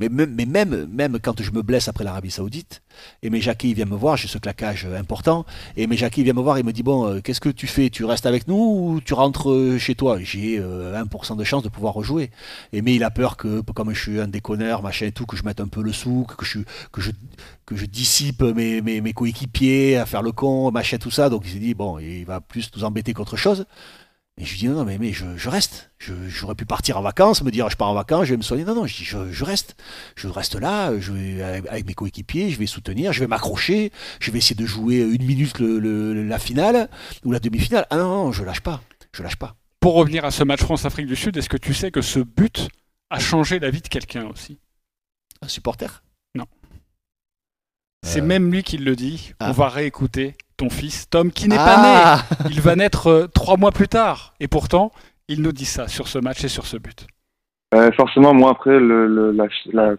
Mais 0.00 0.08
même, 0.08 0.32
mais 0.32 0.46
même, 0.46 1.18
quand 1.20 1.42
je 1.42 1.50
me 1.50 1.60
blesse 1.60 1.88
après 1.88 2.04
l'Arabie 2.04 2.30
Saoudite, 2.30 2.82
Aimé 3.24 3.40
Jacquet 3.40 3.70
il 3.70 3.74
vient 3.74 3.84
me 3.84 3.96
voir, 3.96 4.16
j'ai 4.16 4.28
ce 4.28 4.38
claquage 4.38 4.84
euh, 4.84 4.96
important, 4.96 5.44
et 5.76 5.88
Jacquet 5.96 6.20
il 6.20 6.24
vient 6.24 6.34
me 6.34 6.40
voir 6.40 6.56
et 6.56 6.62
me 6.62 6.72
dit 6.72 6.84
Bon, 6.84 7.04
euh, 7.04 7.20
qu'est-ce 7.20 7.40
que 7.40 7.48
tu 7.48 7.66
fais 7.66 7.90
Tu 7.90 8.04
restes 8.04 8.24
avec 8.24 8.46
nous 8.46 8.54
ou 8.54 9.00
tu 9.00 9.12
rentres 9.14 9.76
chez 9.80 9.96
toi? 9.96 10.20
J'ai 10.20 10.60
euh, 10.60 11.02
1% 11.02 11.36
de 11.36 11.42
chance 11.42 11.64
de 11.64 11.68
pouvoir 11.68 11.94
rejouer. 11.94 12.30
Aimé 12.72 12.94
il 12.94 13.02
a 13.02 13.10
peur 13.10 13.36
que, 13.36 13.60
comme 13.60 13.92
je 13.92 14.00
suis 14.00 14.20
un 14.20 14.28
déconneur, 14.28 14.84
machin 14.84 15.06
et 15.06 15.12
tout, 15.12 15.26
que 15.26 15.36
je 15.36 15.42
mette 15.42 15.60
un 15.60 15.66
peu 15.66 15.82
le 15.82 15.92
souk, 15.92 16.36
que 16.36 16.44
je 16.94 17.84
dissipe 17.86 18.42
mes, 18.42 18.80
mes, 18.80 19.00
mes 19.00 19.12
coéquipiers 19.12 19.96
à 19.96 20.06
faire 20.06 20.22
le 20.22 20.30
con, 20.30 20.70
machin, 20.70 20.98
tout 20.98 21.10
ça. 21.10 21.28
Donc 21.28 21.42
il 21.44 21.54
s'est 21.54 21.58
dit 21.58 21.74
Bon, 21.74 21.98
il 21.98 22.24
va 22.24 22.40
plus 22.40 22.70
nous 22.76 22.84
embêter 22.84 23.14
qu'autre 23.14 23.36
chose. 23.36 23.66
Et 24.40 24.44
je 24.44 24.52
lui 24.52 24.58
dis 24.60 24.68
non, 24.68 24.76
non, 24.76 24.84
mais, 24.84 24.98
mais 24.98 25.12
je, 25.12 25.36
je 25.36 25.48
reste. 25.48 25.90
Je- 25.98 26.14
J'aurais 26.28 26.54
pu 26.54 26.64
partir 26.64 26.96
en 26.96 27.02
vacances, 27.02 27.42
me 27.42 27.50
dire 27.50 27.68
je 27.70 27.76
pars 27.76 27.88
en 27.88 27.94
vacances, 27.94 28.26
je 28.26 28.30
vais 28.30 28.36
me 28.36 28.42
soigner. 28.42 28.64
Non, 28.64 28.74
non, 28.76 28.86
je 28.86 28.96
dis 28.96 29.04
je, 29.04 29.32
je 29.32 29.44
reste. 29.44 29.74
Je 30.14 30.28
reste 30.28 30.54
là, 30.54 30.96
je 31.00 31.12
vais 31.12 31.42
avec, 31.42 31.86
mes 31.86 31.94
coéquipiers, 31.94 32.48
je 32.50 32.58
vais 32.58 32.66
soutenir, 32.66 33.12
je 33.12 33.20
vais 33.20 33.26
m'accrocher, 33.26 33.90
je 34.20 34.30
vais 34.30 34.38
essayer 34.38 34.54
de 34.54 34.64
jouer 34.66 35.00
une 35.00 35.24
minute 35.24 35.58
le, 35.58 35.80
le- 35.80 36.22
la 36.22 36.38
finale 36.38 36.88
ou 37.24 37.32
la 37.32 37.40
demi-finale. 37.40 37.86
Ah 37.90 37.96
non, 37.96 38.26
non, 38.26 38.32
je 38.32 38.44
lâche 38.44 38.60
pas. 38.60 38.80
Je 39.12 39.22
lâche 39.24 39.36
pas. 39.36 39.56
Pour 39.80 39.94
revenir 39.94 40.24
à 40.24 40.30
ce 40.30 40.44
match 40.44 40.60
France-Afrique 40.60 41.06
du 41.06 41.16
Sud, 41.16 41.36
est-ce 41.36 41.48
que 41.48 41.56
tu 41.56 41.74
sais 41.74 41.90
que 41.90 42.00
ce 42.02 42.20
but 42.20 42.68
a 43.10 43.18
changé 43.18 43.58
la 43.58 43.70
vie 43.70 43.80
de 43.80 43.88
quelqu'un 43.88 44.26
aussi? 44.26 44.58
Un 45.42 45.48
supporter? 45.48 46.02
Non. 46.36 46.46
C'est 48.06 48.20
même 48.20 48.52
lui 48.52 48.62
qui 48.62 48.78
le 48.78 48.94
dit. 48.94 49.32
On 49.40 49.50
va 49.52 49.68
réécouter 49.68 50.36
ton 50.58 50.68
fils 50.68 51.08
Tom, 51.08 51.30
qui 51.32 51.48
n'est 51.48 51.56
Ah 51.58 51.64
pas 51.64 52.28
né. 52.44 52.50
Il 52.54 52.60
va 52.60 52.76
naître 52.76 53.06
euh, 53.06 53.26
trois 53.28 53.56
mois 53.56 53.72
plus 53.72 53.88
tard. 53.88 54.34
Et 54.40 54.48
pourtant, 54.48 54.92
il 55.28 55.40
nous 55.40 55.52
dit 55.52 55.64
ça 55.64 55.88
sur 55.88 56.06
ce 56.08 56.18
match 56.18 56.44
et 56.44 56.48
sur 56.48 56.66
ce 56.66 56.76
but. 56.76 57.06
Euh, 57.74 57.90
forcément, 57.92 58.32
moi 58.34 58.50
après 58.52 58.78
le, 58.80 59.06
le, 59.06 59.30
la- 59.32 59.46
la- 59.72 59.94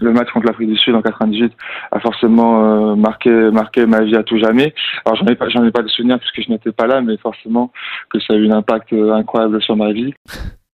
le 0.00 0.12
match 0.12 0.28
contre 0.32 0.46
l'Afrique 0.46 0.68
du 0.68 0.76
Sud 0.76 0.94
en 0.94 1.00
98 1.02 1.52
a 1.90 2.00
forcément 2.00 2.92
euh, 2.92 2.94
marqué 2.96 3.30
marqué 3.50 3.86
ma 3.86 4.02
vie 4.02 4.14
à 4.14 4.22
tout 4.22 4.38
jamais. 4.38 4.74
Alors 5.06 5.16
j'en 5.16 5.26
ai 5.26 5.34
pas 5.34 5.48
j'en 5.48 5.64
ai 5.64 5.70
pas 5.72 5.82
de 5.82 5.88
souvenirs 5.88 6.18
puisque 6.20 6.46
je 6.46 6.52
n'étais 6.52 6.70
pas 6.70 6.86
là, 6.86 7.00
mais 7.00 7.16
forcément 7.16 7.72
que 8.10 8.20
ça 8.20 8.34
a 8.34 8.36
eu 8.36 8.48
un 8.50 8.56
impact 8.58 8.92
incroyable 8.92 9.60
sur 9.62 9.74
ma 9.74 9.92
vie. 9.92 10.12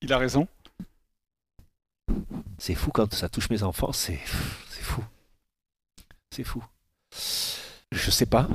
Il 0.02 0.12
a 0.12 0.18
raison. 0.18 0.48
C'est 2.58 2.74
fou 2.74 2.90
quand 2.92 3.12
ça 3.14 3.28
touche 3.28 3.48
mes 3.50 3.62
enfants, 3.62 3.92
c'est 3.92 4.18
c'est 4.68 4.82
fou. 4.82 5.02
C'est 6.30 6.44
fou. 6.44 6.62
Je 7.92 8.10
sais 8.10 8.26
pas. 8.26 8.48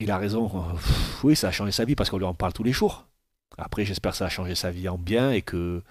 Il 0.00 0.10
a 0.10 0.18
raison. 0.18 0.50
Euh, 0.54 0.74
Oui, 1.22 1.36
ça 1.36 1.48
a 1.48 1.52
changé 1.52 1.72
sa 1.72 1.84
vie 1.84 1.94
parce 1.94 2.10
qu'on 2.10 2.18
lui 2.18 2.24
en 2.24 2.34
parle 2.34 2.52
tous 2.52 2.64
les 2.64 2.72
jours. 2.72 3.06
Après, 3.56 3.84
j'espère 3.84 4.12
que 4.12 4.18
ça 4.18 4.26
a 4.26 4.28
changé 4.28 4.54
sa 4.54 4.70
vie 4.70 4.88
en 4.88 4.98
bien 4.98 5.30
et 5.30 5.42
que 5.42 5.82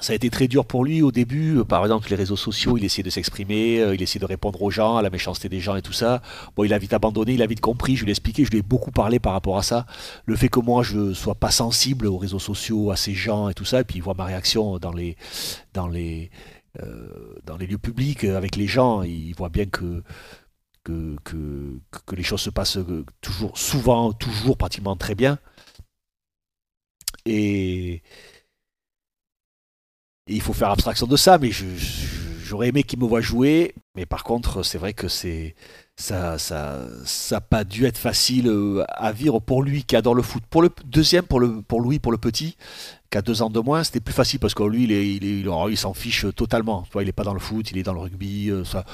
ça 0.00 0.12
a 0.12 0.16
été 0.16 0.28
très 0.28 0.48
dur 0.48 0.66
pour 0.66 0.84
lui 0.84 1.00
au 1.00 1.12
début. 1.12 1.64
Par 1.64 1.84
exemple, 1.84 2.10
les 2.10 2.16
réseaux 2.16 2.36
sociaux, 2.36 2.76
il 2.76 2.84
essayait 2.84 3.04
de 3.04 3.10
s'exprimer, 3.10 3.80
euh, 3.80 3.94
il 3.94 4.02
essayait 4.02 4.20
de 4.20 4.26
répondre 4.26 4.60
aux 4.60 4.70
gens, 4.70 4.96
à 4.96 5.02
la 5.02 5.10
méchanceté 5.10 5.48
des 5.48 5.60
gens 5.60 5.76
et 5.76 5.82
tout 5.82 5.92
ça. 5.92 6.20
Bon, 6.56 6.64
il 6.64 6.74
a 6.74 6.78
vite 6.78 6.92
abandonné, 6.92 7.34
il 7.34 7.42
a 7.42 7.46
vite 7.46 7.60
compris. 7.60 7.94
Je 7.94 8.02
lui 8.02 8.10
ai 8.10 8.12
expliqué, 8.12 8.44
je 8.44 8.50
lui 8.50 8.58
ai 8.58 8.62
beaucoup 8.62 8.90
parlé 8.90 9.20
par 9.20 9.32
rapport 9.32 9.56
à 9.56 9.62
ça. 9.62 9.86
Le 10.26 10.34
fait 10.34 10.48
que 10.48 10.58
moi, 10.58 10.82
je 10.82 11.14
sois 11.14 11.36
pas 11.36 11.52
sensible 11.52 12.08
aux 12.08 12.18
réseaux 12.18 12.40
sociaux, 12.40 12.90
à 12.90 12.96
ces 12.96 13.14
gens 13.14 13.48
et 13.48 13.54
tout 13.54 13.64
ça, 13.64 13.80
et 13.80 13.84
puis 13.84 13.98
il 13.98 14.02
voit 14.02 14.14
ma 14.14 14.24
réaction 14.24 14.78
dans 14.78 14.92
les, 14.92 15.16
dans 15.72 15.86
les, 15.86 16.30
euh, 16.82 17.36
dans 17.46 17.56
les 17.56 17.68
lieux 17.68 17.78
publics 17.78 18.24
avec 18.24 18.56
les 18.56 18.66
gens, 18.66 19.02
il 19.02 19.32
voit 19.34 19.48
bien 19.48 19.66
que 19.66 20.02
que, 20.84 21.16
que, 21.24 21.78
que 22.06 22.14
les 22.16 22.22
choses 22.22 22.42
se 22.42 22.50
passent 22.50 22.76
euh, 22.78 23.04
toujours, 23.20 23.56
souvent, 23.58 24.12
toujours, 24.12 24.56
pratiquement 24.56 24.96
très 24.96 25.14
bien. 25.14 25.38
Et, 27.26 28.02
il 30.26 30.40
faut 30.40 30.52
faire 30.52 30.70
abstraction 30.70 31.06
de 31.06 31.16
ça, 31.16 31.38
mais 31.38 31.50
j'aurais 31.50 32.68
aimé 32.68 32.82
qu'il 32.82 32.98
me 32.98 33.06
voit 33.06 33.20
jouer. 33.20 33.74
Mais 33.94 34.06
par 34.06 34.24
contre, 34.24 34.62
c'est 34.62 34.78
vrai 34.78 34.94
que 34.94 35.06
c'est 35.08 35.54
ça, 35.96 36.38
ça, 36.38 36.80
ça 37.04 37.40
pas 37.40 37.64
dû 37.64 37.84
être 37.84 37.98
facile 37.98 38.48
euh, 38.48 38.84
à 38.88 39.12
vivre 39.12 39.38
pour 39.40 39.62
lui 39.62 39.84
qui 39.84 39.96
adore 39.96 40.14
le 40.14 40.22
foot. 40.22 40.42
Pour 40.48 40.62
le 40.62 40.70
deuxième, 40.86 41.24
pour 41.24 41.40
le, 41.40 41.60
pour 41.62 41.80
Louis, 41.80 41.98
pour 41.98 42.10
le 42.10 42.18
petit, 42.18 42.56
qui 43.10 43.18
a 43.18 43.22
deux 43.22 43.42
ans 43.42 43.50
de 43.50 43.60
moins, 43.60 43.84
c'était 43.84 44.00
plus 44.00 44.14
facile 44.14 44.40
parce 44.40 44.54
que 44.54 44.62
lui, 44.64 44.84
il 44.84 44.92
il 44.92 45.46
il- 45.70 45.76
s'en 45.78 45.94
fiche 45.94 46.26
totalement. 46.36 46.84
Tu 46.90 46.98
il 47.00 47.06
n'est 47.06 47.12
pas 47.12 47.24
dans 47.24 47.34
le 47.34 47.40
foot, 47.40 47.70
il 47.70 47.78
est 47.78 47.82
dans 47.84 47.94
le 47.94 48.00
rugby. 48.00 48.50
euh, 48.50 48.64
ça, 48.64 48.84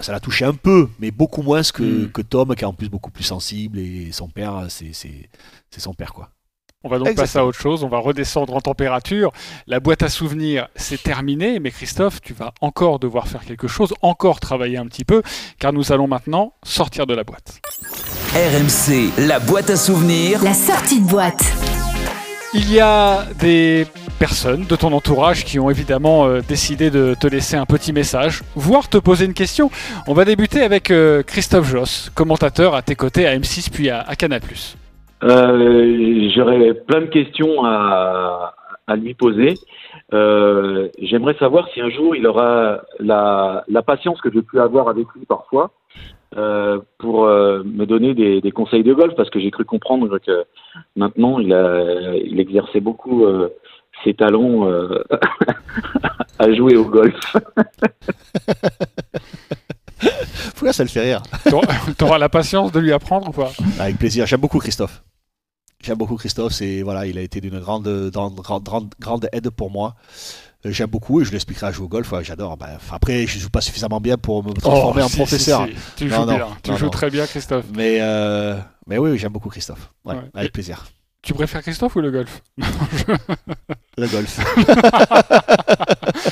ça 0.00 0.12
l'a 0.12 0.20
touché 0.20 0.44
un 0.44 0.54
peu, 0.54 0.88
mais 0.98 1.10
beaucoup 1.10 1.42
moins 1.42 1.62
que, 1.62 2.06
que 2.06 2.22
Tom, 2.22 2.54
qui 2.54 2.62
est 2.62 2.66
en 2.66 2.72
plus 2.72 2.88
beaucoup 2.88 3.10
plus 3.10 3.24
sensible. 3.24 3.78
Et 3.78 4.10
son 4.12 4.28
père, 4.28 4.66
c'est 4.68 4.92
c'est- 4.92 5.28
c'est 5.70 5.80
son 5.80 5.94
père, 5.94 6.12
quoi. 6.12 6.30
On 6.82 6.88
va 6.88 6.96
donc 6.98 7.08
passer 7.14 7.38
à 7.38 7.44
autre 7.44 7.58
chose, 7.58 7.84
on 7.84 7.88
va 7.90 7.98
redescendre 7.98 8.54
en 8.54 8.60
température. 8.62 9.32
La 9.66 9.80
boîte 9.80 10.02
à 10.02 10.08
souvenirs, 10.08 10.68
c'est 10.76 11.02
terminé, 11.02 11.60
mais 11.60 11.70
Christophe, 11.70 12.22
tu 12.22 12.32
vas 12.32 12.54
encore 12.62 12.98
devoir 12.98 13.28
faire 13.28 13.44
quelque 13.44 13.68
chose, 13.68 13.92
encore 14.00 14.40
travailler 14.40 14.78
un 14.78 14.86
petit 14.86 15.04
peu, 15.04 15.22
car 15.58 15.74
nous 15.74 15.92
allons 15.92 16.06
maintenant 16.08 16.54
sortir 16.62 17.06
de 17.06 17.12
la 17.14 17.22
boîte. 17.22 17.60
RMC, 18.32 19.10
la 19.26 19.40
boîte 19.40 19.68
à 19.68 19.76
souvenirs. 19.76 20.42
La 20.42 20.54
sortie 20.54 21.00
de 21.02 21.06
boîte. 21.06 21.42
Il 22.54 22.72
y 22.72 22.80
a 22.80 23.26
des 23.38 23.86
personnes 24.20 24.66
de 24.68 24.76
ton 24.76 24.92
entourage 24.92 25.46
qui 25.46 25.58
ont 25.58 25.70
évidemment 25.70 26.26
euh, 26.26 26.40
décidé 26.46 26.90
de 26.90 27.14
te 27.18 27.26
laisser 27.26 27.56
un 27.56 27.64
petit 27.64 27.90
message, 27.94 28.42
voire 28.54 28.90
te 28.90 28.98
poser 28.98 29.24
une 29.24 29.32
question. 29.32 29.70
On 30.06 30.12
va 30.12 30.26
débuter 30.26 30.60
avec 30.60 30.90
euh, 30.90 31.22
Christophe 31.22 31.70
Joss, 31.70 32.10
commentateur 32.14 32.74
à 32.74 32.82
tes 32.82 32.96
côtés 32.96 33.26
à 33.26 33.34
M6 33.34 33.72
puis 33.72 33.88
à, 33.88 34.00
à 34.02 34.14
Canal+. 34.16 34.42
Euh, 35.24 36.28
J'aurais 36.34 36.74
plein 36.74 37.00
de 37.00 37.06
questions 37.06 37.64
à, 37.64 38.54
lui 38.96 39.14
poser. 39.14 39.54
Euh, 40.12 40.88
J'aimerais 41.00 41.36
savoir 41.38 41.68
si 41.72 41.80
un 41.80 41.88
jour 41.88 42.14
il 42.14 42.26
aura 42.26 42.82
la, 42.98 43.64
patience 43.86 44.20
que 44.20 44.30
je 44.34 44.40
peux 44.40 44.60
avoir 44.60 44.88
avec 44.88 45.06
lui 45.16 45.24
parfois 45.24 45.70
pour 46.98 47.24
me 47.26 47.84
donner 47.86 48.14
des, 48.14 48.52
conseils 48.52 48.82
de 48.82 48.92
golf, 48.92 49.14
parce 49.16 49.30
que 49.30 49.40
j'ai 49.40 49.50
cru 49.50 49.64
comprendre 49.64 50.18
que 50.18 50.44
maintenant 50.96 51.38
il, 51.38 52.40
exerçait 52.40 52.80
beaucoup 52.80 53.24
ses 54.04 54.14
talents 54.14 54.66
euh, 54.68 55.02
à 56.38 56.52
jouer 56.52 56.76
au 56.76 56.84
golf. 56.86 57.14
Pourquoi 60.54 60.72
ça 60.72 60.82
le 60.82 60.88
fait 60.88 61.00
rire? 61.00 61.22
T'auras 61.98 62.18
la 62.18 62.28
patience 62.28 62.72
de 62.72 62.80
lui 62.80 62.92
apprendre 62.92 63.28
ou 63.28 63.32
pas? 63.32 63.52
Avec 63.78 63.98
plaisir. 63.98 64.26
J'aime 64.26 64.40
beaucoup 64.40 64.58
Christophe. 64.58 65.02
J'aime 65.82 65.98
beaucoup 65.98 66.16
Christophe. 66.16 66.52
C'est 66.52 66.82
voilà, 66.82 67.06
il 67.06 67.18
a 67.18 67.22
été 67.22 67.40
d'une 67.40 67.58
grande, 67.60 68.10
grande, 68.12 68.34
grande, 68.40 68.94
grande 68.98 69.28
aide 69.32 69.50
pour 69.50 69.70
moi. 69.70 69.94
Euh, 70.66 70.72
J'aime 70.72 70.90
beaucoup 70.90 71.20
et 71.20 71.24
je 71.24 71.32
l'expliquerai 71.32 71.66
à 71.68 71.72
jouer 71.72 71.86
au 71.86 71.88
golf. 71.88 72.10
Ouais, 72.12 72.22
J'adore. 72.24 72.56
Bah, 72.58 72.66
enfin, 72.76 72.96
après, 72.96 73.26
je 73.26 73.38
joue 73.38 73.48
pas 73.48 73.62
suffisamment 73.62 74.00
bien 74.00 74.18
pour 74.18 74.44
me 74.44 74.52
transformer 74.52 75.00
Oh, 75.02 75.06
en 75.06 75.08
si, 75.08 75.16
professeur. 75.16 75.66
si, 75.66 75.72
si. 75.74 75.78
Tu 75.96 76.04
Non, 76.06 76.16
joues 76.16 76.24
non, 76.26 76.36
bien. 76.36 76.48
Tu 76.62 76.70
non, 76.70 76.76
joues 76.76 76.84
non. 76.86 76.90
très 76.90 77.10
bien, 77.10 77.26
Christophe. 77.26 77.64
Mais, 77.74 77.98
euh, 78.00 78.56
mais 78.86 78.98
oui, 78.98 79.10
oui, 79.12 79.18
j'aime 79.18 79.32
beaucoup 79.32 79.48
Christophe. 79.48 79.90
Ouais, 80.04 80.14
Ouais. 80.16 80.20
Avec 80.34 80.48
Et- 80.48 80.52
plaisir. 80.52 80.84
Tu 81.22 81.34
préfères 81.34 81.62
Christophe 81.62 81.96
ou 81.96 82.00
le 82.00 82.10
golf 82.10 82.42
Le 83.98 84.06
golf. 84.06 84.40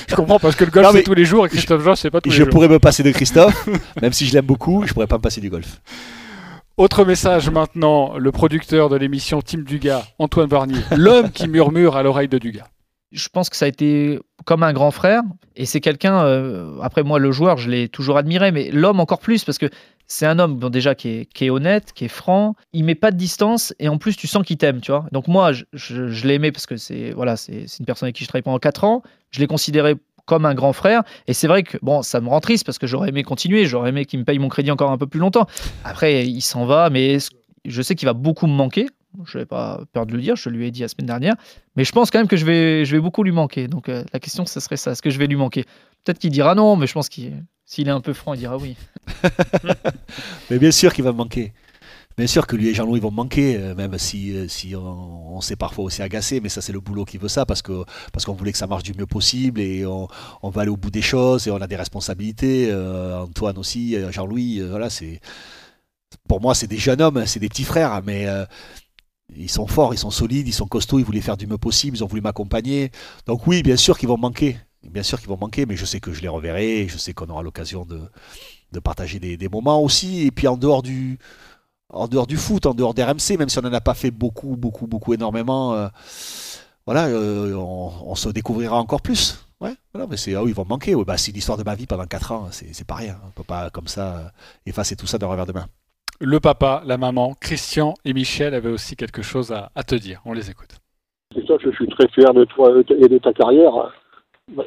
Je 0.08 0.14
comprends 0.14 0.38
parce 0.38 0.56
que 0.56 0.64
le 0.64 0.70
golf 0.70 0.88
c'est 0.92 1.02
tous 1.02 1.14
les 1.14 1.24
jours 1.24 1.46
et 1.46 1.48
Christophe 1.48 1.82
Josse 1.82 2.00
c'est 2.00 2.10
pas 2.10 2.20
tous 2.20 2.30
les 2.30 2.34
Je 2.34 2.44
jours. 2.44 2.50
pourrais 2.50 2.68
me 2.68 2.78
passer 2.78 3.02
de 3.02 3.10
Christophe, 3.10 3.68
même 4.02 4.12
si 4.12 4.26
je 4.26 4.32
l'aime 4.34 4.46
beaucoup, 4.46 4.84
je 4.86 4.92
pourrais 4.94 5.06
pas 5.06 5.16
me 5.18 5.22
passer 5.22 5.40
du 5.40 5.50
golf. 5.50 5.80
Autre 6.76 7.04
message 7.04 7.50
maintenant, 7.50 8.16
le 8.18 8.30
producteur 8.30 8.88
de 8.88 8.96
l'émission 8.96 9.42
Team 9.42 9.64
Dugas, 9.64 10.04
Antoine 10.18 10.48
Varnier, 10.48 10.80
l'homme 10.96 11.30
qui 11.30 11.48
murmure 11.48 11.96
à 11.96 12.02
l'oreille 12.02 12.28
de 12.28 12.38
Dugas. 12.38 12.66
Je 13.10 13.28
pense 13.28 13.50
que 13.50 13.56
ça 13.56 13.64
a 13.64 13.68
été 13.68 14.20
comme 14.44 14.62
un 14.62 14.72
grand 14.72 14.90
frère. 14.90 15.22
Et 15.56 15.64
c'est 15.64 15.80
quelqu'un, 15.80 16.24
euh, 16.24 16.78
après 16.82 17.02
moi, 17.02 17.18
le 17.18 17.32
joueur, 17.32 17.56
je 17.56 17.68
l'ai 17.68 17.88
toujours 17.88 18.16
admiré, 18.18 18.52
mais 18.52 18.70
l'homme 18.70 19.00
encore 19.00 19.18
plus, 19.18 19.44
parce 19.44 19.58
que 19.58 19.68
c'est 20.08 20.26
un 20.26 20.38
homme 20.38 20.56
bon, 20.56 20.70
déjà 20.70 20.94
qui 20.94 21.08
est, 21.10 21.24
qui 21.26 21.44
est 21.44 21.50
honnête, 21.50 21.92
qui 21.92 22.06
est 22.06 22.08
franc. 22.08 22.54
Il 22.72 22.84
met 22.84 22.94
pas 22.94 23.10
de 23.10 23.16
distance 23.16 23.74
et 23.78 23.88
en 23.88 23.98
plus, 23.98 24.16
tu 24.16 24.26
sens 24.26 24.44
qu'il 24.44 24.56
t'aime, 24.56 24.80
tu 24.80 24.90
vois. 24.90 25.06
Donc 25.12 25.28
moi, 25.28 25.52
je, 25.52 25.64
je, 25.74 26.08
je 26.08 26.26
l'ai 26.26 26.34
aimé 26.34 26.50
parce 26.50 26.66
que 26.66 26.76
c'est 26.76 27.12
voilà, 27.12 27.36
c'est 27.36 27.66
une 27.78 27.86
personne 27.86 28.06
avec 28.06 28.16
qui 28.16 28.24
je 28.24 28.28
travaille 28.28 28.42
pendant 28.42 28.58
4 28.58 28.84
ans. 28.84 29.02
Je 29.30 29.40
l'ai 29.40 29.46
considéré 29.46 29.96
comme 30.24 30.44
un 30.44 30.54
grand 30.54 30.72
frère. 30.72 31.02
Et 31.26 31.34
c'est 31.34 31.46
vrai 31.46 31.62
que 31.62 31.78
bon, 31.82 32.02
ça 32.02 32.20
me 32.20 32.28
rend 32.28 32.40
triste 32.40 32.64
parce 32.64 32.78
que 32.78 32.86
j'aurais 32.86 33.10
aimé 33.10 33.22
continuer, 33.22 33.66
j'aurais 33.66 33.90
aimé 33.90 34.04
qu'il 34.04 34.18
me 34.20 34.24
paye 34.24 34.38
mon 34.38 34.48
crédit 34.48 34.70
encore 34.70 34.90
un 34.90 34.98
peu 34.98 35.06
plus 35.06 35.20
longtemps. 35.20 35.46
Après, 35.84 36.26
il 36.26 36.42
s'en 36.42 36.66
va, 36.66 36.90
mais 36.90 37.18
je 37.64 37.82
sais 37.82 37.94
qu'il 37.94 38.06
va 38.06 38.12
beaucoup 38.12 38.46
me 38.46 38.52
manquer. 38.52 38.88
Je 39.24 39.38
n'ai 39.38 39.46
pas 39.46 39.80
peur 39.92 40.06
de 40.06 40.12
le 40.12 40.20
dire, 40.20 40.36
je 40.36 40.48
lui 40.48 40.66
ai 40.66 40.70
dit 40.70 40.82
la 40.82 40.88
semaine 40.88 41.06
dernière. 41.06 41.34
Mais 41.76 41.84
je 41.84 41.92
pense 41.92 42.10
quand 42.10 42.18
même 42.18 42.28
que 42.28 42.36
je 42.36 42.44
vais, 42.44 42.84
je 42.84 42.94
vais 42.94 43.00
beaucoup 43.00 43.22
lui 43.22 43.32
manquer. 43.32 43.68
Donc 43.68 43.88
euh, 43.88 44.04
la 44.12 44.20
question, 44.20 44.46
ce 44.46 44.60
serait 44.60 44.76
ça. 44.76 44.92
Est-ce 44.92 45.02
que 45.02 45.10
je 45.10 45.18
vais 45.18 45.26
lui 45.26 45.36
manquer? 45.36 45.64
Peut-être 46.04 46.18
qu'il 46.18 46.30
dira 46.30 46.54
non, 46.54 46.76
mais 46.76 46.86
je 46.86 46.92
pense 46.92 47.08
qu'il 47.08 47.42
s'il 47.68 47.86
est 47.86 47.92
un 47.92 48.00
peu 48.00 48.14
franc, 48.14 48.32
il 48.32 48.38
dira 48.38 48.56
oui. 48.56 48.76
Mais 50.50 50.58
bien 50.58 50.70
sûr 50.70 50.94
qu'il 50.94 51.04
va 51.04 51.12
me 51.12 51.18
manquer. 51.18 51.52
Bien 52.16 52.26
sûr 52.26 52.46
que 52.46 52.56
lui 52.56 52.66
et 52.66 52.74
Jean-Louis 52.74 52.98
vont 52.98 53.10
manquer, 53.12 53.56
euh, 53.58 53.74
même 53.74 53.96
si, 53.98 54.34
euh, 54.34 54.78
on, 54.78 55.40
s'est 55.42 55.54
parfois 55.54 55.84
aussi 55.84 56.02
agacé, 56.02 56.40
mais 56.40 56.48
ça 56.48 56.62
c'est 56.62 56.72
le 56.72 56.80
boulot 56.80 57.04
qui 57.04 57.18
veut 57.18 57.28
ça, 57.28 57.46
parce 57.46 57.62
que 57.62 57.84
parce 58.12 58.24
qu'on 58.24 58.32
voulait 58.32 58.52
que 58.52 58.58
ça 58.58 58.66
marche 58.66 58.82
du 58.82 58.94
mieux 58.94 59.06
possible 59.06 59.60
et 59.60 59.86
on, 59.86 60.08
va 60.42 60.62
aller 60.62 60.70
au 60.70 60.76
bout 60.76 60.90
des 60.90 61.02
choses 61.02 61.46
et 61.46 61.50
on 61.50 61.60
a 61.60 61.66
des 61.68 61.76
responsabilités. 61.76 62.70
euh, 62.70 63.20
Antoine 63.20 63.58
aussi, 63.58 63.96
Jean-Louis, 64.10 64.60
voilà, 64.62 64.90
c'est 64.90 65.20
pour 66.26 66.40
moi 66.40 66.54
c'est 66.54 66.66
des 66.66 66.78
jeunes 66.78 67.02
hommes, 67.02 67.24
c'est 67.26 67.38
des 67.38 67.48
petits 67.50 67.64
frères, 67.64 68.02
mais 68.02 68.26
euh, 68.26 68.46
ils 69.36 69.50
sont 69.50 69.66
forts, 69.66 69.94
ils 69.94 69.98
sont 69.98 70.10
solides, 70.10 70.48
ils 70.48 70.52
sont 70.54 70.66
costauds, 70.66 70.98
ils 70.98 71.04
voulaient 71.04 71.20
faire 71.20 71.36
du 71.36 71.46
mieux 71.46 71.58
possible, 71.58 71.96
ils 71.96 72.02
ont 72.04 72.06
voulu 72.06 72.22
m'accompagner. 72.22 72.90
Donc 73.26 73.46
oui, 73.46 73.62
bien 73.62 73.76
sûr 73.76 73.98
qu'ils 73.98 74.08
vont 74.08 74.18
manquer, 74.18 74.58
bien 74.82 75.02
sûr 75.02 75.18
qu'ils 75.18 75.28
vont 75.28 75.36
me 75.36 75.40
manquer, 75.40 75.66
mais 75.66 75.76
je 75.76 75.84
sais 75.84 76.00
que 76.00 76.12
je 76.12 76.22
les 76.22 76.28
reverrai, 76.28 76.86
je 76.88 76.98
sais 76.98 77.12
qu'on 77.12 77.28
aura 77.28 77.42
l'occasion 77.42 77.84
de, 77.84 78.00
de 78.72 78.80
partager 78.80 79.18
des, 79.18 79.36
des 79.36 79.48
moments 79.48 79.82
aussi, 79.82 80.26
et 80.26 80.30
puis 80.30 80.48
en 80.48 80.56
dehors 80.56 80.82
du 80.82 81.18
en 81.90 82.06
dehors 82.06 82.26
du 82.26 82.36
foot, 82.36 82.66
en 82.66 82.74
dehors 82.74 82.92
d'RMC, 82.92 83.38
même 83.38 83.48
si 83.48 83.58
on 83.58 83.62
n'en 83.62 83.72
a 83.72 83.80
pas 83.80 83.94
fait 83.94 84.10
beaucoup, 84.10 84.56
beaucoup, 84.56 84.86
beaucoup, 84.86 85.14
énormément, 85.14 85.72
euh, 85.72 85.88
voilà, 86.84 87.06
euh, 87.06 87.54
on, 87.54 87.90
on 88.04 88.14
se 88.14 88.28
découvrira 88.28 88.78
encore 88.78 89.00
plus. 89.00 89.44
Ouais, 89.60 89.74
voilà, 89.92 90.06
mais 90.08 90.16
c'est, 90.16 90.34
ah 90.34 90.42
oui, 90.42 90.50
ils 90.50 90.54
vont 90.54 90.64
me 90.64 90.68
manquer. 90.68 90.94
Ouais, 90.94 91.04
bah, 91.04 91.16
c'est 91.16 91.32
l'histoire 91.32 91.58
de 91.58 91.64
ma 91.64 91.74
vie 91.74 91.86
pendant 91.86 92.06
4 92.06 92.32
ans, 92.32 92.48
c'est, 92.50 92.72
c'est 92.74 92.86
pas 92.86 92.94
rien. 92.94 93.16
On 93.26 93.30
peut 93.30 93.42
pas 93.42 93.70
comme 93.70 93.88
ça 93.88 94.16
euh, 94.16 94.28
effacer 94.66 94.96
tout 94.96 95.06
ça 95.06 95.18
d'un 95.18 95.26
revers 95.26 95.46
de 95.46 95.52
main. 95.52 95.66
Le 96.20 96.40
papa, 96.40 96.82
la 96.84 96.96
maman, 96.98 97.34
Christian 97.40 97.94
et 98.04 98.12
Michel 98.12 98.54
avaient 98.54 98.70
aussi 98.70 98.94
quelque 98.94 99.22
chose 99.22 99.50
à, 99.52 99.70
à 99.74 99.82
te 99.82 99.94
dire. 99.94 100.20
On 100.24 100.32
les 100.32 100.50
écoute. 100.50 100.78
Christophe, 101.32 101.62
je 101.64 101.70
suis 101.72 101.88
très 101.88 102.08
fier 102.08 102.32
de 102.34 102.44
toi 102.44 102.72
et 102.90 103.08
de 103.08 103.18
ta 103.18 103.32
carrière. 103.32 103.72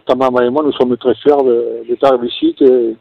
Ta 0.06 0.16
maman 0.16 0.42
et 0.42 0.50
moi, 0.50 0.64
nous 0.64 0.72
sommes 0.74 0.96
très 0.98 1.16
fiers 1.16 1.32
de, 1.44 1.84
de 1.90 1.96
ta 1.96 2.12
réussite 2.12 2.62
et 2.62 2.96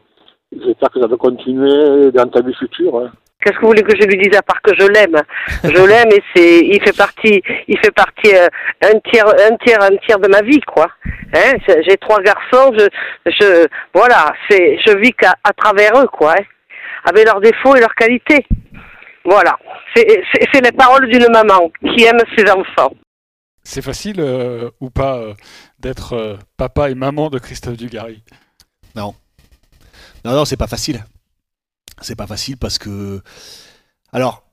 j'espère 0.51 0.89
que 0.89 0.99
ça 0.99 1.07
va 1.07 1.15
continuer 1.17 2.11
dans 2.11 2.27
ta 2.27 2.41
vie 2.41 2.53
future. 2.55 2.97
hein. 2.97 3.11
Qu'est-ce 3.43 3.55
que 3.55 3.61
vous 3.61 3.67
voulez 3.69 3.81
que 3.81 3.95
je 3.99 4.05
lui 4.07 4.17
dise 4.17 4.37
à 4.37 4.41
part 4.43 4.61
que 4.61 4.71
je 4.79 4.85
l'aime? 4.87 5.19
Je 5.63 5.83
l'aime 5.83 6.09
et 6.11 6.21
c'est, 6.35 6.59
il 6.59 6.79
fait 6.83 6.95
partie, 6.95 7.41
il 7.67 7.77
fait 7.79 7.91
partie 7.91 8.35
euh, 8.35 8.47
un 8.83 8.99
tiers, 8.99 9.25
un 9.27 9.55
tiers, 9.57 9.81
un 9.81 9.95
tiers 10.05 10.19
de 10.19 10.27
ma 10.27 10.41
vie, 10.41 10.59
quoi. 10.61 10.87
Hein 11.33 11.53
J'ai 11.67 11.97
trois 11.97 12.21
garçons, 12.21 12.71
je, 12.77 12.85
je, 13.25 13.67
voilà, 13.95 14.31
c'est, 14.49 14.77
je 14.85 14.95
vis 14.97 15.13
qu'à 15.13 15.33
à 15.43 15.53
travers 15.53 15.91
eux, 15.99 16.07
quoi. 16.07 16.33
hein, 16.33 16.43
avec 17.05 17.25
leurs 17.25 17.41
défauts 17.41 17.75
et 17.75 17.79
leurs 17.79 17.95
qualités. 17.95 18.45
Voilà, 19.25 19.57
c'est 19.95 20.05
les 20.63 20.71
paroles 20.71 21.07
d'une 21.09 21.27
maman 21.31 21.71
qui 21.95 22.03
aime 22.05 22.19
ses 22.37 22.45
enfants. 22.51 22.93
C'est 23.63 23.83
facile 23.83 24.15
euh, 24.19 24.69
ou 24.79 24.89
pas 24.89 25.17
euh, 25.17 25.33
d'être 25.81 26.13
euh, 26.13 26.37
papa 26.57 26.89
et 26.89 26.95
maman 26.95 27.29
de 27.29 27.39
Christophe 27.39 27.77
Dugarry 27.77 28.23
Non. 28.95 29.15
Non, 30.23 30.33
non, 30.33 30.45
c'est 30.45 30.57
pas 30.57 30.67
facile. 30.67 31.05
C'est 32.01 32.15
pas 32.15 32.27
facile 32.27 32.57
parce 32.57 32.77
que. 32.77 33.21
Alors. 34.11 34.43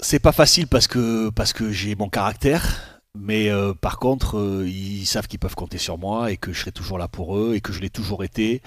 C'est 0.00 0.18
pas 0.18 0.32
facile 0.32 0.66
parce 0.66 0.88
que, 0.88 1.30
parce 1.30 1.52
que 1.52 1.70
j'ai 1.70 1.94
mon 1.94 2.08
caractère. 2.08 3.00
Mais 3.16 3.48
euh, 3.48 3.74
par 3.74 3.98
contre, 3.98 4.38
euh, 4.38 4.68
ils 4.68 5.06
savent 5.06 5.28
qu'ils 5.28 5.38
peuvent 5.38 5.54
compter 5.54 5.78
sur 5.78 5.98
moi 5.98 6.32
et 6.32 6.36
que 6.36 6.52
je 6.52 6.60
serai 6.60 6.72
toujours 6.72 6.98
là 6.98 7.06
pour 7.06 7.38
eux 7.38 7.54
et 7.54 7.60
que 7.60 7.72
je 7.72 7.80
l'ai 7.80 7.90
toujours 7.90 8.24
été. 8.24 8.60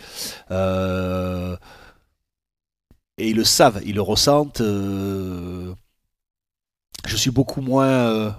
Et 3.19 3.29
ils 3.29 3.35
le 3.35 3.43
savent, 3.43 3.81
ils 3.85 3.95
le 3.95 4.01
ressentent. 4.01 4.61
je 4.61 5.75
suis 7.15 7.31
beaucoup 7.31 7.61
moins. 7.61 8.35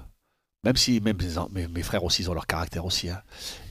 Même 0.65 0.77
si 0.77 1.01
même 1.01 1.17
mes, 1.53 1.83
frères 1.83 2.05
aussi 2.05 2.23
ils 2.23 2.31
ont 2.31 2.35
leur 2.35 2.47
caractère 2.47 2.85
aussi. 2.85 3.09
hein. 3.11 3.23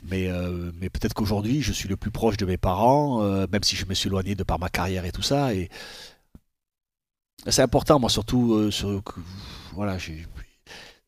Mais, 0.04 0.28
euh, 0.30 0.72
mais 0.80 0.90
peut-être 0.90 1.14
qu'aujourd'hui, 1.14 1.62
je 1.62 1.74
suis 1.74 1.90
le 1.90 1.98
plus 1.98 2.12
proche 2.12 2.38
de 2.38 2.46
mes 2.46 2.58
parents, 2.58 3.22
euh, 3.24 3.46
même 3.52 3.64
si 3.64 3.76
je 3.76 3.86
me 3.86 3.94
suis 3.94 4.08
éloigné 4.08 4.36
de 4.36 4.44
par 4.44 4.58
ma 4.60 4.70
carrière 4.70 5.04
et 5.06 5.12
tout 5.12 5.22
ça. 5.22 5.54
Et 5.54 5.70
c'est 7.48 7.62
important, 7.62 8.00
moi, 8.00 8.10
surtout. 8.10 8.54
euh, 8.54 8.72
sur- 8.72 9.02
voilà, 9.74 9.98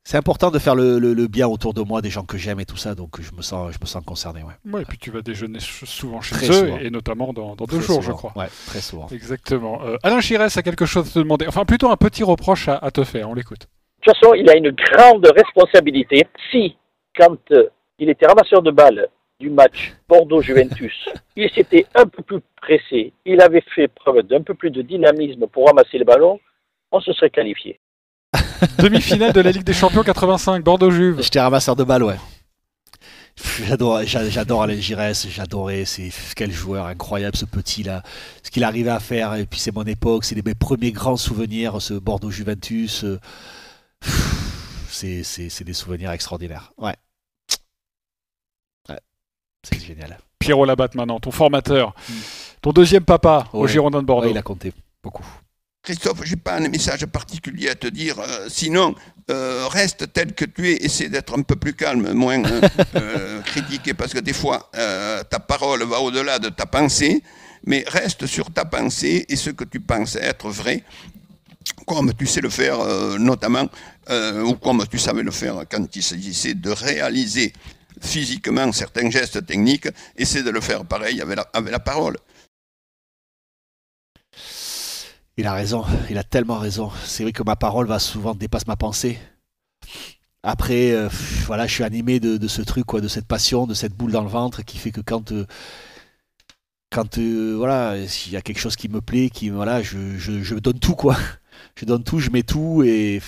c'est 0.03 0.17
important 0.17 0.51
de 0.51 0.59
faire 0.59 0.75
le, 0.75 0.99
le- 0.99 1.13
le 1.13 1.27
bien 1.27 1.47
autour 1.47 1.73
de 1.73 1.81
moi, 1.81 2.01
des 2.01 2.09
gens 2.09 2.23
que 2.23 2.37
j'aime 2.37 2.59
et 2.59 2.65
tout 2.65 2.77
ça. 2.77 2.93
Donc 2.95 3.21
je 3.21 3.31
me 3.33 3.41
sens, 3.41 3.73
je 3.73 3.77
me 3.81 3.85
sens 3.85 4.03
concerné. 4.05 4.43
Ouais. 4.43 4.53
Ouais, 4.71 4.81
et 4.81 4.85
puis 4.85 4.97
tu 4.97 5.11
vas 5.11 5.21
déjeuner 5.21 5.59
souvent 5.59 6.19
chez 6.21 6.35
Très 6.35 6.49
eux, 6.49 6.53
souvent. 6.67 6.77
et 6.79 6.89
notamment 6.89 7.31
dans, 7.33 7.55
dans 7.55 7.65
deux 7.65 7.79
jours, 7.81 8.01
je 8.01 8.11
crois. 8.11 8.33
ouais, 8.37 8.49
très 8.67 8.81
souvent. 8.81 9.07
Exactement. 9.11 9.79
Alain 10.03 10.19
Chirès 10.21 10.55
a 10.55 10.61
quelque 10.63 10.85
chose 10.85 11.07
à 11.07 11.11
te 11.11 11.19
demander, 11.19 11.47
enfin 11.47 11.63
plutôt 11.65 11.89
un 11.89 11.97
petit 11.97 12.23
reproche 12.23 12.67
à, 12.67 12.77
à 12.77 12.91
te 12.91 13.03
faire, 13.03 13.29
on 13.29 13.33
l'écoute. 13.33 13.67
De 13.99 14.11
toute 14.11 14.17
façon, 14.19 14.33
il 14.33 14.49
a 14.49 14.55
une 14.55 14.71
grande 14.71 15.27
responsabilité. 15.35 16.25
Si, 16.51 16.75
quand 17.17 17.37
euh, 17.51 17.69
il 17.99 18.09
était 18.09 18.25
ramasseur 18.27 18.61
de 18.61 18.71
balles 18.71 19.07
du 19.39 19.49
match 19.49 19.93
Bordeaux-Juventus, 20.07 20.93
il 21.35 21.49
s'était 21.51 21.85
un 21.95 22.05
peu 22.05 22.23
plus 22.23 22.39
pressé, 22.61 23.13
il 23.25 23.41
avait 23.41 23.63
fait 23.75 23.87
preuve 23.89 24.21
d'un 24.23 24.41
peu 24.41 24.53
plus 24.53 24.69
de 24.71 24.81
dynamisme 24.81 25.47
pour 25.47 25.67
ramasser 25.67 25.97
le 25.97 26.05
ballon, 26.05 26.39
on 26.91 26.99
se 27.01 27.11
serait 27.13 27.29
qualifié. 27.29 27.79
Demi-finale 28.79 29.33
de 29.33 29.41
la 29.41 29.51
Ligue 29.51 29.63
des 29.63 29.73
Champions 29.73 30.03
85, 30.03 30.63
Bordeaux-Juve. 30.63 31.21
J'étais 31.21 31.39
ramasseur 31.39 31.75
de 31.75 31.83
balles, 31.83 32.03
ouais. 32.03 32.17
J'adore, 33.65 34.01
j'a- 34.03 34.29
j'adore 34.29 34.63
Alain 34.63 34.75
Giresse, 34.75 35.27
j'adorais, 35.29 35.85
c'est 35.85 36.09
quel 36.35 36.51
joueur 36.51 36.85
incroyable 36.87 37.37
ce 37.37 37.45
petit 37.45 37.83
là, 37.83 38.03
ce 38.43 38.51
qu'il 38.51 38.65
arrivait 38.65 38.89
à 38.89 38.99
faire, 38.99 39.33
et 39.35 39.45
puis 39.45 39.59
c'est 39.59 39.73
mon 39.73 39.83
époque, 39.85 40.25
c'est 40.25 40.45
mes 40.45 40.53
premiers 40.55 40.91
grands 40.91 41.15
souvenirs, 41.15 41.81
ce 41.81 41.93
Bordeaux 41.93 42.31
Juventus, 42.31 43.05
euh, 43.05 43.17
c'est 44.89 45.23
c'est- 45.23 45.49
c'est 45.49 45.63
des 45.63 45.73
souvenirs 45.73 46.11
extraordinaires, 46.11 46.71
ouais. 46.77 46.95
Ouais, 48.89 48.99
c'est 49.63 49.79
génial. 49.79 50.17
Pierrot 50.39 50.65
Labatte 50.65 50.95
maintenant, 50.95 51.19
ton 51.19 51.31
formateur, 51.31 51.93
ton 52.61 52.71
deuxième 52.71 53.03
papa 53.05 53.47
au. 53.53 53.67
Girondin 53.67 54.01
de 54.01 54.07
Bordeaux. 54.07 54.27
Ouais, 54.27 54.31
il 54.33 54.37
a 54.37 54.41
compté 54.41 54.73
beaucoup. 55.03 55.25
Christophe, 55.81 56.21
j'ai 56.23 56.35
pas 56.35 56.55
un 56.57 56.67
message 56.67 57.05
particulier 57.05 57.69
à 57.69 57.75
te 57.75 57.87
dire. 57.87 58.19
euh, 58.19 58.47
sinon, 58.49 58.95
euh, 59.31 59.65
reste 59.69 60.11
tel 60.13 60.33
que 60.33 60.43
tu 60.45 60.69
es. 60.69 60.75
Essaie 60.85 61.07
d'être 61.09 61.37
un 61.37 61.41
peu 61.41 61.55
plus 61.55 61.73
calme, 61.73 62.11
moins 62.13 62.43
euh, 62.43 62.61
euh, 62.95 63.41
critiqué, 63.41 63.93
parce 63.93 64.13
que 64.13 64.19
des 64.19 64.33
fois, 64.33 64.69
euh, 64.75 65.23
ta 65.23 65.39
parole 65.39 65.83
va 65.83 65.99
au-delà 66.01 66.37
de 66.39 66.49
ta 66.49 66.65
pensée. 66.65 67.23
Mais 67.65 67.83
reste 67.87 68.25
sur 68.25 68.51
ta 68.51 68.63
pensée 68.65 69.25
et 69.27 69.35
ce 69.35 69.49
que 69.49 69.63
tu 69.65 69.79
penses 69.81 70.15
être 70.15 70.49
vrai, 70.49 70.83
comme 71.85 72.13
tu 72.13 72.25
sais 72.25 72.41
le 72.41 72.49
faire, 72.49 72.79
euh, 72.79 73.17
notamment, 73.17 73.67
euh, 74.09 74.43
ou 74.43 74.55
comme 74.55 74.85
tu 74.89 74.97
savais 74.97 75.23
le 75.23 75.31
faire 75.31 75.63
quand 75.69 75.95
il 75.95 76.03
s'agissait 76.03 76.53
de 76.53 76.69
réaliser 76.71 77.53
physiquement 78.01 78.71
certains 78.71 79.09
gestes 79.09 79.45
techniques. 79.45 79.89
Essaie 80.15 80.43
de 80.43 80.49
le 80.49 80.61
faire 80.61 80.85
pareil 80.85 81.21
avec 81.21 81.37
la, 81.37 81.43
avec 81.53 81.71
la 81.71 81.79
parole. 81.79 82.17
Il 85.37 85.47
a 85.47 85.53
raison, 85.53 85.85
il 86.09 86.17
a 86.17 86.23
tellement 86.23 86.57
raison. 86.57 86.91
C'est 87.05 87.23
vrai 87.23 87.31
que 87.31 87.43
ma 87.43 87.55
parole 87.55 87.87
va 87.87 87.99
souvent 87.99 88.35
dépasse 88.35 88.67
ma 88.67 88.75
pensée. 88.75 89.17
Après, 90.43 90.91
euh, 90.91 91.09
voilà, 91.45 91.67
je 91.67 91.73
suis 91.73 91.83
animé 91.83 92.19
de, 92.19 92.47
ce 92.47 92.61
truc, 92.61 92.85
quoi, 92.85 93.01
de 93.01 93.07
cette 93.07 93.25
passion, 93.25 93.67
de 93.67 93.73
cette 93.73 93.93
boule 93.93 94.11
dans 94.11 94.23
le 94.23 94.29
ventre 94.29 94.63
qui 94.63 94.77
fait 94.77 94.91
que 94.91 95.01
quand, 95.01 95.33
quand 96.91 97.17
euh, 97.17 97.55
voilà, 97.57 98.07
s'il 98.07 98.33
y 98.33 98.37
a 98.37 98.41
quelque 98.41 98.59
chose 98.59 98.75
qui 98.75 98.89
me 98.89 99.01
plaît, 99.01 99.29
qui 99.29 99.49
voilà, 99.49 99.81
je, 99.81 100.17
je, 100.17 100.41
je 100.43 100.55
donne 100.55 100.79
tout 100.79 100.95
quoi. 100.95 101.17
Je 101.75 101.85
donne 101.85 102.03
tout, 102.03 102.19
je 102.19 102.29
mets 102.29 102.43
tout 102.43 102.83
et 102.85 103.21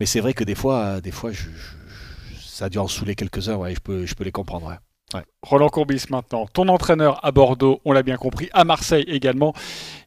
mais 0.00 0.06
c'est 0.06 0.20
vrai 0.20 0.34
que 0.34 0.44
des 0.44 0.54
fois, 0.56 1.00
des 1.00 1.12
fois, 1.12 1.30
je, 1.32 1.42
je- 1.44 2.40
ça 2.44 2.64
a 2.66 2.68
dû 2.68 2.78
en 2.78 2.88
saouler 2.88 3.14
quelques-uns. 3.14 3.56
Ouais, 3.56 3.74
je 3.74 3.80
peux, 3.80 4.04
je 4.06 4.14
peux 4.14 4.24
les 4.24 4.32
comprendre. 4.32 4.66
ouais. 4.66 4.76
Ouais. 5.14 5.24
Roland 5.42 5.68
Courbis 5.68 6.04
maintenant, 6.08 6.46
ton 6.46 6.68
entraîneur 6.68 7.24
à 7.24 7.32
Bordeaux, 7.32 7.80
on 7.84 7.92
l'a 7.92 8.02
bien 8.02 8.16
compris, 8.16 8.48
à 8.54 8.64
Marseille 8.64 9.04
également. 9.08 9.52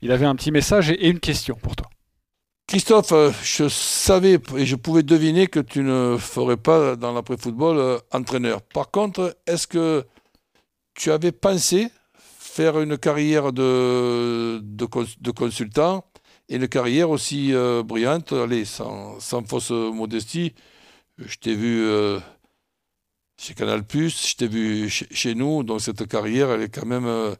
Il 0.01 0.11
avait 0.11 0.25
un 0.25 0.35
petit 0.35 0.51
message 0.51 0.89
et 0.89 1.07
une 1.09 1.19
question 1.19 1.55
pour 1.55 1.75
toi. 1.75 1.87
Christophe, 2.67 3.11
euh, 3.11 3.31
je 3.43 3.69
savais 3.69 4.39
et 4.57 4.65
je 4.65 4.75
pouvais 4.75 5.03
deviner 5.03 5.45
que 5.45 5.59
tu 5.59 5.81
ne 5.81 6.17
ferais 6.17 6.57
pas 6.57 6.95
dans 6.95 7.13
l'après-football 7.13 7.77
euh, 7.77 7.99
entraîneur. 8.11 8.61
Par 8.63 8.89
contre, 8.89 9.37
est-ce 9.45 9.67
que 9.67 10.03
tu 10.95 11.11
avais 11.11 11.31
pensé 11.31 11.89
faire 12.17 12.79
une 12.81 12.97
carrière 12.97 13.53
de, 13.53 14.59
de, 14.63 14.85
cons- 14.85 15.05
de 15.21 15.31
consultant 15.31 16.03
et 16.49 16.55
une 16.57 16.67
carrière 16.67 17.09
aussi 17.09 17.53
euh, 17.53 17.83
brillante 17.83 18.33
Allez, 18.33 18.65
sans, 18.65 19.19
sans 19.19 19.43
fausse 19.43 19.71
modestie, 19.71 20.53
je 21.17 21.35
t'ai 21.37 21.55
vu 21.55 21.83
euh, 21.83 22.19
chez 23.37 23.53
Canal+, 23.53 23.83
je 23.89 24.35
t'ai 24.35 24.47
vu 24.47 24.89
chez, 24.89 25.35
nous, 25.35 25.63
donc 25.63 25.81
cette 25.81 26.07
carrière, 26.07 26.51
elle 26.51 26.61
est 26.63 26.69
quand 26.69 26.85
même 26.85 27.05
euh, 27.05 27.35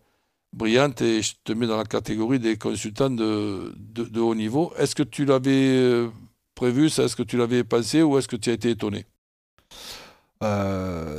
brillante 0.53 1.01
et 1.01 1.21
je 1.21 1.33
te 1.43 1.53
mets 1.53 1.67
dans 1.67 1.77
la 1.77 1.85
catégorie 1.85 2.39
des 2.39 2.57
consultants 2.57 3.09
de, 3.09 3.73
de, 3.77 4.19
haut 4.19 4.35
niveau. 4.35 4.73
Est-ce 4.77 4.95
que 4.95 5.03
tu 5.03 5.25
l'avais 5.25 6.09
prévu, 6.55 6.87
Est-ce 6.87 7.15
que 7.15 7.23
tu 7.23 7.37
l'avais 7.37 7.63
pensé 7.63 8.01
ou 8.01 8.17
est-ce 8.17 8.27
que 8.27 8.37
tu 8.37 8.49
as 8.49 8.53
été 8.53 8.71
étonné? 8.71 9.05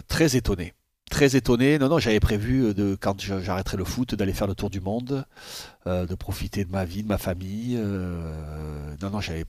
Très 0.09 0.37
étonné. 0.37 0.76
Très 1.11 1.37
étonné. 1.37 1.79
Non, 1.79 1.89
non, 1.89 1.99
j'avais 1.99 2.21
prévu 2.21 2.65
euh, 2.65 2.75
de, 2.75 2.97
quand 3.01 3.21
j'arrêterais 3.21 3.77
le 3.77 3.85
foot, 3.85 4.15
d'aller 4.15 4.33
faire 4.33 4.49
le 4.49 4.55
tour 4.55 4.71
du 4.71 4.81
monde, 4.81 5.25
euh, 5.87 6.05
de 6.05 6.15
profiter 6.15 6.65
de 6.65 6.73
ma 6.73 6.85
vie, 6.85 7.03
de 7.03 7.09
ma 7.09 7.19
famille. 7.19 7.77
euh, 7.79 8.95
non, 9.01 9.11
non, 9.11 9.21
j'avais 9.21 9.45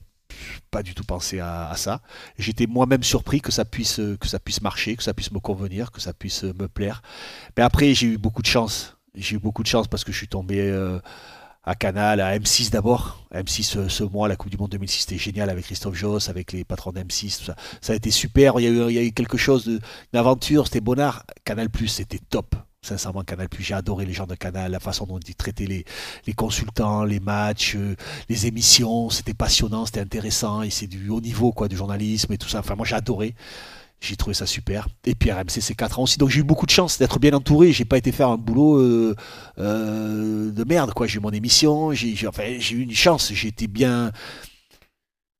pas 0.70 0.82
du 0.82 0.94
tout 0.94 1.04
pensé 1.04 1.40
à, 1.40 1.72
ça. 1.76 2.00
J'étais 2.38 2.66
moi-même 2.66 3.02
surpris 3.02 3.40
que 3.40 3.50
ça 3.50 3.64
puisse, 3.64 3.98
marcher, 4.62 4.94
que 4.96 5.02
ça 5.02 5.14
puisse 5.14 5.32
me 5.32 5.40
convenir, 5.40 5.90
que 5.90 6.00
ça 6.00 6.12
puisse 6.12 6.44
me 6.44 6.68
plaire. 6.68 7.02
Mais 7.56 7.62
après, 7.62 7.92
j'ai 7.94 8.06
eu 8.06 8.18
beaucoup 8.18 8.42
de 8.42 8.46
chance. 8.46 8.96
J'ai 9.14 9.36
eu 9.36 9.38
beaucoup 9.40 9.62
de 9.62 9.68
chance 9.68 9.88
parce 9.88 10.04
que 10.04 10.12
je 10.12 10.18
suis 10.18 10.28
tombé 10.28 10.70
à 11.68 11.74
Canal, 11.74 12.20
à 12.22 12.36
M6 12.38 12.70
d'abord. 12.70 13.26
M6 13.34 13.62
ce, 13.62 13.88
ce 13.88 14.02
mois, 14.02 14.26
la 14.26 14.36
Coupe 14.36 14.50
du 14.50 14.56
Monde 14.56 14.70
2006, 14.70 15.00
c'était 15.02 15.18
génial 15.18 15.50
avec 15.50 15.66
Christophe 15.66 15.94
Joss, 15.94 16.30
avec 16.30 16.52
les 16.52 16.64
patrons 16.64 16.92
d'M6. 16.92 17.38
tout 17.38 17.44
Ça. 17.44 17.56
ça 17.82 17.92
a 17.92 17.96
été 17.96 18.10
super. 18.10 18.58
Il 18.58 18.64
y 18.64 18.98
a 18.98 19.02
eu, 19.02 19.12
quelque 19.12 19.36
chose, 19.36 19.66
de- 19.66 19.78
c'était 20.66 20.80
bonnard. 20.80 21.24
Canal, 21.44 21.68
c'était 21.92 22.20
top. 22.30 22.54
Sincèrement, 22.80 23.22
Canal, 23.22 23.48
j'ai 23.64 23.74
adoré 23.74 24.06
les 24.06 24.14
gens 24.14 24.26
de 24.26 24.34
Canal, 24.34 24.72
la 24.72 24.80
façon 24.80 25.04
dont 25.04 25.18
ils 25.18 25.34
traitaient 25.34 25.66
les, 25.66 25.84
les 26.26 26.32
consultants, 26.32 27.04
les 27.04 27.20
matchs, 27.20 27.74
euh, 27.76 27.96
les 28.30 28.46
émissions. 28.46 29.10
C'était 29.10 29.34
passionnant, 29.34 29.84
c'était 29.84 30.00
intéressant. 30.00 30.62
Et 30.62 30.70
c'est 30.70 30.86
du 30.86 31.10
haut 31.10 31.20
niveau, 31.20 31.52
quoi, 31.52 31.68
du 31.68 31.76
journalisme 31.76 32.32
et 32.32 32.38
tout 32.38 32.48
ça. 32.48 32.60
Enfin, 32.60 32.76
moi, 32.76 32.86
j'ai 32.86 32.94
adoré. 32.94 33.34
J'ai 34.00 34.16
trouvé 34.16 34.34
ça 34.34 34.46
super. 34.46 34.88
Et 35.04 35.14
puis 35.14 35.32
RMC, 35.32 35.60
c'est 35.60 35.74
4 35.74 35.98
ans 35.98 36.02
aussi. 36.04 36.18
Donc 36.18 36.30
j'ai 36.30 36.40
eu 36.40 36.44
beaucoup 36.44 36.66
de 36.66 36.70
chance 36.70 36.98
d'être 36.98 37.18
bien 37.18 37.32
entouré. 37.32 37.72
J'ai 37.72 37.84
pas 37.84 37.98
été 37.98 38.12
faire 38.12 38.28
un 38.28 38.36
boulot 38.36 38.76
euh, 38.76 39.16
euh, 39.58 40.52
de 40.52 40.64
merde, 40.64 40.92
quoi. 40.94 41.06
J'ai 41.06 41.18
eu 41.18 41.20
mon 41.20 41.30
émission. 41.30 41.92
J'ai 41.92 42.10
eu 42.10 42.82
une 42.82 42.94
chance. 42.94 43.32
Été 43.32 43.66
bien, 43.66 44.12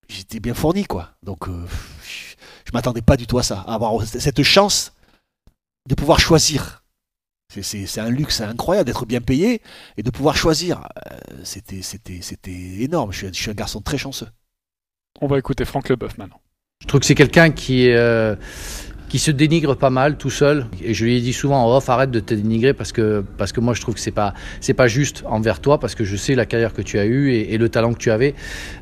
j'étais 0.08 0.40
bien 0.40 0.54
fourni, 0.54 0.84
quoi. 0.84 1.10
Donc 1.22 1.48
euh, 1.48 1.66
je, 2.64 2.72
m'attendais 2.72 3.02
pas 3.02 3.16
du 3.16 3.26
tout 3.26 3.38
à 3.38 3.42
ça, 3.44 3.60
à 3.60 3.74
avoir 3.74 4.04
cette 4.04 4.42
chance 4.42 4.92
de 5.88 5.94
pouvoir 5.94 6.18
choisir. 6.18 6.82
C'est- 7.60 7.98
un 7.98 8.10
luxe 8.10 8.40
incroyable 8.40 8.86
d'être 8.86 9.06
bien 9.06 9.20
payé 9.20 9.62
et 9.96 10.02
de 10.02 10.10
pouvoir 10.10 10.36
choisir. 10.36 10.86
C'était 11.44 11.80
énorme. 12.82 13.12
Je 13.12 13.32
suis 13.32 13.50
un 13.50 13.54
garçon 13.54 13.80
très 13.80 13.98
chanceux. 13.98 14.28
On 15.20 15.28
va 15.28 15.38
écouter 15.38 15.64
Franck 15.64 15.88
Leboeuf 15.88 16.18
maintenant. 16.18 16.40
Je 16.80 16.86
trouve 16.86 17.00
que 17.00 17.06
c'est 17.06 17.16
quelqu'un 17.16 17.50
qui, 17.50 17.90
euh, 17.90 18.36
qui 19.08 19.18
se 19.18 19.30
dénigre 19.30 19.74
pas 19.76 19.90
mal 19.90 20.16
tout 20.16 20.30
seul. 20.30 20.66
Et 20.82 20.94
je 20.94 21.04
lui 21.04 21.16
ai 21.16 21.20
dit 21.20 21.32
souvent 21.32 21.64
en 21.64 21.76
off, 21.76 21.88
arrête 21.88 22.10
de 22.10 22.20
te 22.20 22.34
dénigrer 22.34 22.74
parce 22.74 22.92
que, 22.92 23.24
parce 23.36 23.52
que 23.52 23.60
moi 23.60 23.74
je 23.74 23.80
trouve 23.80 23.94
que 23.94 24.00
c'est 24.00 24.10
pas, 24.10 24.34
c'est 24.60 24.74
pas 24.74 24.88
juste 24.88 25.24
envers 25.26 25.60
toi 25.60 25.78
parce 25.80 25.94
que 25.94 26.04
je 26.04 26.16
sais 26.16 26.34
la 26.34 26.46
carrière 26.46 26.74
que 26.74 26.82
tu 26.82 26.98
as 26.98 27.06
eue 27.06 27.32
et, 27.32 27.58
le 27.58 27.68
talent 27.68 27.92
que 27.92 27.98
tu 27.98 28.10
avais. 28.10 28.34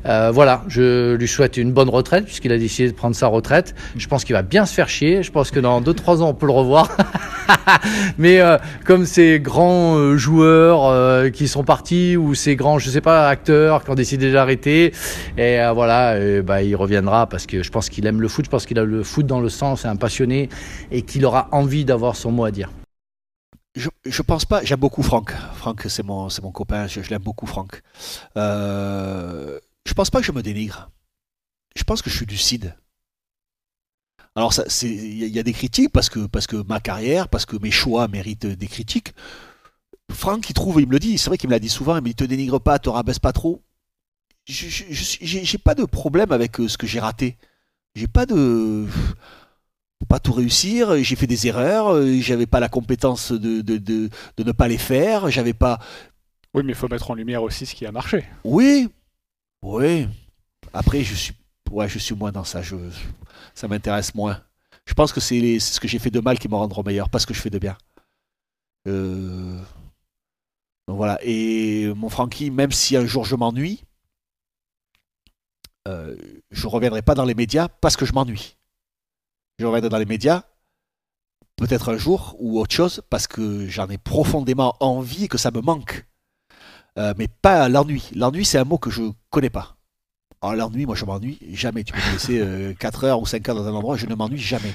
Euh, 0.05 0.29
voilà, 0.31 0.63
je 0.67 1.15
lui 1.15 1.27
souhaite 1.27 1.57
une 1.57 1.71
bonne 1.71 1.89
retraite 1.89 2.25
puisqu'il 2.25 2.51
a 2.51 2.57
décidé 2.57 2.89
de 2.89 2.95
prendre 2.95 3.15
sa 3.15 3.27
retraite. 3.27 3.73
Je 3.95 4.07
pense 4.07 4.23
qu'il 4.23 4.33
va 4.33 4.43
bien 4.43 4.65
se 4.65 4.73
faire 4.73 4.87
chier. 4.87 5.23
Je 5.23 5.31
pense 5.31 5.49
que 5.49 5.59
dans 5.59 5.81
2-3 5.81 6.21
ans 6.21 6.29
on 6.29 6.33
peut 6.33 6.45
le 6.45 6.51
revoir. 6.51 6.95
Mais 8.17 8.39
euh, 8.39 8.57
comme 8.85 9.05
ces 9.05 9.39
grands 9.39 9.97
euh, 9.97 10.17
joueurs 10.17 11.31
qui 11.31 11.47
sont 11.47 11.63
partis 11.63 12.17
ou 12.17 12.35
ces 12.35 12.55
grands, 12.55 12.79
je 12.79 12.89
sais 12.89 13.01
pas, 13.01 13.29
acteurs 13.29 13.83
qui 13.83 13.89
ont 13.89 13.95
décidé 13.95 14.31
d'arrêter, 14.31 14.93
et 15.37 15.59
voilà, 15.73 16.41
bah, 16.41 16.61
il 16.61 16.75
reviendra 16.75 17.27
parce 17.27 17.45
que 17.45 17.63
je 17.63 17.71
pense 17.71 17.89
qu'il 17.89 18.05
aime 18.05 18.21
le 18.21 18.27
foot, 18.27 18.45
je 18.45 18.49
pense 18.49 18.65
qu'il 18.65 18.79
a 18.79 18.83
le 18.83 19.03
foot 19.03 19.25
dans 19.25 19.39
le 19.39 19.49
sang, 19.49 19.75
c'est 19.75 19.87
un 19.87 19.95
et 20.91 21.01
qu'il 21.03 21.25
aura 21.25 21.49
envie 21.51 21.85
d'avoir 21.85 22.15
son 22.15 22.31
mot 22.31 22.45
à 22.45 22.51
dire. 22.51 22.71
Je, 24.05 24.21
pense 24.23 24.45
pas. 24.45 24.63
J'aime 24.63 24.79
beaucoup 24.79 25.03
Franck. 25.03 25.31
Franck, 25.53 25.85
c'est 25.87 26.03
mon, 26.03 26.27
mon 26.41 26.51
copain. 26.51 26.87
Je, 26.87 26.99
l'aime 27.09 27.21
beaucoup, 27.21 27.45
Franck. 27.45 27.81
Euh, 28.35 29.59
je 29.85 29.93
pense 29.93 30.09
pas 30.09 30.19
que 30.19 30.25
je 30.25 30.31
me 30.31 30.41
dénigre. 30.41 30.89
Je 31.75 31.83
pense 31.83 32.01
que 32.01 32.09
je 32.09 32.15
suis 32.15 32.25
lucide. 32.25 32.75
Alors, 34.35 34.53
il 34.83 35.27
y, 35.27 35.39
a- 35.39 35.43
des 35.43 35.53
critiques 35.53 35.91
parce 35.91 36.09
que, 36.09 36.25
parce 36.27 36.47
que 36.47 36.57
ma 36.67 36.79
carrière, 36.79 37.27
parce 37.27 37.45
que 37.45 37.57
mes 37.57 37.71
choix 37.71 38.07
méritent 38.07 38.45
des 38.47 38.67
critiques. 38.67 39.13
Franck, 40.11 40.49
il 40.49 40.53
trouve, 40.53 40.81
il 40.81 40.87
me 40.87 40.93
le 40.93 40.99
dit. 40.99 41.17
C'est 41.17 41.29
vrai 41.29 41.37
qu'il 41.37 41.49
me 41.49 41.53
l'a 41.53 41.59
dit 41.59 41.69
souvent. 41.69 42.01
Mais 42.01 42.11
il 42.11 42.15
te 42.15 42.23
dénigre 42.23 42.59
pas, 42.59 42.79
te 42.79 42.89
rabaisse 42.89 43.19
pas 43.19 43.33
trop. 43.33 43.61
J'ai, 44.45 45.57
pas 45.57 45.75
de 45.75 45.85
problème 45.85 46.31
avec 46.31 46.59
euh, 46.59 46.67
ce 46.67 46.77
que 46.77 46.87
j'ai 46.87 46.99
raté. 46.99 47.37
J'ai 47.95 48.07
pas 48.07 48.25
de 48.25 48.87
pas 50.05 50.19
tout 50.19 50.33
réussir, 50.33 50.95
j'ai 51.03 51.15
fait 51.15 51.27
des 51.27 51.47
erreurs, 51.47 51.93
euh, 51.93 52.19
j'avais 52.21 52.45
pas 52.45 52.59
la 52.59 52.69
compétence 52.69 53.31
de, 53.31 53.61
de, 53.61 53.77
de, 53.77 54.09
de 54.37 54.43
ne 54.43 54.51
pas 54.51 54.67
les 54.67 54.77
faire, 54.77 55.29
j'avais 55.29 55.53
pas. 55.53 55.79
Oui, 56.53 56.63
mais 56.63 56.71
il 56.73 56.75
faut 56.75 56.87
mettre 56.87 57.11
en 57.11 57.15
lumière 57.15 57.43
aussi 57.43 57.65
ce 57.65 57.75
qui 57.75 57.85
a 57.85 57.91
marché. 57.91 58.23
Oui, 58.43 58.89
oui. 59.63 60.07
Après, 60.73 61.03
je 61.03 61.13
suis, 61.15 61.33
ouais, 61.71 61.89
je 61.89 61.99
suis 61.99 62.15
moins 62.15 62.31
dans 62.31 62.43
ça, 62.43 62.61
je, 62.61 62.75
ça 63.53 63.67
m'intéresse 63.67 64.13
moins. 64.15 64.41
Je 64.85 64.93
pense 64.93 65.11
que 65.11 65.19
c'est 65.19 65.39
les- 65.39 65.59
c'est 65.59 65.73
ce 65.73 65.79
que 65.79 65.87
j'ai 65.87 65.99
fait 65.99 66.11
de 66.11 66.19
mal 66.21 66.39
qui 66.39 66.47
me 66.47 66.55
rendra 66.55 66.81
meilleur, 66.83 67.09
pas 67.09 67.19
ce 67.19 67.25
que 67.27 67.33
je 67.33 67.41
fais 67.41 67.49
de 67.49 67.59
bien. 67.59 67.77
Euh, 68.87 69.59
Donc 70.87 70.95
voilà. 70.97 71.19
Et 71.23 71.91
mon 71.95 72.07
Francky, 72.09 72.49
même 72.51 72.71
si 72.71 72.95
un 72.95 73.05
jour 73.05 73.25
je 73.25 73.35
m'ennuie, 73.35 73.83
euh, 75.87 76.15
je 76.51 76.67
reviendrai 76.67 77.01
pas 77.01 77.15
dans 77.15 77.25
les 77.25 77.35
médias 77.35 77.67
parce 77.67 77.97
que 77.97 78.05
je 78.05 78.13
m'ennuie. 78.13 78.55
Je 79.59 79.65
reviendrai 79.65 79.89
dans 79.89 79.97
les 79.97 80.05
médias 80.05 80.43
peut-être 81.55 81.91
un 81.91 81.97
jour 81.97 82.35
ou 82.39 82.59
autre 82.59 82.75
chose 82.75 83.01
parce 83.09 83.25
que 83.25 83.67
j'en 83.67 83.87
ai 83.89 83.97
profondément 83.97 84.75
envie 84.79 85.25
et 85.25 85.27
que 85.27 85.39
ça 85.39 85.49
me 85.49 85.61
manque. 85.61 86.05
Euh, 86.99 87.13
mais 87.17 87.27
pas 87.27 87.67
l'ennui. 87.67 88.09
L'ennui, 88.15 88.45
c'est 88.45 88.59
un 88.59 88.63
mot 88.63 88.77
que 88.77 88.91
je 88.91 89.03
connais 89.31 89.49
pas. 89.49 89.77
Alors 90.41 90.55
l'ennui, 90.55 90.85
moi 90.85 90.95
je 90.95 91.05
m'ennuie 91.05 91.39
jamais. 91.53 91.83
Tu 91.83 91.93
peux 91.93 91.99
me 91.99 92.13
laisser 92.13 92.75
4 92.79 93.03
heures 93.05 93.19
ou 93.19 93.25
5 93.25 93.49
heures 93.49 93.55
dans 93.55 93.67
un 93.67 93.73
endroit, 93.73 93.97
je 93.97 94.05
ne 94.05 94.13
m'ennuie 94.13 94.37
jamais. 94.37 94.73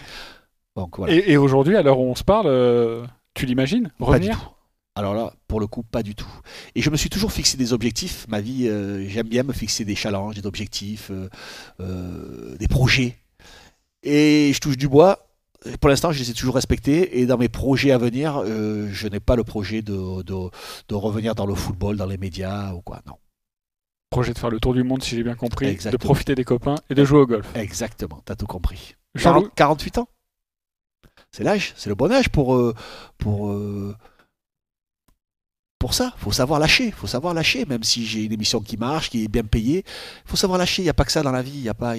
Donc 0.76 0.98
voilà. 0.98 1.14
Et, 1.14 1.32
et 1.32 1.36
aujourd'hui, 1.36 1.76
à 1.76 1.82
l'heure 1.82 2.00
où 2.00 2.10
on 2.10 2.16
se 2.16 2.24
parle, 2.24 2.46
euh, 2.48 3.06
tu 3.34 3.46
l'imagines 3.46 3.90
Pas 3.98 4.04
du 4.06 4.10
revenir 4.10 4.40
tout. 4.40 4.48
Alors 4.94 5.14
là, 5.14 5.32
pour 5.48 5.58
le 5.58 5.66
coup, 5.66 5.82
pas 5.82 6.02
du 6.02 6.14
tout. 6.14 6.28
Et 6.74 6.82
je 6.82 6.90
me 6.90 6.96
suis 6.96 7.08
toujours 7.08 7.32
fixé 7.32 7.56
des 7.56 7.72
objectifs. 7.72 8.26
Ma 8.28 8.40
vie, 8.40 8.68
euh, 8.68 9.08
j'aime 9.08 9.28
bien 9.28 9.42
me 9.42 9.54
fixer 9.54 9.86
des 9.86 9.94
challenges, 9.94 10.34
des 10.34 10.46
objectifs, 10.46 11.10
euh, 11.10 11.30
euh, 11.80 12.56
des 12.58 12.68
projets. 12.68 13.16
Et 14.02 14.52
je 14.54 14.60
touche 14.60 14.76
du 14.76 14.88
bois. 14.88 15.28
Pour 15.80 15.90
l'instant, 15.90 16.10
je 16.10 16.18
les 16.18 16.30
ai 16.30 16.34
toujours 16.34 16.56
respectés. 16.56 17.20
Et 17.20 17.26
dans 17.26 17.38
mes 17.38 17.48
projets 17.48 17.92
à 17.92 17.98
venir, 17.98 18.42
euh, 18.44 18.88
je 18.90 19.06
n'ai 19.06 19.20
pas 19.20 19.36
le 19.36 19.44
projet 19.44 19.80
de, 19.82 20.22
de, 20.22 20.50
de 20.88 20.94
revenir 20.94 21.34
dans 21.36 21.46
le 21.46 21.54
football, 21.54 21.96
dans 21.96 22.06
les 22.06 22.18
médias 22.18 22.72
ou 22.72 22.80
quoi. 22.80 23.00
Non. 23.06 23.14
Projet 24.10 24.32
de 24.34 24.38
faire 24.38 24.50
le 24.50 24.58
tour 24.60 24.74
du 24.74 24.82
monde, 24.82 25.02
si 25.02 25.14
j'ai 25.16 25.22
bien 25.22 25.36
compris, 25.36 25.66
Exactement. 25.66 25.98
de 25.98 26.04
profiter 26.04 26.34
des 26.34 26.44
copains 26.44 26.74
et 26.90 26.94
de 26.94 27.04
jouer 27.04 27.20
au 27.20 27.26
golf. 27.26 27.46
Exactement, 27.54 28.20
t'as 28.24 28.34
tout 28.34 28.46
compris. 28.46 28.96
Jean-Louis- 29.14 29.48
40 29.54 29.54
48 29.54 29.98
ans. 29.98 30.08
C'est 31.30 31.44
l'âge, 31.44 31.72
c'est 31.76 31.88
le 31.88 31.94
bon 31.94 32.12
âge 32.12 32.28
pour 32.28 32.54
euh, 32.54 32.74
pour 33.16 33.48
euh, 33.48 33.96
pour 35.82 35.94
ça. 35.94 36.14
Faut 36.16 36.30
savoir 36.30 36.60
lâcher, 36.60 36.92
faut 36.92 37.08
savoir 37.08 37.34
lâcher. 37.34 37.64
Même 37.66 37.82
si 37.82 38.06
j'ai 38.06 38.22
une 38.22 38.32
émission 38.32 38.60
qui 38.60 38.76
marche, 38.76 39.10
qui 39.10 39.24
est 39.24 39.28
bien 39.28 39.42
payée, 39.42 39.84
faut 40.24 40.36
savoir 40.36 40.56
lâcher. 40.56 40.82
Il 40.82 40.86
y 40.86 40.88
a 40.88 40.94
pas 40.94 41.04
que 41.04 41.10
ça 41.10 41.22
dans 41.22 41.32
la 41.32 41.42
vie. 41.42 41.58
Y 41.58 41.68
a 41.68 41.74
pas, 41.74 41.94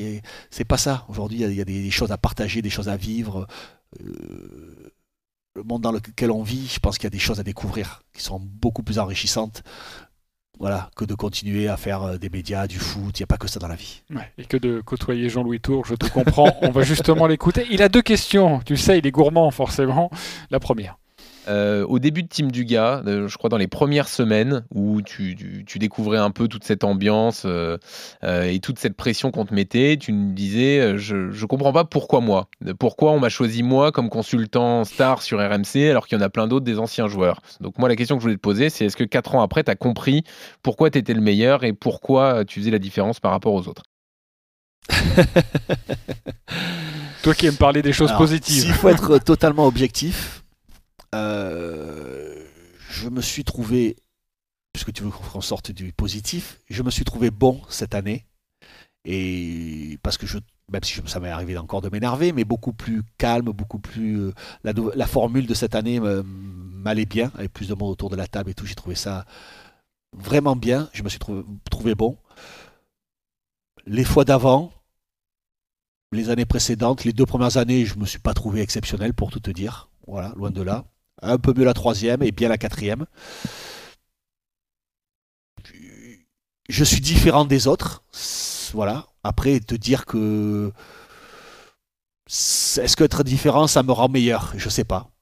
c'est 0.49 0.63
pas 0.63 0.77
ça. 0.77 1.05
Aujourd'hui, 1.09 1.41
il 1.41 1.53
y 1.53 1.59
a- 1.61 1.65
des 1.65 1.91
choses 1.91 2.13
à 2.13 2.17
partager, 2.17 2.61
des 2.61 2.69
choses 2.69 2.87
à 2.87 2.95
vivre. 2.95 3.45
Euh, 3.99 4.93
le 5.55 5.63
monde 5.63 5.81
dans 5.81 5.91
lequel 5.91 6.31
on 6.31 6.43
vit, 6.43 6.67
je 6.73 6.79
pense 6.79 6.97
qu'il 6.97 7.03
y 7.05 7.07
a 7.07 7.17
des 7.19 7.19
choses 7.19 7.41
à 7.41 7.43
découvrir 7.43 8.01
qui 8.15 8.23
sont 8.23 8.39
beaucoup 8.39 8.83
plus 8.83 8.99
enrichissantes. 8.99 9.63
Voilà, 10.59 10.89
que 10.95 11.03
de 11.03 11.15
continuer 11.15 11.67
à 11.67 11.75
faire 11.77 12.03
euh, 12.03 12.17
des 12.17 12.29
médias, 12.29 12.67
du 12.67 12.79
foot. 12.79 13.19
Il 13.19 13.21
n'y 13.21 13.25
a 13.25 13.27
pas 13.27 13.37
que 13.37 13.47
ça 13.49 13.59
dans 13.59 13.67
la 13.67 13.75
vie. 13.75 14.01
Et 14.37 14.45
que 14.45 14.55
de 14.55 14.81
côtoyer 14.81 15.27
Jean-Louis 15.27 15.59
Tour, 15.59 15.85
je 15.85 15.95
te 15.95 16.05
comprends. 16.07 16.55
on 16.61 16.69
va 16.71 16.83
justement 16.83 17.27
l'écouter. 17.33 17.65
Il 17.69 17.81
a 17.81 17.89
deux 17.89 18.03
questions. 18.03 18.61
Tu 18.65 18.77
sais, 18.77 18.99
il 18.99 19.05
est 19.07 19.11
gourmand, 19.11 19.51
forcément. 19.51 20.09
La 20.51 20.59
première. 20.61 20.97
Euh, 21.49 21.85
au 21.85 21.99
début 21.99 22.23
de 22.23 22.27
Team 22.29 22.51
Duga, 22.51 23.01
euh, 23.05 23.27
je 23.27 23.37
crois 23.37 23.49
dans 23.49 23.57
les 23.57 23.67
premières 23.67 24.07
semaines 24.07 24.63
où 24.73 25.01
tu, 25.01 25.35
tu- 25.35 25.65
tu 25.65 25.77
découvrais 25.77 26.17
un 26.17 26.31
peu 26.31 26.47
toute 26.47 26.63
cette 26.63 26.85
ambiance 26.85 27.43
euh, 27.45 27.77
euh, 28.23 28.43
et 28.43 28.59
toute 28.59 28.79
cette 28.79 28.95
pression 28.95 29.29
qu'on 29.31 29.45
te 29.45 29.53
mettait, 29.53 29.97
tu 29.99 30.13
me 30.13 30.33
disais 30.33 30.79
euh, 30.79 30.97
je, 30.97 31.15
ne 31.17 31.45
comprends 31.45 31.73
pas 31.73 31.83
pourquoi 31.83 32.21
moi, 32.21 32.47
pourquoi 32.79 33.11
on 33.11 33.19
m'a 33.19 33.27
choisi 33.29 33.61
moi 33.61 33.91
comme 33.91 34.09
consultant 34.09 34.85
star 34.85 35.21
sur 35.21 35.39
RMC 35.39 35.89
alors 35.89 36.07
qu'il 36.07 36.17
y 36.17 36.21
en 36.21 36.23
a 36.23 36.29
plein 36.29 36.47
d'autres 36.47 36.65
des 36.65 36.79
anciens 36.79 37.07
joueurs? 37.09 37.41
Donc 37.59 37.77
moi 37.77 37.89
la 37.89 37.97
question 37.97 38.15
que 38.15 38.21
je 38.21 38.25
voulais 38.25 38.35
te 38.37 38.41
poser 38.41 38.69
c'est 38.69 38.85
est-ce 38.85 38.95
que 38.95 39.03
quatre 39.03 39.35
ans 39.35 39.41
après 39.41 39.65
tu 39.65 39.71
as 39.71 39.75
compris 39.75 40.23
pourquoi 40.61 40.89
tu 40.91 40.97
étais 40.99 41.13
le 41.13 41.21
meilleur 41.21 41.65
et 41.65 41.73
pourquoi 41.73 42.45
tu 42.45 42.59
faisais 42.61 42.71
la 42.71 42.79
différence 42.79 43.19
par 43.19 43.31
rapport 43.31 43.53
aux 43.53 43.67
autres? 43.67 43.83
Toi 47.23 47.33
qui 47.33 47.47
aimes 47.47 47.55
parler 47.55 47.81
des 47.81 47.93
choses 47.93 48.09
Alors, 48.09 48.19
positives. 48.21 48.63
S'il 48.63 48.73
faut 48.73 48.89
être 48.89 49.17
totalement 49.17 49.65
objectif, 49.65 50.42
euh, 51.13 52.45
je 52.89 53.09
me 53.09 53.21
suis 53.21 53.43
trouvé, 53.43 53.95
puisque 54.73 54.93
tu 54.93 55.03
veux 55.03 55.09
qu'on 55.09 55.41
sorte 55.41 55.71
du 55.71 55.93
positif, 55.93 56.59
je 56.69 56.83
me 56.83 56.91
suis 56.91 57.05
trouvé 57.05 57.31
bon 57.31 57.61
cette 57.69 57.95
année. 57.95 58.25
Et 59.05 59.99
parce 60.01 60.17
que 60.17 60.25
je, 60.25 60.37
même 60.71 60.83
si 60.83 60.99
ça 61.05 61.19
m'est 61.19 61.29
arrivé 61.29 61.57
encore 61.57 61.81
de 61.81 61.89
m'énerver, 61.89 62.31
mais 62.31 62.45
beaucoup 62.45 62.73
plus 62.73 63.03
calme, 63.17 63.45
beaucoup 63.45 63.79
plus. 63.79 64.19
euh, 64.19 64.33
la, 64.63 65.07
formule 65.07 65.45
de 65.47 65.53
cette 65.53 65.75
année 65.75 65.99
m'allait 65.99 67.05
bien, 67.05 67.31
avec 67.35 67.53
plus 67.53 67.67
de 67.67 67.75
monde 67.75 67.91
autour 67.91 68.09
de 68.09 68.15
la 68.15 68.27
table 68.27 68.49
et 68.49 68.53
tout. 68.53 68.65
J'ai 68.65 68.75
trouvé 68.75 68.95
ça 68.95 69.25
vraiment 70.13 70.55
bien. 70.55 70.89
Je 70.93 71.03
me 71.03 71.09
suis 71.09 71.19
trouvé, 71.19 71.43
trouvé 71.69 71.95
bon. 71.95 72.17
Les 73.85 74.05
fois 74.05 74.23
d'avant, 74.23 74.71
les 76.13 76.29
années 76.29 76.45
précédentes, 76.45 77.03
les 77.03 77.13
deux 77.13 77.25
premières 77.25 77.57
années, 77.57 77.85
je 77.85 77.97
me 77.97 78.05
suis 78.05 78.19
pas 78.19 78.33
trouvé 78.33 78.61
exceptionnel 78.61 79.13
pour 79.13 79.31
tout 79.31 79.39
te 79.41 79.51
dire. 79.51 79.89
Voilà, 80.07 80.33
loin 80.37 80.51
de 80.51 80.61
là. 80.61 80.85
Un 81.23 81.37
peu 81.37 81.53
mieux 81.55 81.63
la 81.63 81.73
troisième 81.73 82.21
et 82.21 82.31
bien 82.31 82.49
la 82.49 82.57
quatrième. 82.57 83.05
Je 86.69 86.83
suis 86.83 87.01
différent 87.01 87.45
des 87.45 87.67
autres. 87.67 88.03
Voilà. 88.73 89.07
Après, 89.23 89.59
te 89.59 89.75
dire 89.75 90.05
que. 90.05 90.71
Est-ce 92.27 92.95
qu'être 92.97 93.23
différent, 93.23 93.67
ça 93.67 93.83
me 93.83 93.91
rend 93.91 94.09
meilleur? 94.09 94.53
Je 94.57 94.69
sais 94.69 94.83
pas. 94.83 95.12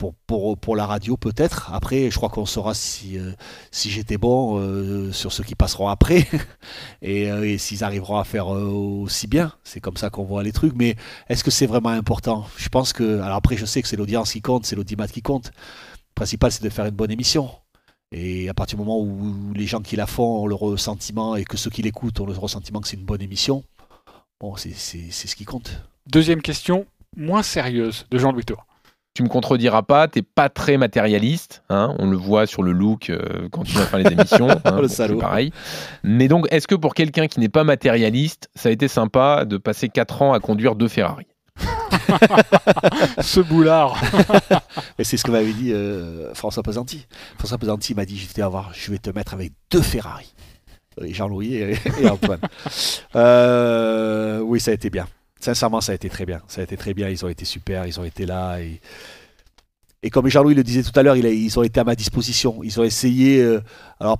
Pour, 0.00 0.14
pour, 0.26 0.56
pour 0.56 0.76
la 0.76 0.86
radio, 0.86 1.18
peut-être. 1.18 1.70
Après, 1.74 2.10
je 2.10 2.16
crois 2.16 2.30
qu'on 2.30 2.46
saura 2.46 2.72
si, 2.72 3.18
euh, 3.18 3.32
si 3.70 3.90
j'étais 3.90 4.16
bon 4.16 4.58
euh, 4.58 5.12
sur 5.12 5.30
ceux 5.30 5.44
qui 5.44 5.54
passeront 5.54 5.88
après 5.88 6.26
et, 7.02 7.30
euh, 7.30 7.46
et 7.46 7.58
s'ils 7.58 7.84
arriveront 7.84 8.16
à 8.16 8.24
faire 8.24 8.46
aussi 8.46 9.26
bien. 9.26 9.52
C'est 9.62 9.80
comme 9.80 9.98
ça 9.98 10.08
qu'on 10.08 10.24
voit 10.24 10.42
les 10.42 10.52
trucs. 10.52 10.74
Mais 10.74 10.96
est-ce 11.28 11.44
que 11.44 11.50
c'est 11.50 11.66
vraiment 11.66 11.90
important? 11.90 12.46
Je 12.56 12.70
pense 12.70 12.94
que. 12.94 13.20
Alors 13.20 13.36
après, 13.36 13.58
je 13.58 13.66
sais 13.66 13.82
que 13.82 13.88
c'est 13.88 13.96
l'audience 13.98 14.32
qui 14.32 14.40
compte, 14.40 14.64
c'est 14.64 14.74
l'audimat 14.74 15.06
qui 15.06 15.20
compte. 15.20 15.48
Le 15.48 16.14
principal, 16.14 16.50
c'est 16.50 16.64
de 16.64 16.70
faire 16.70 16.86
une 16.86 16.96
bonne 16.96 17.10
émission. 17.10 17.50
Et 18.10 18.48
à 18.48 18.54
partir 18.54 18.78
du 18.78 18.84
moment 18.84 18.98
où 18.98 19.52
les 19.54 19.66
gens 19.66 19.82
qui 19.82 19.96
la 19.96 20.06
font 20.06 20.44
ont 20.44 20.46
le 20.46 20.54
ressentiment 20.54 21.36
et 21.36 21.44
que 21.44 21.58
ceux 21.58 21.68
qui 21.68 21.82
l'écoutent 21.82 22.20
ont 22.20 22.26
le 22.26 22.32
ressentiment 22.32 22.80
que 22.80 22.88
c'est 22.88 22.96
une 22.96 23.04
bonne 23.04 23.20
émission, 23.20 23.64
bon, 24.40 24.56
c'est 24.56 24.72
ce 24.72 25.36
qui 25.36 25.44
compte. 25.44 25.82
Deuxième 26.06 26.40
question, 26.40 26.86
moins 27.18 27.42
sérieuse, 27.42 28.06
de 28.10 28.16
Jean-Louis 28.16 28.46
Tour. 28.46 28.64
Tu 29.12 29.24
me 29.24 29.28
contrediras 29.28 29.82
pas, 29.82 30.06
t'es 30.06 30.22
pas 30.22 30.48
très 30.48 30.76
matérialiste, 30.76 31.62
hein, 31.68 31.94
on 31.98 32.08
le 32.08 32.16
voit 32.16 32.46
sur 32.46 32.62
le 32.62 32.70
look 32.72 33.10
euh, 33.10 33.48
quand 33.50 33.64
tu 33.64 33.72
vas 33.72 33.84
faire 33.84 33.98
les 33.98 34.12
émissions, 34.12 34.48
hein, 34.50 34.76
Le 34.76 34.82
bon, 34.82 34.88
salaud. 34.88 35.18
pareil. 35.18 35.52
Mais 36.04 36.28
donc, 36.28 36.46
est-ce 36.50 36.68
que 36.68 36.76
pour 36.76 36.94
quelqu'un 36.94 37.26
qui 37.26 37.40
n'est 37.40 37.48
pas 37.48 37.64
matérialiste, 37.64 38.48
ça 38.54 38.68
a 38.68 38.72
été 38.72 38.86
sympa 38.86 39.44
de 39.44 39.56
passer 39.56 39.88
4 39.88 40.22
ans 40.22 40.32
à 40.32 40.38
conduire 40.38 40.76
deux 40.76 40.86
Ferrari? 40.88 41.26
Ce 43.20 43.40
boulard 43.40 44.00
Et 44.98 45.04
c'est 45.04 45.16
ce 45.16 45.24
que 45.24 45.30
m'avait 45.32 45.52
dit 45.52 45.72
euh, 45.72 46.32
François 46.34 46.62
Pesanti. 46.62 47.06
François 47.36 47.58
Pesanti 47.58 47.94
m'a 47.94 48.04
dit 48.04 48.16
je 48.16 48.32
vais, 48.34 48.42
avoir, 48.42 48.72
je 48.74 48.90
vais 48.92 48.98
te 48.98 49.10
mettre 49.10 49.34
avec 49.34 49.52
deux 49.70 49.82
Ferrari. 49.82 50.32
Jean-Louis 51.00 51.54
et, 51.54 51.78
et 52.00 52.08
Antoine. 52.08 52.40
Euh, 53.16 54.40
oui, 54.40 54.60
ça 54.60 54.70
a 54.70 54.74
été 54.74 54.90
bien. 54.90 55.06
Sincèrement, 55.40 55.80
ça 55.80 55.92
a 55.92 55.94
été 55.94 56.10
très 56.10 56.26
bien. 56.26 56.42
Ça 56.48 56.60
a 56.60 56.64
été 56.64 56.76
très 56.76 56.92
bien. 56.92 57.08
Ils 57.08 57.24
ont 57.24 57.28
été 57.28 57.44
super. 57.44 57.86
Ils 57.86 57.98
ont 57.98 58.04
été 58.04 58.26
là. 58.26 58.58
Et, 58.60 60.10
comme 60.10 60.28
Jean-Louis 60.28 60.54
le 60.54 60.62
disait 60.62 60.82
tout 60.82 60.98
à 60.98 61.02
l'heure, 61.02 61.16
ils 61.16 61.58
ont 61.58 61.62
été 61.62 61.80
à 61.80 61.84
ma 61.84 61.96
disposition. 61.96 62.62
Ils 62.62 62.78
ont 62.78 62.84
essayé, 62.84 63.42
euh, 63.42 63.62
alors 63.98 64.18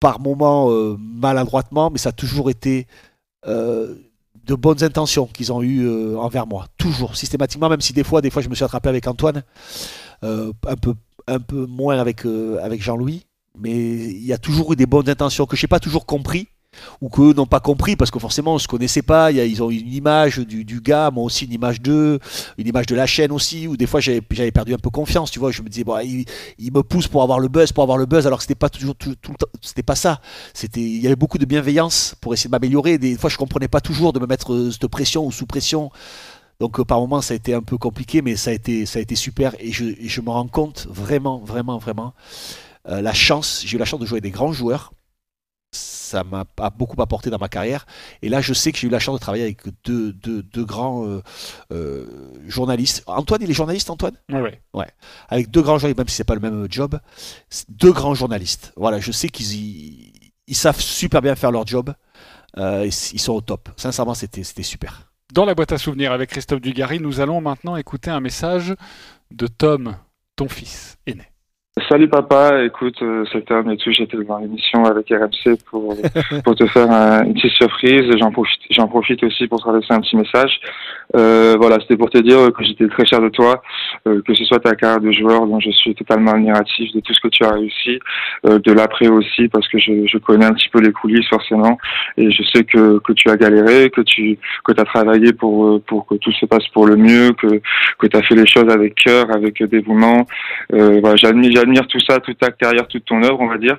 par 0.00 0.20
moments 0.20 0.70
euh, 0.70 0.96
maladroitement, 0.98 1.90
mais 1.90 1.98
ça 1.98 2.10
a 2.10 2.12
toujours 2.12 2.50
été 2.50 2.86
euh, 3.46 3.96
de 4.44 4.54
bonnes 4.54 4.84
intentions 4.84 5.26
qu'ils 5.26 5.52
ont 5.52 5.62
eues 5.62 6.16
envers 6.16 6.46
moi. 6.46 6.66
Toujours, 6.76 7.16
systématiquement, 7.16 7.68
même 7.68 7.80
si 7.80 7.92
des 7.92 8.04
fois, 8.04 8.20
des 8.20 8.30
fois, 8.30 8.42
je 8.42 8.48
me 8.48 8.54
suis 8.54 8.64
attrapé 8.64 8.88
avec 8.88 9.06
Antoine, 9.06 9.42
un, 10.22 10.52
peu, 10.80 11.66
moins 11.66 11.98
avec, 11.98 12.24
avec 12.62 12.82
Jean-Louis, 12.82 13.26
mais 13.58 13.72
il 13.72 14.24
y 14.24 14.32
a 14.32 14.38
toujours 14.38 14.72
eu 14.72 14.76
des 14.76 14.86
bonnes 14.86 15.08
intentions 15.08 15.46
que 15.46 15.56
je 15.56 15.64
n'ai 15.64 15.68
pas 15.68 15.80
toujours 15.80 16.06
compris 16.06 16.48
ou 17.00 17.08
qu'eux 17.08 17.32
n'ont 17.32 17.46
pas 17.46 17.60
compris 17.60 17.96
parce 17.96 18.10
que 18.10 18.18
forcément 18.18 18.52
on 18.52 18.54
ne 18.54 18.60
se 18.60 18.68
connaissait 18.68 19.02
pas. 19.02 19.30
Ils 19.32 19.62
ont 19.62 19.70
une 19.70 19.92
image 19.92 20.38
du, 20.38 20.64
du 20.64 20.80
gars, 20.80 21.10
moi 21.10 21.24
aussi 21.24 21.44
une 21.44 21.52
image 21.52 21.80
d'eux, 21.80 22.18
une 22.58 22.66
image 22.66 22.86
de 22.86 22.94
la 22.94 23.06
chaîne 23.06 23.32
aussi. 23.32 23.66
Où 23.66 23.76
des 23.76 23.86
fois 23.86 24.00
j'avais 24.00 24.50
perdu 24.50 24.74
un 24.74 24.78
peu 24.78 24.90
confiance, 24.90 25.30
tu 25.30 25.38
vois. 25.38 25.50
Je 25.50 25.62
me 25.62 25.68
disais 25.68 25.84
bon, 25.84 25.98
il, 25.98 26.72
me 26.72 26.82
pousse 26.82 27.08
pour 27.08 27.22
avoir 27.22 27.40
le 27.40 27.48
buzz, 27.48 27.72
pour 27.72 27.82
avoir 27.82 27.98
le 27.98 28.06
buzz, 28.06 28.26
alors 28.26 28.38
que 28.38 28.44
c'était 28.44 28.54
pas 28.54 28.68
toujours 28.68 28.94
tout, 28.94 29.14
tout 29.16 29.34
c'était 29.62 29.82
pas 29.82 29.96
ça. 29.96 30.20
C'était, 30.54 30.80
il 30.80 31.00
y 31.00 31.06
avait 31.06 31.16
beaucoup 31.16 31.38
de 31.38 31.46
bienveillance 31.46 32.14
pour 32.20 32.34
essayer 32.34 32.48
de 32.48 32.52
m'améliorer. 32.52 32.98
Des 32.98 33.16
fois 33.16 33.30
je 33.30 33.36
comprenais 33.36 33.68
pas 33.68 33.80
toujours 33.80 34.12
de 34.12 34.20
me 34.20 34.26
mettre 34.26 34.52
euh, 34.52 34.88
pression 34.90 35.26
ou 35.26 35.32
sous 35.32 35.46
pression. 35.46 35.90
Donc 36.60 36.80
euh, 36.80 36.84
par 36.84 37.00
moments 37.00 37.20
ça 37.20 37.34
a 37.34 37.36
été 37.36 37.54
un 37.54 37.62
peu 37.62 37.78
compliqué, 37.78 38.22
mais 38.22 38.36
ça 38.36 38.50
a 38.50 38.52
été, 38.52 38.86
ça 38.86 38.98
a 38.98 39.02
été 39.02 39.14
super 39.14 39.54
et 39.60 39.70
je, 39.70 39.84
et 39.84 40.08
je 40.08 40.20
me 40.20 40.30
rends 40.30 40.48
compte 40.48 40.88
vraiment, 40.90 41.38
vraiment, 41.38 41.78
vraiment 41.78 42.14
euh, 42.88 43.00
la 43.00 43.12
chance. 43.12 43.62
J'ai 43.64 43.76
eu 43.76 43.78
la 43.78 43.84
chance 43.84 44.00
de 44.00 44.06
jouer 44.06 44.16
avec 44.16 44.24
des 44.24 44.30
grands 44.30 44.52
joueurs 44.52 44.92
ça 45.72 46.24
m'a 46.24 46.44
beaucoup 46.70 47.00
apporté 47.02 47.28
dans 47.30 47.38
ma 47.38 47.48
carrière. 47.48 47.86
Et 48.22 48.28
là, 48.28 48.40
je 48.40 48.54
sais 48.54 48.72
que 48.72 48.78
j'ai 48.78 48.86
eu 48.86 48.90
la 48.90 48.98
chance 48.98 49.14
de 49.14 49.20
travailler 49.20 49.44
avec 49.44 49.58
deux, 49.84 50.12
deux, 50.12 50.42
deux 50.42 50.64
grands 50.64 51.06
euh, 51.06 51.22
euh, 51.72 52.06
journalistes. 52.46 53.02
Antoine, 53.06 53.42
il 53.42 53.50
est 53.50 53.54
journaliste, 53.54 53.90
Antoine? 53.90 54.14
Ouais, 54.30 54.40
ouais. 54.40 54.60
Ouais. 54.72 54.88
Avec 55.28 55.50
deux 55.50 55.60
grands 55.62 55.78
journalistes, 55.78 55.98
même 55.98 56.08
si 56.08 56.14
c'est 56.16 56.24
pas 56.24 56.34
le 56.34 56.40
même 56.40 56.66
job, 56.70 56.98
deux 57.68 57.92
grands 57.92 58.14
journalistes. 58.14 58.72
Voilà, 58.76 58.98
je 59.00 59.12
sais 59.12 59.28
qu'ils 59.28 59.54
y- 59.54 60.12
ils 60.46 60.56
savent 60.56 60.80
super 60.80 61.20
bien 61.20 61.34
faire 61.36 61.52
leur 61.52 61.66
job. 61.66 61.92
Euh, 62.56 62.86
ils 62.86 63.20
sont 63.20 63.34
au 63.34 63.42
top. 63.42 63.68
Sincèrement, 63.76 64.14
c'était 64.14 64.42
c'était 64.42 64.62
super. 64.62 65.10
Dans 65.34 65.44
la 65.44 65.54
boîte 65.54 65.72
à 65.72 65.78
souvenirs 65.78 66.12
avec 66.12 66.30
Christophe 66.30 66.62
Dugarry, 66.62 67.00
nous 67.00 67.20
allons 67.20 67.42
maintenant 67.42 67.76
écouter 67.76 68.10
un 68.10 68.20
message 68.20 68.74
de 69.30 69.46
Tom, 69.46 69.96
ton 70.36 70.48
fils 70.48 70.96
aîné. 71.06 71.24
Salut 71.86 72.08
papa, 72.08 72.64
écoute, 72.64 72.96
euh, 73.02 73.24
c'était 73.30 73.52
un 73.52 73.62
tout, 73.76 73.90
j'étais 73.92 74.16
dans 74.24 74.38
l'émission 74.38 74.84
avec 74.84 75.10
RMC 75.10 75.56
pour, 75.70 75.94
pour 76.44 76.54
te 76.54 76.66
faire 76.66 76.90
un- 76.90 77.24
une 77.24 77.34
petite 77.34 77.52
surprise. 77.52 78.04
J'en 78.18 78.30
profite, 78.30 78.60
j'en 78.70 78.88
profite 78.88 79.22
aussi 79.22 79.46
pour 79.46 79.62
te 79.62 79.70
laisser 79.70 79.92
un 79.92 80.00
petit 80.00 80.16
message. 80.16 80.60
Euh, 81.14 81.56
voilà, 81.60 81.76
c'était 81.80 81.96
pour 81.96 82.08
te 82.10 82.18
dire 82.18 82.50
que 82.52 82.64
j'étais 82.64 82.88
très 82.88 83.04
fier 83.06 83.20
de 83.20 83.28
toi, 83.28 83.62
euh, 84.06 84.20
que 84.26 84.34
ce 84.34 84.44
soit 84.44 84.60
ta 84.60 84.74
carrière 84.74 85.00
de 85.00 85.12
joueur 85.12 85.46
dont 85.46 85.60
je 85.60 85.70
suis 85.70 85.94
totalement 85.94 86.32
admiratif 86.32 86.92
de 86.92 87.00
tout 87.00 87.12
ce 87.12 87.20
que 87.20 87.28
tu 87.28 87.44
as 87.44 87.52
réussi, 87.52 87.98
euh, 88.46 88.58
de 88.58 88.72
l'après 88.72 89.08
aussi 89.08 89.48
parce 89.48 89.68
que 89.68 89.78
je, 89.78 90.18
connais 90.18 90.46
un 90.46 90.52
petit 90.52 90.68
peu 90.70 90.80
les 90.80 90.92
coulisses 90.92 91.28
forcément 91.28 91.78
et 92.16 92.30
je 92.30 92.42
sais 92.52 92.64
que, 92.64 92.98
que 92.98 93.12
tu 93.12 93.30
as 93.30 93.36
galéré, 93.36 93.90
que 93.90 94.00
tu 94.02 94.38
que 94.64 94.72
as 94.78 94.84
travaillé 94.84 95.32
pour 95.32 95.66
euh, 95.66 95.82
pour 95.86 96.06
que 96.06 96.14
tout 96.16 96.32
se 96.32 96.44
passe 96.46 96.66
pour 96.68 96.86
le 96.86 96.96
mieux, 96.96 97.32
que 97.32 97.60
que 97.98 98.06
tu 98.06 98.16
as 98.16 98.22
fait 98.22 98.34
les 98.34 98.46
choses 98.46 98.68
avec 98.70 98.94
cœur, 98.96 99.30
avec 99.34 99.62
dévouement. 99.62 100.26
Euh, 100.74 100.98
voilà, 101.00 101.16
j'admire, 101.16 101.50
j'admire 101.68 101.86
tout 101.86 102.00
ça, 102.00 102.18
toute 102.20 102.38
ta 102.38 102.50
carrière, 102.50 102.86
toute 102.88 103.04
ton 103.04 103.22
œuvre, 103.22 103.40
on 103.40 103.48
va 103.48 103.58
dire. 103.58 103.78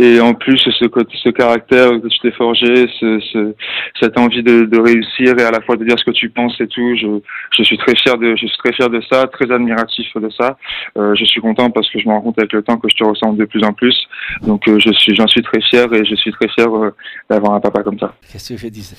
Et 0.00 0.20
en 0.20 0.32
plus, 0.32 0.58
ce, 0.58 0.70
ce 0.70 1.28
caractère 1.30 1.90
que 1.90 2.06
tu 2.06 2.20
t'es 2.20 2.30
forgé, 2.30 2.86
ce, 3.00 3.18
ce- 3.32 3.54
cette 4.00 4.16
envie 4.16 4.44
de, 4.44 4.62
de 4.64 4.78
réussir 4.80 5.36
et 5.36 5.42
à 5.42 5.50
la 5.50 5.60
fois 5.60 5.74
de 5.76 5.84
dire 5.84 5.98
ce 5.98 6.04
que 6.04 6.12
tu 6.12 6.30
penses 6.30 6.54
et 6.60 6.68
tout, 6.68 6.94
je, 6.94 7.18
je 7.56 7.62
suis 7.64 7.76
très 7.78 7.96
fier 7.96 8.16
de, 8.16 8.36
je 8.36 8.46
suis 8.46 8.56
très 8.58 8.72
fier 8.72 8.88
de 8.88 9.00
ça, 9.10 9.26
très 9.26 9.50
admiratif 9.50 10.06
de 10.16 10.30
ça. 10.30 10.56
Euh, 10.96 11.16
je 11.16 11.24
suis 11.24 11.40
content 11.40 11.68
parce 11.70 11.90
que 11.90 11.98
je 11.98 12.06
me 12.06 12.12
rends 12.12 12.20
compte 12.20 12.38
avec 12.38 12.52
le 12.52 12.62
temps 12.62 12.78
que 12.78 12.88
je 12.88 12.94
te 12.96 13.02
ressemble 13.02 13.38
de 13.38 13.44
plus 13.44 13.64
en 13.64 13.72
plus. 13.72 13.96
Donc, 14.42 14.68
euh, 14.68 14.78
je 14.78 14.92
suis, 14.92 15.16
j'en 15.16 15.26
suis 15.26 15.42
très 15.42 15.60
fier 15.62 15.92
et 15.92 16.04
je 16.04 16.14
suis 16.14 16.30
très 16.30 16.48
fier 16.48 16.68
euh, 16.72 16.94
d'avoir 17.28 17.54
un 17.54 17.60
papa 17.60 17.82
comme 17.82 17.98
ça. 17.98 18.14
Qu'est-ce 18.30 18.52
que 18.54 18.56
je 18.60 18.68
disais? 18.68 18.96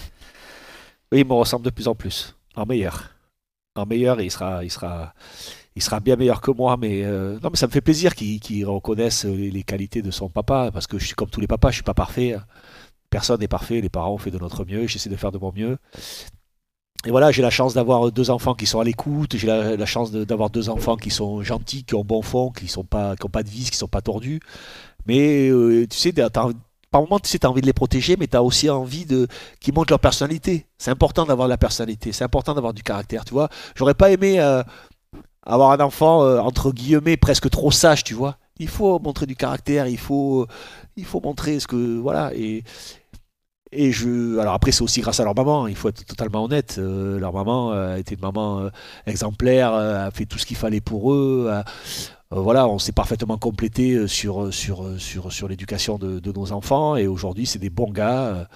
Oui, 1.14 1.22
il 1.22 1.26
me 1.26 1.32
ressemble 1.34 1.64
de 1.64 1.70
plus 1.72 1.88
en 1.88 1.96
plus. 1.96 2.36
En 2.58 2.66
meilleur. 2.66 3.04
En 3.78 3.86
meilleur, 3.86 4.20
et 4.20 4.26
il 4.26 4.32
sera, 4.32 4.66
il 4.66 4.70
sera, 4.70 5.14
il 5.80 5.84
sera 5.84 6.00
bien 6.00 6.16
meilleur 6.16 6.42
que 6.42 6.52
moi. 6.52 6.78
Mais 6.78 7.04
euh, 7.04 7.40
non, 7.42 7.50
mais 7.52 7.58
ça 7.58 7.68
me 7.68 7.72
fait 7.72 7.82
plaisir 7.82 8.16
qu'il 8.16 8.40
qu'il 8.40 8.66
reconnaisse 8.66 9.26
les, 9.26 9.50
les 9.52 9.64
qualités 9.64 10.02
de 10.02 10.12
son 10.12 10.30
papa, 10.30 10.70
parce 10.72 10.88
que 10.88 11.00
je 11.00 11.06
suis 11.06 11.16
comme 11.16 11.30
tous 11.30 11.41
les 11.41 11.48
papas, 11.48 11.70
je 11.70 11.76
suis 11.76 11.84
pas 11.84 11.94
parfait. 11.94 12.36
Personne 13.10 13.40
n'est 13.40 13.48
parfait. 13.48 13.82
Les 13.82 13.90
parents 13.90 14.14
ont 14.14 14.18
fait 14.18 14.32
de 14.32 14.38
notre 14.38 14.66
mieux. 14.66 14.88
J'essaie 14.88 15.10
de 15.10 15.16
faire 15.16 15.32
de 15.32 15.40
mon 15.40 15.52
mieux. 15.52 15.78
Et 17.06 17.12
voilà, 17.12 17.32
j'ai 17.32 17.41
la 17.41 17.49
chance 17.49 17.74
d'avoir 17.74 18.12
deux 18.12 18.30
enfants 18.30 18.56
qui 18.56 18.66
sont 18.66 18.82
à 18.82 18.84
l'écoute. 18.84 19.38
J'ai 19.38 19.48
la, 19.48 19.86
chance 19.86 20.12
d'avoir 20.12 20.49
deux 20.49 20.70
enfants 20.70 20.98
qui 20.98 21.10
sont 21.10 21.41
gentils, 21.44 21.86
qui 21.86 21.95
ont 21.95 22.03
bon 22.03 22.22
fond, 22.22 22.52
qui 22.52 22.68
sont 22.68 22.84
pas, 22.84 23.16
pas 23.16 23.44
de 23.44 23.49
vis, 23.49 23.72
qui 23.72 23.78
sont 23.78 23.88
pas 23.88 24.02
tordus. 24.02 24.41
Mais 25.08 25.49
euh, 25.49 25.88
tu 25.90 25.98
sais, 25.98 26.14
par 26.91 27.02
moment, 27.02 27.20
tu 27.20 27.30
sais, 27.30 27.45
as 27.45 27.49
envie 27.49 27.62
de 27.62 27.66
les 27.66 27.74
protéger, 27.74 28.18
mais 28.18 28.28
tu 28.28 28.36
as 28.36 28.44
aussi 28.44 28.70
envie 28.70 29.06
de 29.06 29.28
qu'ils 29.60 29.74
montrent 29.74 29.91
leur 29.91 29.99
personnalité. 29.99 30.66
C'est 30.78 30.91
important 30.91 31.26
d'avoir 31.26 31.48
la 31.48 31.58
personnalité, 31.58 32.12
c'est 32.12 32.24
important 32.24 32.53
d'avoir 32.53 32.74
du 32.74 32.84
caractère, 32.84 33.24
tu 33.26 33.34
vois. 33.34 33.49
J'aurais 33.76 33.94
pas 33.94 34.12
aimé 34.12 34.40
euh, 34.40 34.64
avoir 35.50 35.72
un 35.72 35.80
enfant, 35.80 36.24
euh, 36.24 36.40
entre 36.40 36.72
guillemets, 36.72 37.18
presque 37.18 37.50
trop 37.50 37.72
sage, 37.72 38.04
tu 38.04 38.14
vois. 38.14 38.38
Il 38.60 38.68
faut 38.68 39.00
montrer 39.00 39.26
du 39.26 39.36
caractère, 39.36 39.88
il 39.88 39.98
faut, 39.98 40.46
il 40.96 41.06
faut 41.06 41.22
montrer 41.22 41.60
ce 41.60 41.68
que. 41.68 41.98
Voilà. 41.98 42.32
Et, 42.36 42.64
et 43.72 43.92
je. 43.92 44.38
Alors 44.38 44.54
après, 44.54 44.72
c'est 44.72 44.84
aussi 44.84 45.02
grâce 45.02 45.20
à 45.20 45.24
leur 45.24 45.36
maman, 45.36 45.68
il 45.68 45.76
faut 45.76 45.90
être 45.90 46.06
totalement 46.06 46.44
honnête. 46.44 46.76
Euh, 46.78 47.20
leur 47.20 47.34
maman 47.34 47.72
euh, 47.72 47.96
été 47.96 48.16
une 48.16 48.22
maman 48.22 48.70
exemplaire, 49.06 49.74
a 49.74 50.12
fait 50.12 50.26
tout 50.26 50.38
ce 50.38 50.46
qu'il 50.46 50.58
fallait 50.58 50.82
pour 50.82 51.14
eux. 51.14 51.50
voilà, 52.32 52.68
on 52.68 52.78
s'est 52.78 52.92
parfaitement 52.92 53.38
complété 53.38 54.08
sur, 54.08 54.54
sur, 54.54 54.86
sur, 55.00 55.32
sur 55.32 55.48
l'éducation 55.48 55.98
de 55.98 56.32
nos 56.32 56.52
enfants. 56.52 56.96
Et 56.96 57.08
aujourd'hui, 57.08 57.46
c'est 57.46 57.60
des 57.60 57.72
bons 57.72 57.92
gars. 57.92 58.48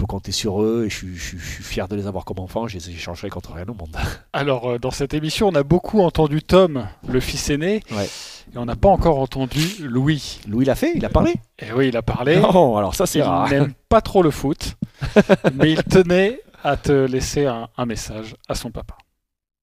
On 0.00 0.04
peut 0.04 0.06
compter 0.06 0.32
sur 0.32 0.62
eux 0.62 0.84
et 0.86 0.88
je, 0.90 0.96
suis- 0.96 1.14
je 1.14 1.22
suis- 1.22 1.38
je 1.38 1.44
suis 1.56 1.62
fier 1.64 1.86
de 1.86 1.94
les 1.94 2.06
avoir 2.06 2.24
comme 2.24 2.38
enfants. 2.38 2.66
Je 2.66 2.78
les 2.78 2.88
échangerai 2.90 3.28
contre 3.28 3.52
rien 3.52 3.64
au 3.68 3.74
monde. 3.74 3.94
Alors, 4.32 4.70
euh, 4.70 4.78
dans 4.78 4.90
cette 4.90 5.12
émission, 5.12 5.48
on 5.48 5.54
a 5.54 5.62
beaucoup 5.62 6.00
entendu 6.00 6.42
Tom, 6.42 6.86
le 7.06 7.20
fils 7.20 7.50
aîné, 7.50 7.82
et 7.92 8.56
on 8.56 8.64
n'a 8.64 8.76
pas 8.76 8.88
encore 8.88 9.18
entendu 9.18 9.60
Louis. 9.82 10.40
Louis 10.48 10.64
l'a 10.64 10.74
fait, 10.74 10.92
il 10.94 11.04
a 11.04 11.10
parlé. 11.10 11.34
Et 11.58 11.66
oui, 11.76 11.88
il 11.88 11.96
a 11.98 12.02
parlé. 12.02 12.36
Non, 12.40 12.76
alors 12.78 12.94
ça, 12.94 13.04
c'est 13.04 13.18
il 13.18 13.22
rare. 13.22 13.50
n'aime 13.50 13.72
pas 13.90 14.00
trop 14.00 14.22
le 14.22 14.30
foot, 14.30 14.76
mais 15.54 15.72
il 15.72 15.82
tenait 15.84 16.40
à 16.64 16.76
te 16.78 16.92
laisser 16.92 17.44
un, 17.46 17.68
un 17.76 17.84
message 17.86 18.36
à 18.48 18.54
son 18.54 18.70
papa. 18.70 18.96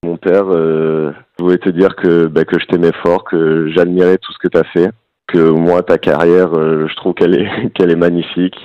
Mon 0.04 0.18
père, 0.18 0.46
euh, 0.54 1.14
je 1.40 1.44
voulais 1.44 1.58
te 1.58 1.70
dire 1.70 1.96
que, 1.96 2.28
bah, 2.28 2.46
que 2.46 2.60
je 2.60 2.66
t'aimais 2.66 2.92
fort, 3.02 3.24
que 3.24 3.72
j'admirais 3.76 4.20
tout 4.20 4.32
ce 4.34 4.38
que 4.38 4.48
tu 4.48 4.58
as 4.58 4.64
fait, 4.66 4.92
que 5.28 5.50
moi, 5.50 5.82
ta 5.82 5.98
carrière, 5.98 6.54
euh, 6.56 6.88
je 6.88 6.96
trouve 6.96 7.16
qu'elle 7.16 7.34
est, 7.36 7.72
qu'elle 7.74 7.90
est 7.90 7.96
magnifique. 7.96 8.56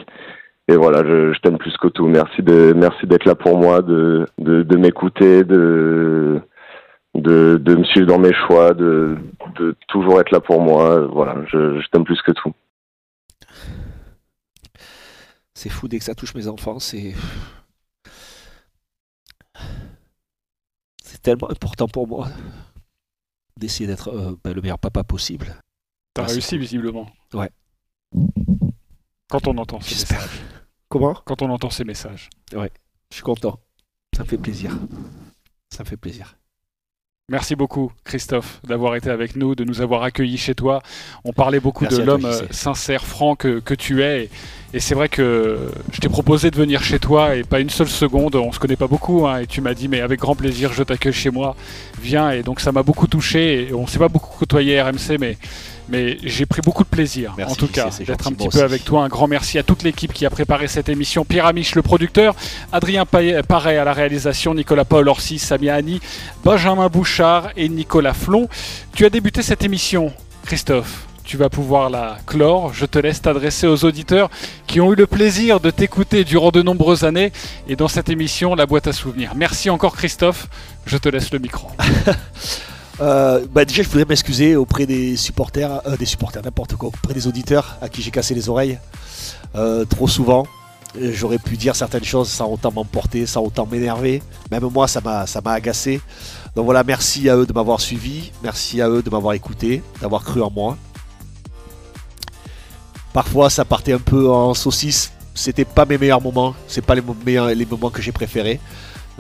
Et 0.68 0.76
voilà, 0.76 1.02
je, 1.04 1.32
je 1.32 1.40
t'aime 1.40 1.58
plus 1.58 1.76
que 1.76 1.88
tout. 1.88 2.06
Merci 2.06 2.42
de, 2.42 2.72
merci 2.76 3.06
d'être 3.06 3.24
là 3.24 3.34
pour 3.34 3.58
moi, 3.58 3.82
de, 3.82 4.26
de, 4.38 4.62
de 4.62 4.76
m'écouter, 4.76 5.42
de, 5.44 6.40
de, 7.14 7.56
de 7.56 7.74
me 7.74 7.84
suivre 7.84 8.06
dans 8.06 8.18
mes 8.18 8.32
choix, 8.46 8.72
de, 8.72 9.18
de 9.56 9.74
toujours 9.88 10.20
être 10.20 10.30
là 10.30 10.40
pour 10.40 10.60
moi. 10.62 11.06
Voilà, 11.06 11.44
je, 11.50 11.80
je 11.80 11.88
t'aime 11.88 12.04
plus 12.04 12.20
que 12.22 12.32
tout. 12.32 12.52
C'est 15.54 15.68
fou 15.68 15.88
dès 15.88 15.98
que 15.98 16.04
ça 16.04 16.14
touche 16.14 16.34
mes 16.34 16.48
enfants, 16.48 16.78
c'est. 16.78 17.14
C'est 21.04 21.20
tellement 21.20 21.50
important 21.50 21.88
pour 21.88 22.08
moi 22.08 22.28
d'essayer 23.58 23.86
d'être 23.86 24.08
euh, 24.08 24.34
ben, 24.42 24.54
le 24.54 24.62
meilleur 24.62 24.78
papa 24.78 25.04
possible. 25.04 25.54
T'as 26.14 26.22
Ah, 26.22 26.26
réussi 26.26 26.56
visiblement. 26.58 27.06
Ouais. 27.34 27.50
Quand 29.32 29.48
on 29.48 29.56
entend 29.56 29.80
ces 29.80 29.94
messages. 29.94 30.42
Comment? 30.90 31.14
Quand 31.24 31.40
on 31.40 31.48
entend 31.48 31.70
ces 31.70 31.84
messages. 31.84 32.28
Ouais, 32.54 32.70
je 33.10 33.14
suis 33.14 33.22
content. 33.24 33.58
Ça 34.14 34.24
me 34.24 34.28
fait 34.28 34.36
plaisir. 34.36 34.76
Ça 35.70 35.84
me 35.84 35.88
fait 35.88 35.96
plaisir. 35.96 36.36
Merci 37.30 37.56
beaucoup, 37.56 37.90
Christophe, 38.04 38.60
d'avoir 38.64 38.94
été 38.94 39.08
avec 39.08 39.36
nous, 39.36 39.54
de 39.54 39.64
nous 39.64 39.80
avoir 39.80 40.02
accueillis 40.02 40.36
chez 40.36 40.54
toi. 40.54 40.82
On 41.24 41.32
parlait 41.32 41.60
beaucoup 41.60 41.84
Merci 41.84 42.00
de 42.00 42.02
l'homme 42.04 42.26
euh, 42.26 42.42
sincère, 42.50 43.06
franc 43.06 43.34
que, 43.36 43.58
que 43.60 43.72
tu 43.72 44.02
es. 44.02 44.24
Et, 44.24 44.30
et 44.74 44.80
c'est 44.80 44.94
vrai 44.94 45.08
que 45.08 45.70
je 45.92 46.00
t'ai 46.00 46.10
proposé 46.10 46.50
de 46.50 46.56
venir 46.56 46.82
chez 46.82 46.98
toi 46.98 47.34
et 47.34 47.42
pas 47.42 47.60
une 47.60 47.70
seule 47.70 47.88
seconde. 47.88 48.36
On 48.36 48.52
se 48.52 48.58
connaît 48.58 48.76
pas 48.76 48.86
beaucoup. 48.86 49.26
hein, 49.26 49.38
et 49.38 49.46
tu 49.46 49.62
m'as 49.62 49.72
dit, 49.72 49.88
mais 49.88 50.02
avec 50.02 50.20
grand 50.20 50.34
plaisir, 50.34 50.74
je 50.74 50.82
t'accueille 50.82 51.14
chez 51.14 51.30
moi. 51.30 51.56
Viens. 52.02 52.32
Et 52.32 52.42
donc 52.42 52.60
ça 52.60 52.70
m'a 52.70 52.82
beaucoup 52.82 53.06
touché. 53.06 53.68
Et 53.68 53.72
on 53.72 53.86
s'est 53.86 53.98
pas 54.00 54.08
beaucoup 54.08 54.36
côtoyé 54.36 54.78
à 54.78 54.90
RMC, 54.90 55.16
mais, 55.18 55.38
mais 55.88 56.16
j'ai 56.22 56.46
pris 56.46 56.60
beaucoup 56.62 56.84
de 56.84 56.88
plaisir, 56.88 57.34
Merci, 57.36 57.52
en 57.52 57.56
tout 57.56 57.66
cas, 57.68 57.90
d'être 58.06 58.28
un 58.28 58.32
petit 58.32 58.48
peu 58.48 58.56
aussi. 58.56 58.60
avec 58.62 58.84
toi. 58.84 59.04
Un 59.04 59.08
grand 59.08 59.26
merci 59.28 59.58
à 59.58 59.62
toute 59.62 59.82
l'équipe 59.82 60.12
qui 60.12 60.24
a 60.26 60.30
préparé 60.30 60.68
cette 60.68 60.88
émission. 60.88 61.24
Pierre 61.24 61.46
Amiche, 61.46 61.74
le 61.74 61.82
producteur, 61.82 62.34
Adrien 62.72 63.04
Paillet- 63.04 63.42
Paré 63.42 63.76
à 63.78 63.84
la 63.84 63.92
réalisation, 63.92 64.54
Nicolas 64.54 64.84
Paul 64.84 65.08
Orsi, 65.08 65.38
Samia 65.38 65.74
Annie, 65.74 66.00
Benjamin 66.44 66.88
Bouchard 66.88 67.50
et 67.56 67.68
Nicolas 67.68 68.14
Flon. 68.14 68.48
Tu 68.94 69.04
as 69.04 69.10
débuté 69.10 69.42
cette 69.42 69.64
émission, 69.64 70.12
Christophe. 70.44 71.06
Tu 71.24 71.36
vas 71.36 71.48
pouvoir 71.48 71.88
la 71.88 72.18
clore. 72.26 72.74
Je 72.74 72.84
te 72.84 72.98
laisse 72.98 73.22
t'adresser 73.22 73.66
aux 73.68 73.84
auditeurs 73.84 74.28
qui 74.66 74.80
ont 74.80 74.92
eu 74.92 74.96
le 74.96 75.06
plaisir 75.06 75.60
de 75.60 75.70
t'écouter 75.70 76.24
durant 76.24 76.50
de 76.50 76.62
nombreuses 76.62 77.04
années 77.04 77.32
et 77.68 77.76
dans 77.76 77.86
cette 77.88 78.08
émission, 78.10 78.54
la 78.56 78.66
boîte 78.66 78.88
à 78.88 78.92
souvenirs. 78.92 79.32
Merci 79.36 79.70
encore, 79.70 79.94
Christophe. 79.96 80.48
Je 80.84 80.96
te 80.98 81.08
laisse 81.08 81.32
le 81.32 81.38
micro. 81.38 81.68
Euh, 83.00 83.44
bah 83.50 83.64
déjà, 83.64 83.82
je 83.82 83.88
voudrais 83.88 84.04
m'excuser 84.04 84.56
auprès 84.56 84.86
des 84.86 85.16
supporters, 85.16 85.80
euh, 85.86 85.96
des 85.96 86.06
supporters, 86.06 86.42
n'importe 86.42 86.76
quoi, 86.76 86.88
auprès 86.88 87.14
des 87.14 87.26
auditeurs 87.26 87.76
à 87.80 87.88
qui 87.88 88.02
j'ai 88.02 88.10
cassé 88.10 88.34
les 88.34 88.48
oreilles 88.48 88.78
euh, 89.54 89.84
trop 89.84 90.08
souvent. 90.08 90.46
J'aurais 91.00 91.38
pu 91.38 91.56
dire 91.56 91.74
certaines 91.74 92.04
choses 92.04 92.28
sans 92.28 92.52
autant 92.52 92.70
m'emporter, 92.70 93.24
sans 93.24 93.42
autant 93.42 93.66
m'énerver. 93.66 94.22
Même 94.50 94.64
moi, 94.64 94.86
ça 94.88 95.00
m'a, 95.00 95.52
agacé. 95.52 96.02
Donc 96.54 96.66
voilà, 96.66 96.84
merci 96.84 97.30
à 97.30 97.36
eux 97.36 97.46
de 97.46 97.52
m'avoir 97.54 97.80
suivi, 97.80 98.30
merci 98.42 98.82
à 98.82 98.90
eux 98.90 99.02
de 99.02 99.08
m'avoir 99.08 99.32
écouté, 99.32 99.82
d'avoir 100.02 100.22
cru 100.22 100.42
en 100.42 100.50
moi. 100.50 100.76
Parfois, 103.14 103.48
ça 103.48 103.64
partait 103.64 103.94
un 103.94 103.98
peu 103.98 104.28
en 104.28 104.52
saucisse. 104.52 105.12
C'était 105.34 105.64
pas 105.64 105.86
mes 105.86 105.96
meilleurs 105.96 106.20
moments. 106.20 106.54
C'est 106.68 106.84
pas 106.84 106.94
les 106.94 107.66
moments 107.66 107.90
que 107.90 108.02
j'ai 108.02 108.12
préférés. 108.12 108.60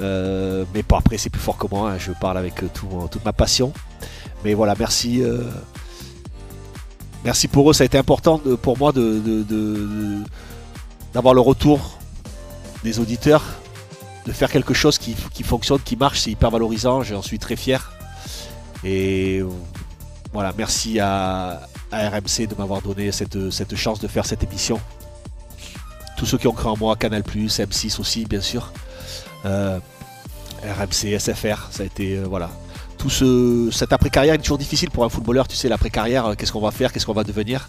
Euh, 0.00 0.64
mais 0.74 0.82
après, 0.92 1.18
c'est 1.18 1.30
plus 1.30 1.40
fort 1.40 1.56
que 1.58 1.66
moi. 1.70 1.92
hein. 1.92 1.98
Je 1.98 2.12
parle 2.12 2.38
avec 2.38 2.62
euh, 2.62 2.68
mon- 2.90 3.08
toute 3.08 3.24
ma 3.24 3.32
passion. 3.32 3.72
Mais 4.44 4.54
voilà, 4.54 4.74
merci. 4.78 5.22
euh, 5.22 5.42
merci 7.24 7.48
pour 7.48 7.70
eux. 7.70 7.72
Ça 7.74 7.82
a 7.82 7.86
été 7.86 7.98
important 7.98 8.40
pour 8.62 8.78
moi 8.78 8.92
d'avoir 11.12 11.34
le 11.34 11.40
retour 11.40 11.98
des 12.84 12.98
auditeurs, 12.98 13.42
de 14.26 14.32
faire 14.32 14.50
quelque 14.50 14.74
chose 14.74 14.98
qui, 14.98 15.14
fonctionne, 15.44 15.80
qui 15.80 15.96
marche. 15.96 16.20
C'est 16.20 16.30
hyper 16.30 16.50
valorisant. 16.50 17.02
J'en 17.02 17.22
suis 17.22 17.38
très 17.38 17.56
fier. 17.56 17.92
Et 18.84 19.38
euh, 19.40 19.48
voilà, 20.32 20.52
merci 20.56 20.98
à, 20.98 21.68
à 21.92 22.08
RMC 22.08 22.46
de 22.48 22.54
m'avoir 22.58 22.82
donné 22.82 23.12
cette, 23.12 23.50
cette 23.50 23.76
chance 23.76 24.00
de 24.00 24.08
faire 24.08 24.26
cette 24.26 24.42
émission. 24.42 24.80
Tous 26.16 26.26
ceux 26.26 26.38
qui 26.38 26.46
ont 26.48 26.52
cru 26.52 26.68
en 26.68 26.76
moi, 26.76 26.96
Canal, 26.96 27.22
M6 27.22 28.00
aussi, 28.00 28.24
bien 28.24 28.40
sûr. 28.40 28.72
Euh, 29.44 29.78
RMC, 30.64 31.18
SFR, 31.18 31.68
ça 31.70 31.82
a 31.82 31.86
été. 31.86 32.16
euh, 32.16 32.24
voilà. 32.28 32.50
Tout 32.98 33.10
ce, 33.10 33.68
cette 33.72 33.92
après-carrière 33.92 34.34
est 34.34 34.38
toujours 34.38 34.58
difficile 34.58 34.90
pour 34.90 35.04
un 35.04 35.08
footballeur, 35.08 35.48
tu 35.48 35.56
sais, 35.56 35.68
l'après-carrière, 35.68 36.26
euh, 36.26 36.34
qu'est-ce 36.36 36.52
qu'on 36.52 36.60
va 36.60 36.70
faire, 36.70 36.92
qu'est-ce 36.92 37.04
qu'on 37.06 37.12
va 37.12 37.24
devenir. 37.24 37.68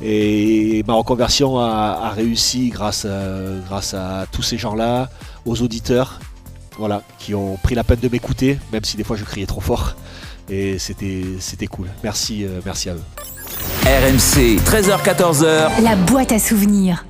Et 0.00 0.84
ma 0.86 0.94
reconversion 0.94 1.58
a, 1.58 2.00
a 2.04 2.10
réussi 2.10 2.68
grâce, 2.70 3.04
à- 3.04 3.58
grâce 3.68 3.94
à 3.94 4.26
tous 4.30 4.42
ces 4.42 4.56
gens-là, 4.56 5.10
aux 5.44 5.60
auditeurs, 5.60 6.20
voilà, 6.78 7.02
qui 7.18 7.34
ont 7.34 7.56
pris 7.62 7.74
la 7.74 7.82
peine 7.84 7.98
de 8.00 8.08
m'écouter, 8.08 8.58
même 8.72 8.84
si 8.84 8.96
des 8.96 9.04
fois 9.04 9.16
je 9.16 9.24
criais 9.24 9.46
trop 9.46 9.60
fort. 9.60 9.96
Et 10.48 10.78
c'était 10.78 11.22
c'était 11.40 11.66
cool. 11.66 11.88
Merci, 12.02 12.44
euh, 12.44 12.60
merci 12.64 12.88
à 12.88 12.94
eux. 12.94 13.02
RMC, 13.84 14.58
13h-14h. 14.64 15.82
La 15.82 15.96
boîte 15.96 16.32
à 16.32 16.38
souvenirs. 16.38 17.04